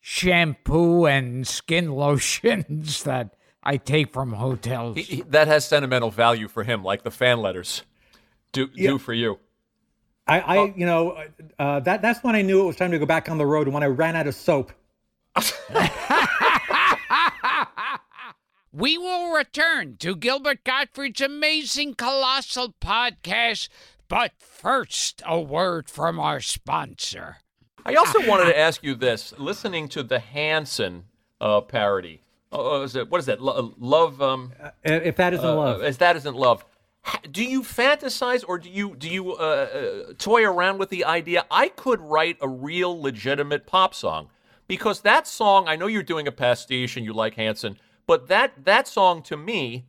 shampoo 0.00 1.06
and 1.06 1.46
skin 1.46 1.90
lotions 1.96 3.02
that 3.04 3.34
I 3.62 3.76
take 3.76 4.12
from 4.12 4.32
hotels. 4.34 4.96
He- 4.96 5.02
he- 5.02 5.22
that 5.22 5.48
has 5.48 5.66
sentimental 5.66 6.10
value 6.10 6.48
for 6.48 6.62
him, 6.64 6.82
like 6.84 7.02
the 7.02 7.10
fan 7.10 7.40
letters 7.40 7.82
do, 8.52 8.68
do 8.68 8.98
for 8.98 9.12
you. 9.12 9.38
I, 10.28 10.40
I 10.40 10.64
you 10.76 10.86
know, 10.86 11.22
uh, 11.58 11.80
that 11.80 12.02
that's 12.02 12.22
when 12.24 12.34
I 12.34 12.42
knew 12.42 12.60
it 12.62 12.66
was 12.66 12.76
time 12.76 12.90
to 12.90 12.98
go 12.98 13.06
back 13.06 13.28
on 13.28 13.38
the 13.38 13.46
road 13.46 13.68
when 13.68 13.82
I 13.82 13.86
ran 13.86 14.16
out 14.16 14.26
of 14.26 14.34
soap. 14.34 14.72
We 18.72 18.98
will 18.98 19.32
return 19.32 19.96
to 20.00 20.14
Gilbert 20.14 20.62
Gottfried's 20.62 21.22
amazing 21.22 21.94
colossal 21.94 22.74
podcast, 22.78 23.70
but 24.08 24.32
first, 24.38 25.22
a 25.26 25.40
word 25.40 25.88
from 25.88 26.18
our 26.18 26.40
sponsor. 26.40 27.36
I 27.84 27.94
also 27.94 28.26
wanted 28.26 28.46
to 28.46 28.58
ask 28.58 28.82
you 28.82 28.94
this: 28.94 29.32
listening 29.38 29.88
to 29.90 30.02
the 30.02 30.18
Hanson 30.18 31.04
uh, 31.40 31.60
parody, 31.60 32.22
uh, 32.52 32.80
is 32.82 32.96
it 32.96 33.10
what 33.10 33.18
is 33.18 33.26
that? 33.26 33.40
Lo- 33.40 33.74
love? 33.78 34.20
Um, 34.22 34.52
Uh, 34.60 34.70
If 34.84 35.16
that 35.16 35.34
isn't 35.34 35.44
love. 35.56 35.82
As 35.82 35.98
that 35.98 36.16
isn't 36.16 36.36
love. 36.36 36.64
Do 37.30 37.44
you 37.44 37.62
fantasize 37.62 38.44
or 38.46 38.58
do 38.58 38.68
you 38.68 38.96
do 38.96 39.08
you 39.08 39.34
uh, 39.34 39.36
uh, 40.08 40.12
toy 40.18 40.44
around 40.44 40.78
with 40.78 40.90
the 40.90 41.04
idea? 41.04 41.46
I 41.50 41.68
could 41.68 42.00
write 42.00 42.36
a 42.40 42.48
real 42.48 43.00
legitimate 43.00 43.64
pop 43.66 43.94
song 43.94 44.28
because 44.66 45.02
that 45.02 45.28
song. 45.28 45.68
I 45.68 45.76
know 45.76 45.86
you're 45.86 46.02
doing 46.02 46.26
a 46.26 46.32
pastiche 46.32 46.96
and 46.96 47.06
you 47.06 47.12
like 47.12 47.34
Hanson, 47.34 47.78
but 48.08 48.26
that 48.26 48.64
that 48.64 48.88
song 48.88 49.22
to 49.22 49.36
me, 49.36 49.84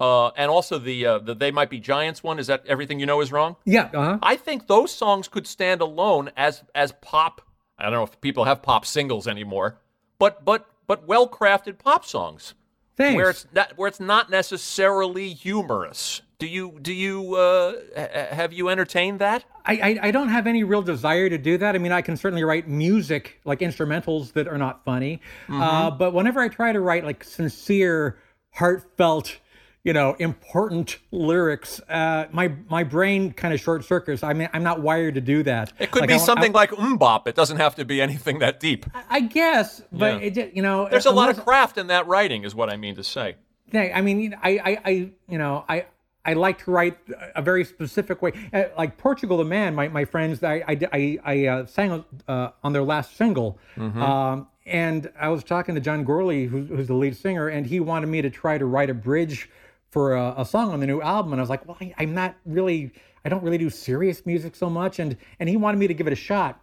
uh, 0.00 0.28
and 0.28 0.50
also 0.50 0.78
the 0.78 1.06
uh, 1.06 1.18
the 1.18 1.34
They 1.34 1.50
Might 1.50 1.70
Be 1.70 1.80
Giants 1.80 2.22
one. 2.22 2.38
Is 2.38 2.46
that 2.48 2.64
everything 2.66 3.00
you 3.00 3.06
know 3.06 3.20
is 3.20 3.32
wrong? 3.32 3.56
yeah. 3.64 3.90
Uh-huh. 3.94 4.18
I 4.22 4.36
think 4.36 4.66
those 4.66 4.92
songs 4.92 5.28
could 5.28 5.46
stand 5.46 5.80
alone 5.80 6.30
as 6.36 6.62
as 6.74 6.92
pop. 7.00 7.42
I 7.78 7.84
don't 7.84 7.92
know 7.92 8.04
if 8.04 8.20
people 8.20 8.44
have 8.44 8.62
pop 8.62 8.86
singles 8.86 9.26
anymore, 9.28 9.78
but 10.18 10.44
but 10.44 10.66
but 10.86 11.06
well 11.06 11.28
crafted 11.28 11.78
pop 11.78 12.04
songs 12.04 12.54
Thanks. 12.96 13.16
where 13.16 13.30
it's 13.30 13.46
not 13.54 13.76
where 13.76 13.88
it's 13.88 14.00
not 14.00 14.30
necessarily 14.30 15.32
humorous. 15.32 16.22
Do 16.38 16.46
you 16.46 16.78
do 16.82 16.92
you 16.92 17.34
uh, 17.34 17.72
ha- 17.96 18.34
have 18.34 18.52
you 18.52 18.68
entertained 18.68 19.20
that? 19.20 19.44
I, 19.64 19.72
I, 19.72 19.98
I 20.08 20.10
don't 20.10 20.28
have 20.28 20.46
any 20.46 20.62
real 20.64 20.82
desire 20.82 21.28
to 21.28 21.38
do 21.38 21.58
that. 21.58 21.74
I 21.74 21.78
mean, 21.78 21.90
I 21.92 22.02
can 22.02 22.16
certainly 22.16 22.44
write 22.44 22.68
music, 22.68 23.40
like 23.44 23.60
instrumentals 23.60 24.32
that 24.34 24.46
are 24.46 24.58
not 24.58 24.84
funny. 24.84 25.20
Uh, 25.48 25.90
but 25.90 26.12
whenever 26.12 26.40
I 26.40 26.48
try 26.48 26.72
to 26.72 26.78
write 26.80 27.04
like 27.04 27.24
sincere, 27.24 28.18
heartfelt, 28.52 29.38
you 29.86 29.92
know, 29.92 30.16
important 30.18 30.98
lyrics, 31.12 31.80
uh, 31.88 32.24
my 32.32 32.52
my 32.68 32.82
brain 32.82 33.32
kind 33.32 33.54
of 33.54 33.60
short 33.60 33.84
circuits. 33.84 34.24
I 34.24 34.32
mean, 34.32 34.48
I'm 34.52 34.64
not 34.64 34.80
wired 34.80 35.14
to 35.14 35.20
do 35.20 35.44
that. 35.44 35.72
It 35.78 35.92
could 35.92 36.00
Like, 36.00 36.08
be 36.08 36.14
I- 36.14 36.18
something 36.18 36.50
I, 36.50 36.54
like 36.58 36.70
MMMBop. 36.72 37.28
It 37.28 37.36
doesn't 37.36 37.58
have 37.58 37.76
to 37.76 37.84
be 37.84 38.02
anything 38.02 38.40
that 38.40 38.58
deep. 38.58 38.84
I 39.08 39.20
guess, 39.20 39.80
but 39.92 40.20
Yeah. 40.20 40.42
it, 40.42 40.54
you 40.54 40.62
know, 40.62 40.88
There's 40.90 41.06
a 41.06 41.12
lot 41.12 41.28
of 41.30 41.44
craft 41.44 41.78
in 41.78 41.86
that 41.86 42.08
writing, 42.08 42.42
is 42.42 42.52
what 42.52 42.68
I 42.68 42.76
mean 42.76 42.96
to 42.96 43.04
say. 43.04 43.36
Yeah, 43.72 43.92
I 43.94 44.00
mean, 44.00 44.34
I, 44.42 44.50
I, 44.58 44.78
I, 44.84 44.90
you 45.28 45.38
know, 45.38 45.64
I, 45.68 45.86
I 46.24 46.32
like 46.32 46.64
to 46.64 46.70
write 46.72 46.98
a 47.36 47.40
very 47.42 47.64
specific 47.64 48.22
way. 48.22 48.32
Uh, 48.52 48.64
like 48.76 48.96
Portugal 48.98 49.36
the 49.38 49.44
Man, 49.44 49.72
my, 49.76 49.86
my 49.86 50.04
friends, 50.04 50.42
I, 50.42 50.64
I, 50.66 50.78
I, 50.92 51.18
I 51.24 51.46
uh, 51.46 51.66
sang 51.66 52.04
uh, 52.26 52.50
on 52.64 52.72
their 52.72 52.82
last 52.82 53.16
single, 53.16 53.58
um, 53.76 54.48
and 54.66 55.12
I 55.20 55.28
was 55.28 55.44
talking 55.44 55.76
to 55.76 55.80
John 55.80 56.04
Gourley, 56.04 56.48
who's, 56.48 56.68
who's 56.68 56.88
the 56.88 56.94
lead 56.94 57.16
singer, 57.16 57.46
and 57.46 57.64
he 57.66 57.78
wanted 57.78 58.08
me 58.08 58.20
to 58.22 58.30
try 58.30 58.58
to 58.58 58.66
write 58.66 58.90
a 58.90 58.94
bridge 58.94 59.48
for 59.90 60.14
a, 60.14 60.34
a 60.38 60.44
song 60.44 60.72
on 60.72 60.80
the 60.80 60.86
new 60.86 61.00
album, 61.00 61.32
and 61.32 61.40
I 61.40 61.42
was 61.42 61.50
like, 61.50 61.66
well, 61.66 61.76
I, 61.80 61.94
I'm 61.98 62.14
not 62.14 62.36
really, 62.44 62.92
I 63.24 63.28
don't 63.28 63.42
really 63.42 63.58
do 63.58 63.70
serious 63.70 64.26
music 64.26 64.56
so 64.56 64.68
much, 64.68 64.98
and 64.98 65.16
and 65.40 65.48
he 65.48 65.56
wanted 65.56 65.78
me 65.78 65.86
to 65.86 65.94
give 65.94 66.06
it 66.06 66.12
a 66.12 66.16
shot 66.16 66.60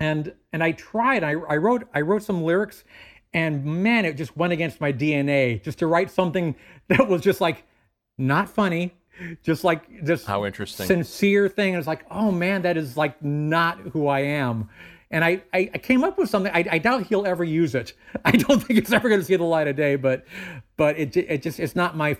and 0.00 0.32
and 0.52 0.62
I 0.62 0.72
tried. 0.72 1.24
I, 1.24 1.32
I 1.32 1.56
wrote 1.56 1.88
I 1.94 2.00
wrote 2.00 2.22
some 2.22 2.42
lyrics, 2.42 2.84
and 3.32 3.64
man, 3.64 4.04
it 4.04 4.16
just 4.16 4.36
went 4.36 4.52
against 4.52 4.80
my 4.80 4.92
DNA 4.92 5.62
just 5.62 5.78
to 5.78 5.86
write 5.86 6.10
something 6.10 6.54
that 6.88 7.08
was 7.08 7.22
just 7.22 7.40
like 7.40 7.64
not 8.18 8.48
funny, 8.48 8.94
just 9.42 9.64
like 9.64 10.04
just 10.04 10.26
How 10.26 10.44
interesting. 10.44 10.86
sincere 10.86 11.48
thing. 11.48 11.70
And 11.74 11.78
it's 11.78 11.88
like, 11.88 12.04
oh 12.10 12.30
man, 12.30 12.62
that 12.62 12.76
is 12.76 12.96
like 12.96 13.22
not 13.22 13.78
who 13.78 14.06
I 14.06 14.20
am. 14.20 14.68
And 15.10 15.24
I, 15.24 15.42
I, 15.52 15.70
I 15.74 15.78
came 15.78 16.02
up 16.02 16.18
with 16.18 16.28
something. 16.28 16.50
I, 16.52 16.64
I 16.68 16.78
doubt 16.78 17.06
he'll 17.06 17.26
ever 17.26 17.44
use 17.44 17.76
it. 17.76 17.92
I 18.24 18.32
don't 18.32 18.60
think 18.60 18.80
it's 18.80 18.90
ever 18.90 19.08
going 19.08 19.20
to 19.20 19.24
see 19.24 19.36
the 19.36 19.44
light 19.44 19.68
of 19.68 19.76
day. 19.76 19.96
But 19.96 20.24
but 20.76 20.98
it 20.98 21.16
it 21.16 21.42
just 21.42 21.60
it's 21.60 21.76
not 21.76 21.96
my 21.96 22.16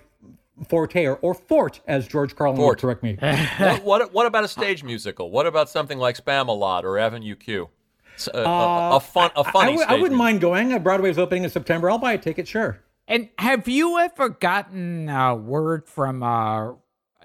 forte 0.68 1.04
or, 1.06 1.16
or 1.16 1.34
fort 1.34 1.80
as 1.86 2.06
George 2.06 2.36
Carlin 2.36 2.56
Fort. 2.56 2.76
would 2.76 2.80
correct 2.80 3.02
me. 3.02 3.16
what, 3.58 3.82
what 3.84 4.12
what 4.12 4.26
about 4.26 4.44
a 4.44 4.48
stage 4.48 4.82
musical? 4.84 5.30
What 5.30 5.46
about 5.46 5.68
something 5.68 5.98
like 5.98 6.16
Spamalot 6.22 6.84
or 6.84 6.98
Avenue 6.98 7.34
Q? 7.34 7.68
S- 8.16 8.28
A, 8.32 8.38
a- 8.38 8.96
a 8.96 9.00
fun 9.00 9.30
a 9.36 9.40
I, 9.40 9.50
funny 9.50 9.72
would- 9.76 9.82
I 9.82 9.86
stage 9.86 10.00
wouldn't 10.02 10.18
musical. 10.18 10.18
mind 10.18 10.40
going. 10.40 10.72
Uh, 10.72 10.78
Broadway's 10.78 11.18
opening 11.18 11.44
in 11.44 11.50
September. 11.50 11.90
I'll 11.90 11.98
buy 11.98 12.12
a 12.12 12.18
ticket. 12.18 12.46
Sure. 12.46 12.80
And 13.08 13.28
have 13.38 13.68
you 13.68 13.98
ever 13.98 14.28
gotten 14.30 15.08
a 15.10 15.34
word 15.34 15.86
from 15.86 16.22
a, 16.22 16.74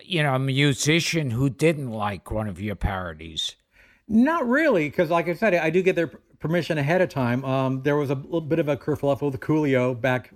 you 0.04 0.22
know, 0.24 0.36
a 0.36 0.40
musician 0.40 1.30
who 1.30 1.50
didn't 1.50 1.90
like 1.92 2.32
one 2.32 2.48
of 2.50 2.60
your 2.60 2.76
parodies? 2.76 3.56
Not 4.08 4.48
really, 4.50 4.90
because 4.90 5.10
like 5.10 5.30
I 5.30 5.36
said, 5.36 5.54
I 5.54 5.70
do 5.70 5.82
get 5.84 5.96
their 5.96 6.08
permission 6.40 6.78
ahead 6.80 7.00
of 7.02 7.10
time. 7.10 7.46
Um, 7.46 7.84
there 7.84 7.96
was 7.96 8.10
a 8.10 8.16
little 8.16 8.42
bit 8.42 8.60
of 8.60 8.68
a 8.68 8.76
kerfuffle 8.76 9.32
with 9.32 9.40
Coolio 9.40 9.94
back, 10.00 10.32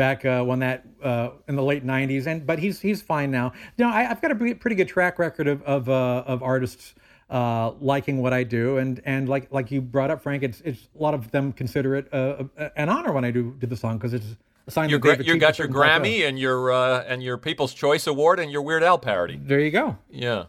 back 0.00 0.24
uh, 0.24 0.42
when 0.42 0.60
that 0.60 0.86
uh, 1.02 1.28
in 1.46 1.56
the 1.56 1.62
late 1.62 1.84
'90s, 1.84 2.26
and 2.26 2.46
but 2.46 2.58
he's 2.58 2.80
he's 2.80 3.02
fine 3.02 3.30
now. 3.30 3.52
You 3.76 3.84
know, 3.84 3.90
I, 3.90 4.10
I've 4.10 4.22
got 4.22 4.30
a 4.30 4.34
pretty 4.34 4.74
good 4.74 4.88
track 4.88 5.18
record 5.18 5.46
of 5.46 5.62
of, 5.62 5.90
uh, 5.90 6.24
of 6.26 6.42
artists 6.42 6.94
uh, 7.28 7.72
liking 7.80 8.22
what 8.22 8.32
I 8.32 8.42
do, 8.42 8.78
and 8.78 9.02
and 9.04 9.28
like 9.28 9.52
like 9.52 9.70
you 9.70 9.82
brought 9.82 10.10
up, 10.10 10.22
Frank, 10.22 10.42
it's 10.42 10.62
it's 10.62 10.88
a 10.98 11.02
lot 11.02 11.12
of 11.12 11.30
them 11.32 11.52
consider 11.52 11.96
it 11.96 12.12
uh, 12.14 12.44
a, 12.56 12.78
an 12.80 12.88
honor 12.88 13.12
when 13.12 13.26
I 13.26 13.30
do 13.30 13.54
do 13.58 13.66
the 13.66 13.76
song 13.76 13.98
because 13.98 14.14
it's 14.14 14.36
a 14.66 14.70
sign 14.70 14.88
You 14.88 14.98
gra- 14.98 15.22
you 15.22 15.36
got 15.36 15.58
your. 15.58 15.68
Grammy 15.68 16.26
and 16.26 16.38
your 16.38 16.72
uh, 16.72 17.04
and 17.06 17.22
your 17.22 17.36
People's 17.36 17.74
Choice 17.74 18.06
Award 18.06 18.40
and 18.40 18.50
your 18.50 18.62
Weird 18.62 18.82
Al 18.82 18.98
parody. 18.98 19.38
There 19.40 19.60
you 19.60 19.70
go. 19.70 19.98
Yeah, 20.10 20.44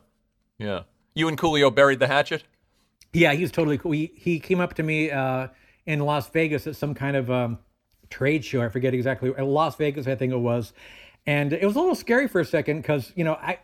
yeah. 0.58 0.84
You 1.14 1.28
and 1.28 1.38
Coolio 1.38 1.76
buried 1.76 2.00
the 2.00 2.08
hatchet. 2.08 2.46
Yeah, 3.12 3.34
he's 3.34 3.52
totally 3.52 3.78
cool. 3.78 3.92
He, 3.92 4.14
he 4.16 4.40
came 4.40 4.62
up 4.62 4.76
to 4.76 4.84
me 4.84 5.12
uh, 5.12 5.50
in 5.86 6.00
Las 6.00 6.30
Vegas 6.30 6.66
at 6.68 6.78
some 6.78 6.94
kind 6.94 7.18
of 7.18 7.30
um, 7.30 7.60
trade 8.12 8.46
show. 8.46 8.62
I 8.62 8.70
forget 8.70 8.94
exactly. 8.94 9.34
uh, 9.36 9.44
Las 9.44 9.76
Vegas, 9.78 10.08
I 10.08 10.16
think 10.16 10.34
it 10.34 10.38
was. 10.38 10.74
And 11.26 11.54
it 11.54 11.66
was 11.66 11.76
a 11.76 11.80
little 11.80 11.96
scary 11.96 12.28
for 12.28 12.42
a 12.42 12.46
second 12.46 12.78
because, 12.82 13.12
you 13.16 13.24
know, 13.24 13.34
I, 13.34 13.60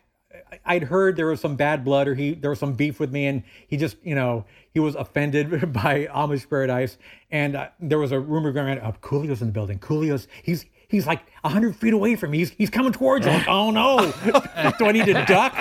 I'd 0.66 0.84
heard 0.84 1.16
there 1.16 1.28
was 1.28 1.40
some 1.40 1.56
bad 1.56 1.84
blood 1.84 2.08
or 2.08 2.16
he 2.16 2.34
there 2.34 2.50
was 2.50 2.60
some 2.60 2.74
beef 2.74 3.00
with 3.00 3.12
me 3.12 3.26
and 3.28 3.44
he 3.68 3.78
just, 3.78 3.98
you 4.04 4.16
know, 4.16 4.46
he 4.74 4.80
was 4.80 4.96
offended 4.96 5.50
by 5.74 6.08
Amish 6.08 6.50
Paradise. 6.50 6.98
And 7.32 7.56
uh, 7.56 7.70
there 7.80 8.00
was 8.00 8.12
a 8.12 8.20
rumor 8.20 8.52
going 8.52 8.68
around, 8.68 8.80
oh, 8.80 8.96
Coolio's 9.02 9.42
in 9.42 9.48
the 9.48 9.54
building. 9.54 9.80
Coolio's, 9.80 10.28
he's, 10.44 10.66
he's 10.88 11.06
like 11.06 11.22
100 11.42 11.76
feet 11.76 11.94
away 11.94 12.16
from 12.16 12.32
me. 12.32 12.40
He's, 12.40 12.50
he's 12.52 12.70
coming 12.70 12.92
towards. 12.92 13.28
I'm 13.28 13.34
like, 13.34 13.48
oh 13.48 13.72
no. 13.72 14.12
Do 14.78 14.86
I 14.86 14.92
need 14.92 15.06
to 15.06 15.26
duck? 15.26 15.54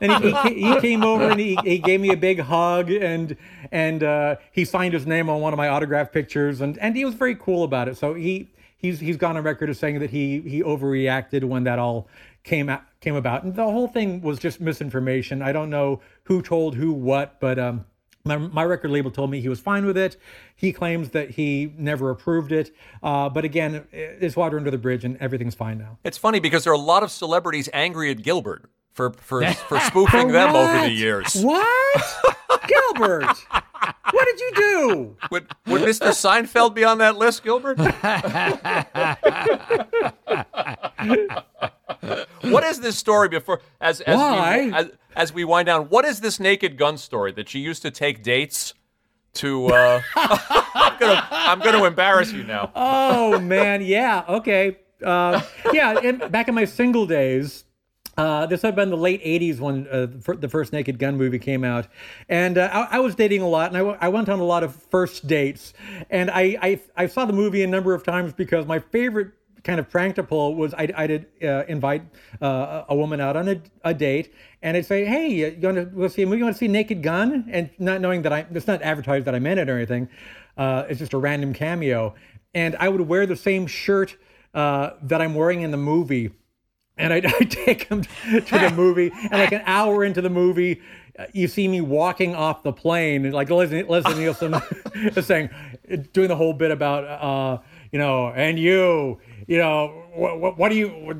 And 0.00 0.24
he, 0.24 0.32
he, 0.32 0.74
he 0.74 0.80
came 0.80 1.02
over 1.02 1.30
and 1.30 1.40
he, 1.40 1.56
he 1.64 1.78
gave 1.78 2.00
me 2.00 2.10
a 2.12 2.16
big 2.16 2.40
hug 2.40 2.90
and 2.90 3.36
and 3.72 4.02
uh, 4.02 4.36
he 4.52 4.64
signed 4.64 4.94
his 4.94 5.06
name 5.06 5.28
on 5.28 5.40
one 5.40 5.52
of 5.52 5.56
my 5.56 5.68
autograph 5.68 6.12
pictures 6.12 6.60
and, 6.60 6.78
and 6.78 6.96
he 6.96 7.04
was 7.04 7.14
very 7.14 7.34
cool 7.34 7.64
about 7.64 7.88
it. 7.88 7.96
So 7.96 8.14
he 8.14 8.50
he's 8.76 9.00
he's 9.00 9.16
gone 9.16 9.36
on 9.36 9.42
record 9.42 9.70
as 9.70 9.78
saying 9.78 10.00
that 10.00 10.10
he 10.10 10.40
he 10.40 10.62
overreacted 10.62 11.44
when 11.44 11.64
that 11.64 11.78
all 11.78 12.08
came 12.44 12.68
out 12.68 12.82
came 13.00 13.14
about. 13.14 13.44
And 13.44 13.54
the 13.54 13.64
whole 13.64 13.88
thing 13.88 14.20
was 14.20 14.38
just 14.38 14.60
misinformation. 14.60 15.42
I 15.42 15.52
don't 15.52 15.70
know 15.70 16.00
who 16.24 16.42
told 16.42 16.76
who 16.76 16.92
what, 16.92 17.40
but 17.40 17.58
um 17.58 17.86
my, 18.26 18.36
my 18.36 18.64
record 18.64 18.90
label 18.90 19.10
told 19.10 19.30
me 19.30 19.40
he 19.40 19.48
was 19.48 19.60
fine 19.60 19.86
with 19.86 19.96
it. 19.96 20.16
He 20.54 20.72
claims 20.72 21.10
that 21.10 21.30
he 21.30 21.72
never 21.78 22.10
approved 22.10 22.52
it. 22.52 22.74
Uh, 23.02 23.28
but 23.28 23.44
again, 23.44 23.86
it's 23.92 24.36
water 24.36 24.58
under 24.58 24.70
the 24.70 24.78
bridge 24.78 25.04
and 25.04 25.16
everything's 25.18 25.54
fine 25.54 25.78
now. 25.78 25.98
It's 26.04 26.18
funny 26.18 26.40
because 26.40 26.64
there 26.64 26.72
are 26.72 26.76
a 26.76 26.78
lot 26.78 27.02
of 27.02 27.10
celebrities 27.10 27.68
angry 27.72 28.10
at 28.10 28.22
Gilbert 28.22 28.70
for 28.92 29.10
for 29.12 29.46
for 29.52 29.78
spoofing 29.86 30.28
them 30.28 30.54
over 30.54 30.80
the 30.80 30.90
years. 30.90 31.34
What? 31.34 32.36
Gilbert, 32.68 33.36
what 34.10 34.24
did 34.24 34.40
you 34.40 34.52
do? 34.54 35.16
Would 35.30 35.46
would 35.66 35.82
Mr. 35.82 36.08
Seinfeld 36.08 36.74
be 36.74 36.84
on 36.84 36.98
that 36.98 37.16
list, 37.16 37.42
Gilbert? 37.44 37.78
What 42.42 42.64
is 42.64 42.80
this 42.80 42.96
story 42.96 43.28
before 43.28 43.60
as 43.80 44.00
as 44.02 44.16
Why? 44.16 44.66
we 44.66 44.72
as, 44.72 44.90
as 45.14 45.32
we 45.32 45.44
wind 45.44 45.66
down? 45.66 45.84
What 45.88 46.04
is 46.04 46.20
this 46.20 46.38
naked 46.40 46.76
gun 46.76 46.96
story 46.98 47.32
that 47.32 47.48
she 47.48 47.58
used 47.58 47.82
to 47.82 47.90
take 47.90 48.22
dates 48.22 48.74
to? 49.34 49.66
Uh, 49.66 50.02
I'm 50.16 50.98
gonna 50.98 51.26
I'm 51.30 51.58
gonna 51.60 51.84
embarrass 51.84 52.32
you 52.32 52.44
now. 52.44 52.70
oh 52.74 53.38
man, 53.40 53.82
yeah, 53.82 54.24
okay, 54.28 54.78
uh, 55.04 55.40
yeah. 55.72 56.00
In, 56.00 56.18
back 56.30 56.48
in 56.48 56.54
my 56.54 56.64
single 56.64 57.06
days, 57.06 57.64
uh, 58.16 58.46
this 58.46 58.62
had 58.62 58.74
been 58.76 58.90
the 58.90 58.96
late 58.96 59.22
'80s 59.22 59.60
when 59.60 59.86
uh, 59.88 60.06
the 60.34 60.48
first 60.48 60.72
Naked 60.72 60.98
Gun 60.98 61.16
movie 61.16 61.38
came 61.38 61.64
out, 61.64 61.88
and 62.28 62.58
uh, 62.58 62.68
I, 62.72 62.96
I 62.96 63.00
was 63.00 63.14
dating 63.14 63.42
a 63.42 63.48
lot, 63.48 63.68
and 63.68 63.76
I, 63.76 63.80
w- 63.80 63.98
I 64.00 64.08
went 64.08 64.28
on 64.28 64.38
a 64.38 64.44
lot 64.44 64.62
of 64.62 64.74
first 64.74 65.26
dates, 65.26 65.74
and 66.10 66.30
I, 66.30 66.58
I 66.60 66.80
I 66.96 67.06
saw 67.06 67.24
the 67.24 67.32
movie 67.32 67.62
a 67.62 67.66
number 67.66 67.94
of 67.94 68.04
times 68.04 68.32
because 68.32 68.66
my 68.66 68.78
favorite 68.78 69.32
kind 69.66 69.80
of 69.80 69.90
prank 69.90 70.14
to 70.14 70.22
pull 70.22 70.54
was 70.54 70.72
I, 70.74 70.88
I 70.96 71.44
uh, 71.44 71.64
invite 71.66 72.02
uh, 72.40 72.84
a 72.88 72.94
woman 72.94 73.20
out 73.20 73.36
on 73.36 73.48
a, 73.48 73.60
a 73.84 73.92
date 73.92 74.32
and 74.62 74.76
I'd 74.76 74.86
say, 74.86 75.04
hey, 75.04 75.28
you 75.28 75.58
want 75.60 75.76
to 75.76 75.84
go 75.84 76.08
see 76.08 76.22
a 76.22 76.26
movie? 76.26 76.38
You 76.38 76.44
want 76.44 76.54
to 76.54 76.58
see 76.58 76.68
Naked 76.68 77.02
Gun? 77.02 77.46
And 77.50 77.70
not 77.78 78.00
knowing 78.00 78.22
that 78.22 78.32
I, 78.32 78.46
it's 78.52 78.68
not 78.68 78.80
advertised 78.82 79.26
that 79.26 79.34
I 79.34 79.40
meant 79.40 79.58
it 79.58 79.68
or 79.68 79.76
anything. 79.76 80.08
Uh, 80.56 80.84
it's 80.88 81.00
just 81.00 81.12
a 81.12 81.18
random 81.18 81.52
cameo. 81.52 82.14
And 82.54 82.76
I 82.76 82.88
would 82.88 83.02
wear 83.02 83.26
the 83.26 83.36
same 83.36 83.66
shirt 83.66 84.16
uh, 84.54 84.90
that 85.02 85.20
I'm 85.20 85.34
wearing 85.34 85.62
in 85.62 85.72
the 85.72 85.76
movie. 85.76 86.30
And 86.96 87.12
I'd, 87.12 87.26
I'd 87.40 87.50
take 87.50 87.84
him 87.84 88.02
to 88.02 88.40
the 88.40 88.72
movie. 88.76 89.12
And 89.22 89.32
like 89.32 89.52
an 89.52 89.62
hour 89.66 90.04
into 90.04 90.20
the 90.22 90.30
movie, 90.30 90.80
uh, 91.18 91.26
you 91.32 91.48
see 91.48 91.68
me 91.68 91.80
walking 91.80 92.34
off 92.34 92.62
the 92.62 92.72
plane. 92.72 93.24
And 93.24 93.34
like 93.34 93.50
Leslie, 93.50 93.82
Leslie 93.82 94.14
Nielsen 94.18 94.54
is 94.94 95.26
saying, 95.26 95.50
doing 96.12 96.28
the 96.28 96.36
whole 96.36 96.52
bit 96.52 96.70
about, 96.70 97.04
uh, 97.04 97.62
you 97.92 97.98
know, 97.98 98.28
and 98.28 98.58
you, 98.58 99.18
you 99.46 99.58
know, 99.58 100.04
what, 100.16 100.40
what, 100.40 100.58
what 100.58 100.68
do 100.70 100.76
you 100.76 101.14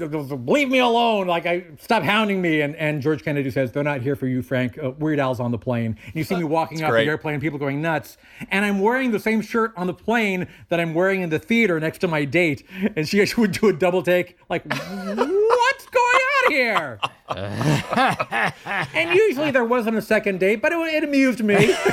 leave 0.47 0.69
me 0.69 0.79
alone? 0.79 1.27
Like, 1.27 1.47
I 1.47 1.65
stop 1.79 2.03
hounding 2.03 2.41
me. 2.41 2.63
And, 2.63 2.75
and 2.77 3.03
George 3.03 3.23
Kennedy 3.23 3.51
says, 3.51 3.73
they're 3.73 3.85
not 3.85 4.01
here 4.01 4.17
for 4.17 4.27
you, 4.27 4.43
Frank. 4.43 4.79
Uh, 4.83 4.91
Weird 4.93 5.19
Al's 5.19 5.41
on 5.41 5.51
the 5.51 5.59
plane. 5.59 5.97
And 6.05 6.15
you 6.15 6.25
see 6.25 6.37
me 6.37 6.45
walking 6.45 6.83
off 6.83 6.91
great. 6.91 7.05
the 7.05 7.11
airplane, 7.11 7.41
people 7.41 7.59
going 7.59 7.83
nuts. 7.83 8.17
And 8.51 8.65
I'm 8.65 8.81
wearing 8.81 9.11
the 9.11 9.21
same 9.21 9.41
shirt 9.41 9.73
on 9.77 9.87
the 9.87 9.95
plane 9.95 10.49
that 10.69 10.81
I'm 10.81 10.95
wearing 10.95 11.21
in 11.21 11.31
the 11.31 11.39
theater 11.39 11.79
next 11.79 11.99
to 11.99 12.09
my 12.09 12.25
date. 12.25 12.65
And 12.97 13.09
she 13.09 13.21
actually 13.21 13.43
would 13.43 13.53
do 13.53 13.69
a 13.69 13.73
double 13.73 14.03
take, 14.03 14.39
like, 14.49 14.65
what's 14.67 15.87
going 15.87 16.23
on 16.45 16.51
here? 16.51 17.01
and 18.95 19.15
usually 19.15 19.51
there 19.51 19.65
wasn't 19.65 19.97
a 19.97 20.03
second 20.03 20.41
date, 20.41 20.63
but 20.63 20.73
it, 20.73 20.77
it 20.77 21.05
amused 21.05 21.43
me. 21.43 21.77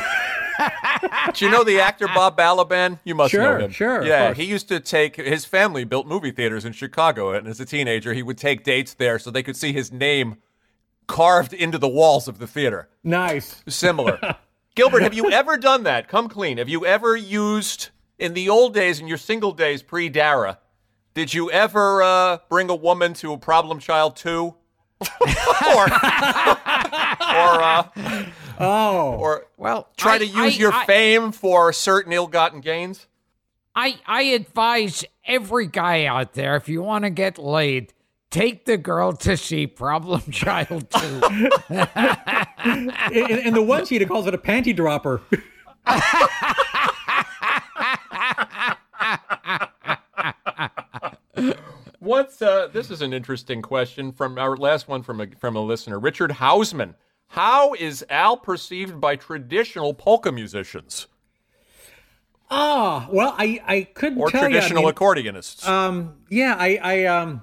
Do 1.33 1.45
you 1.45 1.51
know 1.51 1.63
the 1.63 1.79
actor 1.79 2.07
Bob 2.07 2.37
Balaban? 2.37 2.99
You 3.03 3.15
must 3.15 3.31
Sure, 3.31 3.59
know 3.59 3.65
him. 3.65 3.71
sure, 3.71 4.03
Yeah, 4.05 4.33
he 4.33 4.43
used 4.43 4.67
to 4.69 4.79
take 4.79 5.15
his 5.15 5.45
family 5.45 5.83
built 5.83 6.05
movie 6.07 6.31
theaters 6.31 6.65
in 6.65 6.73
Chicago, 6.73 7.31
and 7.31 7.47
as 7.47 7.59
a 7.59 7.65
teenager, 7.65 8.13
he 8.13 8.23
would 8.23 8.37
take 8.37 8.63
dates 8.63 8.93
there 8.93 9.17
so 9.19 9.31
they 9.31 9.43
could 9.43 9.55
see 9.57 9.73
his 9.73 9.91
name 9.91 10.37
carved 11.07 11.53
into 11.53 11.77
the 11.77 11.87
walls 11.87 12.27
of 12.27 12.39
the 12.39 12.47
theater. 12.47 12.89
nice. 13.03 13.61
Similar. 13.67 14.19
Gilbert, 14.75 15.03
have 15.03 15.13
you 15.13 15.29
ever 15.31 15.57
done 15.57 15.83
that? 15.83 16.07
Come 16.07 16.29
clean. 16.29 16.57
Have 16.57 16.69
you 16.69 16.85
ever 16.85 17.15
used 17.15 17.89
in 18.17 18.33
the 18.33 18.49
old 18.49 18.73
days, 18.73 18.99
in 18.99 19.07
your 19.07 19.17
single 19.19 19.51
days 19.51 19.83
pre 19.83 20.09
Dara? 20.09 20.57
Did 21.13 21.31
you 21.33 21.51
ever 21.51 22.01
uh, 22.01 22.37
bring 22.49 22.69
a 22.71 22.75
woman 22.75 23.13
to 23.15 23.33
a 23.33 23.37
problem 23.37 23.77
child 23.79 24.15
too? 24.15 24.55
or, 25.01 25.83
or, 25.85 27.61
uh, 27.61 27.83
Oh. 28.63 29.17
or 29.19 29.45
Well, 29.57 29.87
try 29.97 30.15
I- 30.15 30.17
to 30.19 30.25
use 30.25 30.55
I- 30.55 30.59
your 30.59 30.73
I- 30.73 30.85
fame 30.85 31.31
for 31.31 31.71
certain 31.73 32.11
ill-gotten 32.13 32.61
gains? 32.61 33.07
I 33.75 33.95
I 34.05 34.21
advise 34.23 35.03
every 35.25 35.65
guy 35.67 36.05
out 36.05 36.33
there 36.33 36.55
if 36.55 36.69
you 36.69 36.81
want 36.83 37.05
to 37.05 37.09
get 37.09 37.37
laid, 37.39 37.91
take 38.29 38.65
the 38.65 38.77
girl 38.77 39.13
to 39.13 39.35
see 39.35 39.65
Problem 39.67 40.21
Child 40.31 40.89
2. 40.91 40.99
and, 41.69 42.91
in- 43.11 43.39
in 43.39 43.53
the 43.53 43.63
one 43.63 43.85
sheet, 43.85 44.07
calls 44.07 44.27
it 44.27 44.33
a 44.33 44.37
panty 44.37 44.75
dropper. 44.75 45.21
What's 51.99 52.41
uh, 52.41 52.67
this 52.71 52.91
is 52.91 53.01
an 53.01 53.13
interesting 53.13 53.61
question 53.61 54.11
from 54.11 54.37
our 54.37 54.57
last 54.57 54.87
one 54.87 55.03
from 55.03 55.21
a 55.21 55.27
from 55.39 55.55
a 55.55 55.61
listener, 55.61 55.99
Richard 55.99 56.31
Hausman. 56.31 56.95
How 57.33 57.73
is 57.73 58.05
Al 58.11 58.37
perceived 58.37 59.01
by 59.01 59.15
traditional 59.15 59.93
polka 59.95 60.31
musicians 60.31 61.07
Ah, 62.51 63.07
well, 63.11 63.33
I 63.39 63.59
I 63.65 63.81
couldn't 63.95 64.21
or 64.21 64.29
tell 64.29 64.41
you. 64.41 64.47
I 64.57 64.59
traditional 64.59 64.83
mean, 64.83 64.93
accordionists? 64.93 65.67
Um, 65.67 66.17
yeah, 66.29 66.55
I, 66.59 66.79
I, 66.83 67.05
um, 67.05 67.41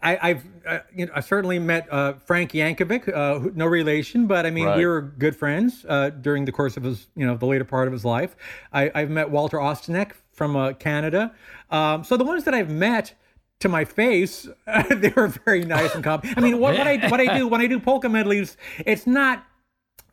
I, 0.00 0.18
I've, 0.30 0.44
uh, 0.64 0.78
you 0.94 1.06
know, 1.06 1.12
I 1.16 1.20
certainly 1.20 1.58
met 1.58 1.92
uh, 1.92 2.12
Frank 2.24 2.52
Yankovic, 2.52 3.12
uh, 3.12 3.40
who- 3.40 3.50
no 3.56 3.66
relation, 3.66 4.28
but 4.28 4.46
I 4.46 4.50
mean, 4.52 4.66
Right. 4.66 4.76
we 4.78 4.86
were 4.86 5.00
good 5.00 5.34
friends 5.34 5.84
uh, 5.88 6.10
during 6.10 6.44
the 6.44 6.52
course 6.52 6.76
of 6.76 6.84
his, 6.84 7.08
you 7.16 7.26
know, 7.26 7.36
the 7.36 7.46
later 7.46 7.64
part 7.64 7.88
of 7.88 7.92
his 7.92 8.04
life. 8.04 8.36
I, 8.72 8.92
I've 8.94 9.10
met 9.10 9.30
Walter 9.30 9.56
Ostanek 9.58 10.12
from 10.32 10.54
uh, 10.54 10.74
Canada. 10.74 11.32
Um, 11.72 12.04
so 12.04 12.16
the 12.16 12.24
ones 12.24 12.44
that 12.44 12.54
I've 12.54 12.70
met 12.70 13.14
to 13.60 13.68
my 13.68 13.84
face, 13.84 14.48
they 14.90 15.12
were 15.16 15.28
very 15.28 15.64
nice 15.64 15.94
and 15.94 16.04
calm. 16.04 16.20
I 16.36 16.40
mean, 16.40 16.58
what, 16.58 16.76
what 16.76 16.86
I 16.86 17.08
what 17.08 17.20
I 17.20 17.38
do 17.38 17.48
when 17.48 17.60
I 17.60 17.66
do 17.66 17.80
polka 17.80 18.08
medleys, 18.08 18.56
it's 18.84 19.06
not 19.06 19.44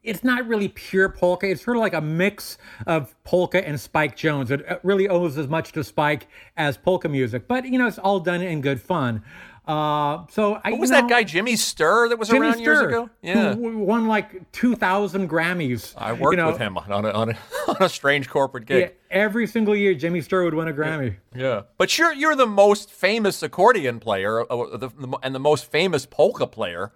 it's 0.04 0.24
not 0.24 0.48
really 0.48 0.68
pure 0.68 1.10
polka. 1.10 1.48
It's 1.50 1.64
sort 1.64 1.78
of 1.78 1.82
like 1.82 1.94
a 1.94 2.02
mix 2.02 2.58
of 2.88 3.16
polka 3.24 3.66
and 3.68 3.80
Spike 3.80 4.16
Jones. 4.16 4.50
It 4.50 4.66
really 4.84 5.08
owes 5.08 5.38
as 5.38 5.48
much 5.48 5.74
to 5.74 5.84
Spike 5.84 6.28
as 6.58 6.78
polka 6.78 7.08
music, 7.08 7.48
but 7.48 7.66
you 7.66 7.78
know 7.78 7.88
it's 7.88 8.00
all 8.00 8.20
done 8.20 8.42
in 8.42 8.62
good 8.62 8.82
fun. 8.82 9.24
Uh, 9.72 10.26
so 10.30 10.60
I 10.64 10.72
What 10.72 10.82
was 10.82 10.90
you 10.90 10.98
that 10.98 11.10
guy 11.10 11.24
Jimmy 11.24 11.54
Sturr 11.54 12.10
that 12.10 12.20
was 12.20 12.28
Jimmy 12.28 12.48
around 12.48 12.60
years 12.60 12.82
ago? 12.82 13.10
Yeah, 13.22 13.56
who 13.56 13.78
won 13.78 14.10
like 14.10 14.52
two 14.52 14.76
thousand 14.76 15.30
Grammys. 15.30 15.94
I 15.98 16.12
worked 16.12 16.34
you 16.34 16.38
know, 16.38 16.52
with 16.52 16.58
him 16.58 16.78
on 16.78 17.06
a, 17.06 17.10
on 17.10 17.30
a 17.30 17.38
on 17.70 17.78
a 17.80 17.88
strange 17.88 18.30
corporate 18.30 18.66
gig. 18.66 18.82
Yeah, 18.82 18.90
every 19.10 19.48
single 19.48 19.74
year, 19.74 19.94
Jimmy 19.94 20.20
Sturr 20.20 20.44
would 20.44 20.56
win 20.56 20.68
a 20.68 20.74
Grammy. 20.74 21.16
Yeah, 21.34 21.62
but 21.78 21.98
you're 21.98 22.12
you're 22.14 22.36
the 22.36 22.48
most 22.48 22.90
famous 22.90 23.42
accordion 23.42 24.02
player 24.02 24.42
uh, 24.52 24.78
the, 24.78 24.90
the, 24.90 25.18
and 25.24 25.34
the 25.34 25.40
most 25.40 25.72
famous 25.72 26.06
polka 26.06 26.48
player 26.48 26.92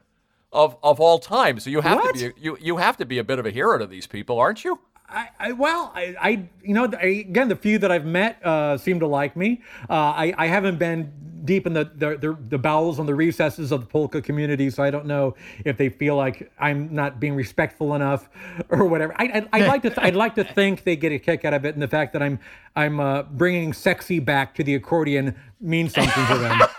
of 0.51 0.75
of 0.83 0.99
all 0.99 1.19
time. 1.19 1.61
So 1.61 1.69
you 1.69 1.79
have 1.79 1.99
What? 1.99 2.15
to 2.15 2.33
be 2.33 2.41
you 2.41 2.57
you 2.59 2.75
have 2.75 2.97
to 2.97 3.05
be 3.05 3.19
a 3.19 3.23
bit 3.23 3.39
of 3.39 3.45
a 3.45 3.51
hero 3.51 3.77
to 3.77 3.87
these 3.87 4.05
people, 4.05 4.37
aren't 4.37 4.65
you? 4.65 4.81
I, 5.07 5.29
I 5.39 5.51
well, 5.53 5.93
I, 5.95 6.15
I 6.19 6.29
you 6.61 6.73
know, 6.73 6.91
I, 6.99 7.05
again, 7.29 7.47
the 7.47 7.55
few 7.55 7.77
that 7.77 7.91
I've 7.91 8.05
met 8.05 8.45
uh, 8.45 8.77
seem 8.77 8.99
to 8.99 9.07
like 9.07 9.37
me. 9.37 9.61
Uh, 9.89 9.93
I, 9.93 10.33
I 10.37 10.47
haven't 10.47 10.77
been 10.77 11.13
deep 11.45 11.65
in 11.67 11.73
the, 11.73 11.85
the 11.95 12.17
the 12.17 12.37
the 12.49 12.57
bowels 12.57 12.99
and 12.99 13.07
the 13.07 13.15
recesses 13.15 13.71
of 13.71 13.81
the 13.81 13.87
polka 13.87 14.21
community, 14.21 14.69
so 14.69 14.83
I 14.83 14.91
don't 14.91 15.05
know 15.05 15.35
if 15.63 15.77
they 15.77 15.89
feel 15.89 16.15
like 16.15 16.51
I'm 16.59 16.93
not 16.93 17.19
being 17.19 17.35
respectful 17.35 17.95
enough 17.95 18.29
or 18.69 18.85
whatever. 18.85 19.13
I, 19.17 19.25
I 19.25 19.59
I'd 19.61 19.67
like 19.67 19.81
to 19.83 19.89
th- 19.89 19.99
I'd 20.05 20.15
like 20.15 20.35
to 20.35 20.43
think 20.43 20.83
they 20.83 20.95
get 20.95 21.11
a 21.11 21.19
kick 21.19 21.45
out 21.45 21.53
of 21.53 21.65
it, 21.65 21.73
and 21.73 21.81
the 21.81 21.87
fact 21.87 22.13
that 22.13 22.21
I'm 22.23 22.39
I'm 22.75 22.99
uh, 22.99 23.23
bringing 23.23 23.71
sexy 23.73 24.19
back 24.19 24.55
to 24.55 24.63
the 24.63 24.75
accordion 24.75 25.35
means 25.61 25.93
something 25.93 26.25
to 26.27 26.37
them. 26.37 26.59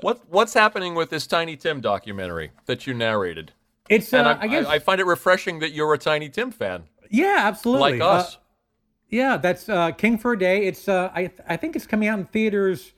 What 0.00 0.20
what's 0.28 0.52
happening 0.54 0.94
with 0.94 1.10
this 1.10 1.26
Tiny 1.26 1.56
Tim 1.56 1.80
documentary 1.80 2.50
that 2.66 2.86
you 2.86 2.92
narrated? 2.94 3.52
It's 3.88 4.12
uh, 4.12 4.36
I, 4.40 4.48
guess 4.48 4.66
I, 4.66 4.74
I 4.74 4.78
find 4.78 5.00
it 5.00 5.06
refreshing 5.06 5.60
that 5.60 5.72
you're 5.72 5.92
a 5.94 5.98
Tiny 5.98 6.28
Tim 6.28 6.50
fan, 6.50 6.84
yeah, 7.10 7.36
absolutely. 7.40 7.92
like 7.98 8.00
Uh, 8.02 8.08
us. 8.08 8.38
Yeah, 9.14 9.36
that's 9.36 9.68
uh, 9.68 9.92
King 9.92 10.18
for 10.18 10.32
a 10.32 10.38
Day. 10.38 10.66
It's 10.66 10.88
uh, 10.88 11.08
I 11.14 11.30
I 11.48 11.56
think 11.56 11.76
it's 11.76 11.86
coming 11.86 12.08
out 12.08 12.18
in 12.18 12.24
theaters. 12.24 12.92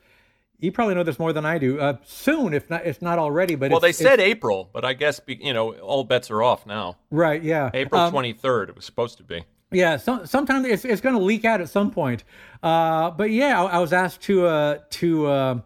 You 0.58 0.72
probably 0.72 0.94
know 0.94 1.02
this 1.02 1.18
more 1.18 1.34
than 1.34 1.44
I 1.44 1.58
do. 1.58 1.78
Uh, 1.78 1.98
soon, 2.06 2.54
if 2.54 2.70
not 2.70 2.86
if 2.86 3.02
not 3.02 3.18
already. 3.18 3.54
But 3.54 3.70
well, 3.70 3.80
they 3.80 3.90
it's, 3.90 3.98
said 3.98 4.18
April, 4.18 4.70
but 4.72 4.82
I 4.82 4.94
guess 4.94 5.20
be, 5.20 5.34
you 5.34 5.52
know 5.52 5.72
all 5.74 6.04
bets 6.04 6.30
are 6.30 6.42
off 6.42 6.64
now. 6.64 6.96
right. 7.10 7.42
Yeah, 7.42 7.70
April 7.74 8.00
Um, 8.00 8.10
twenty 8.10 8.32
third. 8.32 8.70
It 8.70 8.76
was 8.76 8.86
supposed 8.86 9.18
to 9.18 9.24
be. 9.24 9.44
Yeah, 9.72 9.96
so, 9.96 10.24
sometime 10.24 10.64
it's, 10.64 10.84
it's 10.84 11.00
going 11.00 11.16
to 11.16 11.20
leak 11.20 11.44
out 11.44 11.60
at 11.60 11.68
some 11.68 11.90
point. 11.90 12.22
Uh, 12.62 13.10
but 13.10 13.30
yeah, 13.30 13.60
I, 13.60 13.66
I 13.66 13.78
was 13.78 13.92
asked 13.92 14.22
to 14.22 14.46
uh, 14.46 14.78
to 14.90 15.26
uh, 15.26 15.60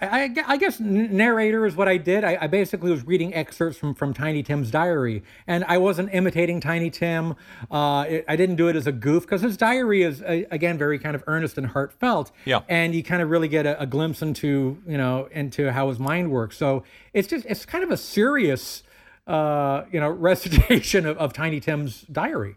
I, 0.00 0.34
I 0.46 0.56
guess 0.58 0.78
narrator 0.78 1.64
is 1.64 1.74
what 1.74 1.88
I 1.88 1.96
did. 1.96 2.22
I, 2.24 2.36
I 2.42 2.46
basically 2.48 2.90
was 2.90 3.06
reading 3.06 3.34
excerpts 3.34 3.78
from 3.78 3.94
from 3.94 4.12
Tiny 4.12 4.42
Tim's 4.42 4.70
diary, 4.70 5.22
and 5.46 5.64
I 5.64 5.78
wasn't 5.78 6.12
imitating 6.12 6.60
Tiny 6.60 6.90
Tim. 6.90 7.34
Uh, 7.70 8.04
it, 8.08 8.24
I 8.28 8.36
didn't 8.36 8.56
do 8.56 8.68
it 8.68 8.76
as 8.76 8.86
a 8.86 8.92
goof 8.92 9.24
because 9.24 9.40
his 9.40 9.56
diary 9.56 10.02
is 10.02 10.20
uh, 10.22 10.42
again 10.50 10.76
very 10.76 10.98
kind 10.98 11.16
of 11.16 11.24
earnest 11.26 11.56
and 11.56 11.68
heartfelt. 11.68 12.30
Yeah. 12.44 12.60
and 12.68 12.94
you 12.94 13.02
kind 13.02 13.22
of 13.22 13.30
really 13.30 13.48
get 13.48 13.64
a, 13.66 13.80
a 13.80 13.86
glimpse 13.86 14.22
into 14.22 14.82
you 14.86 14.98
know 14.98 15.28
into 15.32 15.72
how 15.72 15.88
his 15.88 15.98
mind 15.98 16.30
works. 16.30 16.56
So 16.58 16.84
it's 17.12 17.28
just 17.28 17.46
it's 17.46 17.64
kind 17.64 17.82
of 17.82 17.90
a 17.90 17.96
serious 17.96 18.82
uh, 19.26 19.84
you 19.90 20.00
know 20.00 20.10
recitation 20.10 21.06
of, 21.06 21.16
of 21.18 21.32
Tiny 21.32 21.60
Tim's 21.60 22.02
diary. 22.02 22.56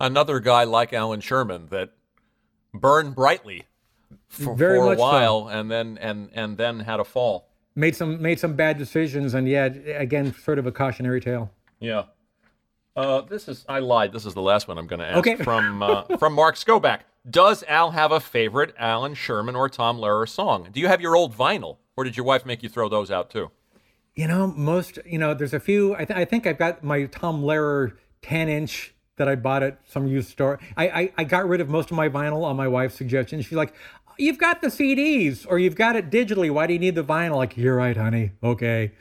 Another 0.00 0.38
guy 0.38 0.62
like 0.62 0.92
Allan 0.92 1.20
Sherman 1.20 1.66
that 1.70 1.90
burned 2.72 3.16
brightly 3.16 3.64
for, 4.28 4.54
Very 4.54 4.78
for 4.78 4.84
a 4.84 4.88
much 4.90 4.98
so. 4.98 5.02
while 5.04 5.48
and 5.48 5.70
then 5.70 5.98
and 6.00 6.30
and 6.34 6.56
then 6.58 6.80
had 6.80 7.00
a 7.00 7.04
fall. 7.04 7.48
made 7.74 7.94
some 7.96 8.20
made 8.20 8.38
some 8.38 8.54
bad 8.54 8.78
decisions 8.78 9.34
and 9.34 9.48
yeah 9.48 9.64
again 9.66 10.34
sort 10.34 10.58
of 10.58 10.66
a 10.66 10.72
cautionary 10.72 11.20
tale 11.20 11.50
Yeah. 11.80 12.04
Uh, 12.96 13.20
this 13.20 13.46
is 13.48 13.64
I 13.68 13.78
lied. 13.78 14.12
This 14.12 14.26
is 14.26 14.34
the 14.34 14.42
last 14.42 14.66
one 14.66 14.76
I'm 14.76 14.88
going 14.88 14.98
to 15.00 15.06
ask 15.06 15.18
Okay. 15.18 15.36
from 15.44 15.82
uh, 15.82 16.02
from 16.18 16.32
Mark 16.32 16.56
Skoback. 16.56 17.00
Does 17.30 17.62
Al 17.68 17.92
have 17.92 18.10
a 18.10 18.18
favorite 18.20 18.74
Allan 18.78 19.14
Sherman 19.14 19.54
or 19.54 19.68
Tom 19.68 19.98
Lehrer 19.98 20.28
song? 20.28 20.68
Do 20.72 20.80
you 20.80 20.88
have 20.88 21.00
your 21.00 21.14
old 21.14 21.36
vinyl, 21.36 21.76
or 21.96 22.02
did 22.04 22.16
your 22.16 22.24
wife 22.26 22.44
make 22.46 22.62
you 22.62 22.68
throw 22.68 22.88
those 22.88 23.10
out 23.10 23.30
too? 23.30 23.50
You 24.16 24.26
know, 24.26 24.48
most, 24.48 24.98
you 25.06 25.18
know, 25.18 25.32
there's 25.34 25.54
a 25.54 25.60
few. 25.60 25.94
I, 25.94 26.04
th- 26.06 26.18
I 26.18 26.24
think 26.24 26.44
I've 26.46 26.58
got 26.58 26.82
my 26.82 27.04
Tom 27.04 27.42
Lehrer 27.42 27.92
10 28.22 28.48
inch 28.48 28.94
that 29.16 29.28
I 29.28 29.36
bought 29.36 29.62
at 29.62 29.78
some 29.86 30.08
used 30.08 30.30
store. 30.30 30.58
I, 30.76 30.88
I, 30.88 31.12
I 31.18 31.24
got 31.24 31.46
rid 31.48 31.60
of 31.60 31.68
most 31.68 31.90
of 31.92 31.96
my 31.96 32.08
vinyl 32.08 32.42
on 32.44 32.56
my 32.56 32.66
wife's 32.66 32.96
suggestion. 32.96 33.42
She's 33.42 33.52
like, 33.52 33.74
You've 34.18 34.38
got 34.38 34.60
the 34.60 34.66
CDs 34.68 35.46
or 35.48 35.58
you've 35.58 35.76
got 35.76 35.96
it 35.96 36.10
digitally. 36.10 36.50
Why 36.50 36.66
do 36.66 36.72
you 36.72 36.78
need 36.78 36.94
the 36.96 37.04
vinyl? 37.04 37.36
Like, 37.36 37.56
you're 37.56 37.76
right, 37.76 37.96
honey. 37.96 38.32
Okay. 38.42 38.92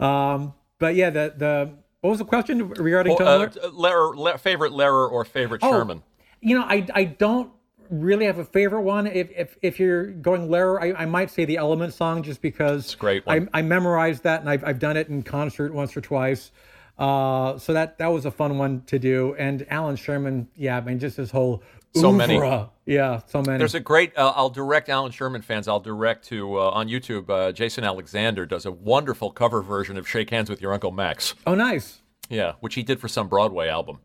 Um, 0.00 0.54
but 0.78 0.94
yeah, 0.94 1.10
the, 1.10 1.34
the, 1.36 1.74
what 2.00 2.10
was 2.10 2.18
the 2.18 2.24
question 2.24 2.68
regarding 2.70 3.16
Oh, 3.20 3.24
uh, 3.24 3.46
Lehrer? 3.48 3.72
Lehrer, 3.72 4.16
Le- 4.16 4.38
favorite 4.38 4.72
Lehrer 4.72 5.10
or 5.10 5.24
favorite 5.24 5.60
Oh, 5.62 5.70
Sherman? 5.70 6.02
You 6.40 6.58
know, 6.58 6.64
I, 6.64 6.86
I 6.94 7.04
don't 7.04 7.52
really 7.90 8.24
have 8.24 8.38
a 8.38 8.44
favorite 8.44 8.80
one. 8.80 9.06
If 9.06 9.30
if, 9.36 9.56
if 9.62 9.78
you're 9.78 10.06
going 10.06 10.48
Lehrer, 10.48 10.80
I, 10.82 11.02
I 11.02 11.04
might 11.06 11.30
say 11.30 11.44
the 11.44 11.58
Element 11.58 11.92
song 11.94 12.22
just 12.22 12.40
because 12.42 12.86
it's 12.86 12.94
great 12.94 13.24
one. 13.26 13.48
I, 13.52 13.58
I 13.58 13.62
memorized 13.62 14.22
that 14.24 14.40
and 14.40 14.48
I've, 14.50 14.64
I've 14.64 14.78
done 14.78 14.96
it 14.96 15.08
in 15.08 15.22
concert 15.22 15.72
once 15.74 15.96
or 15.96 16.00
twice. 16.00 16.50
Uh, 16.98 17.58
so 17.58 17.72
that 17.74 17.98
that 17.98 18.08
was 18.08 18.24
a 18.26 18.30
fun 18.30 18.58
one 18.58 18.82
to 18.86 18.98
do. 18.98 19.34
And 19.38 19.66
Allan 19.70 19.96
Sherman, 19.96 20.48
yeah, 20.56 20.78
I 20.78 20.80
mean, 20.80 20.98
just 20.98 21.16
his 21.16 21.30
whole 21.30 21.62
So 21.94 22.10
many. 22.10 22.36
Yeah, 22.86 23.20
so 23.26 23.42
many. 23.42 23.58
There's 23.58 23.74
a 23.74 23.80
great. 23.80 24.16
Uh, 24.16 24.32
I'll 24.34 24.50
direct 24.50 24.88
Allan 24.88 25.12
Sherman 25.12 25.42
fans. 25.42 25.68
I'll 25.68 25.78
direct 25.80 26.24
to 26.28 26.58
uh, 26.58 26.70
on 26.70 26.88
YouTube. 26.88 27.28
Uh, 27.28 27.52
Jason 27.52 27.84
Alexander 27.84 28.46
does 28.46 28.64
a 28.66 28.72
wonderful 28.72 29.30
cover 29.30 29.62
version 29.62 29.96
of 29.98 30.08
"Shake 30.08 30.30
Hands 30.30 30.48
with 30.48 30.60
Your 30.62 30.72
Uncle 30.72 30.90
Max." 30.90 31.34
oh, 31.46 31.54
nice. 31.54 32.00
Yeah, 32.28 32.52
which 32.60 32.74
he 32.76 32.82
did 32.82 32.98
for 32.98 33.08
some 33.08 33.28
Broadway 33.28 33.68
album. 33.68 33.98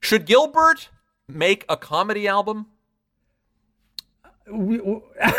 Should 0.00 0.26
Gilbert 0.26 0.90
make 1.28 1.64
a 1.68 1.76
comedy 1.76 2.28
album? 2.28 2.66
We- 4.50 4.78
w- 4.78 5.02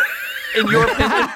In 0.57 0.67
your 0.67 0.83
opinion? 0.83 1.29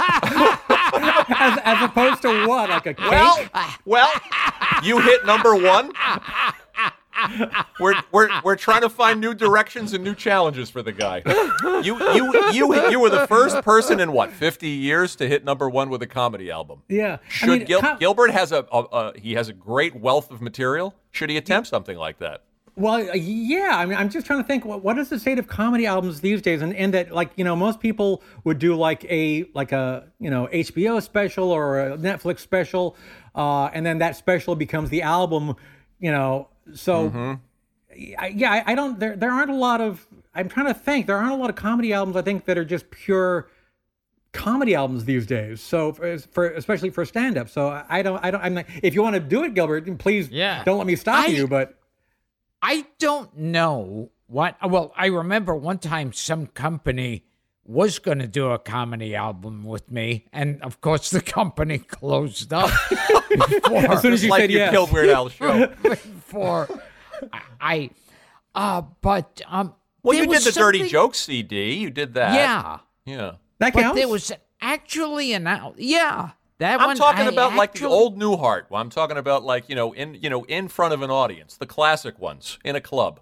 as, 1.29 1.59
as 1.63 1.83
opposed 1.83 2.21
to 2.23 2.45
what, 2.47 2.69
like 2.69 2.85
a 2.85 2.93
cake? 2.93 3.09
well, 3.09 3.49
well, 3.85 4.11
you 4.83 4.99
hit 4.99 5.25
number 5.25 5.55
one. 5.55 5.93
We're, 7.79 7.95
we're, 8.11 8.29
we're 8.43 8.55
trying 8.55 8.81
to 8.81 8.89
find 8.89 9.19
new 9.19 9.33
directions 9.33 9.93
and 9.93 10.03
new 10.03 10.15
challenges 10.15 10.69
for 10.69 10.81
the 10.81 10.91
guy. 10.91 11.21
You 11.83 11.97
you 12.13 12.51
you 12.51 12.89
you 12.89 12.99
were 12.99 13.09
the 13.09 13.27
first 13.27 13.61
person 13.63 13.99
in 13.99 14.11
what 14.11 14.31
50 14.31 14.67
years 14.67 15.15
to 15.17 15.27
hit 15.27 15.43
number 15.43 15.69
one 15.69 15.89
with 15.89 16.01
a 16.01 16.07
comedy 16.07 16.49
album. 16.51 16.83
yeah. 16.87 17.17
Should 17.27 17.49
I 17.49 17.57
mean, 17.57 17.65
Gil- 17.67 17.81
com- 17.81 17.97
Gilbert 17.99 18.31
has 18.31 18.51
a, 18.51 18.65
a, 18.71 18.79
a 18.79 19.19
he 19.19 19.33
has 19.33 19.49
a 19.49 19.53
great 19.53 19.95
wealth 19.95 20.31
of 20.31 20.41
material? 20.41 20.93
Should 21.11 21.29
he 21.29 21.37
attempt 21.37 21.67
something 21.67 21.97
like 21.97 22.19
that? 22.19 22.43
Well, 22.77 23.09
uh, 23.09 23.13
yeah. 23.13 23.71
I 23.73 23.85
mean, 23.85 23.97
I'm 23.97 24.09
just 24.09 24.25
trying 24.27 24.41
to 24.41 24.47
think. 24.47 24.65
What, 24.65 24.83
what 24.83 24.97
is 24.97 25.07
the 25.09 25.17
state 25.19 25.39
of 25.39 25.47
comedy 25.47 25.85
albums 25.85 26.19
these 26.21 26.41
days? 26.41 26.61
And 26.61 26.75
and 26.75 26.93
that 26.93 27.13
like 27.13 27.31
you 27.37 27.43
know 27.45 27.55
most 27.55 27.79
people 27.79 28.21
would 28.43 28.59
do 28.59 28.75
like 28.75 29.05
a 29.05 29.45
like 29.53 29.71
a 29.71 30.07
you 30.19 30.29
know 30.29 30.47
HBO 30.51 31.01
special 31.01 31.51
or 31.51 31.79
a 31.79 31.97
Netflix 31.97 32.39
special, 32.39 32.97
uh, 33.33 33.65
and 33.73 33.85
then 33.85 33.99
that 33.99 34.15
special 34.17 34.55
becomes 34.55 34.89
the 34.89 35.01
album. 35.03 35.55
You 35.99 36.11
know, 36.11 36.49
so 36.73 37.09
Mm-hmm. 37.09 37.33
I, 38.19 38.27
yeah, 38.27 38.51
I, 38.51 38.71
I 38.71 38.75
don't. 38.75 38.99
There 38.99 39.15
there 39.15 39.31
aren't 39.31 39.51
a 39.51 39.55
lot 39.55 39.79
of. 39.79 40.05
I'm 40.33 40.49
trying 40.49 40.65
to 40.67 40.73
think. 40.73 41.07
There 41.07 41.15
aren't 41.15 41.31
a 41.31 41.35
lot 41.35 41.49
of 41.49 41.55
comedy 41.55 41.93
albums. 41.93 42.17
I 42.17 42.21
think 42.23 42.43
that 42.45 42.57
are 42.57 42.65
just 42.65 42.91
pure 42.91 43.47
comedy 44.33 44.75
albums 44.75 45.05
these 45.05 45.25
days. 45.25 45.61
So 45.61 45.93
for, 45.93 46.17
for 46.17 46.49
especially 46.49 46.89
for 46.89 47.05
stand 47.05 47.37
up. 47.37 47.47
So 47.47 47.69
I 47.87 48.01
don't. 48.01 48.21
I 48.21 48.31
don't. 48.31 48.41
I'm 48.41 48.53
not. 48.55 48.65
If 48.83 48.95
you 48.95 49.01
want 49.01 49.13
to 49.13 49.21
do 49.21 49.43
it, 49.45 49.53
Gilbert, 49.53 49.97
please. 49.97 50.29
Yeah. 50.29 50.61
Don't 50.65 50.77
let 50.77 50.87
me 50.87 50.97
stop 50.97 51.25
I- 51.29 51.31
you. 51.31 51.47
But 51.47 51.79
I 52.61 52.85
don't 52.99 53.33
know 53.37 54.11
what. 54.27 54.57
Well, 54.67 54.91
I 54.97 55.05
remember 55.05 55.55
one 55.55 55.77
time 55.77 56.11
some 56.11 56.47
company 56.47 57.23
was 57.63 57.97
going 57.99 58.19
to 58.19 58.27
do 58.27 58.49
a 58.51 58.59
comedy 58.59 59.15
album 59.15 59.63
with 59.63 59.89
me, 59.89 60.25
and 60.33 60.61
of 60.63 60.81
course 60.81 61.11
the 61.11 61.21
company 61.21 61.77
closed 61.79 62.51
up 62.51 62.69
before, 63.29 63.77
as 63.91 64.01
soon 64.01 64.13
as 64.13 64.23
you 64.23 64.29
like 64.29 64.41
said 64.41 64.51
you 64.51 64.57
yes. 64.57 64.71
killed 64.71 64.91
Weird 64.91 65.09
Al's 65.09 65.31
show. 65.31 65.73
Before 66.25 66.67
I. 67.59 67.89
Uh, 68.53 68.81
but 69.01 69.41
um. 69.47 69.73
Well, 70.03 70.15
you 70.15 70.21
did 70.23 70.29
was 70.29 70.45
the 70.45 70.51
Dirty 70.51 70.79
something- 70.79 70.91
Jokes 70.91 71.17
CD. 71.19 71.73
You 71.73 71.89
did 71.89 72.13
that. 72.13 72.35
Yeah, 72.35 72.77
Yeah. 73.05 73.31
that 73.57 73.73
but 73.73 73.81
counts. 73.81 73.97
there 73.99 74.07
was 74.07 74.31
actually 74.61 75.33
an 75.33 75.47
out. 75.47 75.75
Yeah, 75.79 76.29
that 76.59 76.79
I'm 76.79 76.87
one. 76.89 76.95
talking 76.97 77.25
I 77.25 77.29
about 77.29 77.55
like 77.55 77.73
the 77.73 77.79
actually- 77.79 77.93
old 77.93 78.19
Newhart. 78.19 78.65
Well, 78.69 78.79
I'm 78.81 78.91
talking 78.91 79.17
about 79.17 79.43
like 79.43 79.67
you 79.67 79.75
know 79.75 79.93
in 79.93 80.13
you 80.15 80.29
know 80.29 80.43
in 80.43 80.67
front 80.67 80.93
of 80.93 81.01
an 81.01 81.09
audience, 81.09 81.57
the 81.57 81.65
classic 81.65 82.19
ones 82.19 82.59
in 82.63 82.75
a 82.75 82.81
club 82.81 83.19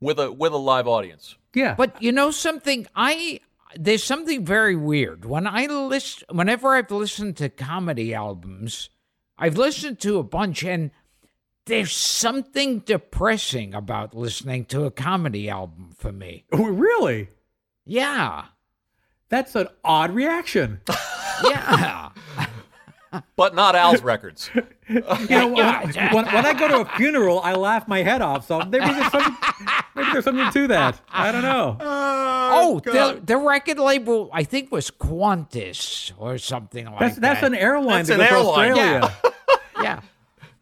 with 0.00 0.18
a 0.20 0.30
with 0.30 0.52
a 0.52 0.58
live 0.58 0.86
audience. 0.86 1.36
yeah. 1.54 1.74
But 1.74 2.00
you 2.02 2.12
know 2.12 2.30
something, 2.30 2.86
I 2.94 3.40
there's 3.74 4.04
something 4.04 4.44
very 4.44 4.76
weird 4.76 5.24
when 5.24 5.46
I 5.46 5.64
list. 5.66 6.24
Whenever 6.30 6.74
I've 6.76 6.90
listened 6.90 7.38
to 7.38 7.48
comedy 7.48 8.12
albums, 8.14 8.90
I've 9.38 9.56
listened 9.56 9.98
to 10.00 10.18
a 10.18 10.22
bunch, 10.22 10.62
and 10.62 10.90
there's 11.68 11.92
something 11.92 12.80
depressing 12.80 13.74
about 13.74 14.14
listening 14.14 14.64
to 14.66 14.84
a 14.84 14.90
comedy 14.90 15.48
album 15.48 15.90
for 15.96 16.10
me. 16.12 16.44
Oh, 16.52 16.64
really? 16.66 17.28
Yeah, 17.84 18.46
That's 19.28 19.54
an 19.54 19.68
odd 19.84 20.10
reaction. 20.14 20.80
yeah. 21.44 22.10
But 23.36 23.54
not 23.54 23.74
Al's 23.74 24.02
records. 24.02 24.50
You 24.86 25.00
know, 25.00 25.48
when, 25.48 25.54
when, 25.54 26.26
when 26.26 26.44
I 26.46 26.52
go 26.52 26.68
to 26.68 26.80
a 26.80 26.84
funeral, 26.96 27.40
I 27.40 27.54
laugh 27.54 27.88
my 27.88 28.02
head 28.02 28.20
off. 28.20 28.46
So 28.46 28.58
maybe 28.58 28.84
there's 28.84 29.10
something, 29.10 29.36
maybe 29.94 30.08
there's 30.12 30.24
something 30.24 30.50
to 30.52 30.66
that. 30.68 31.00
I 31.08 31.32
don't 31.32 31.40
know. 31.40 31.78
oh, 31.80 32.80
oh 32.80 32.80
the 32.80 33.18
the 33.24 33.38
record 33.38 33.78
label 33.78 34.28
I 34.30 34.44
think 34.44 34.70
was 34.70 34.90
Qantas 34.90 36.12
or 36.18 36.36
something 36.36 36.84
like 36.84 36.98
That's 37.00 37.16
that's 37.16 37.40
that. 37.40 37.46
an 37.46 37.54
airline 37.54 38.04
That's 38.04 38.08
that 38.10 38.20
an 38.20 38.28
goes 38.28 38.54
to 38.54 38.60
airline. 38.60 39.02
Australia. 39.02 39.16
yeah. 39.80 40.00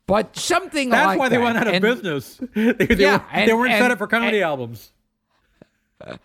But 0.06 0.36
something 0.36 0.90
That's 0.90 1.06
like 1.06 1.18
why 1.18 1.28
they 1.28 1.36
that. 1.36 1.42
went 1.42 1.56
out 1.58 1.66
of 1.66 1.74
And- 1.74 1.82
business. 1.82 2.40
They, 2.54 2.72
they, 2.72 2.94
Yeah, 2.96 3.16
were, 3.18 3.24
and- 3.32 3.48
they 3.50 3.54
weren't 3.54 3.72
set 3.72 3.90
up 3.90 3.98
for 3.98 4.06
comedy 4.06 4.38
and- 4.38 4.44
albums. 4.44 4.92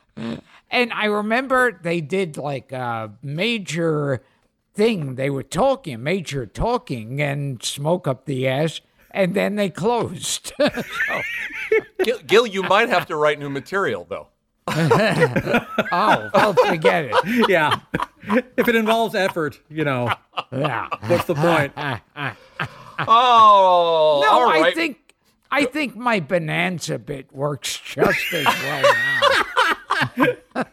And 0.74 0.94
I 0.94 1.06
remember 1.06 1.78
they 1.82 2.00
did 2.00 2.38
like 2.38 2.72
a 2.72 3.12
major 3.22 4.22
thing. 4.74 5.16
They 5.16 5.30
were 5.30 5.44
talking, 5.44 6.02
major 6.02 6.46
talking, 6.46 7.22
and 7.22 7.62
smoke 7.62 8.08
up 8.08 8.24
the 8.26 8.48
ass, 8.48 8.80
and 9.12 9.34
then 9.34 9.56
they 9.56 9.70
closed. 9.70 10.54
So, 10.62 11.22
Gil, 12.04 12.18
Gil, 12.26 12.48
you 12.48 12.64
might 12.64 12.90
have 12.90 13.06
to 13.08 13.16
write 13.16 13.38
new 13.40 13.50
material 13.50 14.06
though. 14.10 14.28
oh, 14.68 16.30
well, 16.34 16.54
forget 16.54 17.06
it. 17.06 17.50
Yeah. 17.50 17.80
if 18.58 18.68
it 18.68 18.76
involves 18.76 19.14
effort, 19.16 19.60
you 19.70 19.84
know, 19.84 20.12
Yeah. 20.52 20.88
what's 21.08 21.26
the 21.26 21.36
point? 21.36 21.74
Oh, 23.08 24.22
No, 24.24 24.30
all 24.32 24.46
right. 24.46 24.66
I 24.66 24.74
think 24.74 24.98
I 25.52 25.66
think 25.66 25.96
my 25.96 26.20
bonanza 26.20 26.98
bit 27.00 27.32
works 27.34 27.78
just 27.84 28.34
as 28.34 28.46
well 28.46 28.82
now. 30.56 30.66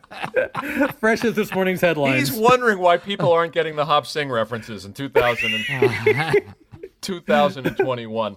Fresh 1.01 1.25
as 1.25 1.35
this 1.35 1.53
morning's 1.55 1.81
headlines. 1.81 2.29
He's 2.29 2.33
wondering 2.39 2.79
why 2.79 2.97
people 2.97 3.33
aren't 3.33 3.53
getting 3.53 3.77
the 3.77 3.85
Hop 3.85 4.07
Sing 4.07 4.31
references 4.31 4.85
in 4.85 4.93
2000 4.93 5.65
and, 5.69 6.43
2021. 7.01 8.37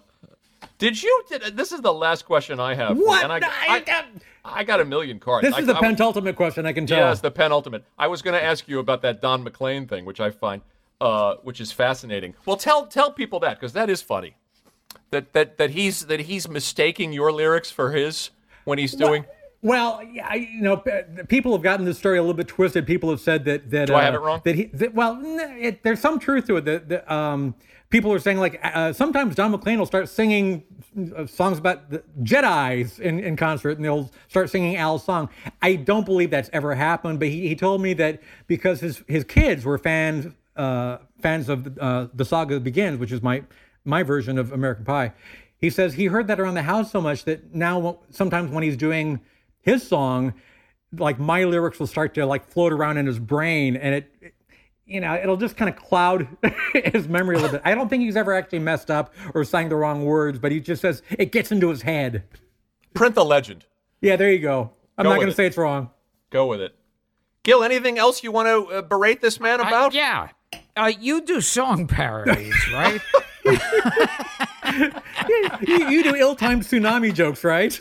Did 0.77 1.01
you? 1.01 1.23
Did, 1.30 1.55
this 1.57 1.72
is 1.72 1.81
the 1.81 1.93
last 1.93 2.26
question 2.26 2.59
I 2.59 2.73
have. 2.76 2.97
what? 2.97 3.23
And 3.23 3.31
I, 3.31 3.39
I- 3.47 3.84
I, 3.88 4.03
I 4.43 4.63
got 4.63 4.80
a 4.80 4.85
million 4.85 5.19
cards. 5.19 5.45
this 5.45 5.53
I, 5.55 5.59
is 5.59 5.68
the 5.68 5.76
I- 5.76 5.80
penultimate 5.80 6.35
question 6.35 6.65
I 6.65 6.73
can 6.73 6.88
tell. 6.88 6.97
Yes, 7.09 7.22
the 7.22 7.30
penultimate. 7.31 7.84
I 7.99 8.07
was 8.07 8.22
going 8.23 8.34
to 8.34 8.43
ask 8.43 8.68
you 8.68 8.80
about 8.80 9.03
that 9.03 9.22
Don 9.22 9.43
McLean 9.43 9.88
thing, 9.88 10.05
which 10.05 10.19
I 10.19 10.31
find, 10.31 10.61
uh, 11.02 11.36
which 11.44 11.60
is 11.60 11.72
fascinating. 11.72 12.36
Well, 12.45 12.57
tell 12.57 12.86
tell 12.86 13.11
people 13.11 13.40
that 13.41 13.60
because 13.60 13.73
that 13.73 13.90
is 13.90 14.02
funny. 14.02 14.36
That 15.10 15.34
that 15.34 15.57
that 15.57 15.72
he's 15.72 16.06
that 16.06 16.22
he's 16.22 16.48
mistaking 16.48 17.11
your 17.11 17.32
lyrics 17.32 17.72
for 17.72 17.91
his 17.91 18.30
when 18.64 18.78
he's 18.78 18.94
doing. 18.94 19.26
Well, 19.64 20.02
yeah, 20.03 20.28
I- 20.28 20.36
you 20.36 20.61
know, 20.61 20.78
people 21.28 21.52
have 21.52 21.61
gotten 21.61 21.86
this 21.86 21.98
story 21.98 22.18
a 22.18 22.22
little 22.22 22.34
bit 22.36 22.48
twisted. 22.48 22.88
People 22.88 23.10
have 23.10 23.19
said 23.19 23.45
that 23.45 23.69
that 23.72 23.88
Do 23.88 23.94
I 23.94 24.02
uh, 24.02 24.06
have 24.06 24.14
it 24.15 24.22
wrong? 24.22 24.41
That 24.44 24.56
he, 24.56 24.65
that, 24.65 24.94
well, 24.94 25.19
it, 25.23 25.84
there's 25.84 25.99
some 25.99 26.19
truth 26.19 26.48
to 26.48 26.57
it. 26.57 26.65
That, 26.65 26.90
that 26.90 27.11
um, 27.11 27.53
people 27.90 28.11
are 28.14 28.19
saying 28.19 28.38
like 28.40 28.60
uh, 28.64 28.94
sometimes 28.94 29.36
John 29.36 29.52
McLean 29.52 29.78
will 29.80 29.86
start 29.86 30.10
singing 30.10 30.64
uh, 31.15 31.26
songs 31.28 31.57
about 31.60 31.90
the 31.91 32.03
Jedi's 32.23 32.99
in, 32.99 33.19
in 33.19 33.36
concert, 33.36 33.78
and 33.78 33.86
they'll 33.86 34.10
start 34.30 34.49
singing 34.49 34.78
Al's 34.78 35.03
song. 35.03 35.30
I 35.61 35.76
don't 35.76 36.06
believe 36.06 36.32
that's 36.32 36.49
ever 36.53 36.73
happened, 36.73 37.19
but 37.19 37.28
he, 37.28 37.48
he 37.48 37.56
told 37.56 37.82
me 37.82 37.94
that 37.95 38.22
because 38.48 38.80
his 38.80 39.03
his 39.07 39.23
kids 39.26 39.64
were 39.64 39.78
fans 39.78 40.34
uh, 40.56 40.98
fans 41.22 41.49
of 41.49 41.78
uh, 41.80 42.07
the 42.14 42.26
saga 42.26 42.60
begins, 42.60 42.99
which 42.99 43.11
is 43.11 43.22
my 43.22 43.44
my 43.84 44.03
version 44.03 44.38
of 44.38 44.52
American 44.52 44.86
Pie. 44.86 45.14
He 45.57 45.69
says 45.69 45.94
he 45.94 46.06
heard 46.06 46.28
that 46.28 46.40
around 46.40 46.56
the 46.56 46.64
house 46.64 46.91
so 46.91 47.02
much 47.02 47.26
that 47.26 47.53
now 47.53 47.99
sometimes 48.10 48.52
when 48.52 48.64
he's 48.64 48.78
doing 48.78 49.22
his 49.61 49.88
song, 49.88 50.34
like 50.98 51.19
my 51.19 51.44
lyrics 51.44 51.80
will 51.80 51.88
start 51.88 52.14
to 52.15 52.26
like 52.26 52.49
float 52.49 52.73
around 52.73 52.98
in 52.98 53.06
his 53.06 53.19
brain, 53.19 53.76
and 53.76 53.95
it, 53.95 54.34
you 54.86 54.99
know, 54.99 55.14
it'll 55.15 55.38
just 55.38 55.56
kind 55.56 55.69
of 55.69 55.76
cloud 55.76 56.28
his 56.73 57.07
memory 57.07 57.36
a 57.36 57.40
little 57.40 57.53
bit. 57.53 57.61
I 57.64 57.76
don't 57.76 57.90
think 57.90 58.03
he's 58.03 58.18
ever 58.18 58.34
actually 58.34 58.60
messed 58.60 58.91
up 58.91 59.14
or 59.34 59.44
sang 59.44 59.69
the 59.69 59.76
wrong 59.76 60.03
words, 60.03 60.40
but 60.40 60.52
he 60.52 60.60
just 60.60 60.82
says 60.82 61.02
it 61.18 61.32
gets 61.32 61.52
into 61.52 61.69
his 61.69 61.84
head. 61.84 62.23
Print 62.94 63.15
the 63.15 63.23
legend. 63.26 63.65
Yeah, 64.02 64.15
there 64.15 64.32
you 64.32 64.40
go. 64.40 64.72
I'm 64.98 65.03
Go 65.03 65.10
not 65.10 65.18
with 65.19 65.26
going 65.26 65.32
to 65.32 65.36
say 65.36 65.45
it's 65.45 65.57
wrong. 65.57 65.91
Go 66.32 66.48
with 66.48 66.60
it. 66.60 66.76
Gil, 67.44 67.64
anything 67.64 67.98
else 67.98 68.23
you 68.23 68.32
want 68.32 68.48
to 68.48 68.76
uh, 68.76 68.82
berate 68.82 69.22
this 69.22 69.40
man 69.40 69.60
about? 69.60 69.94
yeah. 69.94 70.30
Uh, 70.76 70.91
you 70.99 71.22
do 71.22 71.41
song 71.41 71.88
parodies, 71.88 72.56
right? 72.73 73.02
You, 75.68 75.89
you 75.89 76.03
do 76.03 76.15
ill-timed 76.15 76.64
tsunami 76.64 77.14
jokes, 77.14 77.43
right? 77.43 77.80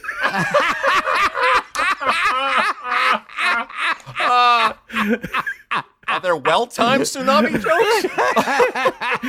Are 6.08 6.20
there 6.20 6.36
well-timed 6.36 7.04
tsunami 7.04 7.52
jokes? 7.62 8.14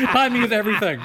Timing 0.12 0.44
is 0.44 0.52
everything. 0.52 1.02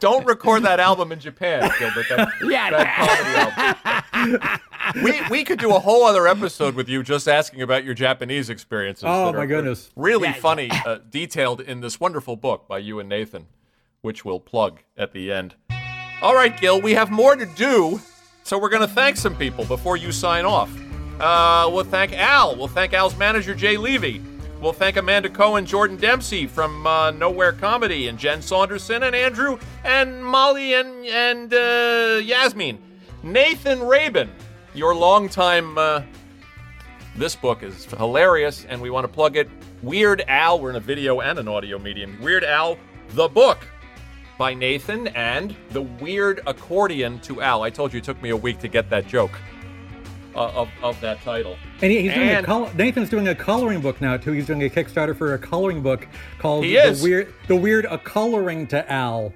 Don't 0.00 0.24
record 0.26 0.62
that 0.64 0.80
album 0.80 1.12
in 1.12 1.20
Japan, 1.20 1.70
Gilbert. 1.78 2.06
That, 2.08 2.28
Yeah, 2.44 2.70
that 2.70 2.96
comedy 2.96 4.40
album. 4.40 5.04
We 5.04 5.20
we 5.30 5.44
could 5.44 5.58
do 5.58 5.74
a 5.74 5.78
whole 5.78 6.04
other 6.04 6.26
episode 6.26 6.74
with 6.74 6.88
you 6.88 7.02
just 7.02 7.28
asking 7.28 7.62
about 7.62 7.84
your 7.84 7.94
Japanese 7.94 8.48
experiences. 8.50 9.04
Oh, 9.06 9.32
my 9.32 9.46
goodness. 9.46 9.90
Really 9.94 10.32
funny, 10.32 10.70
uh, 10.86 10.98
detailed 11.10 11.60
in 11.60 11.80
this 11.80 12.00
wonderful 12.00 12.36
book 12.36 12.66
by 12.66 12.78
you 12.78 12.98
and 12.98 13.08
Nathan, 13.08 13.46
which 14.00 14.24
we'll 14.24 14.40
plug 14.40 14.80
at 14.96 15.12
the 15.12 15.30
end. 15.30 15.54
All 16.22 16.34
right, 16.34 16.58
Gil, 16.58 16.80
we 16.80 16.94
have 16.94 17.10
more 17.10 17.36
to 17.36 17.46
do, 17.46 18.00
so 18.42 18.58
we're 18.58 18.68
going 18.68 18.86
to 18.86 18.94
thank 18.94 19.16
some 19.16 19.36
people 19.36 19.64
before 19.64 19.96
you 19.96 20.12
sign 20.12 20.44
off. 20.44 20.70
Uh, 21.20 21.68
we'll 21.72 21.84
thank 21.84 22.12
Al. 22.14 22.56
We'll 22.56 22.68
thank 22.68 22.92
Al's 22.94 23.16
manager, 23.16 23.54
Jay 23.54 23.76
Levy. 23.76 24.22
We'll 24.60 24.74
thank 24.74 24.98
Amanda 24.98 25.30
Cohen, 25.30 25.64
Jordan 25.64 25.96
Dempsey 25.96 26.46
from 26.46 26.86
uh, 26.86 27.12
Nowhere 27.12 27.52
Comedy, 27.52 28.08
and 28.08 28.18
Jen 28.18 28.42
Saunderson, 28.42 29.04
and 29.04 29.16
Andrew, 29.16 29.58
and 29.84 30.22
Molly, 30.22 30.74
and 30.74 31.06
and 31.06 31.54
uh, 31.54 32.20
Yasmin. 32.22 32.78
Nathan 33.22 33.82
Rabin, 33.82 34.30
your 34.74 34.94
longtime. 34.94 35.78
Uh, 35.78 36.02
this 37.16 37.34
book 37.34 37.62
is 37.62 37.86
hilarious, 37.86 38.66
and 38.66 38.82
we 38.82 38.90
want 38.90 39.04
to 39.04 39.08
plug 39.08 39.36
it. 39.36 39.48
Weird 39.82 40.24
Al, 40.28 40.60
we're 40.60 40.70
in 40.70 40.76
a 40.76 40.80
video 40.80 41.20
and 41.20 41.38
an 41.38 41.48
audio 41.48 41.78
medium. 41.78 42.20
Weird 42.20 42.44
Al, 42.44 42.76
the 43.10 43.28
book 43.28 43.66
by 44.36 44.52
Nathan, 44.52 45.06
and 45.08 45.56
the 45.70 45.82
weird 45.82 46.42
accordion 46.46 47.18
to 47.20 47.40
Al. 47.40 47.62
I 47.62 47.70
told 47.70 47.94
you 47.94 47.98
it 47.98 48.04
took 48.04 48.20
me 48.20 48.28
a 48.28 48.36
week 48.36 48.58
to 48.58 48.68
get 48.68 48.90
that 48.90 49.06
joke 49.06 49.32
uh, 50.40 50.52
of, 50.62 50.68
of 50.82 51.00
that 51.00 51.20
title. 51.22 51.56
And 51.82 51.92
he- 51.92 52.02
he's 52.02 52.14
doing 52.14 52.28
And- 52.28 52.44
a 52.44 52.46
col- 52.46 52.70
Nathan's 52.74 53.08
doing 53.10 53.28
a 53.28 53.34
coloring 53.34 53.80
book 53.80 54.00
now 54.00 54.16
too. 54.16 54.32
He's 54.32 54.46
doing 54.46 54.62
a 54.62 54.68
Kickstarter 54.70 55.16
for 55.16 55.34
a 55.34 55.38
coloring 55.38 55.82
book 55.82 56.08
called 56.38 56.64
He 56.64 56.74
the 56.74 56.88
is. 56.88 57.02
weird 57.02 57.32
the 57.48 57.56
weird 57.56 57.84
a 57.84 57.98
coloring 57.98 58.66
to 58.68 58.90
Al. 58.90 59.32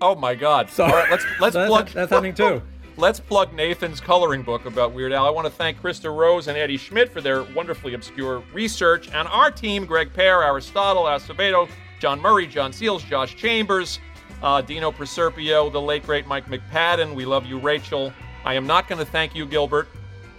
Oh 0.00 0.14
my 0.14 0.34
God! 0.34 0.70
So 0.70 0.84
All 0.84 0.90
right, 0.90 1.10
let's 1.10 1.24
let's 1.40 1.54
that's, 1.54 1.68
plug. 1.68 1.88
that's 1.88 2.10
happening 2.10 2.34
too. 2.34 2.62
Let's 2.96 3.20
plug 3.20 3.54
Nathan's 3.54 3.98
coloring 3.98 4.42
book 4.42 4.66
about 4.66 4.92
Weird 4.92 5.12
Al. 5.12 5.24
I 5.24 5.30
want 5.30 5.46
to 5.46 5.52
thank 5.52 5.80
Krista 5.80 6.14
Rose 6.14 6.48
and 6.48 6.58
Eddie 6.58 6.76
Schmidt 6.76 7.10
for 7.10 7.22
their 7.22 7.44
wonderfully 7.54 7.94
obscure 7.94 8.42
research, 8.52 9.08
and 9.14 9.26
our 9.28 9.50
team: 9.50 9.86
Greg 9.86 10.12
Pear, 10.12 10.42
Aristotle, 10.42 11.04
Acevedo, 11.04 11.66
John 11.98 12.20
Murray, 12.20 12.46
John 12.46 12.74
Seals, 12.74 13.02
Josh 13.02 13.36
Chambers, 13.36 14.00
uh, 14.42 14.60
Dino 14.60 14.90
Preserpio, 14.92 15.70
the 15.70 15.80
late 15.80 16.04
great 16.04 16.26
Mike 16.26 16.46
McPadden. 16.46 17.14
We 17.14 17.24
love 17.24 17.46
you, 17.46 17.58
Rachel. 17.58 18.12
I 18.44 18.54
am 18.54 18.66
not 18.66 18.86
going 18.86 18.98
to 18.98 19.10
thank 19.10 19.34
you, 19.34 19.46
Gilbert. 19.46 19.88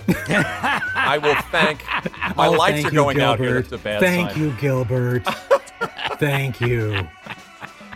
I 0.07 1.19
will 1.22 1.36
thank. 1.52 1.84
My 2.36 2.48
Oh, 2.48 2.52
lights 2.52 2.76
thank 2.76 2.88
are 2.88 2.90
you, 2.90 2.95
going 2.95 3.22
out 3.22 3.40
here. 3.40 3.61
That's 3.61 3.72
a 3.73 3.78
bad 3.78 3.99
Thank 3.99 4.32
sign. 4.32 4.40
you, 4.41 4.52
Gilbert. 4.60 5.23
Thank 6.19 6.61
you. 6.61 7.07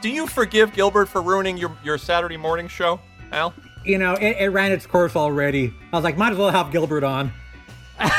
Do 0.01 0.09
you 0.09 0.27
forgive 0.27 0.73
Gilbert 0.73 1.07
for 1.07 1.21
ruining 1.21 1.57
your, 1.57 1.75
your 1.83 1.97
Saturday 1.97 2.37
morning 2.37 2.67
show, 2.67 2.99
Al? 3.31 3.53
You 3.83 3.97
know, 3.99 4.13
it, 4.13 4.37
it 4.39 4.49
ran 4.49 4.71
its 4.71 4.85
course 4.87 5.15
already. 5.15 5.73
I 5.93 5.95
was 5.95 6.03
like, 6.03 6.17
might 6.17 6.31
as 6.31 6.37
well 6.37 6.49
have 6.49 6.71
Gilbert 6.71 7.03
on. 7.03 7.31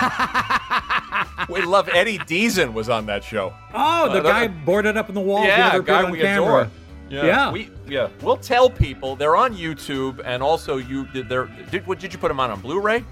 We 1.48 1.62
love 1.62 1.88
Eddie 1.92 2.18
Deezen 2.18 2.72
was 2.72 2.88
on 2.88 3.06
that 3.06 3.22
show. 3.22 3.52
Oh, 3.72 4.10
the 4.12 4.18
Uh, 4.18 4.22
guy 4.22 4.48
boarded 4.48 4.96
up 4.96 5.08
in 5.08 5.14
the 5.14 5.20
wall. 5.20 5.44
yeah, 5.44 5.76
a 5.76 5.82
guy 5.82 6.10
we 6.10 6.18
camera. 6.18 6.62
adore. 6.62 6.70
Yeah, 7.08 7.24
Yeah. 7.24 7.52
we 7.52 7.70
yeah. 7.86 8.08
We'll 8.22 8.36
tell 8.38 8.68
people 8.68 9.14
they're 9.14 9.36
on 9.36 9.54
YouTube, 9.54 10.20
and 10.24 10.42
also 10.42 10.78
you 10.78 11.06
did 11.08 11.28
there. 11.28 11.44
Did 11.70 11.86
what? 11.86 12.00
Did 12.00 12.12
you 12.12 12.18
put 12.18 12.28
them 12.28 12.40
on 12.40 12.50
on 12.50 12.60
Blu-ray? 12.60 13.04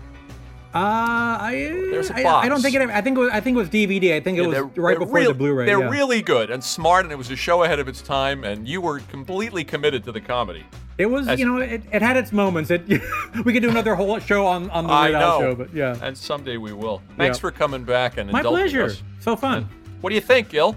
Uh, 0.75 1.39
I, 1.41 1.53
There's 1.93 2.11
a 2.11 2.17
I, 2.17 2.23
box. 2.25 2.45
I 2.47 2.49
don't 2.49 2.61
think 2.61 2.75
it. 2.75 2.83
I 2.91 3.01
think 3.01 3.17
it 3.17 3.21
was. 3.21 3.31
I 3.33 3.41
think 3.41 3.55
it 3.55 3.59
was 3.59 3.69
DVD. 3.69 4.15
I 4.15 4.21
think 4.21 4.39
it 4.39 4.41
Yeah, 4.43 4.47
was 4.49 4.55
they're- 4.57 4.83
right 4.85 4.99
before 4.99 5.15
real- 5.15 5.29
the 5.29 5.35
Blu-ray. 5.39 5.67
They're 5.67 5.79
yeah. 5.79 5.89
really 5.89 6.21
good 6.21 6.51
and 6.51 6.65
smart, 6.65 7.05
and 7.05 7.13
it 7.13 7.17
was 7.17 7.31
a 7.31 7.37
show 7.37 7.63
ahead 7.63 7.79
of 7.79 7.87
its 7.87 8.03
time, 8.03 8.43
and 8.43 8.67
you 8.67 8.81
were 8.81 8.99
completely 8.99 9.63
committed 9.63 10.03
to 10.05 10.11
the 10.13 10.21
comedy. 10.21 10.65
It 10.99 11.07
was. 11.07 11.29
As- 11.29 11.39
you 11.39 11.47
know, 11.47 11.59
it, 11.59 11.83
it 11.93 12.03
had 12.03 12.17
its 12.17 12.33
moments. 12.33 12.73
It. 12.73 12.83
we 13.45 13.53
could 13.53 13.63
do 13.63 13.71
another 13.71 13.95
whole 13.95 14.19
show 14.19 14.47
on 14.47 14.69
on 14.71 14.89
the 14.89 14.93
I 14.93 15.11
Weird 15.11 15.21
know, 15.21 15.39
show, 15.41 15.55
but 15.55 15.73
yeah. 15.73 15.97
and 16.03 16.19
someday 16.19 16.57
we 16.57 16.73
will. 16.73 17.01
Thanks 17.17 17.37
Yeah. 17.39 17.41
for 17.43 17.51
coming 17.53 17.85
back 17.85 18.17
and 18.17 18.33
My 18.33 18.41
indulging 18.41 18.63
pleasure. 18.65 18.85
us. 18.87 19.03
So 19.21 19.37
fun. 19.37 19.69
What 20.01 20.11
do 20.11 20.17
you 20.17 20.21
think, 20.21 20.49
Gil? 20.49 20.73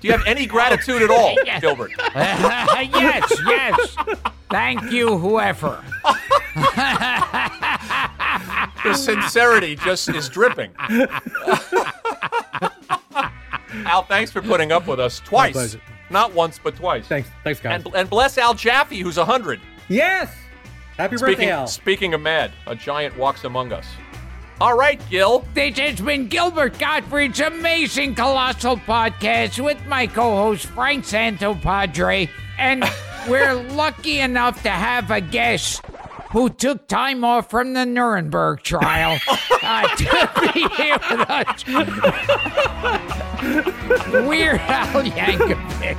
Do 0.00 0.08
you 0.08 0.12
have 0.12 0.26
any 0.26 0.46
gratitude 0.56 1.02
at 1.02 1.10
all, 1.10 1.36
Gilbert? 1.60 1.90
yes, 2.14 3.32
yes. 3.46 3.96
Thank 4.50 4.90
you, 4.92 5.18
whoever. 5.18 5.82
The 8.86 8.94
sincerity 8.94 9.76
just 9.76 10.08
is 10.08 10.28
dripping. 10.28 10.72
Al, 13.84 14.02
thanks 14.04 14.30
for 14.30 14.40
putting 14.42 14.72
up 14.72 14.86
with 14.86 15.00
us 15.00 15.20
twice. 15.20 15.52
pleasure. 15.52 15.80
Not 16.10 16.32
once, 16.32 16.58
but 16.62 16.76
twice. 16.76 17.06
Thanks, 17.06 17.28
thanks, 17.44 17.60
guys. 17.60 17.84
And, 17.84 17.94
and 17.94 18.08
bless 18.10 18.38
Al 18.38 18.54
Jaffee, 18.54 19.00
who's 19.00 19.16
100. 19.18 19.60
yes. 19.88 20.34
Happy 20.96 21.16
birthday, 21.16 21.26
Speaking, 21.34 21.48
Al. 21.50 21.66
speaking 21.66 22.14
of 22.14 22.22
mad, 22.22 22.52
a 22.66 22.74
giant 22.74 23.18
walks 23.18 23.44
among 23.44 23.70
us. 23.72 23.86
All 24.62 24.74
right, 24.74 24.98
Gil. 25.10 25.44
This 25.52 25.78
has 25.78 26.00
been 26.00 26.28
Gilbert 26.28 26.78
Gottfried's 26.78 27.40
amazing 27.40 28.14
colossal 28.14 28.78
podcast 28.78 29.62
with 29.62 29.84
my 29.86 30.06
co-host 30.06 30.64
Frank 30.66 31.04
Santopadre, 31.04 32.30
and 32.56 32.82
we're 33.28 33.52
lucky 33.54 34.20
enough 34.20 34.62
to 34.62 34.70
have 34.70 35.10
a 35.10 35.20
guest 35.20 35.82
who 36.30 36.48
took 36.50 36.88
time 36.88 37.24
off 37.24 37.50
from 37.50 37.72
the 37.74 37.84
Nuremberg 37.86 38.62
trial 38.62 39.18
uh, 39.62 39.88
to 39.96 40.30
be 40.52 40.66
here 40.76 40.98
with 41.10 41.30
us. 41.30 41.66
Weird 44.28 44.60
Al 44.60 45.02
Yankovic. 45.02 45.96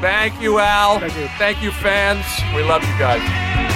Thank 0.00 0.40
you, 0.40 0.58
Al. 0.58 1.00
Thank 1.00 1.16
you. 1.16 1.28
Thank 1.38 1.62
you, 1.62 1.70
fans. 1.70 2.26
We 2.54 2.62
love 2.62 2.82
you 2.82 2.98
guys. 2.98 3.73